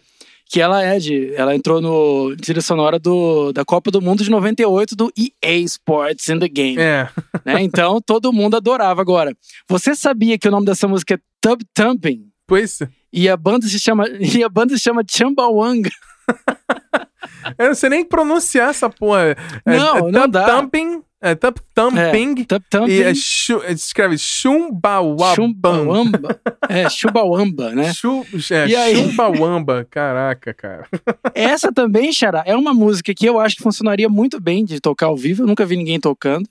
que 0.49 0.59
ela 0.59 0.83
é 0.83 0.97
de. 0.97 1.33
Ela 1.35 1.55
entrou 1.55 1.79
no 1.79 2.35
trilha 2.37 2.61
sonora 2.61 2.97
do, 2.97 3.53
da 3.53 3.63
Copa 3.63 3.91
do 3.91 4.01
Mundo 4.01 4.23
de 4.23 4.31
98 4.31 4.95
do 4.95 5.13
EA 5.15 5.57
Sports 5.59 6.27
in 6.29 6.39
the 6.39 6.47
Game. 6.47 6.77
É. 6.79 7.07
né? 7.45 7.61
Então 7.61 8.01
todo 8.05 8.33
mundo 8.33 8.57
adorava. 8.57 8.99
Agora, 8.99 9.35
você 9.69 9.95
sabia 9.95 10.39
que 10.39 10.47
o 10.47 10.51
nome 10.51 10.65
dessa 10.65 10.87
música 10.87 11.13
é 11.13 11.19
Tub 11.39 11.61
Thumping? 11.73 12.27
Pois. 12.47 12.79
E 13.15 13.29
a 13.29 13.37
banda 13.37 13.65
se 13.65 13.79
chama, 13.79 14.05
e 14.19 14.43
a 14.43 14.49
banda 14.49 14.75
se 14.75 14.83
chama 14.83 15.01
Chumbawanga. 15.09 15.89
Eu 17.57 17.67
não 17.67 17.75
sei 17.75 17.89
nem 17.89 18.03
pronunciar 18.03 18.71
essa 18.71 18.89
porra. 18.89 19.37
É, 19.65 19.77
Não, 19.77 20.09
é 20.09 20.11
não 20.11 20.27
dá. 20.27 20.45
Thumping. 20.45 21.01
É 21.21 21.33
Thump 21.33 21.57
Thumping. 21.73 22.43
Tub 22.43 22.63
Thumping. 22.69 22.91
E 22.91 23.01
é 23.01 23.13
chu, 23.15 23.59
é, 23.63 23.71
escreve 23.71 24.15
Chumbawabam. 24.17 25.33
Chumbawamba. 25.35 26.39
É, 26.69 26.87
Chumbawamba, 26.87 27.71
né? 27.71 27.93
Chu, 27.93 28.23
é, 28.51 28.67
E 28.67 28.75
aí? 28.75 28.95
Chumbawamba. 28.95 29.87
Caraca, 29.89 30.53
cara. 30.53 30.87
Essa 31.33 31.71
também, 31.71 32.11
Xará, 32.11 32.43
é 32.45 32.55
uma 32.55 32.73
música 32.75 33.13
que 33.13 33.25
eu 33.25 33.39
acho 33.39 33.55
que 33.55 33.63
funcionaria 33.63 34.09
muito 34.09 34.39
bem 34.39 34.63
de 34.65 34.79
tocar 34.79 35.07
ao 35.07 35.17
vivo. 35.17 35.43
Eu 35.43 35.47
nunca 35.47 35.65
vi 35.65 35.77
ninguém 35.77 35.99
tocando. 35.99 36.47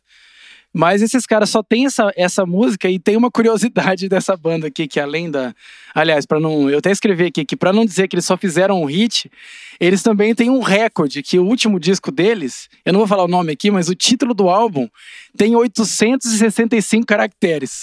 Mas 0.77 1.01
esses 1.03 1.25
caras 1.25 1.51
só 1.51 1.63
têm 1.63 1.87
essa, 1.87 2.11
essa 2.17 2.45
música 2.45 2.91
e 2.91 2.99
tem 2.99 3.17
uma 3.17 3.31
curiosidade 3.31 4.09
dessa 4.11 4.37
banda 4.37 4.67
aqui, 4.67 4.89
que 4.89 4.99
além 4.99 5.31
da. 5.31 5.55
Aliás, 5.95 6.27
para 6.27 6.41
não. 6.41 6.69
Eu 6.69 6.79
até 6.79 6.91
escrevi 6.91 7.27
aqui 7.27 7.45
que, 7.45 7.57
para 7.57 7.73
não 7.73 7.85
dizer 7.87 8.09
que 8.09 8.17
eles 8.17 8.25
só 8.25 8.37
fizeram 8.37 8.83
um 8.83 8.87
hit, 8.87 9.31
eles 9.79 10.03
também 10.03 10.35
têm 10.35 10.51
um 10.51 10.61
recorde, 10.61 11.23
que 11.23 11.39
o 11.39 11.45
último 11.47 11.79
disco 11.79 12.11
deles, 12.11 12.69
eu 12.85 12.93
não 12.93 12.99
vou 12.99 13.07
falar 13.07 13.23
o 13.23 13.29
nome 13.29 13.53
aqui, 13.53 13.71
mas 13.71 13.89
o 13.89 13.95
título 13.95 14.35
do 14.35 14.49
álbum 14.49 14.89
tem 15.37 15.55
865 15.55 17.07
caracteres. 17.07 17.83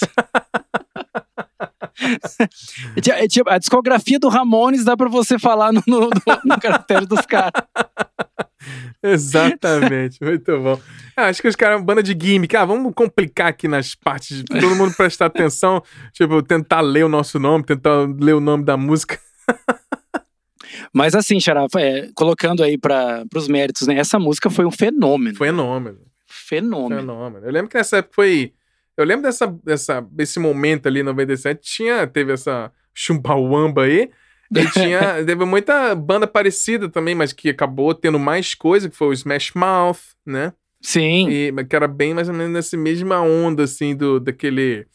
É 2.96 3.00
ti- 3.00 3.10
é 3.10 3.26
tipo, 3.26 3.48
a 3.48 3.56
discografia 3.58 4.18
do 4.18 4.28
Ramones 4.28 4.84
dá 4.84 4.96
pra 4.96 5.08
você 5.08 5.38
falar 5.38 5.72
no, 5.72 5.82
no, 5.86 6.00
no, 6.00 6.10
no 6.44 6.60
caractere 6.60 7.06
dos 7.06 7.24
caras. 7.24 7.52
Exatamente, 9.02 10.18
muito 10.22 10.58
bom. 10.60 10.80
Ah, 11.16 11.26
acho 11.26 11.42
que 11.42 11.48
os 11.48 11.56
caras, 11.56 11.82
banda 11.82 12.02
de 12.02 12.16
gimmick. 12.18 12.56
Ah, 12.56 12.64
vamos 12.64 12.92
complicar 12.94 13.48
aqui 13.48 13.68
nas 13.68 13.94
partes, 13.94 14.42
todo 14.44 14.74
mundo 14.74 14.94
prestar 14.96 15.26
atenção. 15.26 15.82
Tipo, 16.12 16.42
tentar 16.42 16.80
ler 16.80 17.04
o 17.04 17.08
nosso 17.08 17.38
nome, 17.38 17.64
tentar 17.64 18.06
ler 18.18 18.34
o 18.34 18.40
nome 18.40 18.64
da 18.64 18.76
música. 18.76 19.18
Mas 20.92 21.14
assim, 21.14 21.38
Xará, 21.38 21.66
é, 21.76 22.08
colocando 22.14 22.62
aí 22.62 22.78
para 22.78 23.24
os 23.34 23.48
méritos, 23.48 23.86
né? 23.86 23.98
Essa 23.98 24.18
música 24.18 24.48
foi 24.50 24.64
um 24.64 24.70
fenômeno. 24.70 25.36
Fenômeno. 25.36 25.98
Fenômeno. 26.26 27.00
Fenômeno. 27.00 27.46
Eu 27.46 27.52
lembro 27.52 27.70
que 27.70 27.76
nessa 27.76 27.98
época 27.98 28.14
foi. 28.14 28.52
Eu 28.96 29.04
lembro 29.04 29.22
dessa, 29.22 29.46
dessa, 29.46 30.00
desse 30.10 30.38
momento 30.38 30.86
ali, 30.86 31.00
em 31.00 31.04
97, 31.04 31.60
tinha, 31.62 32.06
teve 32.06 32.32
essa 32.32 32.70
Chumbawamba 32.94 33.84
aí. 33.84 34.10
E 34.54 34.70
tinha, 34.70 35.00
teve 35.24 35.44
muita 35.44 35.94
banda 35.94 36.26
parecida 36.26 36.88
também, 36.88 37.14
mas 37.14 37.32
que 37.32 37.48
acabou 37.48 37.94
tendo 37.94 38.18
mais 38.18 38.54
coisa, 38.54 38.88
que 38.88 38.96
foi 38.96 39.08
o 39.08 39.12
Smash 39.12 39.52
Mouth, 39.54 40.00
né? 40.26 40.52
Sim. 40.80 41.28
E, 41.28 41.52
que 41.64 41.76
era 41.76 41.86
bem 41.86 42.12
mais 42.12 42.28
ou 42.28 42.34
menos 42.34 42.52
nessa 42.52 42.76
mesma 42.76 43.20
onda, 43.20 43.64
assim, 43.64 43.94
do, 43.94 44.18
daquele. 44.18 44.86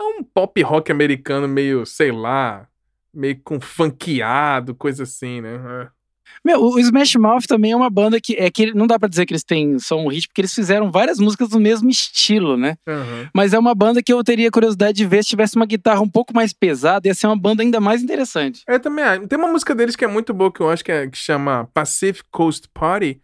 É 0.00 0.02
um 0.02 0.24
pop 0.24 0.60
rock 0.62 0.90
americano 0.90 1.46
meio, 1.46 1.84
sei 1.84 2.10
lá, 2.10 2.66
meio 3.12 3.38
com 3.44 3.60
funkeado, 3.60 4.74
coisa 4.74 5.04
assim, 5.04 5.40
né? 5.40 5.90
É. 6.24 6.48
Meu, 6.48 6.62
o 6.62 6.78
Smash 6.78 7.16
Mouth 7.16 7.46
também 7.46 7.72
é 7.72 7.76
uma 7.76 7.90
banda 7.90 8.20
que 8.20 8.34
é 8.34 8.50
que 8.50 8.72
não 8.74 8.86
dá 8.86 8.98
pra 8.98 9.08
dizer 9.08 9.26
que 9.26 9.32
eles 9.32 9.44
têm 9.44 9.78
só 9.78 9.96
um 9.98 10.08
hit, 10.08 10.28
porque 10.28 10.40
eles 10.40 10.54
fizeram 10.54 10.90
várias 10.90 11.18
músicas 11.18 11.48
do 11.48 11.60
mesmo 11.60 11.88
estilo, 11.88 12.56
né? 12.56 12.76
Aham. 12.86 13.28
Mas 13.34 13.52
é 13.52 13.58
uma 13.58 13.74
banda 13.74 14.02
que 14.02 14.12
eu 14.12 14.22
teria 14.22 14.50
curiosidade 14.50 14.96
de 14.96 15.06
ver 15.06 15.22
se 15.22 15.30
tivesse 15.30 15.56
uma 15.56 15.66
guitarra 15.66 16.00
um 16.00 16.08
pouco 16.08 16.34
mais 16.34 16.52
pesada, 16.52 17.08
ia 17.08 17.14
ser 17.14 17.26
uma 17.26 17.36
banda 17.36 17.62
ainda 17.62 17.80
mais 17.80 18.02
interessante. 18.02 18.62
Eu 18.68 18.80
também 18.80 19.04
acho. 19.04 19.26
Tem 19.26 19.38
uma 19.38 19.48
música 19.48 19.74
deles 19.74 19.96
que 19.96 20.04
é 20.04 20.08
muito 20.08 20.32
boa, 20.34 20.52
que 20.52 20.60
eu 20.60 20.70
acho 20.70 20.84
que, 20.84 20.92
é, 20.92 21.06
que 21.06 21.18
chama 21.18 21.68
Pacific 21.72 22.28
Coast 22.30 22.68
Party, 22.72 23.20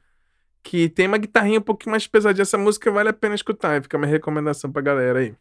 que 0.62 0.88
tem 0.88 1.07
uma 1.07 1.18
guitarrinha 1.18 1.59
um 1.59 1.62
pouquinho 1.62 1.92
mais 1.92 2.07
pesadinha. 2.07 2.42
Essa 2.42 2.59
música 2.59 2.90
vale 2.90 3.09
a 3.09 3.12
pena 3.12 3.34
escutar, 3.34 3.82
fica 3.82 3.96
uma 3.96 4.07
recomendação 4.07 4.70
pra 4.70 4.82
galera 4.82 5.20
aí. 5.20 5.34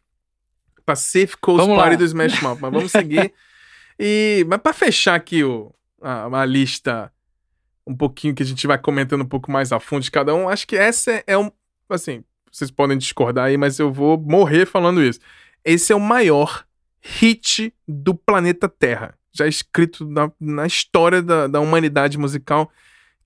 Pacific 0.84 1.40
Coast 1.40 1.60
Vamos 1.62 1.76
Party 1.76 1.92
lá. 1.92 1.98
do 1.98 2.04
Smash 2.04 2.42
Mouth, 2.42 2.58
mas 2.60 2.72
vamos 2.72 2.90
seguir. 2.90 3.32
e, 3.98 4.44
mas 4.48 4.60
pra 4.60 4.72
fechar 4.72 5.14
aqui 5.14 5.44
o, 5.44 5.72
a, 6.02 6.40
a 6.40 6.44
lista, 6.44 7.12
um 7.86 7.94
pouquinho 7.96 8.34
que 8.34 8.42
a 8.42 8.46
gente 8.46 8.66
vai 8.66 8.78
comentando 8.78 9.22
um 9.22 9.28
pouco 9.28 9.50
mais 9.50 9.72
a 9.72 9.80
fundo 9.80 10.02
de 10.02 10.10
cada 10.10 10.34
um, 10.34 10.48
acho 10.48 10.66
que 10.66 10.76
essa 10.76 11.22
é 11.26 11.36
um. 11.36 11.50
Assim, 11.88 12.22
vocês 12.50 12.70
podem 12.70 12.96
discordar 12.98 13.46
aí, 13.46 13.56
mas 13.56 13.78
eu 13.78 13.92
vou 13.92 14.18
morrer 14.18 14.66
falando 14.66 15.02
isso. 15.02 15.20
Esse 15.64 15.92
é 15.92 15.96
o 15.96 16.00
maior 16.00 16.64
hit 17.00 17.72
do 17.88 18.14
planeta 18.14 18.68
Terra, 18.68 19.14
já 19.32 19.46
escrito 19.46 20.06
na, 20.06 20.30
na 20.40 20.66
história 20.66 21.20
da, 21.22 21.46
da 21.46 21.60
humanidade 21.60 22.16
musical, 22.18 22.70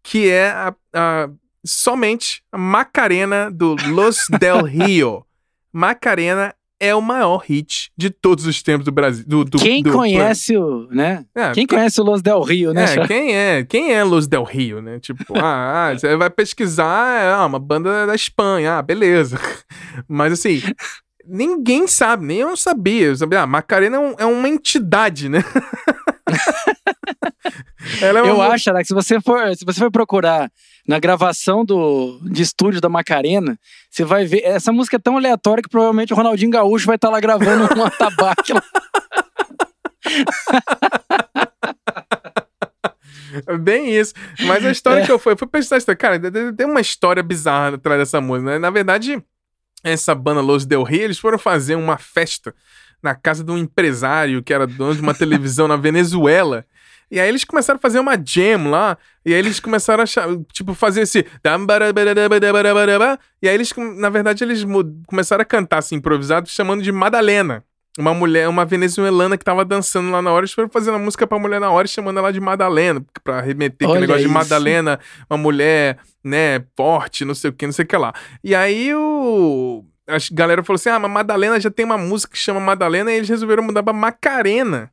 que 0.03 0.29
é 0.31 0.49
a, 0.51 0.75
a- 0.93 1.31
somente 1.65 2.43
a 2.53 2.59
Macarena 2.59 3.51
do 3.51 3.75
Los 3.89 4.27
Del 4.39 4.63
Rio. 4.65 5.25
Macarena 5.73 6.55
é 6.81 6.95
o 6.95 7.01
maior 7.01 7.39
hit 7.47 7.91
de 7.97 8.11
todos 8.11 8.47
os 8.47 8.63
tempos 8.63 8.85
do 8.85 8.93
Brasil. 8.93 9.25
Do, 9.27 9.45
do- 9.45 9.59
Quem 9.59 9.83
do 9.83 9.93
conhece 9.93 10.57
o, 10.57 10.87
né? 10.91 11.25
É, 11.35 11.53
Quem 11.53 11.67
conhece 11.67 12.01
o 12.01 12.05
Los 12.05 12.21
Del 12.23 12.43
Rio, 12.43 12.73
né? 12.75 12.85
é, 12.85 13.07
quem 13.07 13.35
é? 13.35 13.65
Quem 13.65 13.93
é 13.93 14.03
Los 14.05 14.27
Del 14.27 14.45
Rio, 14.45 14.83
né? 14.83 14.99
Tipo, 15.01 15.35
ah, 15.39 15.89
ah, 15.91 15.95
você 15.99 16.17
vai 16.17 16.29
pesquisar, 16.31 17.23
é 17.23 17.33
ah, 17.33 17.47
uma 17.47 17.59
banda 17.59 18.07
da 18.07 18.15
Espanha, 18.15 18.79
ah, 18.79 18.83
beleza. 18.83 19.39
Mas 20.09 20.33
assim, 20.33 20.61
ninguém 21.27 21.87
sabe, 21.87 22.27
nem 22.27 22.39
eu 22.39 22.57
sabia. 22.57 23.07
Eu 23.07 23.17
sabia, 23.17 23.43
ah, 23.43 23.47
Macarena 23.47 23.97
é, 23.97 24.01
um- 24.01 24.15
é 24.19 24.27
uma 24.27 24.49
entidade, 24.49 25.29
né? 25.29 25.43
Ela 28.01 28.21
é 28.21 28.23
uma... 28.23 28.31
Eu 28.31 28.43
acho, 28.43 28.71
Araque, 28.71 28.89
se 28.89 28.95
você 28.95 29.21
for, 29.21 29.55
se 29.57 29.65
você 29.65 29.79
for 29.79 29.91
procurar 29.91 30.51
na 30.87 30.99
gravação 30.99 31.65
do, 31.65 32.21
de 32.23 32.43
estúdio 32.43 32.81
da 32.81 32.89
Macarena, 32.89 33.59
você 33.91 34.05
vai 34.05 34.25
ver. 34.25 34.43
Essa 34.45 34.73
música 34.73 34.97
é 34.97 34.99
tão 34.99 35.17
aleatória 35.17 35.63
que 35.63 35.69
provavelmente 35.69 36.13
o 36.13 36.17
Ronaldinho 36.17 36.51
Gaúcho 36.51 36.87
vai 36.87 36.97
estar 36.97 37.11
lá 37.11 37.21
gravando 37.21 37.65
um 37.79 37.85
atabaque. 37.85 38.53
Bem 43.61 43.95
isso. 43.95 44.15
Mas 44.47 44.65
a 44.65 44.71
história 44.71 45.01
é. 45.01 45.07
que 45.07 45.13
eu 45.13 45.19
fui, 45.19 45.33
eu 45.33 45.37
fui 45.37 45.49
pensar, 45.49 45.81
cara, 45.97 46.21
tem 46.53 46.67
uma 46.67 46.81
história 46.81 47.23
bizarra 47.23 47.75
atrás 47.77 47.99
dessa 47.99 48.21
música, 48.21 48.53
né? 48.53 48.59
Na 48.59 48.71
verdade, 48.71 49.23
essa 49.83 50.15
banda 50.15 50.41
Los 50.41 50.65
Del 50.65 50.83
Rey, 50.83 51.01
eles 51.01 51.19
foram 51.19 51.39
fazer 51.39 51.75
uma 51.75 51.99
festa 51.99 52.55
na 53.03 53.15
casa 53.15 53.45
de 53.45 53.51
um 53.51 53.59
empresário 53.59 54.43
que 54.43 54.53
era 54.53 54.67
dono 54.67 54.95
de 54.95 55.03
uma 55.03 55.15
televisão 55.15 55.69
na 55.69 55.77
Venezuela. 55.77 56.65
E 57.15 57.21
aí 57.21 57.29
eles 57.29 57.45
começaram 57.45 57.79
a 57.79 57.81
fazer 57.81 58.01
uma 58.01 58.17
jam 58.17 58.71
lá, 58.71 58.99
e 59.25 59.33
aí 59.33 59.39
eles 59.39 59.61
começaram 59.61 60.03
a, 60.03 60.07
tipo, 60.53 60.75
fazer 60.75 61.03
esse... 61.03 61.25
E 63.41 63.49
aí 63.49 63.55
eles, 63.55 63.73
na 63.97 64.11
verdade, 64.11 64.43
eles 64.43 64.65
começaram 65.07 65.43
a 65.43 65.45
cantar, 65.45 65.79
assim, 65.79 65.95
improvisado, 65.95 66.49
chamando 66.49 66.83
de 66.83 66.91
Madalena 66.91 67.65
uma 67.97 68.13
mulher, 68.13 68.49
uma 68.49 68.65
venezuelana 68.65 69.39
que 69.39 69.45
tava 69.45 69.65
dançando 69.65 70.11
lá 70.11 70.21
na 70.21 70.33
hora, 70.33 70.41
eles 70.41 70.53
foram 70.53 70.69
fazendo 70.69 70.97
a 70.97 70.99
música 70.99 71.27
pra 71.27 71.39
mulher 71.39 71.61
na 71.61 71.71
hora, 71.71 71.87
chamando 71.87 72.19
ela 72.19 72.33
de 72.33 72.41
Madalena, 72.41 73.05
pra 73.23 73.41
remeter 73.41 73.89
aquele 73.89 74.01
negócio 74.01 74.23
isso. 74.23 74.29
de 74.29 74.35
Madalena, 74.35 74.99
uma 75.31 75.37
mulher, 75.37 75.99
né, 76.23 76.65
forte, 76.77 77.25
não 77.25 77.35
sei 77.35 77.51
o 77.51 77.53
que, 77.53 77.67
não 77.67 77.73
sei 77.73 77.85
o 77.85 77.89
que 77.89 77.97
lá. 77.97 78.13
E 78.43 78.55
aí 78.55 78.93
o. 78.93 79.85
A 80.09 80.17
galera 80.33 80.63
falou 80.65 80.75
assim: 80.75 80.89
ah, 80.89 80.99
mas 80.99 81.11
Madalena 81.11 81.61
já 81.61 81.71
tem 81.71 81.87
uma 81.87 81.97
música 81.97 82.33
que 82.33 82.39
chama 82.39 82.59
Madalena, 82.59 83.13
e 83.13 83.17
eles 83.17 83.29
resolveram 83.29 83.63
mudar 83.63 83.83
pra 83.83 83.93
Macarena. 83.93 84.91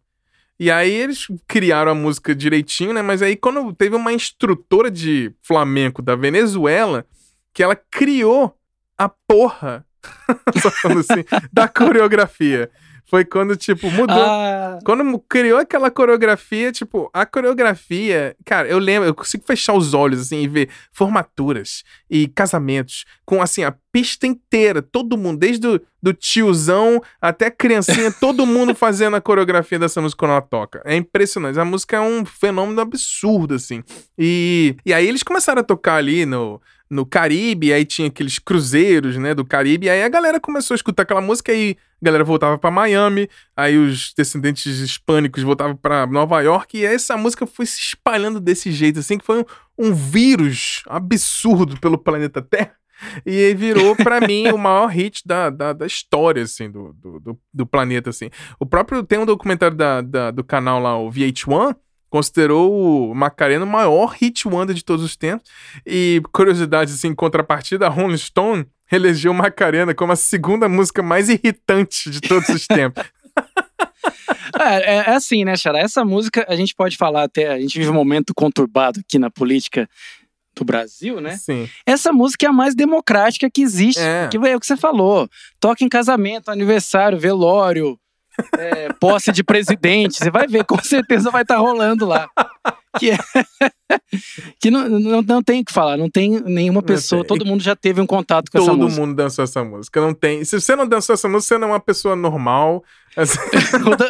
E 0.61 0.69
aí 0.69 0.91
eles 0.91 1.25
criaram 1.47 1.91
a 1.91 1.95
música 1.95 2.35
direitinho, 2.35 2.93
né? 2.93 3.01
Mas 3.01 3.23
aí 3.23 3.35
quando 3.35 3.73
teve 3.73 3.95
uma 3.95 4.13
instrutora 4.13 4.91
de 4.91 5.33
flamenco 5.41 6.03
da 6.03 6.15
Venezuela, 6.15 7.03
que 7.51 7.63
ela 7.63 7.75
criou 7.75 8.55
a 8.95 9.09
porra 9.09 9.83
assim, 10.99 11.25
da 11.51 11.67
coreografia. 11.67 12.69
Foi 13.11 13.25
quando, 13.25 13.57
tipo, 13.57 13.91
mudou. 13.91 14.15
Ah. 14.17 14.79
Quando 14.85 15.19
criou 15.27 15.59
aquela 15.59 15.91
coreografia, 15.91 16.71
tipo, 16.71 17.09
a 17.13 17.25
coreografia. 17.25 18.37
Cara, 18.45 18.69
eu 18.69 18.79
lembro, 18.79 19.09
eu 19.09 19.13
consigo 19.13 19.43
fechar 19.45 19.73
os 19.73 19.93
olhos, 19.93 20.21
assim, 20.21 20.43
e 20.43 20.47
ver 20.47 20.69
formaturas 20.93 21.83
e 22.09 22.29
casamentos 22.29 23.03
com, 23.25 23.41
assim, 23.41 23.65
a 23.65 23.75
pista 23.91 24.25
inteira, 24.25 24.81
todo 24.81 25.17
mundo, 25.17 25.39
desde 25.39 25.67
o 25.67 25.81
do 26.01 26.13
tiozão 26.13 27.01
até 27.21 27.47
a 27.47 27.51
criancinha, 27.51 28.11
todo 28.17 28.45
mundo 28.45 28.73
fazendo 28.73 29.17
a 29.17 29.21
coreografia 29.21 29.77
dessa 29.77 30.01
música 30.01 30.19
quando 30.19 30.31
ela 30.31 30.41
toca. 30.41 30.81
É 30.85 30.95
impressionante. 30.95 31.59
A 31.59 31.65
música 31.65 31.97
é 31.97 31.99
um 31.99 32.23
fenômeno 32.25 32.79
absurdo, 32.79 33.55
assim. 33.55 33.83
E, 34.17 34.75
e 34.85 34.93
aí 34.93 35.05
eles 35.05 35.21
começaram 35.21 35.59
a 35.59 35.65
tocar 35.65 35.95
ali 35.95 36.25
no 36.25 36.61
no 36.91 37.05
Caribe, 37.05 37.71
aí 37.71 37.85
tinha 37.85 38.09
aqueles 38.09 38.37
cruzeiros, 38.37 39.15
né, 39.15 39.33
do 39.33 39.45
Caribe, 39.45 39.89
aí 39.89 40.03
a 40.03 40.09
galera 40.09 40.41
começou 40.41 40.73
a 40.73 40.75
escutar 40.75 41.03
aquela 41.03 41.21
música 41.21 41.53
e 41.53 41.77
a 42.01 42.05
galera 42.05 42.25
voltava 42.25 42.57
para 42.57 42.69
Miami, 42.69 43.29
aí 43.55 43.77
os 43.77 44.13
descendentes 44.13 44.79
hispânicos 44.79 45.41
voltavam 45.41 45.73
para 45.73 46.05
Nova 46.05 46.41
York 46.41 46.77
e 46.77 46.83
essa 46.83 47.15
música 47.15 47.47
foi 47.47 47.65
se 47.65 47.79
espalhando 47.79 48.41
desse 48.41 48.73
jeito, 48.73 48.99
assim, 48.99 49.17
que 49.17 49.25
foi 49.25 49.39
um, 49.39 49.45
um 49.77 49.93
vírus 49.93 50.83
absurdo 50.85 51.79
pelo 51.79 51.97
planeta 51.97 52.41
Terra. 52.41 52.75
E 53.25 53.53
virou, 53.55 53.95
para 53.95 54.19
mim, 54.27 54.49
o 54.49 54.57
maior 54.57 54.87
hit 54.87 55.23
da, 55.25 55.49
da, 55.49 55.73
da 55.73 55.87
história, 55.87 56.43
assim, 56.43 56.69
do, 56.69 56.93
do, 56.93 57.39
do, 57.51 57.65
planeta, 57.65 58.11
assim. 58.11 58.29
O 58.59 58.65
próprio, 58.65 59.01
tem 59.01 59.17
um 59.17 59.25
documentário 59.25 59.75
da, 59.75 60.01
da, 60.01 60.29
do 60.29 60.43
canal 60.43 60.79
lá, 60.79 60.99
o 60.99 61.09
VH1, 61.09 61.75
considerou 62.11 63.09
o 63.09 63.15
Macarena 63.15 63.63
o 63.63 63.67
maior 63.67 64.07
hit 64.07 64.45
wonder 64.47 64.75
de 64.75 64.83
todos 64.83 65.03
os 65.03 65.15
tempos. 65.15 65.49
E, 65.85 66.21
curiosidade, 66.33 66.91
assim, 66.91 67.07
em 67.07 67.15
contrapartida, 67.15 67.87
a 67.87 67.89
Rolling 67.89 68.17
Stone 68.17 68.67
elegeu 68.91 69.33
Macarena 69.33 69.95
como 69.95 70.11
a 70.11 70.17
segunda 70.17 70.67
música 70.67 71.01
mais 71.01 71.29
irritante 71.29 72.11
de 72.11 72.19
todos 72.19 72.49
os 72.49 72.67
tempos. 72.67 73.03
É, 74.59 74.75
é, 74.75 74.95
é, 74.97 75.09
assim, 75.11 75.45
né, 75.45 75.55
Xará? 75.55 75.79
Essa 75.79 76.03
música, 76.03 76.45
a 76.49 76.55
gente 76.55 76.75
pode 76.75 76.97
falar 76.97 77.23
até, 77.23 77.47
a 77.47 77.59
gente 77.59 77.79
vive 77.79 77.89
um 77.89 77.93
momento 77.93 78.33
conturbado 78.35 78.99
aqui 78.99 79.17
na 79.17 79.31
política 79.31 79.89
do 80.53 80.65
Brasil, 80.65 81.21
né? 81.21 81.37
Sim. 81.37 81.69
Essa 81.85 82.11
música 82.11 82.45
é 82.45 82.49
a 82.49 82.53
mais 82.53 82.75
democrática 82.75 83.49
que 83.49 83.61
existe. 83.61 84.01
É. 84.01 84.27
Que 84.27 84.35
é 84.35 84.55
o 84.55 84.59
que 84.59 84.65
você 84.65 84.75
falou. 84.75 85.29
Toca 85.61 85.85
em 85.85 85.87
casamento, 85.87 86.51
aniversário, 86.51 87.17
velório, 87.17 87.97
é, 88.57 88.93
posse 88.93 89.31
de 89.31 89.43
presidente, 89.43 90.17
você 90.17 90.31
vai 90.31 90.47
ver, 90.47 90.63
com 90.65 90.81
certeza 90.81 91.29
vai 91.29 91.41
estar 91.41 91.55
tá 91.55 91.61
rolando 91.61 92.05
lá. 92.05 92.29
Que, 92.99 93.11
é, 93.11 93.17
que 94.59 94.69
não, 94.69 94.87
não, 94.87 95.21
não 95.21 95.43
tem 95.43 95.61
o 95.61 95.65
que 95.65 95.71
falar, 95.71 95.97
não 95.97 96.09
tem 96.09 96.41
nenhuma 96.41 96.81
pessoa, 96.81 97.25
todo 97.25 97.45
mundo 97.45 97.63
já 97.63 97.75
teve 97.75 98.01
um 98.01 98.07
contato 98.07 98.51
com 98.51 98.57
todo 98.57 98.67
essa 98.67 98.77
música. 98.77 98.95
Todo 98.95 99.07
mundo 99.07 99.15
dançou 99.15 99.43
essa 99.43 99.63
música, 99.63 100.01
não 100.01 100.13
tem. 100.13 100.43
Se 100.43 100.59
você 100.59 100.75
não 100.75 100.87
dançou 100.87 101.13
essa 101.13 101.29
música, 101.29 101.55
você 101.55 101.57
não 101.57 101.69
é 101.69 101.71
uma 101.71 101.79
pessoa 101.79 102.15
normal. 102.15 102.83
Assim... 103.15 103.39
ou, 103.85 103.95
dan 103.95 104.07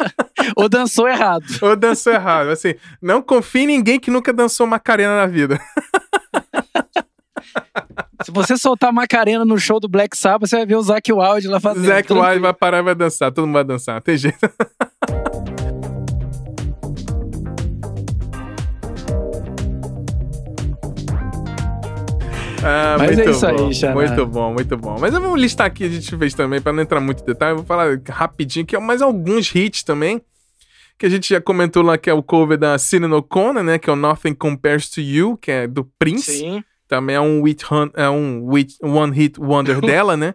ou 0.56 0.68
dançou 0.68 1.08
errado. 1.08 1.44
ou 1.62 1.76
dançou 1.76 2.12
errado, 2.12 2.48
assim, 2.48 2.74
não 3.00 3.22
confie 3.22 3.60
em 3.60 3.66
ninguém 3.66 4.00
que 4.00 4.10
nunca 4.10 4.32
dançou 4.32 4.66
Macarena 4.66 5.16
na 5.16 5.26
vida. 5.26 5.60
Se 8.20 8.30
você 8.30 8.56
soltar 8.56 8.92
Macarena 8.92 9.44
no 9.44 9.58
show 9.58 9.80
do 9.80 9.88
Black 9.88 10.16
Sabbath, 10.16 10.48
você 10.48 10.56
vai 10.56 10.66
ver 10.66 10.76
o 10.76 10.82
Zac 10.82 11.10
Wild 11.10 11.48
lá 11.48 11.58
fazendo. 11.58 11.86
Zac 11.86 12.12
Wild 12.12 12.38
vai 12.40 12.52
parar 12.52 12.78
e 12.78 12.82
vai 12.82 12.94
dançar. 12.94 13.32
Todo 13.32 13.46
mundo 13.46 13.54
vai 13.54 13.64
dançar. 13.64 14.00
Tem 14.02 14.16
jeito. 14.16 14.38
Ah, 22.64 22.94
Mas 22.96 23.18
é 23.18 23.28
isso 23.28 23.40
bom, 23.40 23.66
aí, 23.66 23.74
Xaná. 23.74 23.92
Muito 23.92 24.26
bom, 24.26 24.52
muito 24.52 24.76
bom. 24.76 24.96
Mas 25.00 25.12
eu 25.12 25.20
vou 25.20 25.34
listar 25.34 25.66
aqui, 25.66 25.82
a 25.82 25.88
gente 25.88 26.16
fez 26.16 26.32
também, 26.32 26.60
para 26.60 26.72
não 26.72 26.80
entrar 26.80 27.00
muito 27.00 27.20
em 27.20 27.26
detalhe, 27.26 27.50
eu 27.50 27.56
vou 27.56 27.66
falar 27.66 28.00
rapidinho, 28.08 28.64
que 28.64 28.76
é 28.76 28.78
mais 28.78 29.02
alguns 29.02 29.52
hits 29.52 29.82
também, 29.82 30.22
que 30.96 31.04
a 31.04 31.08
gente 31.08 31.28
já 31.28 31.40
comentou 31.40 31.82
lá, 31.82 31.98
que 31.98 32.08
é 32.08 32.14
o 32.14 32.22
cover 32.22 32.56
da 32.56 32.78
Cine 32.78 33.06
O'Connor, 33.06 33.64
né, 33.64 33.80
que 33.80 33.90
é 33.90 33.92
o 33.92 33.96
Nothing 33.96 34.34
Compares 34.34 34.88
to 34.88 35.00
You, 35.00 35.36
que 35.36 35.50
é 35.50 35.66
do 35.66 35.84
Prince. 35.98 36.38
Sim 36.38 36.62
também 36.92 37.16
é 37.16 37.20
um, 37.20 37.42
hit, 37.42 37.64
é 37.94 38.10
um 38.10 38.50
hit, 38.50 38.76
one 38.82 39.16
hit 39.16 39.40
wonder 39.40 39.80
dela, 39.80 40.14
né? 40.14 40.34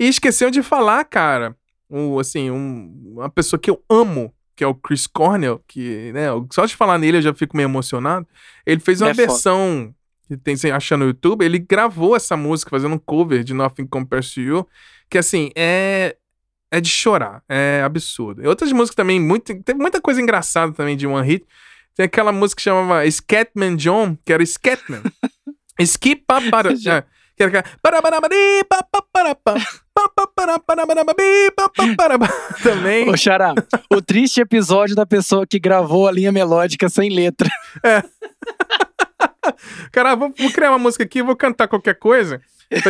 E 0.00 0.08
esqueceu 0.08 0.50
de 0.50 0.62
falar, 0.62 1.04
cara, 1.04 1.54
um, 1.90 2.18
assim, 2.18 2.50
um, 2.50 3.12
uma 3.14 3.28
pessoa 3.28 3.60
que 3.60 3.68
eu 3.68 3.82
amo, 3.90 4.32
que 4.56 4.64
é 4.64 4.66
o 4.66 4.74
Chris 4.74 5.06
Cornell, 5.06 5.62
que, 5.68 6.10
né, 6.14 6.28
só 6.50 6.64
de 6.64 6.74
falar 6.74 6.96
nele 6.96 7.18
eu 7.18 7.22
já 7.22 7.34
fico 7.34 7.54
meio 7.54 7.66
emocionado. 7.66 8.26
Ele 8.64 8.80
fez 8.80 9.02
uma 9.02 9.10
é 9.10 9.12
versão 9.12 9.94
que 10.26 10.34
tem 10.38 10.56
você 10.56 10.70
achar 10.70 10.96
no 10.96 11.04
YouTube, 11.04 11.44
ele 11.44 11.58
gravou 11.58 12.16
essa 12.16 12.38
música 12.38 12.70
fazendo 12.70 12.94
um 12.94 12.98
cover 12.98 13.44
de 13.44 13.52
Nothing 13.52 13.86
Compares 13.86 14.32
to 14.32 14.40
You, 14.40 14.66
que 15.10 15.18
assim, 15.18 15.50
é 15.54 16.16
é 16.70 16.80
de 16.80 16.88
chorar, 16.88 17.42
é 17.48 17.82
absurdo. 17.84 18.42
E 18.42 18.46
outras 18.46 18.72
músicas 18.72 18.96
também, 18.96 19.20
muito, 19.20 19.54
tem 19.62 19.74
muita 19.74 20.00
coisa 20.00 20.20
engraçada 20.22 20.72
também 20.72 20.96
de 20.96 21.06
One 21.06 21.26
Hit. 21.26 21.46
Tem 21.94 22.04
aquela 22.04 22.30
música 22.30 22.58
que 22.58 22.62
chamava 22.62 23.10
Scatman 23.10 23.74
John, 23.74 24.16
que 24.22 24.32
era 24.32 24.44
Scatman. 24.44 25.02
Skip 25.80 26.24
para. 26.26 26.70
Também. 32.62 33.08
Ô, 33.08 33.16
Xará, 33.16 33.54
o 33.92 34.02
triste 34.02 34.40
episódio 34.40 34.94
da 34.96 35.06
pessoa 35.06 35.46
que 35.46 35.58
gravou 35.58 36.08
a 36.08 36.12
linha 36.12 36.32
melódica 36.32 36.88
sem 36.88 37.10
letra. 37.10 37.48
É. 37.84 38.02
Cara, 39.92 40.14
vou, 40.14 40.32
vou 40.36 40.50
criar 40.50 40.70
uma 40.70 40.78
música 40.78 41.04
aqui, 41.04 41.22
vou 41.22 41.36
cantar 41.36 41.68
qualquer 41.68 41.94
coisa. 41.94 42.40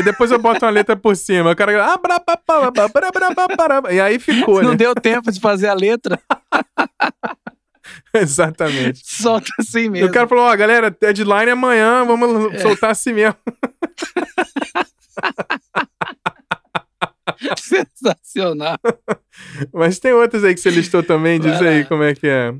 Depois 0.04 0.30
eu 0.30 0.38
boto 0.40 0.64
uma 0.64 0.72
letra 0.72 0.96
por 0.96 1.14
cima. 1.14 1.52
O 1.52 1.56
cara. 1.56 1.72
E 3.92 4.00
aí 4.00 4.18
ficou, 4.18 4.60
Não 4.62 4.70
né? 4.70 4.76
deu 4.76 4.94
tempo 4.94 5.30
de 5.30 5.38
fazer 5.40 5.68
a 5.68 5.74
letra. 5.74 6.18
Exatamente. 8.14 9.00
Solta 9.04 9.50
assim 9.58 9.88
mesmo. 9.88 10.06
E 10.06 10.10
o 10.10 10.12
cara 10.12 10.28
falou: 10.28 10.44
Ó, 10.44 10.52
oh, 10.52 10.56
galera, 10.56 10.90
deadline 10.90 11.48
é 11.48 11.52
amanhã, 11.52 12.04
vamos 12.04 12.54
é. 12.54 12.58
soltar 12.58 12.90
assim 12.90 13.12
mesmo. 13.12 13.36
Sensacional. 17.58 18.78
Mas 19.72 19.98
tem 19.98 20.12
outras 20.12 20.44
aí 20.44 20.54
que 20.54 20.60
você 20.60 20.70
listou 20.70 21.02
também, 21.02 21.38
diz 21.38 21.60
aí 21.60 21.84
como 21.84 22.02
é 22.02 22.14
que 22.14 22.26
é. 22.26 22.54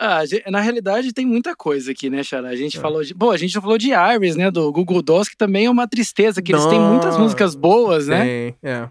Ah, 0.00 0.20
na 0.48 0.60
realidade 0.60 1.12
tem 1.12 1.26
muita 1.26 1.56
coisa 1.56 1.90
aqui, 1.90 2.08
né, 2.08 2.22
Xará? 2.22 2.50
A 2.50 2.56
gente 2.56 2.78
é. 2.78 2.80
falou 2.80 3.02
de. 3.02 3.12
Bom, 3.12 3.32
a 3.32 3.36
gente 3.36 3.52
já 3.52 3.60
falou 3.60 3.76
de 3.76 3.90
Iris, 3.90 4.36
né? 4.36 4.48
Do 4.48 4.70
Google 4.70 5.02
Docs, 5.02 5.30
que 5.30 5.36
também 5.36 5.66
é 5.66 5.70
uma 5.70 5.88
tristeza, 5.88 6.40
que 6.40 6.52
Não, 6.52 6.60
eles 6.60 6.70
têm 6.70 6.80
muitas 6.80 7.18
músicas 7.18 7.56
boas, 7.56 8.06
né? 8.06 8.24
Tem, 8.24 8.56
é. 8.62 8.88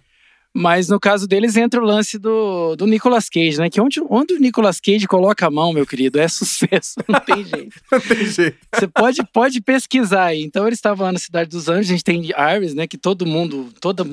Mas 0.58 0.90
no 0.90 1.00
caso 1.00 1.28
deles 1.28 1.56
entra 1.56 1.80
o 1.80 1.86
lance 1.86 2.18
do, 2.18 2.76
do 2.76 2.88
Nicolas 2.88 3.30
Cage, 3.30 3.60
né? 3.60 3.70
Que 3.70 3.80
onde, 3.80 4.02
onde 4.10 4.34
o 4.34 4.40
Nicolas 4.40 4.80
Cage 4.80 5.08
coloca 5.08 5.46
a 5.46 5.52
mão, 5.52 5.72
meu 5.72 5.86
querido, 5.86 6.20
é 6.20 6.28
sucesso. 6.28 6.96
Não 7.08 7.20
tem 7.20 7.46
jeito. 7.46 7.80
Não 7.92 8.00
tem 8.00 8.26
jeito. 8.26 8.58
Você 8.74 8.88
pode, 8.88 9.24
pode 9.32 9.62
pesquisar 9.62 10.26
aí. 10.26 10.42
Então 10.42 10.66
eles 10.66 10.80
estavam 10.80 11.06
lá 11.06 11.12
na 11.12 11.20
Cidade 11.20 11.52
dos 11.52 11.70
Anjos, 11.70 11.90
a 11.90 11.92
gente 11.92 12.04
tem 12.04 12.32
Iris, 12.56 12.74
né? 12.74 12.88
Que 12.88 12.98
todo 12.98 13.24
mundo, 13.24 13.70
todo 13.80 14.04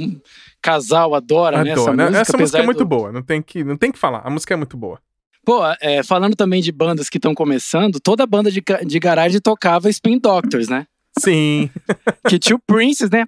casal 0.60 1.14
adora, 1.14 1.60
adora 1.60 1.64
né? 1.64 1.70
Essa 1.70 1.92
música, 1.92 2.18
essa 2.20 2.36
música 2.36 2.58
é 2.58 2.62
muito 2.62 2.78
do... 2.78 2.86
boa, 2.86 3.10
não 3.10 3.22
tem, 3.22 3.40
que, 3.40 3.64
não 3.64 3.78
tem 3.78 3.90
que 3.90 3.98
falar. 3.98 4.20
A 4.22 4.28
música 4.28 4.52
é 4.52 4.56
muito 4.58 4.76
boa. 4.76 5.00
Pô, 5.46 5.62
é, 5.80 6.02
falando 6.02 6.36
também 6.36 6.60
de 6.60 6.70
bandas 6.70 7.08
que 7.08 7.16
estão 7.16 7.34
começando, 7.34 7.98
toda 7.98 8.26
banda 8.26 8.50
de, 8.50 8.62
de 8.84 8.98
garagem 8.98 9.40
tocava 9.40 9.88
Spin 9.88 10.18
Doctors, 10.18 10.68
né? 10.68 10.86
Sim. 11.18 11.70
que 12.28 12.38
tinha 12.38 12.56
o 12.56 12.60
Princess, 12.66 13.08
né? 13.08 13.24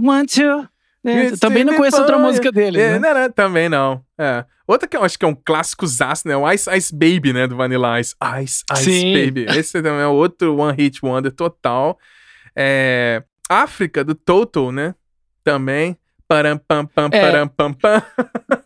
One, 0.02 0.26
two. 0.26 0.72
É, 1.04 1.36
também 1.36 1.64
não 1.64 1.74
conheço 1.74 1.98
outra 1.98 2.18
música 2.18 2.52
dele. 2.52 2.80
É, 2.80 2.98
né? 2.98 2.98
não, 2.98 3.20
não, 3.20 3.30
também 3.30 3.68
não. 3.68 4.04
É. 4.16 4.44
Outra 4.66 4.88
que 4.88 4.96
eu 4.96 5.02
acho 5.02 5.18
que 5.18 5.24
é 5.24 5.28
um 5.28 5.34
clássico 5.34 5.86
zaço, 5.86 6.28
né? 6.28 6.36
O 6.36 6.50
Ice 6.50 6.70
Ice 6.76 6.94
Baby, 6.94 7.32
né? 7.32 7.46
Do 7.46 7.56
Vanilla 7.56 8.00
Ice. 8.00 8.14
Ice 8.42 8.64
Ice 8.72 8.84
Sim. 8.84 9.12
Baby. 9.12 9.46
Esse 9.48 9.82
também 9.82 10.00
é 10.00 10.06
outro 10.06 10.56
One 10.56 10.76
Hit 10.76 11.04
Wonder 11.04 11.32
total. 11.32 11.98
É... 12.54 13.22
África, 13.48 14.04
do 14.04 14.14
Toto, 14.14 14.70
né? 14.70 14.94
Também. 15.42 15.96
Param, 16.28 16.56
pam, 16.56 16.86
pam, 16.86 17.10
é. 17.12 17.20
param, 17.20 17.48
pam, 17.48 17.72
pam. 17.74 18.02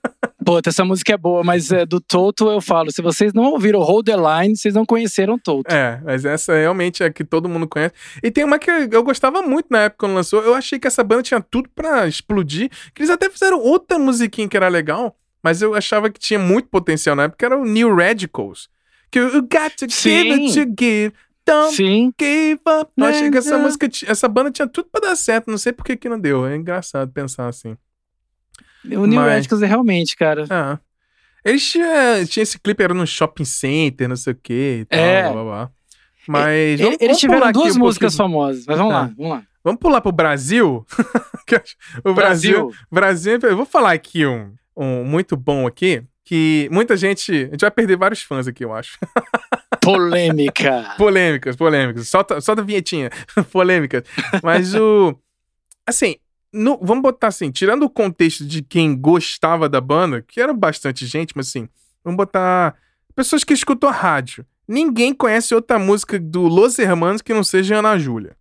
Pô, 0.46 0.60
essa 0.64 0.84
música 0.84 1.12
é 1.12 1.16
boa, 1.16 1.42
mas 1.42 1.72
é, 1.72 1.84
do 1.84 2.00
Toto 2.00 2.48
eu 2.48 2.60
falo, 2.60 2.92
se 2.92 3.02
vocês 3.02 3.32
não 3.32 3.46
ouviram 3.46 3.80
Hold 3.80 4.06
the 4.06 4.14
Line, 4.14 4.56
vocês 4.56 4.72
não 4.72 4.86
conheceram 4.86 5.36
Toto. 5.36 5.74
É, 5.74 6.00
mas 6.04 6.24
essa 6.24 6.54
realmente 6.54 7.02
é 7.02 7.06
a 7.06 7.10
que 7.12 7.24
todo 7.24 7.48
mundo 7.48 7.66
conhece. 7.66 7.92
E 8.22 8.30
tem 8.30 8.44
uma 8.44 8.56
que 8.56 8.70
eu 8.70 9.02
gostava 9.02 9.42
muito 9.42 9.66
na 9.70 9.80
época 9.80 10.06
quando 10.06 10.14
lançou, 10.14 10.40
eu 10.44 10.54
achei 10.54 10.78
que 10.78 10.86
essa 10.86 11.02
banda 11.02 11.24
tinha 11.24 11.40
tudo 11.40 11.68
para 11.74 12.06
explodir, 12.06 12.70
que 12.94 13.02
eles 13.02 13.10
até 13.10 13.28
fizeram 13.28 13.58
outra 13.58 13.98
musiquinha 13.98 14.48
que 14.48 14.56
era 14.56 14.68
legal, 14.68 15.16
mas 15.42 15.62
eu 15.62 15.74
achava 15.74 16.08
que 16.10 16.20
tinha 16.20 16.38
muito 16.38 16.68
potencial 16.68 17.16
na 17.16 17.24
época, 17.24 17.38
que 17.38 17.44
era 17.44 17.58
o 17.58 17.64
New 17.64 17.92
Radicals. 17.96 18.68
Que 19.10 19.18
you 19.18 19.42
got 19.42 19.74
to 19.76 19.90
Sim. 19.90 20.10
give 20.10 20.30
it 20.30 20.54
to 20.54 20.74
give, 20.80 21.12
don't 21.44 21.74
Sim. 21.74 22.12
give 22.20 22.60
up. 22.68 22.92
Eu 22.96 23.04
achei 23.04 23.32
que 23.32 23.38
essa 23.38 23.58
música, 23.58 23.88
essa 24.06 24.28
banda 24.28 24.52
tinha 24.52 24.68
tudo 24.68 24.88
para 24.92 25.08
dar 25.08 25.16
certo, 25.16 25.50
não 25.50 25.58
sei 25.58 25.72
por 25.72 25.84
que 25.84 25.96
que 25.96 26.08
não 26.08 26.20
deu, 26.20 26.46
é 26.46 26.54
engraçado 26.54 27.10
pensar 27.10 27.48
assim. 27.48 27.76
O 28.92 29.06
New 29.06 29.20
Mas... 29.20 29.34
Radicals 29.34 29.62
é 29.62 29.66
realmente, 29.66 30.16
cara. 30.16 30.44
Ah. 30.50 30.78
Eles 31.44 31.70
tinham, 31.70 32.26
tinha 32.26 32.42
esse 32.42 32.58
clipe, 32.58 32.82
era 32.82 32.92
no 32.92 33.06
shopping 33.06 33.44
center, 33.44 34.08
não 34.08 34.16
sei 34.16 34.32
o 34.32 34.38
quê 34.42 34.78
e 34.80 34.84
tal, 34.84 34.98
é. 34.98 35.22
blá, 35.22 35.32
blá, 35.32 35.44
blá. 35.44 35.70
Mas. 36.26 36.80
Vamos, 36.80 36.96
eles 37.00 37.18
tiveram 37.18 37.52
duas 37.52 37.76
um 37.76 37.78
músicas 37.78 38.16
famosas, 38.16 38.64
mas 38.66 38.76
vamos 38.76 38.92
lá, 38.92 39.10
vamos 39.16 39.32
lá. 39.32 39.42
Vamos 39.62 39.80
pular 39.80 40.00
pro 40.00 40.12
Brasil? 40.12 40.86
o 42.04 42.14
Brasil. 42.14 42.72
Brasil, 42.90 43.38
eu 43.42 43.56
vou 43.56 43.66
falar 43.66 43.92
aqui 43.92 44.26
um, 44.26 44.52
um 44.76 45.04
muito 45.04 45.36
bom 45.36 45.66
aqui, 45.66 46.02
que 46.24 46.68
muita 46.70 46.96
gente. 46.96 47.32
A 47.32 47.50
gente 47.50 47.60
vai 47.60 47.70
perder 47.70 47.96
vários 47.96 48.22
fãs 48.22 48.46
aqui, 48.46 48.64
eu 48.64 48.74
acho. 48.74 48.98
Polêmica. 49.80 50.94
polêmicas, 50.98 51.54
polêmicas. 51.54 52.08
Solta, 52.08 52.40
solta 52.40 52.60
a 52.62 52.64
vinhetinha. 52.64 53.10
polêmicas. 53.52 54.02
Mas 54.42 54.74
o. 54.74 55.16
Assim, 55.86 56.16
no, 56.56 56.78
vamos 56.82 57.02
botar 57.02 57.28
assim, 57.28 57.50
tirando 57.50 57.84
o 57.84 57.90
contexto 57.90 58.44
de 58.44 58.62
quem 58.62 58.96
gostava 58.96 59.68
da 59.68 59.80
banda, 59.80 60.22
que 60.22 60.40
era 60.40 60.54
bastante 60.54 61.06
gente, 61.06 61.34
mas 61.36 61.48
assim, 61.48 61.68
vamos 62.02 62.16
botar 62.16 62.74
pessoas 63.14 63.44
que 63.44 63.52
escutam 63.52 63.88
a 63.90 63.92
rádio. 63.92 64.44
Ninguém 64.66 65.14
conhece 65.14 65.54
outra 65.54 65.78
música 65.78 66.18
do 66.18 66.42
Los 66.42 66.78
Hermanos 66.78 67.22
que 67.22 67.34
não 67.34 67.44
seja 67.44 67.76
Ana 67.76 67.98
Júlia. 67.98 68.36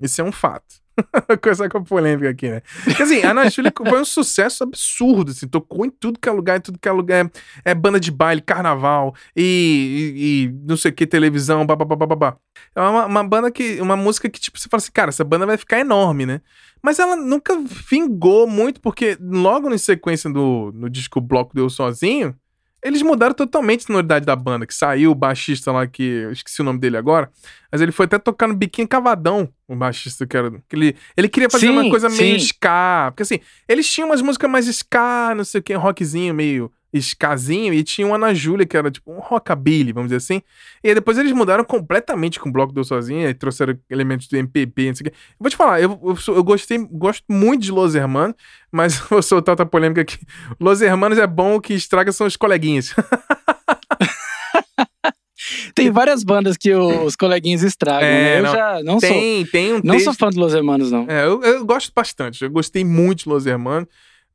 Isso 0.00 0.20
é 0.20 0.24
um 0.24 0.32
fato. 0.32 0.82
Coisa 1.42 1.68
com 1.68 1.82
polêmica 1.82 2.30
aqui, 2.30 2.48
né? 2.48 2.62
Porque 2.84 3.02
assim, 3.02 3.22
a 3.22 3.30
Ana 3.30 3.48
Júlia 3.50 3.72
foi 3.88 4.00
um 4.00 4.04
sucesso 4.04 4.64
absurdo, 4.64 5.30
assim, 5.30 5.46
tocou 5.46 5.84
em 5.84 5.90
tudo 5.90 6.18
que 6.18 6.28
é 6.28 6.32
lugar, 6.32 6.58
em 6.58 6.60
tudo 6.60 6.78
que 6.78 6.88
é 6.88 6.92
lugar. 6.92 7.30
É, 7.64 7.74
banda 7.74 8.00
de 8.00 8.10
baile, 8.10 8.40
carnaval 8.40 9.14
e, 9.36 10.14
e, 10.16 10.34
e 10.44 10.66
não 10.66 10.76
sei 10.76 10.90
o 10.90 10.94
que, 10.94 11.06
televisão, 11.06 11.64
babá. 11.64 12.36
É 12.74 12.80
uma, 12.80 13.06
uma 13.06 13.24
banda 13.24 13.50
que. 13.50 13.80
Uma 13.80 13.96
música 13.96 14.28
que, 14.28 14.40
tipo, 14.40 14.58
você 14.58 14.68
fala 14.68 14.78
assim, 14.78 14.92
cara, 14.92 15.08
essa 15.10 15.24
banda 15.24 15.46
vai 15.46 15.56
ficar 15.56 15.78
enorme, 15.78 16.26
né? 16.26 16.40
Mas 16.82 16.98
ela 16.98 17.16
nunca 17.16 17.58
vingou 17.90 18.46
muito, 18.46 18.80
porque 18.80 19.16
logo 19.20 19.72
em 19.72 19.78
sequência 19.78 20.30
do 20.30 20.70
no 20.74 20.88
disco 20.88 21.20
Bloco 21.20 21.54
Deu 21.54 21.68
Sozinho, 21.68 22.36
eles 22.82 23.02
mudaram 23.02 23.34
totalmente 23.34 23.80
a 23.80 23.86
sonoridade 23.86 24.24
da 24.24 24.36
banda, 24.36 24.66
que 24.66 24.74
saiu 24.74 25.10
o 25.10 25.14
baixista 25.14 25.72
lá, 25.72 25.86
que 25.86 26.02
eu 26.02 26.32
esqueci 26.32 26.60
o 26.60 26.64
nome 26.64 26.78
dele 26.78 26.96
agora, 26.96 27.30
mas 27.70 27.80
ele 27.80 27.92
foi 27.92 28.06
até 28.06 28.18
tocar 28.18 28.46
no 28.46 28.54
Biquinho 28.54 28.86
Cavadão, 28.86 29.48
o 29.66 29.74
baixista 29.74 30.26
que 30.26 30.36
era. 30.36 30.50
Que 30.68 30.76
ele, 30.76 30.96
ele 31.16 31.28
queria 31.28 31.50
fazer 31.50 31.66
sim, 31.66 31.72
uma 31.72 31.90
coisa 31.90 32.08
meio 32.08 32.38
sim. 32.38 32.46
ska, 32.46 33.10
porque 33.10 33.22
assim, 33.22 33.40
eles 33.68 33.90
tinham 33.90 34.08
umas 34.08 34.22
músicas 34.22 34.50
mais 34.50 34.66
ska, 34.66 35.34
não 35.34 35.44
sei 35.44 35.60
o 35.60 35.62
que, 35.62 35.74
rockzinho 35.74 36.34
meio 36.34 36.72
escasinho 36.92 37.74
e 37.74 37.82
tinha 37.82 38.06
o 38.06 38.14
Ana 38.14 38.34
Júlia, 38.34 38.66
que 38.66 38.76
era 38.76 38.90
tipo 38.90 39.12
um 39.12 39.18
rockabilly, 39.18 39.92
vamos 39.92 40.08
dizer 40.08 40.16
assim. 40.16 40.42
E 40.82 40.88
aí 40.88 40.94
depois 40.94 41.18
eles 41.18 41.32
mudaram 41.32 41.64
completamente 41.64 42.40
com 42.40 42.48
o 42.48 42.52
bloco 42.52 42.72
do 42.72 42.82
Sozinha 42.84 43.28
e 43.28 43.34
trouxeram 43.34 43.78
elementos 43.90 44.26
do 44.28 44.36
MPB, 44.36 44.88
não 44.88 44.94
sei 44.94 45.06
o 45.06 45.10
quê. 45.10 45.16
vou 45.38 45.50
te 45.50 45.56
falar, 45.56 45.80
eu, 45.80 45.98
eu, 46.02 46.34
eu, 46.34 46.44
gostei, 46.44 46.78
gosto 46.90 47.24
muito 47.28 47.62
de 47.62 47.72
Los 47.72 47.94
Hermanos, 47.94 48.36
mas 48.72 48.96
vou 49.10 49.22
soltar 49.22 49.52
outra 49.52 49.66
polêmica 49.66 50.00
aqui. 50.00 50.18
Los 50.58 50.80
Hermanos 50.80 51.18
é 51.18 51.26
bom, 51.26 51.56
o 51.56 51.60
que 51.60 51.74
estraga 51.74 52.12
são 52.12 52.26
os 52.26 52.36
coleguinhas. 52.36 52.94
Tem 55.74 55.90
várias 55.90 56.24
bandas 56.24 56.56
que 56.56 56.74
os 56.74 57.14
coleguinhas 57.14 57.62
estragam, 57.62 58.08
é, 58.08 58.12
né? 58.12 58.38
Eu 58.38 58.42
não, 58.42 58.52
já 58.52 58.82
não 58.82 58.98
tem, 58.98 59.44
sou. 59.44 59.52
Tem 59.52 59.72
um 59.72 59.80
não 59.82 59.94
texto... 59.94 60.04
sou 60.04 60.14
fã 60.14 60.28
de 60.30 60.38
Los 60.38 60.52
Hermanos, 60.52 60.90
não. 60.90 61.06
É, 61.08 61.24
eu, 61.24 61.40
eu 61.42 61.64
gosto 61.64 61.92
bastante. 61.94 62.42
Eu 62.42 62.50
gostei 62.50 62.84
muito 62.84 63.24
de 63.24 63.28
Los 63.28 63.46
Hermanos. 63.46 63.88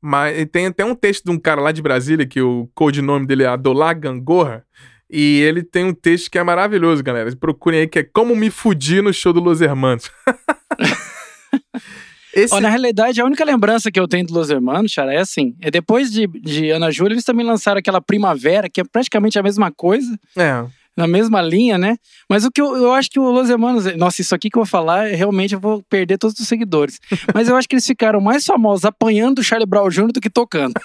Mas 0.06 0.46
tem 0.52 0.66
até 0.66 0.84
um 0.84 0.94
texto 0.94 1.24
de 1.24 1.30
um 1.30 1.38
cara 1.38 1.62
lá 1.62 1.72
de 1.72 1.80
Brasília, 1.80 2.26
que 2.26 2.38
o 2.38 2.68
codinome 2.74 3.26
dele 3.26 3.44
é 3.44 3.46
Adolá 3.46 3.94
Gangorra. 3.94 4.62
E 5.08 5.40
ele 5.40 5.62
tem 5.62 5.82
um 5.82 5.94
texto 5.94 6.30
que 6.30 6.36
é 6.36 6.42
maravilhoso, 6.42 7.02
galera. 7.02 7.34
Procurem 7.36 7.80
aí, 7.80 7.88
que 7.88 8.00
é 8.00 8.02
Como 8.02 8.36
Me 8.36 8.50
Fudir 8.50 9.02
no 9.02 9.14
Show 9.14 9.32
do 9.32 9.40
Los 9.40 9.62
Hermanos. 9.62 10.10
Esse... 12.34 12.60
na 12.60 12.68
realidade, 12.68 13.18
a 13.18 13.24
única 13.24 13.44
lembrança 13.44 13.90
que 13.90 13.98
eu 13.98 14.06
tenho 14.06 14.26
do 14.26 14.34
Los 14.34 14.50
Hermanos, 14.50 14.92
Chara, 14.92 15.14
é 15.14 15.18
assim: 15.18 15.56
é 15.62 15.70
depois 15.70 16.10
de, 16.10 16.26
de 16.26 16.68
Ana 16.68 16.90
Júlia, 16.90 17.14
eles 17.14 17.24
também 17.24 17.46
lançaram 17.46 17.78
aquela 17.78 18.02
Primavera, 18.02 18.68
que 18.68 18.82
é 18.82 18.84
praticamente 18.84 19.38
a 19.38 19.42
mesma 19.42 19.72
coisa. 19.72 20.18
É 20.36 20.66
na 20.96 21.06
mesma 21.06 21.42
linha, 21.42 21.76
né? 21.76 21.96
Mas 22.28 22.44
o 22.44 22.50
que 22.50 22.60
eu, 22.60 22.76
eu 22.76 22.92
acho 22.92 23.10
que 23.10 23.18
o 23.18 23.30
Los 23.30 23.50
Hermanos, 23.50 23.84
nossa, 23.96 24.20
isso 24.20 24.34
aqui 24.34 24.48
que 24.48 24.56
eu 24.56 24.62
vou 24.62 24.70
falar, 24.70 25.06
realmente 25.08 25.54
eu 25.54 25.60
vou 25.60 25.82
perder 25.82 26.18
todos 26.18 26.38
os 26.38 26.46
seguidores. 26.46 27.00
Mas 27.34 27.48
eu 27.48 27.56
acho 27.56 27.68
que 27.68 27.74
eles 27.74 27.86
ficaram 27.86 28.20
mais 28.20 28.44
famosos 28.44 28.84
apanhando 28.84 29.40
o 29.40 29.44
Charlie 29.44 29.66
Brown 29.66 29.88
Jr. 29.88 30.12
do 30.12 30.20
que 30.20 30.30
tocando. 30.30 30.74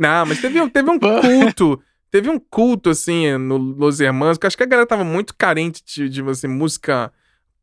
Não, 0.00 0.26
mas 0.26 0.40
teve, 0.40 0.68
teve 0.70 0.90
um 0.90 0.98
culto. 0.98 1.80
teve 2.10 2.28
um 2.28 2.40
culto, 2.40 2.90
assim, 2.90 3.36
no 3.38 3.56
Los 3.56 4.00
Hermanos, 4.00 4.36
que 4.36 4.44
acho 4.44 4.56
que 4.56 4.64
a 4.64 4.66
galera 4.66 4.86
tava 4.86 5.04
muito 5.04 5.32
carente 5.36 5.80
de, 5.86 6.08
de 6.08 6.28
assim, 6.28 6.48
música 6.48 7.12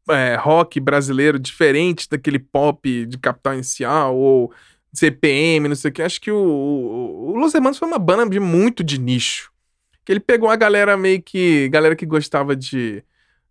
é, 0.09 0.35
rock 0.35 0.79
brasileiro, 0.79 1.37
diferente 1.37 2.07
daquele 2.09 2.39
pop 2.39 3.05
de 3.05 3.17
Capital 3.17 3.55
Inicial, 3.55 4.15
ou 4.15 4.53
CPM, 4.93 5.67
não 5.67 5.75
sei 5.75 5.89
o 5.89 5.93
que. 5.93 6.01
Acho 6.01 6.21
que 6.21 6.31
o, 6.31 6.37
o, 6.37 7.31
o 7.31 7.37
Los 7.37 7.53
Hermanos 7.53 7.79
foi 7.79 7.87
uma 7.87 7.97
banda 7.97 8.29
de 8.29 8.39
muito 8.39 8.83
de 8.83 8.99
nicho. 8.99 9.51
Que 10.05 10.11
ele 10.11 10.19
pegou 10.19 10.49
a 10.49 10.55
galera 10.55 10.95
meio 10.95 11.21
que. 11.21 11.67
Galera 11.69 11.95
que 11.95 12.05
gostava 12.05 12.55
de. 12.55 13.03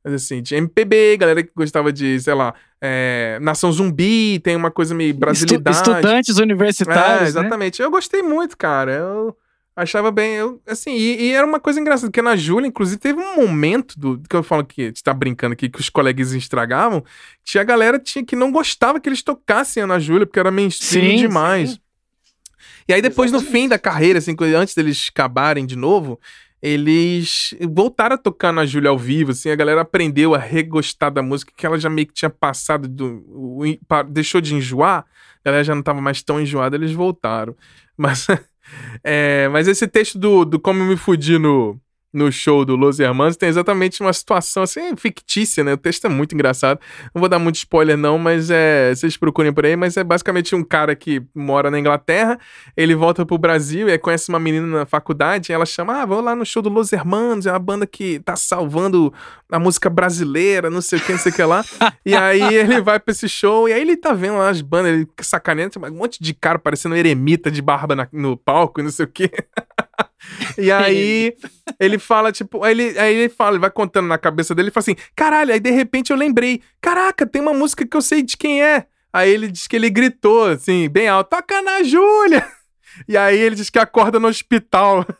Assim, 0.05 0.43
de 0.43 0.57
MPB, 0.57 1.17
galera 1.17 1.43
que 1.45 1.53
gostava 1.55 1.93
de, 1.93 2.19
sei 2.19 2.35
lá, 2.35 2.53
é, 2.81 3.39
Nação 3.41 3.71
Zumbi, 3.71 4.41
tem 4.41 4.57
uma 4.57 4.69
coisa 4.71 4.93
meio 4.97 5.15
brasilidade. 5.15 5.77
Estudantes 5.77 6.39
universitários. 6.39 7.23
É, 7.23 7.25
exatamente. 7.29 7.79
Né? 7.79 7.87
Eu 7.87 7.91
gostei 7.91 8.21
muito, 8.21 8.59
cara. 8.59 8.93
Eu, 8.93 9.37
Achava 9.75 10.11
bem, 10.11 10.35
eu, 10.35 10.61
assim, 10.67 10.93
e, 10.93 11.23
e, 11.23 11.33
era 11.33 11.47
uma 11.47 11.59
coisa 11.59 11.81
engraçada, 11.81 12.09
porque 12.09 12.21
na 12.21 12.37
Júlia, 12.37 12.69
inclusive, 12.69 12.99
teve 13.01 13.19
um 13.19 13.37
momento 13.37 13.99
do 13.99 14.21
que 14.29 14.37
eu 14.37 14.43
falo 14.43 14.65
que 14.65 14.83
a 14.83 14.85
gente 14.87 15.03
tá 15.03 15.15
brincando 15.15 15.55
aqui, 15.55 15.67
que 15.67 15.81
os 15.81 15.89
colegas 15.89 16.33
estragavam, 16.33 17.03
tinha 17.43 17.63
a 17.63 17.65
galera 17.65 17.99
tinha, 17.99 18.23
que 18.23 18.37
não 18.37 18.53
gostava 18.53 19.01
que 19.01 19.09
eles 19.09 19.23
tocassem 19.23 19.83
a 19.83 19.85
Ana 19.85 19.99
Júlia, 19.99 20.27
porque 20.27 20.39
era 20.39 20.51
mainstream 20.51 21.13
sim, 21.13 21.17
demais. 21.17 21.71
Sim. 21.71 21.79
E 22.87 22.93
aí 22.93 23.01
depois, 23.01 23.31
Exatamente. 23.31 23.51
no 23.51 23.59
fim 23.59 23.69
da 23.69 23.79
carreira, 23.79 24.19
assim, 24.19 24.37
antes 24.55 24.75
deles 24.75 25.09
acabarem 25.11 25.65
de 25.65 25.77
novo, 25.77 26.21
eles 26.61 27.55
voltaram 27.71 28.15
a 28.15 28.19
tocar 28.19 28.53
na 28.53 28.67
Júlia 28.67 28.91
ao 28.91 28.99
vivo, 28.99 29.31
assim, 29.31 29.51
a 29.51 29.57
galera 29.57 29.81
aprendeu 29.81 30.35
a 30.35 30.39
regostar 30.39 31.11
da 31.11 31.23
música, 31.23 31.51
que 31.57 31.65
ela 31.65 31.79
já 31.79 31.89
meio 31.89 32.07
que 32.07 32.13
tinha 32.13 32.31
passado, 32.31 32.87
do, 32.87 33.25
o, 33.27 33.63
deixou 34.11 34.41
de 34.41 34.55
enjoar, 34.55 35.01
a 35.01 35.45
galera 35.45 35.65
já 35.65 35.75
não 35.75 35.83
tava 35.83 36.03
mais 36.03 36.23
tão 36.23 36.39
enjoada, 36.39 36.77
eles 36.77 36.93
voltaram. 36.93 37.57
Mas 37.97 38.27
é, 39.03 39.49
mas 39.49 39.69
esse 39.69 39.87
texto 39.87 40.19
do, 40.19 40.45
do 40.45 40.61
Como 40.61 40.85
Me 40.85 40.97
Fudi 40.97 41.39
no, 41.39 41.81
no 42.13 42.31
show 42.31 42.65
do 42.65 42.77
Los 42.77 43.01
Hermanos 43.01 43.37
tem 43.37 43.49
exatamente 43.49 44.01
uma 44.01 44.13
situação 44.13 44.63
assim 44.63 44.95
fictícia, 44.97 45.65
né? 45.65 45.73
O 45.73 45.77
texto 45.77 46.07
é 46.07 46.11
muito 46.11 46.35
engraçado. 46.35 46.79
Não 47.15 47.21
vou 47.21 47.29
dar 47.29 47.39
muito 47.39 47.57
spoiler 47.57 47.97
não, 47.97 48.19
mas 48.19 48.51
é, 48.51 48.95
vocês 48.95 49.17
procurem 49.17 49.53
por 49.53 49.65
aí, 49.65 49.77
mas 49.77 49.97
é 49.97 50.05
basicamente 50.05 50.55
um 50.55 50.63
cara 50.63 50.95
que 50.95 51.23
mora 51.35 51.71
na 51.71 51.79
Inglaterra, 51.79 52.39
ele 52.77 52.95
volta 52.95 53.25
pro 53.25 53.39
Brasil 53.39 53.89
e 53.89 53.99
conhece 53.99 54.29
uma 54.29 54.39
menina 54.39 54.67
na 54.67 54.87
faculdade, 54.87 55.51
e 55.51 55.55
ela 55.55 55.65
chama: 55.65 56.03
"Ah, 56.03 56.07
vou 56.07 56.21
lá 56.21 56.35
no 56.35 56.45
show 56.45 56.63
do 56.63 56.69
Los 56.69 56.93
Hermanos, 56.93 57.47
é 57.47 57.51
uma 57.51 57.59
banda 57.59 57.87
que 57.87 58.21
tá 58.21 58.37
salvando 58.37 59.13
a 59.51 59.59
música 59.59 59.89
brasileira, 59.89 60.69
não 60.69 60.83
sei 60.83 60.99
o 60.99 61.03
que, 61.03 61.13
não 61.13 61.19
sei 61.19 61.33
o 61.33 61.35
que 61.35 61.43
lá". 61.43 61.65
e 62.05 62.15
aí 62.15 62.55
ele 62.55 62.81
vai 62.81 63.01
para 63.01 63.13
esse 63.13 63.29
show 63.29 63.69
e 63.69 63.73
aí 63.73 63.81
ele 63.81 63.97
tá 63.97 64.13
vendo 64.13 64.37
lá 64.37 64.51
as 64.51 64.61
bandas, 64.61 64.93
ele 64.93 65.09
sacaneando, 65.21 65.73
um 65.83 65.91
monte 65.91 66.23
de 66.23 66.35
cara 66.35 66.59
parecendo 66.59 66.95
eremita 66.95 67.51
de 67.51 67.63
barba 67.63 67.95
na, 67.95 68.09
no 68.13 68.37
palco 68.37 68.81
e 68.81 68.83
não 68.85 68.91
sei 68.91 69.07
o 69.07 69.09
que. 69.09 69.31
E 70.57 70.71
aí 70.71 71.35
ele 71.81 71.99
fala, 71.99 72.31
tipo, 72.31 72.63
aí 72.63 72.73
ele, 72.73 72.99
aí 72.99 73.15
ele 73.15 73.29
fala, 73.29 73.53
ele 73.53 73.61
vai 73.61 73.71
contando 73.71 74.07
na 74.07 74.19
cabeça 74.19 74.55
dele 74.55 74.69
e 74.69 74.71
fala 74.71 74.83
assim: 74.83 74.97
caralho, 75.17 75.53
aí 75.53 75.61
de 75.61 75.71
repente 75.71 76.11
eu 76.11 76.17
lembrei, 76.17 76.61
caraca, 76.81 77.27
tem 77.27 77.43
uma 77.43 77.55
música 77.55 77.87
que 77.87 77.97
eu 77.97 78.03
sei 78.03 78.23
de 78.23 78.37
quem 78.37 78.63
é. 78.63 78.87
Aí 79.13 79.31
ele 79.31 79.49
diz 79.49 79.67
que 79.67 79.77
ele 79.77 79.91
gritou, 79.91 80.47
assim, 80.47 80.89
bem 80.89 81.09
alto, 81.09 81.31
toca 81.31 81.61
na 81.61 81.83
Júlia! 81.83 82.47
E 83.09 83.17
aí 83.17 83.39
ele 83.39 83.57
diz 83.57 83.71
que 83.71 83.79
acorda 83.79 84.21
no 84.21 84.29
hospital. 84.29 85.07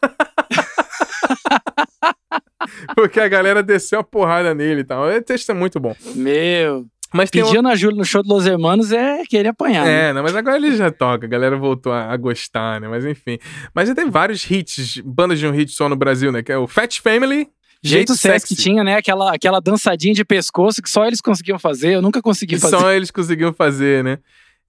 Porque 2.95 3.19
a 3.21 3.29
galera 3.29 3.63
desceu 3.63 4.01
a 4.01 4.05
porrada 4.05 4.55
nele 4.55 4.83
e 4.83 4.85
tal. 4.85 5.09
O 5.09 5.23
texto 5.23 5.51
é 5.51 5.55
muito 5.55 5.81
bom. 5.81 5.97
Meu. 6.15 6.87
Mas 7.13 7.31
tem 7.31 7.45
Pedindo 7.45 7.69
ajuda 7.69 7.97
no 7.97 8.05
show 8.05 8.23
do 8.23 8.29
Los 8.29 8.47
Hermanos 8.47 8.93
é 8.93 9.25
querer 9.27 9.49
apanhar. 9.49 9.85
né? 9.85 10.11
É, 10.11 10.13
não, 10.13 10.23
mas 10.23 10.35
agora 10.35 10.57
ele 10.57 10.75
já 10.77 10.91
toca, 10.91 11.27
a 11.27 11.29
galera 11.29 11.57
voltou 11.57 11.93
a, 11.93 12.13
a 12.13 12.17
gostar, 12.17 12.81
né? 12.81 12.89
Mas 12.89 13.05
enfim. 13.05 13.39
Mas 13.75 13.89
já 13.89 13.95
tem 13.95 14.09
vários 14.09 14.49
hits, 14.51 14.99
bandas 15.05 15.39
de 15.39 15.47
um 15.47 15.51
hit 15.51 15.73
só 15.73 15.89
no 15.89 15.97
Brasil, 15.97 16.33
né? 16.33 16.43
Que 16.43 16.53
é 16.53 16.59
o 16.59 16.67
Fat 16.67 17.01
Family. 17.01 17.49
Jeito 17.85 18.15
sexy 18.15 18.47
que 18.47 18.55
tinha, 18.55 18.85
né? 18.85 18.97
Aquela, 18.97 19.35
aquela 19.35 19.61
dançadinha 19.61 20.15
de 20.15 20.25
pescoço 20.25 20.81
que 20.81 20.89
só 20.89 21.05
eles 21.05 21.21
conseguiam 21.21 21.59
fazer. 21.59 21.95
Eu 21.95 22.03
nunca 22.03 22.23
consegui 22.23 22.57
fazer. 22.59 22.79
só 22.79 22.93
eles 22.93 23.11
conseguiam 23.11 23.53
fazer, 23.53 24.05
né? 24.05 24.19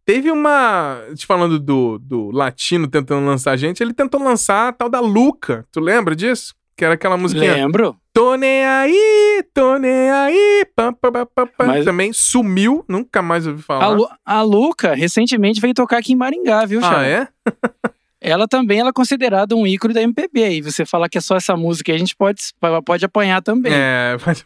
Teve 0.05 0.31
uma. 0.31 0.99
Te 1.15 1.25
falando 1.25 1.59
do, 1.59 1.99
do 1.99 2.31
latino 2.31 2.87
tentando 2.87 3.25
lançar 3.25 3.51
a 3.51 3.55
gente, 3.55 3.81
ele 3.81 3.93
tentou 3.93 4.21
lançar 4.21 4.69
a 4.69 4.73
tal 4.73 4.89
da 4.89 4.99
Luca. 4.99 5.65
Tu 5.71 5.79
lembra 5.79 6.15
disso? 6.15 6.55
Que 6.75 6.83
era 6.85 6.95
aquela 6.95 7.15
musiquinha. 7.17 7.53
Lembro. 7.53 7.95
Tô 8.11 8.35
nem 8.35 8.63
aí, 8.65 9.43
tô 9.53 9.77
nem 9.77 10.09
aí. 10.11 10.65
Pam, 10.75 10.93
pam, 10.93 11.11
pam. 11.25 11.47
Mas- 11.59 11.85
Também 11.85 12.11
sumiu, 12.13 12.83
nunca 12.87 13.21
mais 13.21 13.45
ouvi 13.47 13.61
falar. 13.61 13.85
A, 13.85 13.89
Lu- 13.89 14.09
a 14.25 14.41
Luca 14.41 14.93
recentemente 14.95 15.59
veio 15.61 15.73
tocar 15.73 15.97
aqui 15.97 16.13
em 16.13 16.15
Maringá, 16.15 16.65
viu, 16.65 16.79
ah, 16.83 16.89
Chá? 16.89 17.05
é? 17.05 17.27
Ela 18.25 18.47
também 18.47 18.79
ela 18.79 18.87
é 18.87 18.93
considerada 18.93 19.53
um 19.53 19.67
ícone 19.67 19.93
da 19.93 20.01
MPB. 20.01 20.45
Aí 20.45 20.61
você 20.61 20.85
falar 20.85 21.09
que 21.09 21.17
é 21.17 21.21
só 21.21 21.35
essa 21.35 21.57
música 21.57 21.91
aí, 21.91 21.97
a 21.97 21.99
gente 21.99 22.15
pode, 22.15 22.41
pode 22.85 23.03
apanhar 23.03 23.41
também. 23.41 23.73
É, 23.75 24.15
pode- 24.23 24.45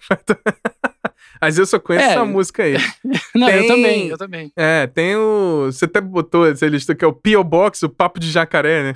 Mas 1.39 1.59
eu 1.59 1.65
só 1.67 1.77
conheço 1.79 2.05
É. 2.07 2.09
essa 2.13 2.25
música 2.25 2.63
aí. 2.63 2.73
Não, 3.35 3.47
eu 3.47 3.59
tem- 3.59 3.67
também, 3.67 4.07
eu 4.07 4.17
também. 4.17 4.51
É, 4.55 4.87
tem 4.87 5.15
o. 5.15 5.65
Você 5.67 5.85
até 5.85 6.01
botou 6.01 6.47
essa 6.47 6.65
lista 6.65 6.95
que 6.95 7.05
é 7.05 7.07
o 7.07 7.13
P.O. 7.13 7.43
Box, 7.43 7.83
o 7.83 7.89
Papo 7.89 8.19
de 8.19 8.31
Jacaré, 8.31 8.81
né? 8.81 8.95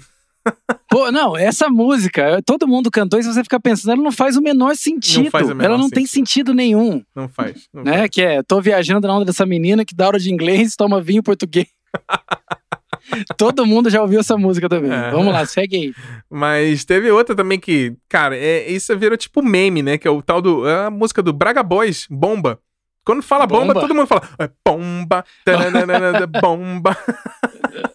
Pô, 0.91 1.09
não, 1.09 1.37
essa 1.37 1.69
música, 1.69 2.41
todo 2.45 2.67
mundo 2.67 2.91
cantou 2.91 3.17
e 3.17 3.23
se 3.23 3.33
você 3.33 3.41
ficar 3.43 3.61
pensando, 3.61 3.93
ela 3.93 4.03
não 4.03 4.11
faz 4.11 4.35
o 4.35 4.41
menor 4.41 4.75
sentido. 4.75 5.31
faz 5.31 5.45
o 5.49 5.55
menor 5.55 5.63
ela 5.63 5.77
não 5.77 5.89
tem 5.89 6.05
sentido 6.05 6.53
nenhum, 6.53 7.01
Não 7.15 7.29
faz. 7.29 7.69
Não 7.73 7.83
né? 7.83 8.09
Que 8.09 8.21
é, 8.21 8.43
tô 8.43 8.59
viajando 8.59 9.07
na 9.07 9.15
onda 9.15 9.23
dessa 9.23 9.45
menina 9.45 9.85
que 9.85 9.95
dá 9.95 10.07
aula 10.07 10.19
de 10.19 10.29
inglês, 10.29 10.75
toma 10.75 10.99
vinho 10.99 11.23
português. 11.23 11.67
todo 13.37 13.65
mundo 13.65 13.89
já 13.89 14.01
ouviu 14.01 14.19
essa 14.19 14.37
música 14.37 14.67
também. 14.67 14.91
É. 14.91 15.11
Vamos 15.11 15.31
lá, 15.31 15.45
segue 15.45 15.77
aí. 15.77 15.93
Mas 16.29 16.83
teve 16.83 17.09
outra 17.09 17.33
também 17.33 17.57
que, 17.57 17.95
cara, 18.09 18.35
é, 18.35 18.69
isso 18.69 18.97
virou 18.97 19.17
tipo 19.17 19.41
meme, 19.41 19.81
né? 19.81 19.97
Que 19.97 20.09
é 20.09 20.11
o 20.11 20.21
tal 20.21 20.41
do. 20.41 20.67
é 20.67 20.87
a 20.87 20.89
música 20.91 21.23
do 21.23 21.31
Braga 21.31 21.63
Boys, 21.63 22.05
Bomba. 22.09 22.59
Quando 23.03 23.23
fala 23.23 23.47
bomba, 23.47 23.73
Bomba. 23.73 23.81
todo 23.81 23.95
mundo 23.95 24.07
fala 24.07 24.21
é 24.37 24.49
bomba, 24.63 25.25
tananana, 25.43 26.27
bomba. 26.27 26.95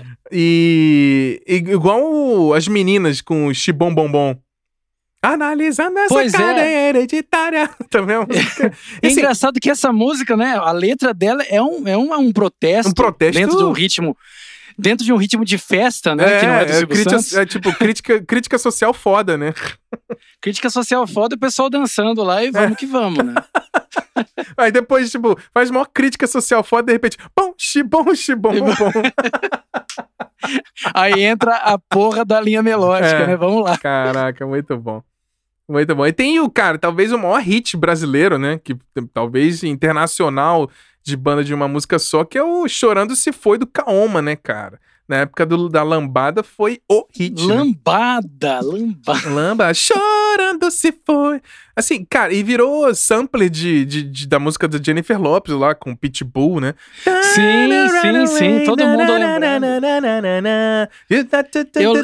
e, 0.32 1.42
e 1.46 1.54
igual 1.56 2.00
o- 2.02 2.54
as 2.54 2.66
meninas 2.68 3.20
com 3.20 3.46
o 3.46 3.54
Chibom 3.54 3.94
Bombom. 3.94 4.36
Analisando 5.24 5.98
essa 6.00 6.12
Pois 6.14 6.34
é. 6.34 6.36
cadeia 6.36 6.88
hereditária. 6.88 7.70
Também 7.88 8.16
é 8.16 8.26
música. 8.26 8.72
É 9.00 9.06
Assim, 9.06 9.18
engraçado 9.20 9.60
que 9.60 9.70
essa 9.70 9.92
música, 9.92 10.36
né? 10.36 10.56
A 10.56 10.72
letra 10.72 11.14
dela 11.14 11.44
é 11.44 11.62
um, 11.62 11.86
é 11.86 11.96
um, 11.96 12.12
é 12.12 12.16
um 12.16 12.32
protesto. 12.32 12.90
Um 12.90 12.94
protesto- 12.94 13.38
Dentro 13.40 13.56
de 13.56 13.62
um 13.64 13.70
ritmo. 13.72 14.16
Dentro 14.76 15.04
de 15.04 15.12
um 15.12 15.16
ritmo 15.16 15.44
de 15.44 15.58
festa, 15.58 16.16
né? 16.16 16.40
que 16.40 16.46
não 16.46 16.54
é 16.54 16.64
do 16.64 16.70
Silvio 16.72 16.88
crítica, 16.88 17.10
Santos. 17.10 17.34
é 17.36 17.46
tipo 17.46 17.72
crítica, 17.74 18.22
crítica 18.22 18.58
social 18.58 18.92
foda, 18.94 19.36
né? 19.36 19.52
Crítica 20.40 20.70
social 20.70 21.06
foda, 21.06 21.36
o 21.36 21.38
pessoal 21.38 21.68
dançando 21.70 22.22
lá 22.24 22.42
e 22.42 22.50
vamos 22.50 22.76
que 22.76 22.86
vamos, 22.86 23.22
né? 23.24 23.34
Aí 24.56 24.70
depois, 24.70 25.10
tipo, 25.10 25.38
faz 25.52 25.70
maior 25.70 25.86
crítica 25.86 26.26
social 26.26 26.62
foda, 26.62 26.86
de 26.86 26.92
repente, 26.92 27.16
bom, 27.36 27.54
xibom, 27.56 28.14
xibom, 28.14 28.52
bom. 28.52 28.92
Aí 30.94 31.22
entra 31.22 31.54
a 31.56 31.78
porra 31.78 32.24
da 32.24 32.40
linha 32.40 32.62
melódica, 32.62 33.16
É. 33.16 33.26
né? 33.28 33.36
Vamos 33.36 33.64
lá. 33.64 33.78
Caraca, 33.78 34.46
muito 34.46 34.76
bom. 34.76 35.02
Muito 35.68 35.94
bom. 35.94 36.06
E 36.06 36.12
tem 36.12 36.40
o, 36.40 36.50
cara, 36.50 36.76
talvez 36.78 37.12
o 37.12 37.18
maior 37.18 37.40
hit 37.40 37.76
brasileiro, 37.76 38.38
né? 38.38 38.58
Que 38.62 38.76
talvez 39.14 39.62
internacional 39.62 40.68
de 41.02 41.16
banda 41.16 41.42
de 41.42 41.54
uma 41.54 41.68
música 41.68 41.98
só, 41.98 42.24
que 42.24 42.36
é 42.36 42.42
o 42.42 42.68
Chorando 42.68 43.16
Se 43.16 43.32
Foi 43.32 43.58
do 43.58 43.66
Kaoma, 43.66 44.20
né, 44.20 44.36
cara? 44.36 44.80
Na 45.08 45.16
época 45.18 45.44
do- 45.44 45.68
da 45.68 45.82
lambada 45.82 46.42
foi 46.42 46.80
o 46.90 47.04
hit. 47.12 47.46
né? 47.46 47.54
Lambada, 47.54 48.60
lambada. 48.60 49.28
Lamba, 49.28 49.74
chorando 49.74 50.70
se 50.70 50.92
foi. 51.04 51.40
Assim, 51.76 52.04
cara, 52.08 52.32
e 52.32 52.42
virou 52.42 52.94
sampler 52.94 53.50
de, 53.50 53.84
de, 53.84 54.02
de- 54.04 54.26
da 54.28 54.38
música 54.38 54.68
da 54.68 54.78
Jennifer 54.82 55.20
Lopes 55.20 55.54
lá 55.54 55.74
com 55.74 55.94
Pitbull, 55.96 56.60
né? 56.60 56.74
Sim, 57.34 57.68
sim, 58.00 58.26
sim, 58.38 58.64
todo 58.64 58.78
mundo 58.86 59.00
lembrando. 59.18 59.64
Eu- 61.82 61.94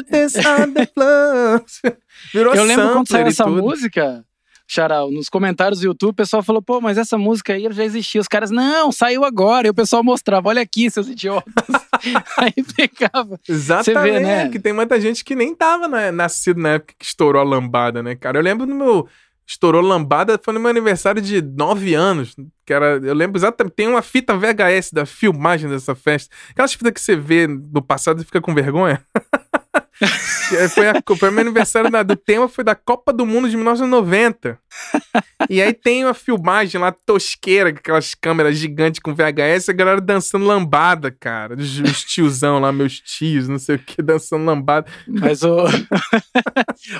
Eu 2.55 2.63
lembro 2.63 2.83
quando 2.93 3.07
saiu 3.07 3.27
essa 3.27 3.43
tudo. 3.45 3.61
música, 3.63 4.25
Charal, 4.71 5.09
nos 5.09 5.29
comentários 5.29 5.79
do 5.79 5.85
YouTube, 5.87 6.11
o 6.11 6.13
pessoal 6.13 6.43
falou, 6.43 6.61
pô, 6.61 6.79
mas 6.79 6.95
essa 6.95 7.17
música 7.17 7.53
aí 7.53 7.67
já 7.71 7.83
existia. 7.83 8.21
Os 8.21 8.27
caras, 8.27 8.51
não, 8.51 8.91
saiu 8.91 9.25
agora. 9.25 9.65
E 9.65 9.69
o 9.71 9.73
pessoal 9.73 10.03
mostrava, 10.03 10.47
olha 10.47 10.61
aqui, 10.61 10.91
seus 10.91 11.07
idiotas. 11.07 11.51
aí 12.37 12.53
pegava. 12.77 13.39
Exatamente, 13.49 14.13
vê, 14.13 14.19
né? 14.19 14.49
que 14.49 14.59
tem 14.59 14.71
muita 14.71 15.01
gente 15.01 15.25
que 15.25 15.33
nem 15.35 15.55
tava 15.55 15.87
na- 15.87 16.11
nascido 16.11 16.61
na 16.61 16.73
época 16.73 16.93
que 16.99 17.03
estourou 17.03 17.41
a 17.41 17.43
lambada, 17.43 18.03
né, 18.03 18.15
cara? 18.15 18.37
Eu 18.37 18.43
lembro 18.43 18.67
no 18.67 18.75
meu. 18.75 19.07
Estourou 19.47 19.81
lambada, 19.81 20.39
foi 20.43 20.53
no 20.53 20.59
meu 20.59 20.69
aniversário 20.69 21.19
de 21.19 21.41
9 21.41 21.95
anos. 21.95 22.35
Que 22.63 22.71
era, 22.71 22.97
eu 22.97 23.15
lembro 23.15 23.39
exatamente. 23.39 23.73
Tem 23.73 23.87
uma 23.87 24.03
fita 24.03 24.37
VHS 24.37 24.91
da 24.93 25.07
filmagem 25.07 25.67
dessa 25.67 25.95
festa. 25.95 26.33
Aquelas 26.51 26.71
fitas 26.71 26.93
que 26.93 27.01
você 27.01 27.15
vê 27.15 27.47
do 27.47 27.81
passado 27.81 28.21
e 28.21 28.25
fica 28.25 28.39
com 28.39 28.53
vergonha. 28.53 29.01
Aí 30.01 30.69
foi, 30.69 30.87
a, 30.87 30.93
foi 31.17 31.29
meu 31.31 31.41
aniversário 31.41 31.89
da- 31.91 32.03
do 32.03 32.15
tema, 32.15 32.47
foi 32.47 32.63
da 32.63 32.73
Copa 32.73 33.11
do 33.11 33.25
Mundo 33.25 33.49
de 33.49 33.55
1990. 33.57 34.57
E 35.49 35.61
aí 35.61 35.73
tem 35.73 36.05
uma 36.05 36.13
filmagem 36.13 36.79
lá 36.79 36.91
tosqueira, 36.91 37.71
com 37.73 37.79
aquelas 37.79 38.15
câmeras 38.15 38.57
gigantes 38.57 38.99
com 38.99 39.13
VHS, 39.13 39.69
a 39.69 39.73
galera 39.73 39.99
dançando 40.01 40.45
lambada, 40.45 41.11
cara. 41.11 41.55
Os, 41.55 41.79
os 41.79 42.03
tiozão 42.05 42.59
lá, 42.59 42.71
meus 42.71 42.99
tios, 42.99 43.47
não 43.47 43.59
sei 43.59 43.75
o 43.75 43.79
que, 43.79 44.01
dançando 44.01 44.45
lambada. 44.45 44.89
Mas 45.07 45.43
o. 45.43 45.65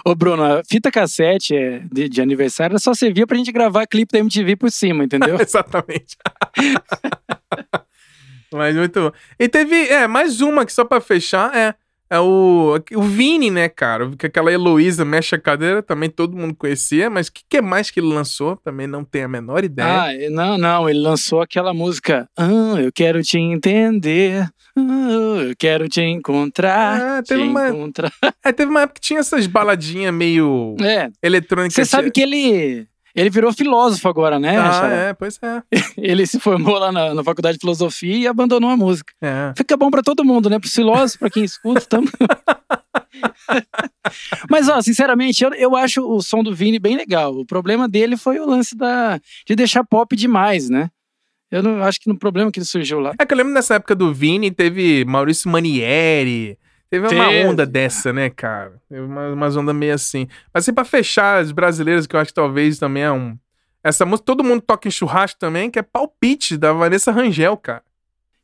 Ô, 0.05 0.13
Bruno, 0.15 0.43
a 0.43 0.61
fita 0.69 0.91
cassete 0.91 1.55
é, 1.55 1.79
de, 1.91 2.09
de 2.09 2.21
aniversário 2.21 2.77
só 2.79 2.93
servia 2.93 3.25
pra 3.25 3.37
gente 3.37 3.51
gravar 3.51 3.87
clipe 3.87 4.11
da 4.11 4.19
MTV 4.19 4.55
por 4.57 4.71
cima, 4.71 5.03
entendeu? 5.05 5.37
Exatamente. 5.41 6.17
Mas 8.51 8.75
muito 8.75 8.99
bom. 8.99 9.11
E 9.39 9.47
teve, 9.47 9.75
é, 9.87 10.07
mais 10.07 10.41
uma 10.41 10.65
que 10.65 10.73
só 10.73 10.83
pra 10.83 10.99
fechar, 10.99 11.55
é. 11.55 11.75
É 12.11 12.19
o, 12.19 12.75
o 12.95 13.01
Vini, 13.03 13.51
né, 13.51 13.69
cara? 13.69 14.09
Que 14.17 14.25
aquela 14.25 14.51
Heloísa 14.51 15.05
mexe 15.05 15.35
a 15.35 15.39
cadeira, 15.39 15.83
também 15.83 16.09
todo 16.09 16.35
mundo 16.35 16.55
conhecia, 16.55 17.09
mas 17.09 17.27
o 17.27 17.33
que, 17.33 17.41
que 17.47 17.61
mais 17.61 17.91
que 17.91 17.99
ele 17.99 18.07
lançou? 18.07 18.55
Também 18.57 18.87
não 18.87 19.03
tenho 19.03 19.25
a 19.25 19.29
menor 19.29 19.63
ideia. 19.63 19.87
Ah, 20.05 20.29
não, 20.31 20.57
não, 20.57 20.89
ele 20.89 20.99
lançou 20.99 21.39
aquela 21.41 21.73
música. 21.73 22.27
Ah, 22.35 22.75
eu 22.81 22.91
quero 22.91 23.21
te 23.21 23.37
entender. 23.37 24.47
Ah, 24.75 25.09
eu 25.49 25.53
quero 25.57 25.87
te 25.87 26.01
encontrar. 26.01 26.99
Ah, 27.19 27.21
te 27.23 27.29
teve 27.29 27.43
uma- 27.43 27.69
encontrar. 27.69 28.11
É, 28.43 28.51
teve 28.51 28.71
uma 28.71 28.81
época 28.81 28.99
que 28.99 29.07
tinha 29.07 29.19
essas 29.19 29.45
baladinhas 29.45 30.13
meio 30.13 30.75
É, 30.81 31.09
eletrônicas. 31.21 31.73
você 31.75 31.85
sabe 31.85 32.09
que 32.11 32.21
ele. 32.21 32.87
Ele 33.19 33.29
virou 33.29 33.51
filósofo 33.51 34.07
agora, 34.07 34.39
né? 34.39 34.57
Ah, 34.57 34.71
Xará? 34.71 34.95
é, 34.95 35.13
pois 35.13 35.37
é. 35.41 35.61
Ele 35.97 36.25
se 36.25 36.39
formou 36.39 36.77
lá 36.77 36.89
na, 36.89 37.13
na 37.13 37.23
faculdade 37.23 37.57
de 37.57 37.61
filosofia 37.61 38.15
e 38.15 38.25
abandonou 38.27 38.69
a 38.69 38.77
música. 38.77 39.13
é. 39.21 39.53
Fica 39.57 39.75
bom 39.75 39.91
pra 39.91 40.01
todo 40.01 40.23
mundo, 40.23 40.49
né? 40.49 40.57
Pros 40.57 40.73
filósofos, 40.73 41.17
pra 41.17 41.29
quem 41.29 41.43
escuta, 41.43 41.81
tamo... 41.81 42.07
Mas, 44.49 44.69
ó, 44.69 44.81
sinceramente, 44.81 45.43
eu, 45.43 45.53
eu 45.53 45.75
acho 45.75 46.01
o 46.01 46.21
som 46.21 46.41
do 46.41 46.55
Vini 46.55 46.79
bem 46.79 46.95
legal. 46.95 47.33
O 47.35 47.45
problema 47.45 47.89
dele 47.89 48.15
foi 48.15 48.39
o 48.39 48.45
lance 48.45 48.73
da, 48.75 49.19
de 49.45 49.55
deixar 49.55 49.83
pop 49.83 50.15
demais, 50.15 50.69
né? 50.69 50.89
Eu 51.51 51.61
não 51.61 51.83
acho 51.83 51.99
que 51.99 52.07
no 52.07 52.17
problema 52.17 52.49
que 52.51 52.59
ele 52.59 52.65
surgiu 52.65 52.99
lá. 52.99 53.13
É 53.19 53.25
que 53.25 53.33
eu 53.33 53.37
lembro 53.37 53.51
nessa 53.53 53.75
época 53.75 53.95
do 53.95 54.13
Vini, 54.13 54.51
teve 54.51 55.03
Maurício 55.05 55.49
Manieri. 55.49 56.57
Teve 56.89 57.07
uma 57.07 57.29
Teve. 57.29 57.47
onda 57.47 57.65
dessa, 57.65 58.11
né, 58.11 58.29
cara? 58.29 58.73
Teve 58.89 59.01
uma, 59.01 59.29
umas 59.29 59.55
ondas 59.55 59.75
meio 59.75 59.93
assim. 59.93 60.27
Mas 60.53 60.63
assim, 60.63 60.73
pra 60.73 60.83
fechar, 60.83 61.39
as 61.39 61.51
brasileiras, 61.51 62.07
que 62.07 62.15
eu 62.15 62.19
acho 62.19 62.29
que 62.29 62.35
talvez 62.35 62.79
também 62.79 63.03
é 63.03 63.11
um. 63.11 63.37
Essa 63.83 64.05
música, 64.05 64.25
todo 64.25 64.43
mundo 64.43 64.61
toca 64.61 64.87
em 64.87 64.91
churrasco 64.91 65.39
também, 65.39 65.69
que 65.69 65.79
é 65.79 65.83
Palpite, 65.83 66.57
da 66.57 66.73
Vanessa 66.73 67.11
Rangel, 67.11 67.55
cara. 67.57 67.83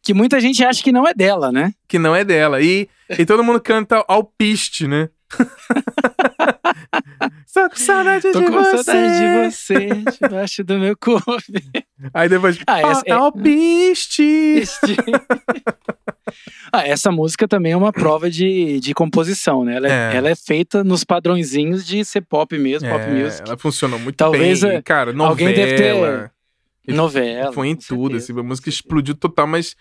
Que 0.02 0.14
muita 0.14 0.40
gente 0.40 0.64
acha 0.64 0.84
que 0.84 0.92
não 0.92 1.08
é 1.08 1.14
dela, 1.14 1.52
né? 1.52 1.74
Que 1.88 1.98
não 1.98 2.16
é 2.16 2.24
dela. 2.24 2.62
E, 2.62 2.88
e 3.10 3.26
todo 3.26 3.44
mundo 3.44 3.60
canta 3.60 4.06
Alpiste, 4.08 4.88
né? 4.88 5.10
Só 7.46 7.70
com 7.70 7.76
saudade 7.78 8.32
Tô 8.32 8.40
de 8.42 8.48
com 8.48 8.52
você. 8.54 8.84
saudade 8.84 9.20
de 9.20 9.52
você, 9.52 9.88
debaixo 10.22 10.64
do 10.64 10.78
meu 10.78 10.98
corpo. 10.98 11.32
Aí 12.14 12.28
depois, 12.28 12.58
Ah, 12.68 12.82
essa 12.82 13.04
é- 13.06 13.12
Alpiste. 13.14 14.24
Este- 14.24 14.96
ah, 16.72 16.86
essa 16.86 17.12
música 17.12 17.48
também 17.48 17.72
é 17.72 17.78
uma 17.78 17.94
prova 17.94 18.30
de, 18.30 18.80
de 18.80 18.94
composição, 18.94 19.64
né? 19.64 19.76
Ela 19.78 19.88
é, 19.88 19.92
É. 20.14 20.16
ela 20.18 20.30
é 20.30 20.36
feita 20.36 20.84
nos 20.84 21.04
padrõezinhos 21.04 21.86
de 21.86 22.04
ser 22.04 22.22
pop 22.22 22.58
mesmo, 22.58 22.90
pop 22.90 23.02
É, 23.04 23.08
music. 23.08 23.48
ela 23.48 23.58
funcionou 23.58 24.00
muito 24.00 24.16
Talvez, 24.18 24.62
bem. 24.62 24.72
é, 24.72 24.76
E, 24.78 24.82
cara, 24.82 25.12
novela. 25.14 25.30
alguém 25.30 25.54
deve 25.54 25.76
ter- 25.76 26.32
Novela. 26.88 27.52
Foi 27.52 27.68
em 27.70 27.76
tudo, 27.76 28.12
certeza. 28.12 28.32
assim, 28.34 28.40
a 28.40 28.44
música 28.44 28.70
explodiu 28.70 29.16
total, 29.16 29.48
mas 29.48 29.76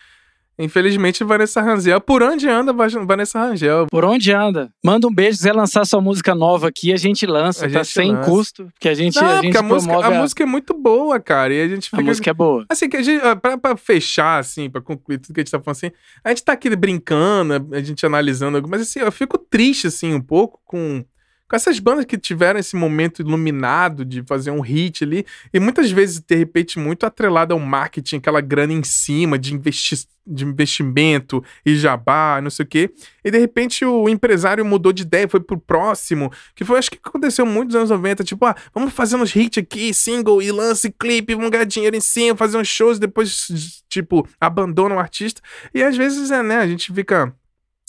Infelizmente, 0.59 1.25
Vanessa 1.25 1.61
Rangel. 1.61 2.01
Por 2.01 2.23
onde 2.23 2.49
anda 2.49 2.73
Vanessa 2.73 3.39
Rangel? 3.41 3.87
Por 3.89 4.05
onde 4.05 4.33
anda? 4.33 4.71
Manda 4.85 5.07
um 5.09 5.15
beijo. 5.15 5.33
Se 5.33 5.39
quiser 5.39 5.55
lançar 5.55 5.85
sua 5.85 6.01
música 6.01 6.35
nova 6.35 6.69
aqui, 6.69 6.93
a 6.93 6.97
gente 6.97 7.27
lança. 7.27 7.67
A 7.67 7.69
tá 7.71 7.83
gente 7.83 7.93
sem 7.93 8.13
lança. 8.13 8.31
custo. 8.31 8.65
Porque 8.73 8.89
a 8.89 8.95
gente, 8.95 9.21
Não, 9.21 9.29
a 9.29 9.43
gente 9.43 9.57
a 9.57 9.63
música, 9.63 9.95
a... 9.95 10.07
a 10.07 10.11
música 10.11 10.43
é 10.43 10.47
muito 10.47 10.75
boa, 10.75 11.19
cara. 11.19 11.53
E 11.53 11.61
a 11.61 11.69
gente 11.69 11.91
fica... 11.91 12.01
A 12.01 12.05
música 12.05 12.31
é 12.31 12.35
boa. 12.35 12.65
Assim, 12.69 12.89
que 12.89 12.97
a 12.97 13.03
gente, 13.03 13.21
pra, 13.43 13.59
pra 13.59 13.77
fechar, 13.77 14.39
assim, 14.39 14.71
pra 14.71 14.81
concluir 14.81 15.19
tudo 15.19 15.35
que 15.35 15.41
a 15.41 15.43
gente 15.43 15.51
tá 15.51 15.61
falando 15.61 15.77
assim, 15.77 15.91
a 16.23 16.29
gente 16.29 16.45
tá 16.45 16.53
aqui 16.53 16.75
brincando, 16.77 17.69
a 17.73 17.81
gente 17.81 18.07
analisando, 18.07 18.63
mas 18.69 18.83
assim, 18.83 19.01
eu 19.01 19.11
fico 19.11 19.37
triste, 19.39 19.89
assim, 19.89 20.15
um 20.15 20.21
pouco 20.21 20.61
com 20.65 21.05
com 21.49 21.57
essas 21.57 21.79
bandas 21.79 22.05
que 22.05 22.17
tiveram 22.17 22.59
esse 22.59 22.75
momento 22.75 23.21
iluminado 23.21 24.05
de 24.05 24.23
fazer 24.23 24.51
um 24.51 24.61
hit 24.61 25.05
ali, 25.05 25.27
e 25.53 25.61
muitas 25.61 25.91
vezes, 25.91 26.21
de 26.21 26.35
repente, 26.35 26.79
muito 26.79 27.05
atrelado 27.05 27.53
ao 27.53 27.61
marketing, 27.61 28.17
aquela 28.17 28.41
grana 28.41 28.73
em 28.73 28.83
cima 28.83 29.39
de, 29.39 29.55
investi 29.55 30.07
de 30.27 30.45
investimento 30.45 31.45
e 31.65 31.77
jabá, 31.77 32.41
não 32.43 32.51
sei 32.51 32.65
o 32.65 32.69
quê. 32.69 32.91
E 33.23 33.31
de 33.31 33.39
repente 33.39 33.85
o 33.85 34.09
empresário 34.09 34.65
mudou 34.65 34.93
de 34.93 35.03
ideia, 35.03 35.29
foi 35.29 35.41
pro 35.41 35.59
próximo, 35.59 36.33
que 36.55 36.65
foi 36.65 36.79
acho 36.79 36.91
que 36.91 36.99
aconteceu 37.03 37.45
muito 37.45 37.69
nos 37.69 37.77
anos 37.77 37.91
90, 37.91 38.25
tipo, 38.25 38.45
ah, 38.47 38.57
vamos 38.75 38.93
fazer 38.95 39.17
uns 39.17 39.35
hits 39.37 39.59
aqui, 39.59 39.93
single 39.93 40.41
e 40.41 40.51
lance 40.51 40.91
clipe, 40.91 41.35
vamos 41.35 41.51
ganhar 41.51 41.65
dinheiro 41.65 41.95
em 41.95 42.01
cima, 42.01 42.37
fazer 42.37 42.57
uns 42.57 42.69
shows, 42.69 42.99
depois, 42.99 43.83
tipo, 43.89 44.27
abandona 44.41 44.95
o 44.95 44.99
artista. 44.99 45.43
E 45.75 45.83
às 45.83 45.97
vezes, 45.97 46.31
é, 46.31 46.43
né, 46.43 46.57
a 46.57 46.67
gente 46.67 46.93
fica. 46.93 47.35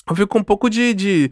Eu 0.08 0.16
fico 0.16 0.28
com 0.28 0.40
um 0.40 0.44
pouco 0.44 0.70
de, 0.70 0.94
de 0.94 1.32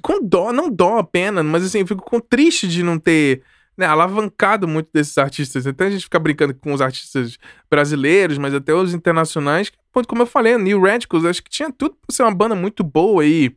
com 0.00 0.22
dó, 0.22 0.52
não 0.52 0.70
dó 0.70 1.02
pena, 1.02 1.42
mas 1.42 1.64
assim, 1.64 1.80
eu 1.80 1.86
fico 1.86 2.02
com 2.02 2.20
triste 2.20 2.68
de 2.68 2.82
não 2.82 2.98
ter 2.98 3.42
né, 3.78 3.86
alavancado 3.86 4.66
muito 4.66 4.90
desses 4.92 5.16
artistas. 5.16 5.66
Até 5.66 5.86
a 5.86 5.90
gente 5.90 6.02
fica 6.02 6.18
brincando 6.18 6.52
com 6.52 6.72
os 6.72 6.80
artistas 6.80 7.38
brasileiros, 7.70 8.36
mas 8.36 8.52
até 8.52 8.74
os 8.74 8.92
internacionais. 8.92 9.70
Como 10.08 10.22
eu 10.22 10.26
falei, 10.26 10.58
New 10.58 10.82
Radicals, 10.82 11.24
acho 11.24 11.42
que 11.42 11.50
tinha 11.50 11.70
tudo 11.72 11.94
pra 11.94 12.14
ser 12.14 12.24
uma 12.24 12.34
banda 12.34 12.54
muito 12.54 12.82
boa 12.82 13.22
aí, 13.22 13.54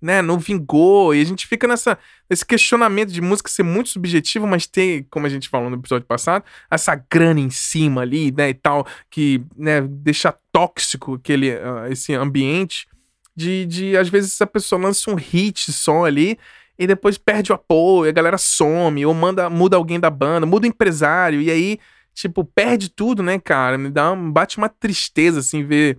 né? 0.00 0.20
Não 0.20 0.38
vingou. 0.38 1.14
E 1.14 1.22
a 1.22 1.24
gente 1.24 1.46
fica 1.46 1.66
nessa, 1.66 1.98
nesse 2.28 2.44
questionamento 2.44 3.10
de 3.10 3.20
música 3.22 3.50
ser 3.50 3.62
muito 3.62 3.88
subjetivo, 3.88 4.46
mas 4.46 4.66
ter, 4.66 5.06
como 5.10 5.26
a 5.26 5.28
gente 5.28 5.48
falou 5.48 5.70
no 5.70 5.76
episódio 5.76 6.06
passado, 6.06 6.44
essa 6.70 6.94
grana 7.10 7.40
em 7.40 7.50
cima 7.50 8.02
ali, 8.02 8.30
né? 8.30 8.50
E 8.50 8.54
tal, 8.54 8.86
que 9.10 9.42
né, 9.56 9.80
deixa 9.80 10.34
tóxico 10.52 11.14
aquele, 11.14 11.50
uh, 11.50 11.86
esse 11.90 12.14
ambiente 12.14 12.86
de, 13.34 13.66
de 13.66 13.96
às 13.96 14.08
vezes 14.08 14.40
a 14.40 14.46
pessoa 14.46 14.80
lança 14.80 15.10
um 15.10 15.14
hit 15.14 15.72
só 15.72 16.04
ali 16.04 16.38
e 16.78 16.86
depois 16.86 17.18
perde 17.18 17.52
o 17.52 17.54
apoio, 17.54 18.08
a 18.08 18.12
galera 18.12 18.38
some, 18.38 19.04
ou 19.04 19.14
manda, 19.14 19.48
muda 19.48 19.76
alguém 19.76 20.00
da 20.00 20.10
banda, 20.10 20.46
muda 20.46 20.66
o 20.66 20.68
empresário, 20.68 21.40
e 21.40 21.50
aí, 21.50 21.78
tipo, 22.14 22.44
perde 22.44 22.88
tudo, 22.88 23.22
né, 23.22 23.38
cara? 23.38 23.78
Me 23.78 23.90
dá 23.90 24.14
bate 24.14 24.58
uma 24.58 24.68
tristeza, 24.68 25.40
assim, 25.40 25.64
ver 25.64 25.98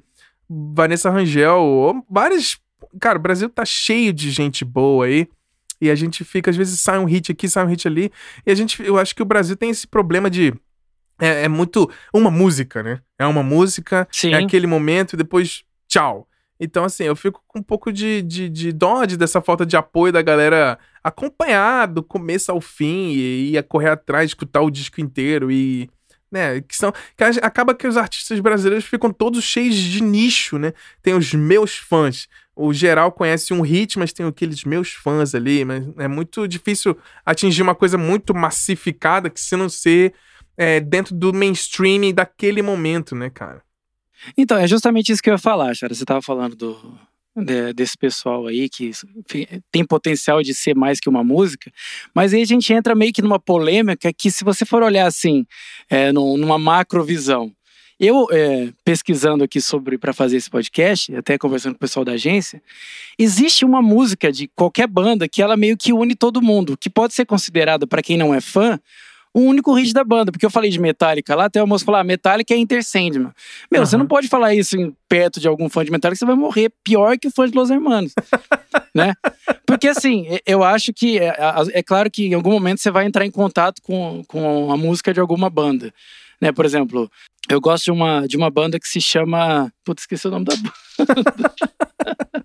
Vanessa 0.50 1.10
Rangel, 1.10 2.04
várias. 2.10 2.58
Cara, 3.00 3.18
o 3.18 3.22
Brasil 3.22 3.50
tá 3.50 3.66
cheio 3.66 4.12
de 4.12 4.30
gente 4.30 4.66
boa 4.66 5.06
aí. 5.06 5.28
E 5.82 5.90
a 5.90 5.96
gente 5.96 6.24
fica, 6.24 6.50
às 6.50 6.56
vezes 6.56 6.80
sai 6.80 6.98
um 6.98 7.06
hit 7.06 7.32
aqui, 7.32 7.50
sai 7.50 7.66
um 7.66 7.68
hit 7.68 7.88
ali. 7.88 8.12
E 8.46 8.52
a 8.52 8.56
gente, 8.56 8.82
eu 8.82 8.98
acho 8.98 9.16
que 9.16 9.22
o 9.22 9.26
Brasil 9.26 9.56
tem 9.56 9.70
esse 9.70 9.88
problema 9.88 10.30
de. 10.30 10.54
É, 11.20 11.44
é 11.44 11.48
muito. 11.48 11.90
Uma 12.14 12.32
música, 12.32 12.82
né? 12.82 13.02
É 13.20 13.26
uma 13.26 13.44
música, 13.44 14.02
é 14.02 14.08
Sim. 14.12 14.34
é 14.34 14.38
aquele 14.38 14.68
momento, 14.68 15.14
e 15.14 15.18
depois, 15.18 15.64
tchau. 15.88 16.28
Então, 16.60 16.84
assim, 16.86 17.04
eu 17.04 17.16
fico 17.16 17.42
com 17.48 17.60
um 17.60 17.64
pouco 17.64 17.92
de, 17.92 18.22
de, 18.22 18.50
de 18.50 18.72
dó 18.72 19.06
de 19.06 19.18
dessa 19.18 19.42
falta 19.42 19.66
de 19.66 19.76
apoio 19.76 20.14
da 20.14 20.22
galera 20.22 20.78
acompanhar 21.04 21.88
do 21.88 22.02
começo 22.02 22.52
ao 22.52 22.62
fim 22.62 23.12
e 23.12 23.56
ir 23.56 23.64
correr 23.64 23.90
atrás, 23.90 24.30
escutar 24.30 24.62
o 24.62 24.72
disco 24.72 25.02
inteiro 25.02 25.52
e. 25.52 25.90
Né, 26.32 26.62
que 26.62 26.76
são. 26.76 26.92
Que 27.16 27.24
acaba 27.24 27.76
que 27.76 27.88
os 27.88 27.96
artistas 27.96 28.40
brasileiros 28.40 28.86
ficam 28.86 29.12
todos 29.12 29.44
cheios 29.44 29.76
de 29.76 30.02
nicho, 30.02 30.58
né? 30.58 30.74
Tem 31.02 31.14
os 31.14 31.34
meus 31.34 31.78
fãs. 31.78 32.28
O 32.56 32.74
geral 32.74 33.12
conhece 33.12 33.54
um 33.54 33.62
hit, 33.62 34.00
mas 34.00 34.14
tem 34.14 34.26
aqueles 34.26 34.64
meus 34.64 34.94
fãs 34.94 35.36
ali. 35.36 35.64
Mas 35.64 35.86
é 35.98 36.08
muito 36.08 36.48
difícil 36.48 36.98
atingir 37.26 37.62
uma 37.62 37.76
coisa 37.76 37.98
muito 37.98 38.34
massificada 38.34 39.30
que 39.30 39.40
se 39.40 39.56
não 39.56 39.70
ser 39.70 40.14
é, 40.58 40.80
dentro 40.80 41.14
do 41.16 41.34
mainstream 41.34 42.12
daquele 42.14 42.62
momento, 42.62 43.16
né, 43.16 43.30
cara? 43.30 43.62
Então, 44.38 44.58
é 44.58 44.68
justamente 44.68 45.12
isso 45.12 45.22
que 45.22 45.30
eu 45.30 45.34
ia 45.34 45.38
falar, 45.38 45.74
Chara. 45.76 45.94
Você 45.94 46.04
estava 46.04 46.22
falando 46.22 46.56
do, 46.56 47.00
de, 47.36 47.74
desse 47.74 47.98
pessoal 47.98 48.48
aí 48.48 48.70
que 48.70 48.92
tem 49.72 49.86
potencial 49.86 50.42
de 50.42 50.54
ser 50.54 50.76
mais 50.76 51.00
que 51.00 51.10
uma 51.10 51.24
música, 51.24 51.72
mas 52.14 52.34
aí 52.34 52.42
a 52.42 52.46
gente 52.46 52.72
entra 52.72 52.96
meio 52.96 53.14
que 53.14 53.22
numa 53.22 53.40
polêmica 53.40 54.12
que, 54.14 54.30
se 54.30 54.44
você 54.44 54.66
for 54.66 54.84
olhar 54.84 55.08
assim, 55.08 55.46
é, 55.90 56.12
numa 56.12 56.60
macrovisão, 56.60 57.52
eu, 58.00 58.28
é, 58.32 58.72
pesquisando 58.84 59.44
aqui 59.44 59.62
sobre 59.62 59.98
para 59.98 60.14
fazer 60.14 60.38
esse 60.38 60.50
podcast, 60.50 61.16
até 61.16 61.38
conversando 61.38 61.74
com 61.74 61.78
o 61.78 61.80
pessoal 61.80 62.04
da 62.04 62.14
agência, 62.14 62.62
existe 63.18 63.64
uma 63.64 63.82
música 63.82 64.32
de 64.32 64.48
qualquer 64.56 64.88
banda 64.88 65.28
que 65.28 65.42
ela 65.42 65.56
meio 65.56 65.78
que 65.78 65.94
une 65.94 66.16
todo 66.16 66.42
mundo, 66.42 66.78
que 66.78 66.90
pode 66.90 67.14
ser 67.14 67.26
considerada 67.26 67.88
para 67.88 68.02
quem 68.02 68.18
não 68.18 68.34
é 68.34 68.42
fã 68.42 68.80
o 69.34 69.42
único 69.42 69.74
hit 69.74 69.94
da 69.94 70.04
banda. 70.04 70.32
Porque 70.32 70.46
eu 70.46 70.50
falei 70.52 70.70
de 70.70 70.80
Metallica 70.80 71.36
lá, 71.36 71.46
até 71.46 71.62
o 71.62 71.68
moço 71.68 71.84
falou: 71.84 72.00
ah, 72.00 72.04
Metallica 72.04 72.54
é 72.54 72.58
Enter 72.58 72.84
Sandman. 72.84 73.32
Meu, 73.72 73.82
uhum. 73.82 73.86
você 73.86 73.98
não 73.98 74.06
pode 74.06 74.28
falar 74.28 74.54
isso 74.54 74.78
em, 74.78 74.96
perto 75.10 75.40
de 75.40 75.48
algum 75.48 75.70
fã 75.70 75.84
de 75.84 75.92
Metallica, 75.92 76.18
você 76.18 76.26
vai 76.26 76.36
morrer 76.36 76.72
pior 76.84 77.18
que 77.18 77.28
o 77.28 77.32
fã 77.32 77.50
de 77.50 77.56
Los 77.56 77.70
Hermanos. 77.70 78.14
né? 78.94 79.14
Porque 79.66 79.88
assim, 79.88 80.26
eu 80.46 80.64
acho 80.64 80.94
que 80.94 81.20
é, 81.20 81.36
é, 81.74 81.84
claro 81.84 82.10
que 82.12 82.28
em 82.28 82.34
algum 82.34 82.52
momento 82.52 82.80
você 82.80 82.92
vai 82.92 83.06
entrar 83.06 83.26
em 83.26 83.32
contato 83.32 83.82
com, 83.82 84.24
com 84.28 84.72
a 84.72 84.78
música 84.78 85.14
de 85.14 85.20
alguma 85.20 85.50
banda. 85.50 85.94
Né? 86.40 86.52
Por 86.52 86.66
exemplo, 86.66 87.10
eu 87.50 87.60
gosto 87.62 87.86
de 87.86 87.92
uma, 87.92 88.28
de 88.28 88.38
uma 88.38 88.50
banda 88.50 88.80
que 88.80 88.88
se 88.88 89.02
chama. 89.02 89.72
Putz, 89.84 90.04
esqueci 90.04 90.28
o 90.28 90.32
nome 90.32 90.46
da 90.46 90.56
banda. 90.56 91.54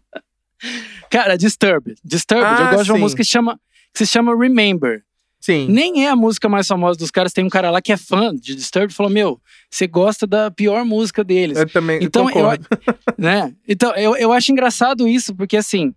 Cara, 1.10 1.36
Disturbed. 1.36 1.96
Disturbed. 2.04 2.46
Ah, 2.46 2.64
eu 2.64 2.70
gosto 2.70 2.78
sim. 2.78 2.84
de 2.84 2.92
uma 2.92 2.98
música 2.98 3.22
que, 3.22 3.28
chama, 3.28 3.60
que 3.92 3.98
se 3.98 4.06
chama 4.06 4.36
Remember. 4.36 5.02
Sim. 5.40 5.68
Nem 5.68 6.04
é 6.04 6.08
a 6.08 6.16
música 6.16 6.48
mais 6.48 6.66
famosa 6.66 6.98
dos 6.98 7.10
caras. 7.10 7.32
Tem 7.32 7.44
um 7.44 7.48
cara 7.48 7.70
lá 7.70 7.80
que 7.80 7.92
é 7.92 7.96
fã 7.96 8.34
de 8.34 8.54
Disturbed 8.54 8.92
e 8.92 8.96
falou: 8.96 9.10
Meu, 9.10 9.40
você 9.70 9.86
gosta 9.86 10.26
da 10.26 10.50
pior 10.50 10.84
música 10.84 11.22
deles. 11.22 11.58
Eu 11.58 11.68
também 11.68 12.02
então. 12.02 12.28
Eu, 12.30 12.48
né? 13.16 13.54
Então, 13.66 13.94
eu, 13.94 14.16
eu 14.16 14.32
acho 14.32 14.52
engraçado 14.52 15.06
isso, 15.06 15.34
porque 15.34 15.56
assim. 15.56 15.94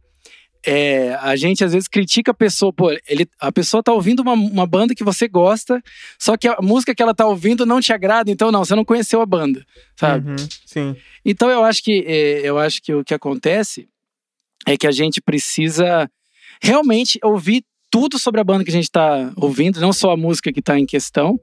É, 0.64 1.16
a 1.16 1.36
gente 1.36 1.64
às 1.64 1.74
vezes 1.74 1.88
critica 1.88 2.30
a 2.30 2.36
pessoa, 2.36 2.72
pô, 2.72 2.92
ele, 3.10 3.28
a 3.40 3.52
pessoa 3.52 3.82
tá 3.82 3.92
ouvindo 3.92 4.20
uma, 4.20 4.34
uma 4.34 4.68
banda 4.68 4.94
que 4.94 5.04
você 5.04 5.28
gosta, 5.28 5.82
só 6.20 6.38
que 6.38 6.48
a 6.48 6.60
música 6.62 6.94
que 6.94 7.02
ela 7.02 7.16
tá 7.16 7.26
ouvindo 7.26 7.66
não 7.66 7.82
te 7.82 7.92
agrada, 7.92 8.30
então 8.30 8.52
não, 8.52 8.64
você 8.64 8.76
não 8.76 8.86
conheceu 8.86 9.22
a 9.22 9.26
banda, 9.26 9.66
sabe? 10.00 10.30
Uhum, 10.30 10.36
sim. 10.64 10.96
Então 11.26 11.50
eu 11.50 11.64
acho 11.64 11.82
que 11.82 12.06
é, 12.06 12.42
eu 12.48 12.60
acho 12.60 12.80
que 12.80 12.94
o 12.94 13.04
que 13.04 13.16
acontece 13.16 13.90
é 14.68 14.78
que 14.78 14.86
a 14.86 14.92
gente 14.92 15.20
precisa 15.20 16.08
realmente 16.62 17.18
ouvir 17.24 17.64
tudo 17.92 18.18
sobre 18.18 18.40
a 18.40 18.44
banda 18.44 18.64
que 18.64 18.70
a 18.70 18.74
gente 18.74 18.86
está 18.86 19.32
ouvindo, 19.36 19.82
não 19.82 19.92
só 19.92 20.12
a 20.12 20.18
música 20.18 20.52
que 20.52 20.62
está 20.62 20.80
em 20.80 20.86
questão. 20.86 21.40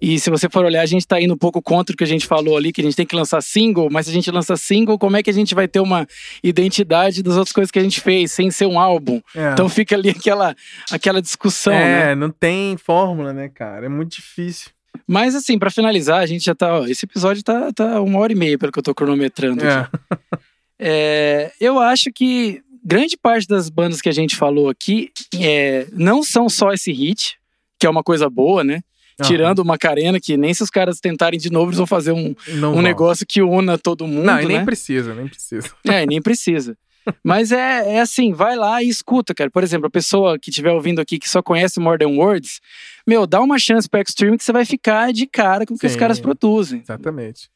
E 0.00 0.18
se 0.18 0.28
você 0.28 0.48
for 0.50 0.64
olhar, 0.64 0.82
a 0.82 0.86
gente 0.86 1.02
está 1.02 1.20
indo 1.20 1.32
um 1.32 1.38
pouco 1.38 1.62
contra 1.62 1.94
o 1.94 1.96
que 1.96 2.02
a 2.02 2.06
gente 2.06 2.26
falou 2.26 2.56
ali, 2.56 2.72
que 2.72 2.80
a 2.80 2.84
gente 2.84 2.96
tem 2.96 3.06
que 3.06 3.14
lançar 3.14 3.40
single, 3.40 3.88
mas 3.90 4.06
se 4.06 4.10
a 4.10 4.14
gente 4.14 4.30
lança 4.30 4.56
single, 4.56 4.98
como 4.98 5.16
é 5.16 5.22
que 5.22 5.30
a 5.30 5.32
gente 5.32 5.54
vai 5.54 5.68
ter 5.68 5.78
uma 5.78 6.06
identidade 6.42 7.22
das 7.22 7.36
outras 7.36 7.52
coisas 7.52 7.70
que 7.70 7.78
a 7.78 7.82
gente 7.82 8.00
fez, 8.00 8.32
sem 8.32 8.50
ser 8.50 8.66
um 8.66 8.78
álbum? 8.78 9.20
É. 9.34 9.52
Então 9.52 9.68
fica 9.68 9.94
ali 9.94 10.10
aquela, 10.10 10.54
aquela 10.90 11.22
discussão. 11.22 11.72
É, 11.72 12.08
né? 12.08 12.14
não 12.14 12.30
tem 12.30 12.76
fórmula, 12.76 13.32
né, 13.32 13.48
cara? 13.48 13.86
É 13.86 13.88
muito 13.88 14.16
difícil. 14.16 14.70
Mas 15.06 15.34
assim, 15.34 15.58
para 15.58 15.70
finalizar, 15.70 16.20
a 16.20 16.26
gente 16.26 16.44
já 16.44 16.54
tá. 16.54 16.80
Ó, 16.80 16.86
esse 16.86 17.04
episódio 17.04 17.42
tá, 17.42 17.72
tá 17.72 18.00
uma 18.00 18.18
hora 18.18 18.32
e 18.32 18.36
meia, 18.36 18.58
pelo 18.58 18.72
que 18.72 18.78
eu 18.78 18.82
tô 18.82 18.94
cronometrando. 18.94 19.64
É. 19.64 19.88
é, 20.78 21.52
eu 21.60 21.78
acho 21.78 22.10
que 22.12 22.62
grande 22.84 23.16
parte 23.16 23.48
das 23.48 23.70
bandas 23.70 24.00
que 24.00 24.08
a 24.08 24.12
gente 24.12 24.36
falou 24.36 24.68
aqui 24.68 25.10
é, 25.40 25.86
não 25.92 26.22
são 26.22 26.48
só 26.48 26.72
esse 26.72 26.92
hit, 26.92 27.38
que 27.78 27.86
é 27.86 27.90
uma 27.90 28.02
coisa 28.02 28.28
boa, 28.28 28.62
né? 28.62 28.82
Uhum. 29.20 29.26
Tirando 29.26 29.60
o 29.60 29.64
Macarena, 29.64 30.18
que 30.20 30.36
nem 30.36 30.52
se 30.52 30.62
os 30.62 30.70
caras 30.70 30.98
tentarem 31.00 31.38
de 31.38 31.50
novo, 31.50 31.66
eles 31.66 31.78
vão 31.78 31.86
fazer 31.86 32.12
um, 32.12 32.34
um 32.48 32.82
negócio 32.82 33.24
que 33.26 33.40
una 33.40 33.78
todo 33.78 34.06
mundo. 34.06 34.24
Não, 34.24 34.40
e 34.40 34.44
nem 34.44 34.58
né? 34.58 34.64
precisa, 34.64 35.14
nem 35.14 35.28
precisa. 35.28 35.70
É, 35.86 36.04
nem 36.04 36.20
precisa. 36.20 36.76
Mas 37.22 37.52
é, 37.52 37.96
é 37.96 38.00
assim, 38.00 38.32
vai 38.32 38.56
lá 38.56 38.82
e 38.82 38.88
escuta, 38.88 39.34
cara. 39.34 39.50
Por 39.50 39.62
exemplo, 39.62 39.86
a 39.86 39.90
pessoa 39.90 40.38
que 40.38 40.50
estiver 40.50 40.72
ouvindo 40.72 41.00
aqui 41.00 41.18
que 41.18 41.28
só 41.28 41.42
conhece 41.42 41.78
Modern 41.78 42.16
Words, 42.16 42.60
meu, 43.06 43.26
dá 43.26 43.40
uma 43.40 43.58
chance 43.58 43.88
pro 43.88 44.00
Extreme 44.00 44.38
que 44.38 44.44
você 44.44 44.52
vai 44.52 44.64
ficar 44.64 45.12
de 45.12 45.26
cara 45.26 45.66
com 45.66 45.74
o 45.74 45.78
que 45.78 45.86
Sim, 45.86 45.94
os 45.94 45.98
caras 45.98 46.18
produzem. 46.18 46.80
Exatamente. 46.80 47.50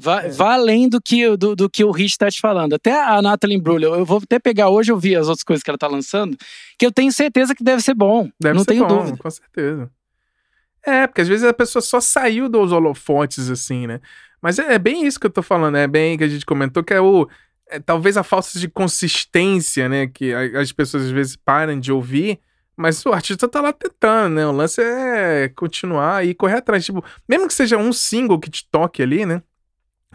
Vá, 0.00 0.22
é. 0.22 0.28
vá 0.28 0.54
além 0.54 0.88
do 0.88 1.00
que, 1.00 1.36
do, 1.36 1.56
do 1.56 1.68
que 1.68 1.84
o 1.84 1.90
Rich 1.90 2.12
está 2.12 2.30
te 2.30 2.40
falando. 2.40 2.74
Até 2.74 2.92
a 2.92 3.20
Natalie 3.20 3.60
Brulho, 3.60 3.94
eu 3.94 4.04
vou 4.04 4.20
até 4.22 4.38
pegar 4.38 4.68
hoje, 4.68 4.92
eu 4.92 4.98
vi 4.98 5.16
as 5.16 5.26
outras 5.26 5.42
coisas 5.42 5.62
que 5.62 5.70
ela 5.70 5.76
está 5.76 5.88
lançando, 5.88 6.36
que 6.78 6.86
eu 6.86 6.92
tenho 6.92 7.10
certeza 7.10 7.54
que 7.54 7.64
deve 7.64 7.82
ser 7.82 7.94
bom. 7.94 8.30
Deve 8.40 8.54
não 8.54 8.60
ser 8.60 8.66
tenho 8.66 8.86
bom, 8.86 8.98
dúvida. 8.98 9.18
Com 9.18 9.30
certeza. 9.30 9.90
É, 10.86 11.06
porque 11.06 11.20
às 11.20 11.28
vezes 11.28 11.44
a 11.44 11.52
pessoa 11.52 11.82
só 11.82 12.00
saiu 12.00 12.48
dos 12.48 12.70
holofotes, 12.72 13.50
assim, 13.50 13.86
né? 13.86 14.00
Mas 14.40 14.58
é, 14.58 14.74
é 14.74 14.78
bem 14.78 15.04
isso 15.04 15.18
que 15.18 15.26
eu 15.26 15.30
tô 15.30 15.42
falando, 15.42 15.76
é 15.76 15.86
bem 15.86 16.16
que 16.16 16.24
a 16.24 16.28
gente 16.28 16.46
comentou, 16.46 16.84
que 16.84 16.94
é 16.94 17.00
o. 17.00 17.28
É, 17.68 17.78
talvez 17.78 18.16
a 18.16 18.22
falta 18.22 18.58
de 18.58 18.68
consistência, 18.68 19.88
né? 19.88 20.06
Que 20.06 20.32
as 20.32 20.72
pessoas 20.72 21.04
às 21.04 21.10
vezes 21.10 21.36
param 21.36 21.78
de 21.78 21.92
ouvir. 21.92 22.40
Mas 22.76 23.04
o 23.04 23.12
artista 23.12 23.48
tá 23.48 23.60
lá 23.60 23.72
tentando, 23.72 24.36
né? 24.36 24.46
O 24.46 24.52
lance 24.52 24.80
é 24.80 25.48
continuar 25.48 26.24
e 26.24 26.32
correr 26.32 26.58
atrás. 26.58 26.84
Tipo, 26.84 27.04
mesmo 27.28 27.48
que 27.48 27.54
seja 27.54 27.76
um 27.76 27.92
single 27.92 28.38
que 28.38 28.48
te 28.48 28.68
toque 28.70 29.02
ali, 29.02 29.26
né? 29.26 29.42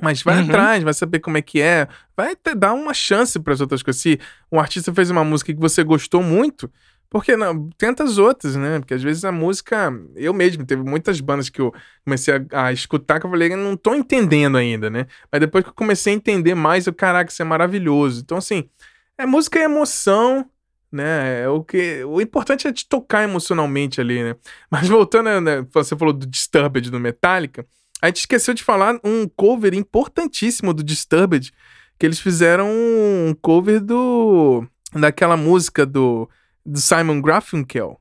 Mas 0.02 0.22
vai 0.24 0.42
Uhum. 0.42 0.46
atrás, 0.46 0.84
vai 0.84 0.94
saber 0.94 1.20
como 1.20 1.38
é 1.38 1.42
que 1.42 1.62
é, 1.62 1.88
vai 2.18 2.36
te 2.36 2.56
dar 2.56 2.74
uma 2.74 2.94
chance 2.94 3.40
para 3.40 3.54
as 3.54 3.62
outras 3.62 3.82
coisas. 3.84 4.02
Se 4.02 4.20
um 4.52 4.60
artista 4.60 4.94
fez 4.94 5.10
uma 5.10 5.24
música 5.24 5.54
que 5.54 5.60
você 5.60 5.84
gostou 5.84 6.22
muito, 6.22 6.70
por 7.10 7.24
que 7.24 7.38
não? 7.38 7.70
Tenta 7.78 8.04
as 8.04 8.18
outras, 8.18 8.56
né? 8.56 8.80
Porque 8.80 8.96
às 8.96 9.04
vezes 9.04 9.24
a 9.24 9.32
música. 9.32 9.94
Eu 10.16 10.34
mesmo, 10.34 10.66
teve 10.66 10.82
muitas 10.82 11.22
bandas 11.22 11.48
que 11.48 11.62
eu 11.62 11.72
comecei 12.04 12.34
a, 12.52 12.66
a 12.66 12.74
escutar 12.74 13.20
que 13.20 13.26
eu 13.28 13.30
falei, 13.30 13.56
não 13.56 13.78
tô 13.78 13.94
entendendo 13.94 14.58
ainda, 14.58 14.90
né? 14.90 15.06
Mas 15.32 15.40
depois 15.40 15.64
que 15.64 15.70
eu 15.70 15.76
comecei 15.76 16.12
a 16.12 16.16
entender 16.16 16.56
mais, 16.56 16.88
eu, 16.88 16.94
caraca, 16.94 17.32
isso 17.32 17.42
é 17.42 17.46
maravilhoso. 17.46 18.22
Então, 18.22 18.38
assim, 18.40 18.68
é 19.16 19.28
música 19.28 19.60
é 19.60 19.64
emoção, 19.64 20.50
né? 20.92 21.44
É 21.44 21.50
o 21.50 21.64
que 21.64 22.04
o 22.04 22.20
importante 22.20 22.68
é 22.68 22.74
te 22.74 22.88
tocar 22.90 23.24
emocionalmente 23.24 24.02
ali, 24.02 24.24
né? 24.24 24.36
Mas 24.72 24.88
voltando, 24.90 25.40
né, 25.40 25.64
você 25.72 25.96
falou 25.96 26.14
do 26.16 26.26
Disturbed 26.26 26.90
do 26.90 27.00
Metallica, 27.00 27.64
a 28.04 28.08
gente 28.08 28.18
esqueceu 28.18 28.54
de 28.54 28.62
falar 28.62 29.00
um 29.02 29.26
cover 29.30 29.74
importantíssimo 29.74 30.74
do 30.74 30.84
Disturbed, 30.84 31.54
que 31.98 32.06
eles 32.06 32.20
fizeram 32.20 32.70
um 32.70 33.34
cover 33.42 33.80
do 33.80 34.66
daquela 34.94 35.38
música 35.38 35.86
do, 35.86 36.30
do 36.66 36.80
Simon 36.80 37.22
Garfunkel, 37.22 37.98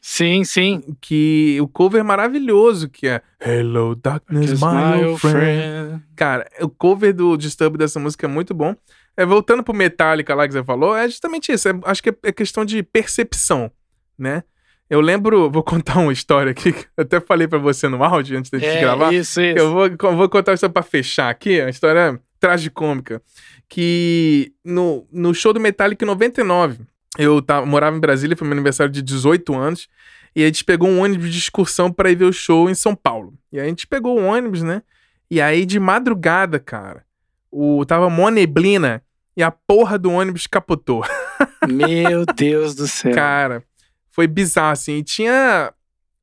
Sim, 0.00 0.44
sim. 0.44 0.96
que 1.00 1.58
o 1.60 1.66
cover 1.66 2.04
maravilhoso 2.04 2.88
que 2.88 3.08
é 3.08 3.20
Hello 3.44 3.96
Darkness 3.96 4.50
Just 4.50 4.62
My 4.62 5.04
Old 5.04 5.20
Friend. 5.20 6.00
Cara, 6.14 6.48
o 6.60 6.68
cover 6.68 7.12
do 7.12 7.36
Disturb 7.36 7.76
dessa 7.76 7.98
música 7.98 8.26
é 8.26 8.28
muito 8.28 8.54
bom. 8.54 8.74
É, 9.16 9.26
voltando 9.26 9.64
pro 9.64 9.74
Metallica 9.74 10.32
lá 10.32 10.46
que 10.46 10.52
você 10.54 10.62
falou, 10.62 10.96
é 10.96 11.08
justamente 11.08 11.50
isso. 11.50 11.68
é- 11.68 11.78
acho 11.84 12.02
que 12.02 12.10
é, 12.10 12.14
é 12.22 12.30
questão 12.32 12.64
de 12.64 12.82
percepção, 12.84 13.68
né? 14.16 14.44
Eu 14.90 15.00
lembro, 15.00 15.48
vou 15.52 15.62
contar 15.62 15.98
uma 16.00 16.12
história 16.12 16.50
aqui, 16.50 16.72
que 16.72 16.86
eu 16.96 17.02
até 17.04 17.20
falei 17.20 17.46
pra 17.46 17.58
você 17.58 17.88
no 17.88 18.02
áudio 18.02 18.36
antes 18.36 18.50
da 18.50 18.58
gente 18.58 18.76
É, 18.76 18.80
gravar. 18.80 19.14
isso, 19.14 19.40
isso. 19.40 19.58
Eu 19.58 19.72
vou, 19.72 20.16
vou 20.16 20.28
contar 20.28 20.52
isso 20.52 20.68
pra 20.68 20.82
fechar 20.82 21.30
aqui, 21.30 21.60
uma 21.60 21.70
história 21.70 22.20
tragicômica. 22.40 23.22
Que 23.68 24.52
no, 24.64 25.06
no 25.12 25.32
show 25.32 25.52
do 25.52 25.60
Metallica 25.60 26.04
em 26.04 26.08
99, 26.08 26.80
eu 27.16 27.40
tava, 27.40 27.64
morava 27.64 27.96
em 27.96 28.00
Brasília, 28.00 28.36
foi 28.36 28.46
meu 28.48 28.54
aniversário 28.54 28.92
de 28.92 29.00
18 29.00 29.54
anos, 29.54 29.88
e 30.34 30.42
a 30.42 30.46
gente 30.46 30.64
pegou 30.64 30.88
um 30.88 31.00
ônibus 31.00 31.30
de 31.30 31.38
excursão 31.38 31.92
pra 31.92 32.10
ir 32.10 32.16
ver 32.16 32.24
o 32.24 32.32
show 32.32 32.68
em 32.68 32.74
São 32.74 32.94
Paulo. 32.96 33.34
E 33.52 33.58
aí 33.60 33.66
a 33.66 33.68
gente 33.68 33.86
pegou 33.86 34.18
o 34.18 34.24
ônibus, 34.24 34.62
né? 34.62 34.82
E 35.30 35.40
aí 35.40 35.64
de 35.64 35.78
madrugada, 35.78 36.58
cara, 36.58 37.04
o, 37.50 37.84
tava 37.84 38.10
mó 38.10 38.28
neblina 38.28 39.02
e 39.36 39.42
a 39.42 39.50
porra 39.50 39.96
do 39.98 40.10
ônibus 40.10 40.46
capotou. 40.48 41.04
Meu 41.68 42.24
Deus 42.26 42.74
do 42.74 42.86
céu. 42.88 43.14
Cara, 43.14 43.62
foi 44.20 44.26
bizarro, 44.26 44.72
assim. 44.72 44.96
E 44.96 45.02
tinha. 45.02 45.72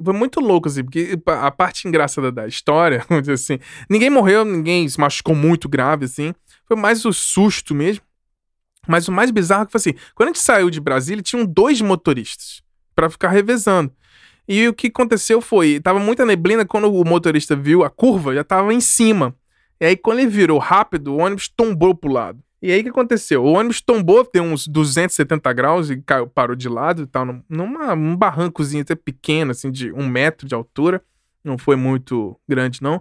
Foi 0.04 0.14
muito 0.14 0.40
louco, 0.40 0.68
assim, 0.68 0.84
porque 0.84 1.20
a 1.26 1.50
parte 1.50 1.88
engraçada 1.88 2.32
da 2.32 2.46
história, 2.46 3.04
assim, 3.34 3.58
ninguém 3.90 4.12
morreu, 4.12 4.46
ninguém 4.46 4.88
se 4.88 5.00
machucou 5.00 5.34
muito 5.34 5.68
grave, 5.68 6.06
assim. 6.06 6.36
Foi 6.68 6.78
mais 6.78 7.04
o 7.04 7.12
susto 7.12 7.74
mesmo. 7.74 8.04
Mas 8.88 9.08
o 9.08 9.12
mais 9.12 9.32
bizarro 9.32 9.66
que 9.66 9.72
foi 9.72 9.80
assim: 9.80 9.94
quando 10.14 10.30
a 10.30 10.34
gente 10.34 10.44
saiu 10.44 10.70
de 10.70 10.80
Brasília, 10.80 11.24
tinham 11.24 11.44
dois 11.44 11.82
motoristas 11.82 12.62
pra 12.96 13.10
ficar 13.10 13.30
revezando. 13.30 13.92
E 14.48 14.68
o 14.68 14.74
que 14.74 14.88
aconteceu 14.88 15.42
foi: 15.42 15.80
tava 15.80 16.00
muita 16.00 16.24
neblina, 16.24 16.64
quando 16.64 16.94
o 16.94 17.04
motorista 17.04 17.56
viu 17.56 17.84
a 17.84 17.90
curva, 17.90 18.36
já 18.36 18.44
tava 18.44 18.72
em 18.72 18.80
cima. 18.80 19.36
E 19.82 19.86
aí, 19.88 19.98
quando 19.98 20.20
ele 20.20 20.30
virou 20.30 20.60
rápido, 20.60 21.14
o 21.14 21.18
ônibus 21.18 21.48
tombou 21.48 21.96
pro 21.96 22.12
lado. 22.12 22.40
E 22.62 22.72
aí, 22.72 22.80
o 22.80 22.84
que 22.84 22.90
aconteceu? 22.90 23.44
O 23.44 23.54
ônibus 23.54 23.82
tombou, 23.82 24.28
deu 24.34 24.44
uns 24.44 24.68
270 24.68 25.54
graus 25.54 25.90
e 25.92 25.98
caiu, 25.98 26.26
parou 26.28 26.56
de 26.56 26.68
lado 26.68 27.04
e 27.04 27.06
tal, 27.06 27.24
num- 27.26 27.44
numa, 27.48 27.94
um 27.94 28.16
barrancozinho 28.16 28.82
até 28.82 28.96
pequeno, 28.96 29.52
assim, 29.52 29.70
de 29.72 29.92
um 29.92 30.08
metro 30.08 30.48
de 30.48 30.56
altura. 30.56 31.04
Não 31.44 31.58
foi 31.58 31.76
muito 31.76 32.36
grande, 32.48 32.82
não. 32.82 33.00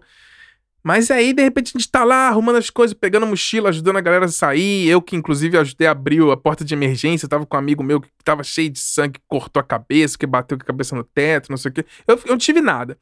Mas 0.84 1.10
aí, 1.10 1.32
de 1.32 1.42
repente, 1.42 1.72
a 1.74 1.78
gente 1.78 1.90
tá 1.90 2.04
lá 2.04 2.28
arrumando 2.28 2.56
as 2.56 2.70
coisas, 2.70 2.94
pegando 2.94 3.24
a 3.24 3.28
mochila, 3.28 3.70
ajudando 3.70 3.96
a 3.96 4.00
galera 4.00 4.26
a 4.26 4.28
sair. 4.28 4.86
Eu 4.86 5.02
que, 5.02 5.16
inclusive, 5.16 5.58
ajudei 5.58 5.88
a 5.88 5.90
abrir 5.90 6.22
a 6.30 6.36
porta 6.36 6.64
de 6.64 6.74
emergência. 6.74 7.26
Tava 7.26 7.44
com 7.44 7.56
um 7.56 7.58
amigo 7.58 7.82
meu 7.82 8.00
que 8.00 8.08
tava 8.22 8.44
cheio 8.44 8.70
de 8.70 8.78
sangue, 8.78 9.18
cortou 9.26 9.60
a 9.60 9.64
cabeça, 9.64 10.16
que 10.16 10.26
bateu 10.26 10.56
com 10.56 10.62
a 10.62 10.66
cabeça 10.66 10.94
no 10.94 11.02
teto, 11.02 11.50
não 11.50 11.56
sei 11.56 11.70
o 11.70 11.74
quê. 11.74 11.84
Eu, 12.06 12.14
eu 12.16 12.22
não 12.28 12.38
tive 12.38 12.60
nada. 12.60 12.96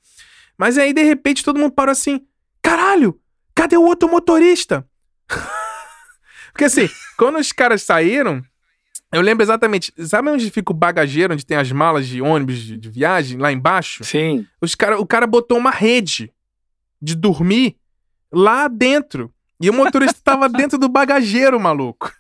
Mas 0.57 0.79
aí, 0.79 0.95
de 0.95 1.03
repente, 1.03 1.45
todo 1.45 1.59
mundo 1.59 1.73
parou 1.73 1.93
assim: 1.93 2.21
caralho, 2.63 3.21
cadê 3.55 3.77
o 3.77 3.83
outro 3.83 4.09
motorista? 4.09 4.87
Porque 6.55 6.65
assim, 6.65 6.89
quando 7.19 7.37
os 7.37 7.51
caras 7.51 7.83
saíram, 7.83 8.41
eu 9.13 9.21
lembro 9.21 9.43
exatamente. 9.43 9.93
Sabe 9.99 10.31
onde 10.31 10.49
fica 10.53 10.73
o 10.73 10.77
bagageiro, 10.77 11.35
onde 11.35 11.45
tem 11.45 11.57
as 11.57 11.73
malas 11.73 12.07
de 12.07 12.23
ônibus 12.23 12.59
de, 12.59 12.77
de 12.77 12.89
viagem, 12.89 13.39
lá 13.39 13.51
embaixo? 13.51 14.05
Sim. 14.05 14.47
Os 14.61 14.77
cara, 14.77 15.01
o 15.01 15.05
cara 15.05 15.27
botou 15.27 15.59
uma 15.59 15.73
rede 15.73 16.33
de 17.03 17.17
dormir 17.17 17.77
lá 18.33 18.69
dentro. 18.69 19.35
E 19.61 19.69
o 19.69 19.75
motorista 19.75 20.21
tava 20.23 20.47
dentro 20.49 20.79
do 20.79 20.89
bagageiro, 20.89 21.59
maluco. 21.59 22.13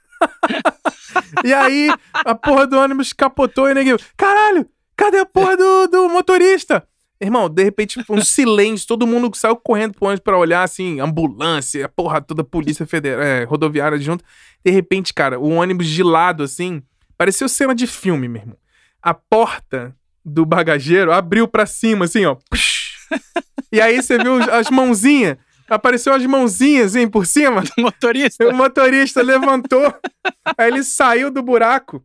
e 1.44 1.54
aí, 1.54 1.88
a 2.12 2.34
porra 2.34 2.66
do 2.66 2.76
ônibus 2.76 3.12
capotou 3.12 3.70
e 3.70 3.74
neguinho. 3.74 3.98
Caralho, 4.16 4.68
cadê 4.96 5.18
a 5.18 5.26
porra 5.26 5.56
do, 5.56 5.86
do 5.86 6.08
motorista? 6.08 6.84
Irmão, 7.24 7.48
de 7.48 7.64
repente, 7.64 8.04
um 8.08 8.22
silêncio, 8.22 8.86
todo 8.86 9.06
mundo 9.06 9.34
saiu 9.34 9.56
correndo 9.56 9.94
pro 9.94 10.06
ônibus 10.06 10.22
pra 10.22 10.38
olhar, 10.38 10.62
assim, 10.62 11.00
ambulância, 11.00 11.88
porra 11.88 12.20
toda, 12.20 12.44
polícia 12.44 12.86
federal, 12.86 13.22
é, 13.22 13.44
rodoviária 13.44 13.98
junto. 13.98 14.24
De 14.64 14.70
repente, 14.70 15.14
cara, 15.14 15.38
o 15.38 15.50
ônibus 15.50 15.86
de 15.86 16.02
lado, 16.02 16.42
assim, 16.42 16.82
pareceu 17.16 17.48
cena 17.48 17.74
de 17.74 17.86
filme, 17.86 18.28
meu 18.28 18.42
irmão. 18.42 18.56
A 19.02 19.14
porta 19.14 19.96
do 20.24 20.44
bagageiro 20.44 21.12
abriu 21.12 21.48
pra 21.48 21.66
cima, 21.66 22.04
assim, 22.04 22.24
ó. 22.24 22.36
E 23.72 23.80
aí 23.80 24.02
você 24.02 24.18
viu 24.18 24.36
as 24.52 24.70
mãozinhas, 24.70 25.36
apareceu 25.68 26.14
as 26.14 26.24
mãozinhas, 26.26 26.94
assim, 26.94 27.08
por 27.08 27.26
cima. 27.26 27.62
Motorista. 27.78 28.48
O 28.48 28.54
motorista 28.54 29.22
levantou, 29.22 29.92
aí 30.56 30.68
ele 30.68 30.84
saiu 30.84 31.30
do 31.30 31.42
buraco. 31.42 32.04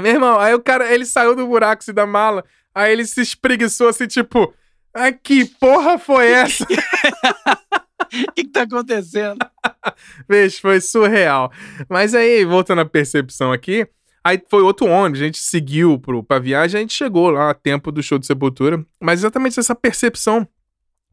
Meu 0.00 0.12
irmão, 0.12 0.38
aí 0.38 0.54
o 0.54 0.60
cara, 0.60 0.92
ele 0.92 1.04
saiu 1.04 1.36
do 1.36 1.46
buraco 1.46 1.82
assim, 1.82 1.92
da 1.92 2.06
mala, 2.06 2.44
aí 2.74 2.92
ele 2.92 3.04
se 3.04 3.20
espreguiçou 3.20 3.88
assim, 3.88 4.06
tipo, 4.06 4.54
ah, 4.94 5.12
que 5.12 5.44
porra 5.44 5.98
foi 5.98 6.28
essa? 6.32 6.64
O 6.64 6.66
que, 8.34 8.44
que 8.44 8.48
tá 8.48 8.62
acontecendo? 8.62 9.38
Veja, 10.28 10.58
foi 10.60 10.80
surreal. 10.80 11.50
Mas 11.88 12.14
aí, 12.14 12.44
voltando 12.44 12.80
à 12.80 12.84
percepção 12.84 13.52
aqui, 13.52 13.86
aí 14.22 14.42
foi 14.48 14.62
outro 14.62 14.86
ônibus, 14.86 15.20
a 15.20 15.24
gente 15.24 15.38
seguiu 15.38 15.98
pro, 15.98 16.22
pra 16.22 16.38
viagem, 16.38 16.78
a 16.78 16.80
gente 16.82 16.94
chegou 16.94 17.30
lá 17.30 17.50
a 17.50 17.54
tempo 17.54 17.90
do 17.90 18.02
show 18.02 18.18
de 18.18 18.26
Sepultura, 18.26 18.84
mas 19.00 19.20
exatamente 19.20 19.58
essa 19.58 19.74
percepção. 19.74 20.46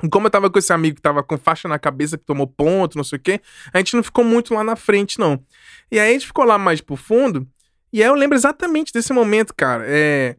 Como 0.10 0.28
eu 0.28 0.32
tava 0.32 0.50
com 0.50 0.58
esse 0.58 0.72
amigo 0.72 0.96
que 0.96 1.02
tava 1.02 1.22
com 1.22 1.38
faixa 1.38 1.68
na 1.68 1.78
cabeça, 1.78 2.18
que 2.18 2.24
tomou 2.24 2.48
ponto, 2.48 2.96
não 2.96 3.04
sei 3.04 3.18
o 3.18 3.22
quê, 3.22 3.42
a 3.74 3.80
gente 3.80 3.96
não 3.96 4.04
ficou 4.04 4.24
muito 4.24 4.54
lá 4.54 4.64
na 4.64 4.78
frente, 4.78 5.20
não. 5.20 5.44
E 5.92 6.00
aí 6.00 6.10
a 6.10 6.14
gente 6.14 6.28
ficou 6.28 6.46
lá 6.46 6.58
mais 6.58 6.80
pro 6.80 6.96
fundo, 6.96 7.46
e 7.92 8.02
aí 8.02 8.08
eu 8.08 8.16
lembro 8.16 8.38
exatamente 8.38 8.94
desse 8.94 9.12
momento, 9.12 9.54
cara. 9.54 9.84
É. 9.88 10.38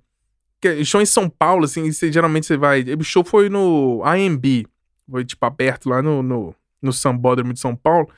Show 0.85 1.01
em 1.01 1.07
São 1.07 1.29
Paulo, 1.29 1.65
assim, 1.65 1.91
você- 1.91 2.13
geralmente 2.13 2.47
você 2.47 2.57
vai. 2.57 2.83
O 2.99 3.03
show 3.05 3.25
foi 3.25 3.49
no 3.49 4.03
AMB, 4.05 4.67
foi 5.11 5.25
tipo 5.25 5.45
aberto 5.47 5.89
lá 5.89 6.03
no, 6.03 6.23
no, 6.23 6.55
no 6.83 6.93
Sambódromo 6.93 7.53
de 7.53 7.61
São 7.61 7.75
Paulo. 7.75 8.09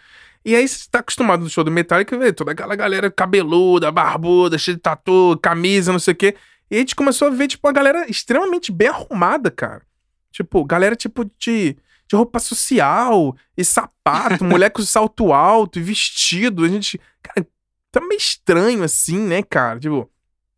E 0.44 0.56
aí 0.56 0.66
você 0.66 0.86
tá 0.90 0.98
acostumado 0.98 1.44
no 1.44 1.48
show 1.48 1.62
do 1.62 1.70
Metallica, 1.70 2.19
vê 2.19 2.32
toda 2.32 2.51
aquela 2.51 2.74
galera 2.74 3.10
cabeluda, 3.10 3.93
barbuda, 3.93 4.59
cheia 4.59 4.74
de 4.77 4.82
tatu, 4.82 5.39
camisa, 5.40 5.93
não 5.93 6.01
sei 6.01 6.12
o 6.14 6.16
quê. 6.16 6.35
E 6.70 6.77
a 6.77 6.78
gente 6.78 6.97
começou 6.97 7.28
a 7.28 7.31
ver, 7.31 7.47
tipo, 7.47 7.66
uma 7.66 7.73
galera 7.73 8.10
extremamente 8.10 8.73
bem 8.73 8.89
arrumada, 8.89 9.51
cara. 9.51 9.82
Tipo, 10.32 10.64
galera, 10.64 10.97
tipo, 10.97 11.24
de, 11.39 11.77
de 12.09 12.16
roupa 12.16 12.40
social 12.40 13.36
e 13.56 13.64
sapato, 13.64 14.43
mulher 14.44 14.70
com 14.70 14.82
salto 14.82 15.32
alto 15.32 15.78
e 15.78 15.82
vestido. 15.82 16.64
A 16.64 16.69
gente, 16.69 16.98
cara, 17.23 17.47
tá 17.93 18.01
meio 18.01 18.19
estranho 18.19 18.82
assim, 18.82 19.19
né, 19.19 19.43
cara? 19.43 19.78
Tipo, 19.78 20.10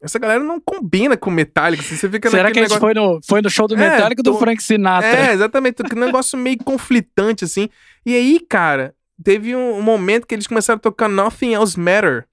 essa 0.04 0.18
galera 0.18 0.42
não 0.44 0.60
combina 0.60 1.16
com 1.16 1.30
Metallica. 1.30 1.82
Assim, 1.82 1.96
você 1.96 2.08
fica 2.08 2.30
Será 2.30 2.52
que 2.52 2.58
a 2.60 2.66
gente 2.68 2.78
foi 2.78 2.94
no, 2.94 3.18
foi 3.26 3.40
no 3.42 3.50
show 3.50 3.66
do 3.66 3.74
É, 3.74 3.78
Metallica 3.78 4.22
do 4.22 4.32
tô- 4.32 4.38
Frank 4.38 4.62
Sinatra? 4.62 5.08
é, 5.08 5.32
exatamente. 5.32 5.82
Um 5.94 5.98
negócio 6.00 6.38
meio 6.38 6.58
conflitante, 6.58 7.44
assim. 7.44 7.68
E 8.04 8.14
aí, 8.14 8.38
cara, 8.40 8.94
teve 9.22 9.56
um, 9.56 9.78
um 9.78 9.82
momento 9.82 10.26
que 10.26 10.34
eles 10.34 10.46
começaram 10.46 10.76
a 10.76 10.80
tocar 10.80 11.08
Nothing 11.08 11.54
Else 11.54 11.78
Matter. 11.80 12.26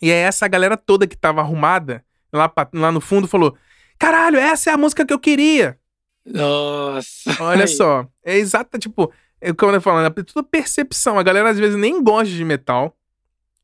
E 0.00 0.10
aí 0.10 0.18
essa 0.18 0.46
galera 0.48 0.76
toda 0.76 1.06
que 1.06 1.16
tava 1.16 1.40
arrumada 1.40 2.04
lá, 2.32 2.48
pra- 2.48 2.68
lá 2.74 2.92
no 2.92 3.00
fundo 3.00 3.26
falou: 3.26 3.56
Caralho, 3.98 4.38
essa 4.38 4.70
é 4.70 4.72
a 4.72 4.76
música 4.76 5.04
que 5.06 5.12
eu 5.12 5.18
queria. 5.18 5.78
Nossa. 6.24 7.36
Olha 7.40 7.66
só. 7.66 8.06
É 8.24 8.36
exata, 8.36 8.78
tipo, 8.78 9.12
é 9.40 9.52
como 9.52 9.72
eu 9.72 9.76
tô 9.76 9.80
falando, 9.82 10.06
é 10.06 10.22
tudo 10.22 10.44
percepção. 10.44 11.18
A 11.18 11.22
galera 11.22 11.50
às 11.50 11.58
vezes 11.58 11.76
nem 11.78 12.02
gosta 12.02 12.32
de 12.32 12.44
metal, 12.44 12.96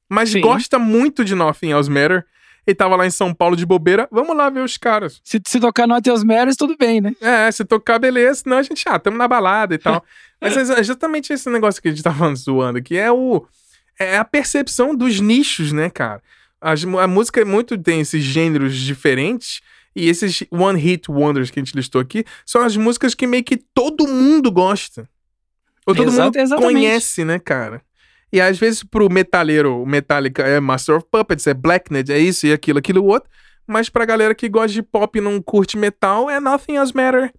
mas 0.08 0.30
Sim. 0.30 0.40
gosta 0.40 0.78
muito 0.78 1.24
de 1.24 1.34
Nothing 1.34 1.70
Else 1.72 1.90
Matter. 1.90 2.24
E 2.68 2.74
tava 2.74 2.96
lá 2.96 3.06
em 3.06 3.10
São 3.10 3.32
Paulo 3.32 3.56
de 3.56 3.64
bobeira. 3.64 4.06
Vamos 4.12 4.36
lá 4.36 4.50
ver 4.50 4.60
os 4.60 4.76
caras. 4.76 5.22
Se, 5.24 5.40
se 5.46 5.58
tocar 5.58 5.88
no 5.88 5.94
Ateus 5.94 6.22
Meros, 6.22 6.54
tudo 6.54 6.76
bem, 6.76 7.00
né? 7.00 7.16
É, 7.18 7.50
se 7.50 7.64
tocar, 7.64 7.98
beleza. 7.98 8.42
Senão 8.42 8.58
a 8.58 8.62
gente, 8.62 8.86
ah, 8.86 8.98
tamo 8.98 9.16
na 9.16 9.26
balada 9.26 9.74
e 9.74 9.78
tal. 9.78 10.04
Mas 10.38 10.54
é 10.68 10.78
exatamente 10.78 11.32
esse 11.32 11.48
negócio 11.48 11.80
que 11.80 11.88
a 11.88 11.90
gente 11.90 12.02
tá 12.02 12.12
falando, 12.12 12.36
zoando 12.36 12.78
aqui, 12.78 12.94
é 12.98 13.10
o... 13.10 13.42
É 13.98 14.18
a 14.18 14.24
percepção 14.24 14.94
dos 14.94 15.18
nichos, 15.18 15.72
né, 15.72 15.88
cara? 15.88 16.22
As- 16.60 16.84
a 16.84 17.06
música 17.06 17.40
é 17.40 17.44
muito 17.44 17.78
tem 17.78 18.00
esses 18.00 18.22
gêneros 18.22 18.76
diferentes 18.76 19.62
e 19.96 20.06
esses 20.06 20.44
one 20.50 20.78
hit 20.78 21.10
wonders 21.10 21.50
que 21.50 21.58
a 21.58 21.64
gente 21.64 21.74
listou 21.74 22.02
aqui 22.02 22.22
são 22.44 22.60
as 22.62 22.76
músicas 22.76 23.14
que 23.14 23.26
meio 23.26 23.42
que 23.44 23.56
todo 23.56 24.06
mundo 24.06 24.52
gosta. 24.52 25.08
Ou 25.86 25.94
todo 25.94 26.08
Exato, 26.08 26.24
mundo 26.26 26.36
exatamente. 26.36 26.74
conhece, 26.74 27.24
né, 27.24 27.38
cara? 27.38 27.80
E 28.32 28.40
às 28.40 28.58
vezes 28.58 28.84
pro 28.84 29.10
metalheiro, 29.10 29.82
o 29.82 29.86
Metallica 29.86 30.42
é 30.42 30.60
Master 30.60 30.96
of 30.96 31.06
Puppets, 31.10 31.46
é 31.46 31.54
Blacknet, 31.54 32.12
é 32.12 32.18
isso 32.18 32.46
e 32.46 32.52
aquilo, 32.52 32.78
aquilo 32.78 33.04
outro. 33.04 33.28
Mas 33.66 33.88
pra 33.88 34.04
galera 34.04 34.34
que 34.34 34.48
gosta 34.48 34.72
de 34.72 34.82
pop 34.82 35.18
e 35.18 35.20
não 35.20 35.40
curte 35.40 35.76
metal, 35.76 36.28
é 36.28 36.40
Nothing 36.40 36.76
Else 36.76 36.94
Matter. 36.94 37.32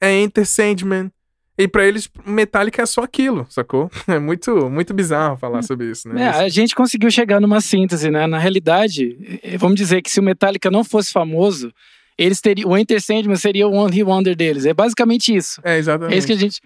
É 0.00 0.12
Enter 0.12 0.46
Sandman. 0.46 1.10
E 1.58 1.68
pra 1.68 1.84
eles, 1.86 2.08
Metallica 2.24 2.82
é 2.82 2.86
só 2.86 3.02
aquilo, 3.02 3.46
sacou? 3.48 3.90
É 4.08 4.18
muito, 4.18 4.70
muito 4.70 4.94
bizarro 4.94 5.36
falar 5.36 5.62
sobre 5.62 5.90
isso, 5.90 6.08
né? 6.08 6.22
É, 6.22 6.28
a 6.28 6.48
gente 6.48 6.74
conseguiu 6.74 7.10
chegar 7.10 7.40
numa 7.40 7.60
síntese, 7.60 8.10
né? 8.10 8.26
Na 8.26 8.38
realidade, 8.38 9.40
eh, 9.42 9.56
vamos 9.58 9.76
dizer 9.76 10.02
que 10.02 10.10
se 10.10 10.18
o 10.18 10.22
Metallica 10.22 10.70
não 10.70 10.82
fosse 10.82 11.12
famoso, 11.12 11.72
eles 12.16 12.40
teriam, 12.40 12.70
o 12.70 12.76
Enter 12.76 13.00
Sandman 13.00 13.36
seria 13.36 13.68
o 13.68 13.72
One 13.72 13.92
Hit 13.92 14.04
Wonder 14.04 14.34
deles. 14.34 14.64
É 14.64 14.72
basicamente 14.74 15.34
isso. 15.34 15.60
É, 15.62 15.76
exatamente. 15.78 16.14
É 16.14 16.18
isso 16.18 16.26
que 16.26 16.32
a 16.32 16.38
gente. 16.38 16.60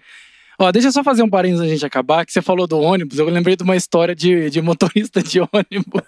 Ó, 0.59 0.71
deixa 0.71 0.87
eu 0.87 0.91
só 0.91 1.03
fazer 1.03 1.21
um 1.21 1.29
parênteses 1.29 1.61
antes 1.61 1.73
gente 1.73 1.85
acabar, 1.85 2.25
que 2.25 2.33
você 2.33 2.41
falou 2.41 2.65
do 2.65 2.79
ônibus. 2.79 3.19
Eu 3.19 3.29
lembrei 3.29 3.55
de 3.55 3.63
uma 3.63 3.75
história 3.75 4.15
de, 4.15 4.49
de 4.49 4.59
motorista 4.61 5.21
de 5.21 5.39
ônibus. 5.53 6.01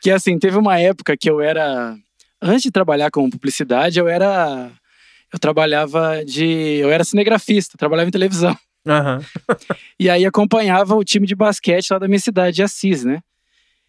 que 0.00 0.10
assim, 0.10 0.38
teve 0.38 0.56
uma 0.56 0.78
época 0.78 1.16
que 1.16 1.28
eu 1.28 1.40
era. 1.40 1.96
Antes 2.40 2.62
de 2.62 2.70
trabalhar 2.70 3.10
com 3.10 3.28
publicidade, 3.28 3.98
eu 3.98 4.08
era. 4.08 4.70
Eu 5.32 5.38
trabalhava 5.38 6.24
de. 6.24 6.78
Eu 6.80 6.92
era 6.92 7.02
cinegrafista, 7.02 7.76
trabalhava 7.76 8.08
em 8.08 8.12
televisão. 8.12 8.56
Aham. 8.86 9.20
E 9.98 10.08
aí 10.08 10.24
acompanhava 10.24 10.94
o 10.94 11.04
time 11.04 11.26
de 11.26 11.34
basquete 11.34 11.90
lá 11.90 11.98
da 11.98 12.08
minha 12.08 12.18
cidade, 12.18 12.56
de 12.56 12.62
Assis, 12.62 13.04
né? 13.04 13.20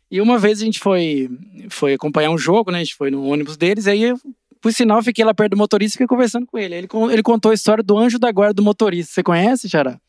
E 0.10 0.22
uma 0.22 0.38
vez 0.38 0.62
a 0.62 0.66
gente 0.66 0.80
foi, 0.80 1.30
foi 1.70 1.94
acompanhar 1.94 2.30
um 2.30 2.38
jogo, 2.38 2.72
né? 2.72 2.78
A 2.78 2.84
gente 2.84 2.96
foi 2.96 3.10
no 3.10 3.26
ônibus 3.26 3.58
deles, 3.58 3.88
aí 3.88 4.04
eu, 4.04 4.20
por 4.64 4.72
sinal, 4.72 5.04
fiquei 5.04 5.26
lá 5.26 5.34
perto 5.34 5.52
do 5.52 5.58
motorista 5.58 5.92
e 5.92 5.98
fiquei 5.98 6.08
conversando 6.08 6.48
com 6.48 6.58
ele. 6.58 6.74
Ele, 6.74 6.88
ele 7.12 7.22
contou 7.22 7.52
a 7.52 7.54
história 7.54 7.84
do 7.84 7.98
anjo 7.98 8.18
da 8.18 8.32
guarda 8.32 8.54
do 8.54 8.64
motorista. 8.64 9.14
Você 9.14 9.22
conhece, 9.22 9.70
Xará? 9.70 10.00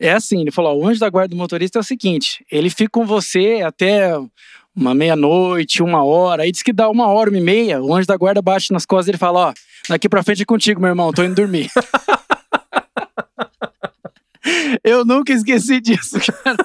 É 0.00 0.12
assim, 0.12 0.40
ele 0.40 0.50
falou: 0.50 0.72
ó, 0.72 0.82
o 0.82 0.88
anjo 0.88 0.98
da 0.98 1.08
guarda 1.08 1.28
do 1.28 1.36
motorista 1.36 1.78
é 1.78 1.80
o 1.80 1.84
seguinte: 1.84 2.44
ele 2.50 2.68
fica 2.68 2.90
com 2.90 3.06
você 3.06 3.62
até 3.64 4.18
uma 4.74 4.92
meia-noite, 4.92 5.80
uma 5.80 6.02
hora, 6.02 6.42
aí 6.42 6.50
diz 6.50 6.64
que 6.64 6.72
dá 6.72 6.90
uma 6.90 7.06
hora, 7.06 7.30
uma 7.30 7.38
e 7.38 7.40
meia, 7.40 7.80
o 7.80 7.94
anjo 7.94 8.08
da 8.08 8.16
guarda 8.16 8.42
bate 8.42 8.72
nas 8.72 8.84
costas 8.84 9.06
e 9.06 9.10
ele 9.12 9.18
fala: 9.18 9.50
ó, 9.50 9.54
daqui 9.88 10.08
pra 10.08 10.24
frente 10.24 10.42
é 10.42 10.44
contigo, 10.44 10.80
meu 10.80 10.88
irmão, 10.88 11.12
tô 11.12 11.22
indo 11.22 11.36
dormir. 11.36 11.70
Eu 14.82 15.04
nunca 15.04 15.32
esqueci 15.32 15.80
disso, 15.80 16.18
cara. 16.42 16.56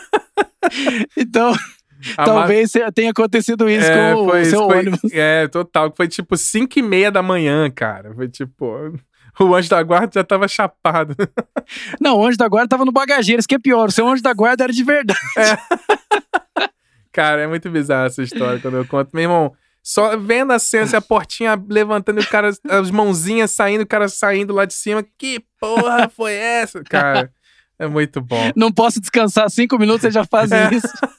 Então, 1.16 1.54
Talvez 2.16 2.72
tenha 2.94 3.12
acontecido 3.12 3.70
isso 3.70 3.90
É, 3.90 4.14
com 4.14 4.30
foi, 4.30 4.42
o 4.42 4.46
seu 4.46 4.66
foi- 4.66 4.78
ônibus. 4.80 5.00
É, 5.14 5.48
total. 5.48 5.94
Foi 5.96 6.08
tipo 6.08 6.36
5 6.38 6.78
e 6.80 6.82
meia 6.82 7.12
da 7.12 7.22
manhã, 7.22 7.70
cara. 7.70 8.14
Foi 8.14 8.28
tipo. 8.28 8.94
O 9.40 9.54
anjo 9.54 9.70
da 9.70 9.84
guarda 9.84 10.10
já 10.16 10.24
tava 10.24 10.48
chapado. 10.48 11.16
Não, 12.02 12.18
o 12.18 12.26
anjo 12.26 12.38
da 12.38 12.48
guarda 12.48 12.68
tava 12.70 12.84
no 12.86 12.92
bagageiro, 12.92 13.40
isso 13.40 13.48
que 13.48 13.54
é 13.54 13.60
pior. 13.60 13.88
O 13.90 13.92
seu 13.92 14.08
anjo 14.08 14.24
da 14.24 14.34
guarda 14.34 14.64
era 14.64 14.74
de 14.74 14.84
verdade. 14.84 15.20
Cara, 17.12 17.42
é 17.42 17.48
muito 17.48 17.70
bizarro 17.70 18.06
essa 18.08 18.22
história 18.22 18.60
quando 18.60 18.78
eu 18.78 18.86
conto. 18.86 19.10
Meu 19.14 19.24
irmão, 19.24 19.54
só 19.82 20.16
vendo 20.18 20.54
a 20.54 20.60
cena, 20.60 20.84
assim, 20.84 20.96
a 20.96 21.02
portinha 21.02 21.60
levantando 21.70 22.20
e 22.20 22.24
o 22.24 22.28
cara, 22.30 22.52
as 22.70 22.92
mãozinhas 22.92 23.52
saindo, 23.52 23.82
o 23.84 23.88
cara 23.88 24.08
saindo 24.08 24.54
lá 24.54 24.66
de 24.66 24.74
cima. 24.74 25.04
Que 25.18 25.44
porra 25.60 26.10
foi 26.10 26.34
essa? 26.34 26.84
Cara, 26.84 27.32
é 27.80 27.88
muito 27.88 28.22
bom. 28.22 28.52
Não 28.56 28.72
posso 28.72 29.00
descansar 29.02 29.50
cinco 29.50 29.80
minutos, 29.80 30.02
você 30.02 30.12
já 30.12 30.26
faz 30.26 30.52
É. 30.52 30.70
isso. 30.74 30.88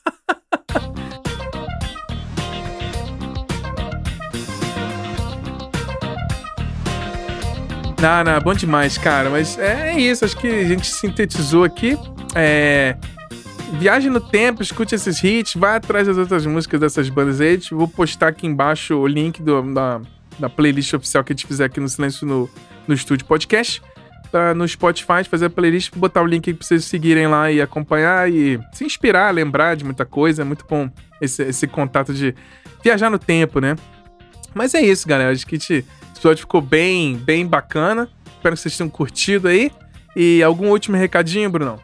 Não, 8.00 8.22
não, 8.22 8.40
bom 8.40 8.54
demais, 8.54 8.96
cara. 8.96 9.28
Mas 9.28 9.58
é, 9.58 9.90
é 9.92 10.00
isso, 10.00 10.24
acho 10.24 10.36
que 10.36 10.46
a 10.46 10.64
gente 10.64 10.86
sintetizou 10.86 11.64
aqui. 11.64 11.98
É. 12.34 12.96
Viaje 13.74 14.08
no 14.08 14.20
tempo, 14.20 14.62
escute 14.62 14.94
esses 14.94 15.22
hits, 15.22 15.54
vai 15.54 15.76
atrás 15.76 16.06
das 16.06 16.16
outras 16.16 16.46
músicas 16.46 16.80
dessas 16.80 17.08
bandas 17.10 17.40
aí. 17.40 17.58
Vou 17.70 17.86
postar 17.86 18.28
aqui 18.28 18.46
embaixo 18.46 18.94
o 18.96 19.06
link 19.06 19.42
do- 19.42 19.74
da, 19.74 20.00
da 20.38 20.48
playlist 20.48 20.94
oficial 20.94 21.22
que 21.22 21.32
a 21.32 21.36
gente 21.36 21.46
fizer 21.46 21.64
aqui 21.66 21.78
no 21.78 21.88
Silêncio 21.88 22.26
no, 22.26 22.48
no 22.86 22.94
Estúdio 22.94 23.26
Podcast. 23.26 23.82
Pra, 24.30 24.54
no 24.54 24.66
Spotify, 24.68 25.24
fazer 25.28 25.46
a 25.46 25.50
playlist, 25.50 25.90
botar 25.96 26.22
o 26.22 26.26
link 26.26 26.48
aí 26.48 26.54
pra 26.54 26.66
vocês 26.66 26.84
seguirem 26.84 27.26
lá 27.26 27.50
e 27.50 27.60
acompanhar 27.62 28.30
e 28.30 28.58
se 28.72 28.84
inspirar, 28.84 29.32
lembrar 29.34 29.74
de 29.74 29.84
muita 29.84 30.04
coisa. 30.06 30.42
É 30.42 30.44
muito 30.44 30.64
bom 30.68 30.88
esse, 31.20 31.42
esse 31.42 31.66
contato 31.66 32.12
de 32.14 32.34
viajar 32.84 33.10
no 33.10 33.18
tempo, 33.18 33.58
né? 33.60 33.74
Mas 34.54 34.72
é 34.74 34.80
isso, 34.80 35.06
galera. 35.08 35.30
Acho 35.32 35.46
que 35.46 35.56
a 35.56 35.58
gente- 35.58 35.84
episódio 36.18 36.40
ficou 36.40 36.60
bem, 36.60 37.16
bem 37.16 37.46
bacana. 37.46 38.08
Espero 38.26 38.54
que 38.54 38.60
vocês 38.60 38.76
tenham 38.76 38.90
curtido 38.90 39.48
aí. 39.48 39.70
E 40.16 40.42
algum 40.42 40.68
último 40.70 40.96
recadinho, 40.96 41.48
Brunão? 41.48 41.78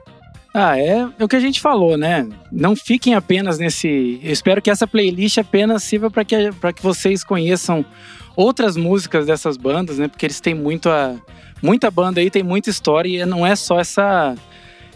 Ah, 0.52 0.78
é, 0.78 1.08
o 1.20 1.28
que 1.28 1.36
a 1.36 1.40
gente 1.40 1.60
falou, 1.60 1.96
né? 1.96 2.28
Não 2.50 2.76
fiquem 2.76 3.14
apenas 3.14 3.58
nesse. 3.58 4.20
Eu 4.22 4.32
espero 4.32 4.62
que 4.62 4.70
essa 4.70 4.86
playlist 4.86 5.38
apenas 5.38 5.82
sirva 5.82 6.10
para 6.10 6.24
que, 6.24 6.36
que 6.74 6.82
vocês 6.82 7.24
conheçam 7.24 7.84
outras 8.36 8.76
músicas 8.76 9.26
dessas 9.26 9.56
bandas, 9.56 9.98
né? 9.98 10.08
Porque 10.08 10.26
eles 10.26 10.40
têm 10.40 10.54
muito 10.54 10.88
a, 10.88 11.16
muita 11.62 11.90
banda 11.90 12.20
aí, 12.20 12.30
tem 12.30 12.42
muita 12.42 12.70
história 12.70 13.22
e 13.22 13.26
não 13.26 13.46
é 13.46 13.56
só 13.56 13.80
essa 13.80 14.34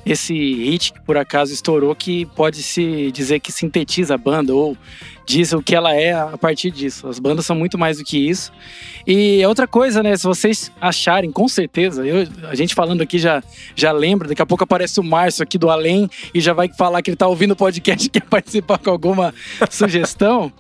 esse 0.05 0.35
hit 0.35 0.93
que 0.93 1.01
por 1.03 1.17
acaso 1.17 1.53
estourou 1.53 1.95
que 1.95 2.27
pode 2.27 2.63
se 2.63 3.11
dizer 3.13 3.41
que 3.41 3.53
sintetiza 3.53 4.15
a 4.15 4.19
banda 4.19 4.55
ou 4.55 4.77
diz 5.29 5.53
o 5.53 5.63
que 5.63 5.75
ela 5.75 5.95
é 5.95 6.15
a 6.15 6.39
partir 6.39 6.71
disso. 6.71 7.07
As 7.07 7.19
bandas 7.19 7.45
são 7.45 7.55
muito 7.55 7.77
mais 7.77 7.99
do 7.99 8.05
que 8.05 8.17
isso. 8.17 8.51
E 9.07 9.45
outra 9.45 9.67
coisa, 9.67 10.03
né? 10.03 10.17
Se 10.17 10.25
vocês 10.25 10.73
acharem, 10.81 11.31
com 11.31 11.47
certeza, 11.47 12.07
eu, 12.07 12.27
a 12.49 12.55
gente 12.55 12.75
falando 12.75 13.03
aqui 13.03 13.19
já, 13.19 13.43
já 13.77 13.93
lembra, 13.93 14.27
daqui 14.27 14.41
a 14.41 14.47
pouco 14.47 14.65
aparece 14.65 14.99
o 14.99 15.05
Márcio 15.05 15.43
aqui 15.43 15.59
do 15.59 15.69
Além 15.69 16.09
e 16.33 16.41
já 16.41 16.55
vai 16.55 16.69
falar 16.73 17.03
que 17.03 17.11
ele 17.11 17.17
tá 17.17 17.27
ouvindo 17.27 17.51
o 17.51 17.57
podcast 17.57 18.07
e 18.07 18.11
quer 18.11 18.25
participar 18.29 18.79
com 18.79 18.91
alguma 18.91 19.35
sugestão. 19.71 20.51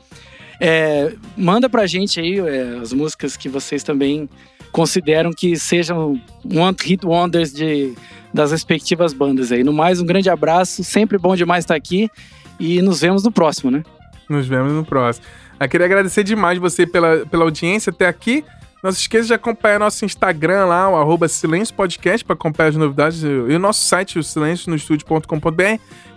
É, 0.60 1.15
manda 1.36 1.70
pra 1.70 1.86
gente 1.86 2.20
aí 2.20 2.39
é, 2.39 2.78
as 2.82 2.93
músicas 2.93 3.36
que 3.36 3.48
vocês 3.48 3.82
também 3.82 4.28
consideram 4.73 5.31
que 5.31 5.57
sejam 5.57 6.20
one 6.45 6.77
hit 6.81 7.05
wonders 7.05 7.53
de, 7.53 7.95
das 8.32 8.53
respectivas 8.53 9.12
bandas 9.12 9.53
aí. 9.53 9.65
No 9.65 9.73
mais, 9.73 10.01
um 10.01 10.07
grande 10.07 10.31
abraço, 10.31 10.85
sempre 10.85 11.19
bom 11.19 11.35
demais 11.35 11.65
estar 11.65 11.74
aqui 11.74 12.11
e 12.59 12.82
nos 12.82 13.01
vemos 13.01 13.23
no 13.23 13.31
próximo, 13.31 13.70
né? 13.70 13.82
Nos 14.28 14.47
vemos 14.47 14.73
no 14.73 14.85
próximo. 14.85 15.27
Eu 15.59 15.69
queria 15.69 15.86
agradecer 15.86 16.23
demais 16.23 16.59
você 16.59 16.86
pela, 16.86 17.27
pela 17.27 17.45
audiência 17.45 17.90
até 17.90 18.07
aqui. 18.07 18.45
Não 18.82 18.93
se 18.93 19.01
esqueça 19.01 19.27
de 19.27 19.35
acompanhar 19.35 19.81
nosso 19.81 20.05
Instagram 20.05 20.66
lá, 20.66 20.89
o 20.89 20.97
arroba 20.97 21.27
Silêncio 21.27 21.74
Podcast, 21.74 22.24
para 22.24 22.35
acompanhar 22.35 22.69
as 22.69 22.77
novidades. 22.77 23.23
E 23.23 23.27
o 23.27 23.59
nosso 23.59 23.85
site, 23.85 24.19
o 24.19 24.23
silencionostudio.com.br. 24.23 25.62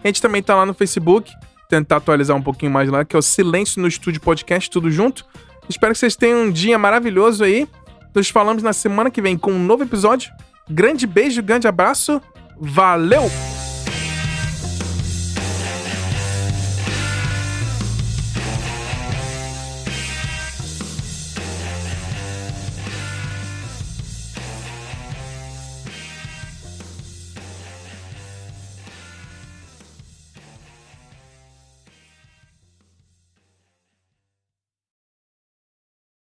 A 0.04 0.08
gente 0.08 0.22
também 0.22 0.44
tá 0.44 0.56
lá 0.56 0.66
no 0.66 0.74
Facebook, 0.74 1.32
tentar 1.68 1.98
atualizar 1.98 2.38
um 2.38 2.42
pouquinho 2.42 2.72
mais 2.72 2.88
lá, 2.88 3.04
que 3.04 3.16
é 3.16 3.20
o 3.20 3.22
Silêncio 3.22 3.82
no 3.82 3.88
Estúdio 3.88 4.22
Podcast, 4.22 4.70
tudo 4.70 4.92
junto. 4.92 5.26
Espero 5.68 5.94
que 5.94 6.00
vocês 6.00 6.16
tenham 6.16 6.44
um 6.44 6.52
dia 6.52 6.78
maravilhoso 6.78 7.44
aí. 7.44 7.68
Nos 8.14 8.30
falamos 8.30 8.64
na 8.64 8.74
semana 8.74 9.10
que 9.10 9.22
vem 9.22 9.38
com 9.38 9.52
um 9.52 9.64
novo 9.64 9.84
episódio. 9.84 10.32
Grande 10.70 11.08
beijo, 11.08 11.42
grande 11.42 11.68
abraço. 11.68 12.22
Valeu! 12.60 13.61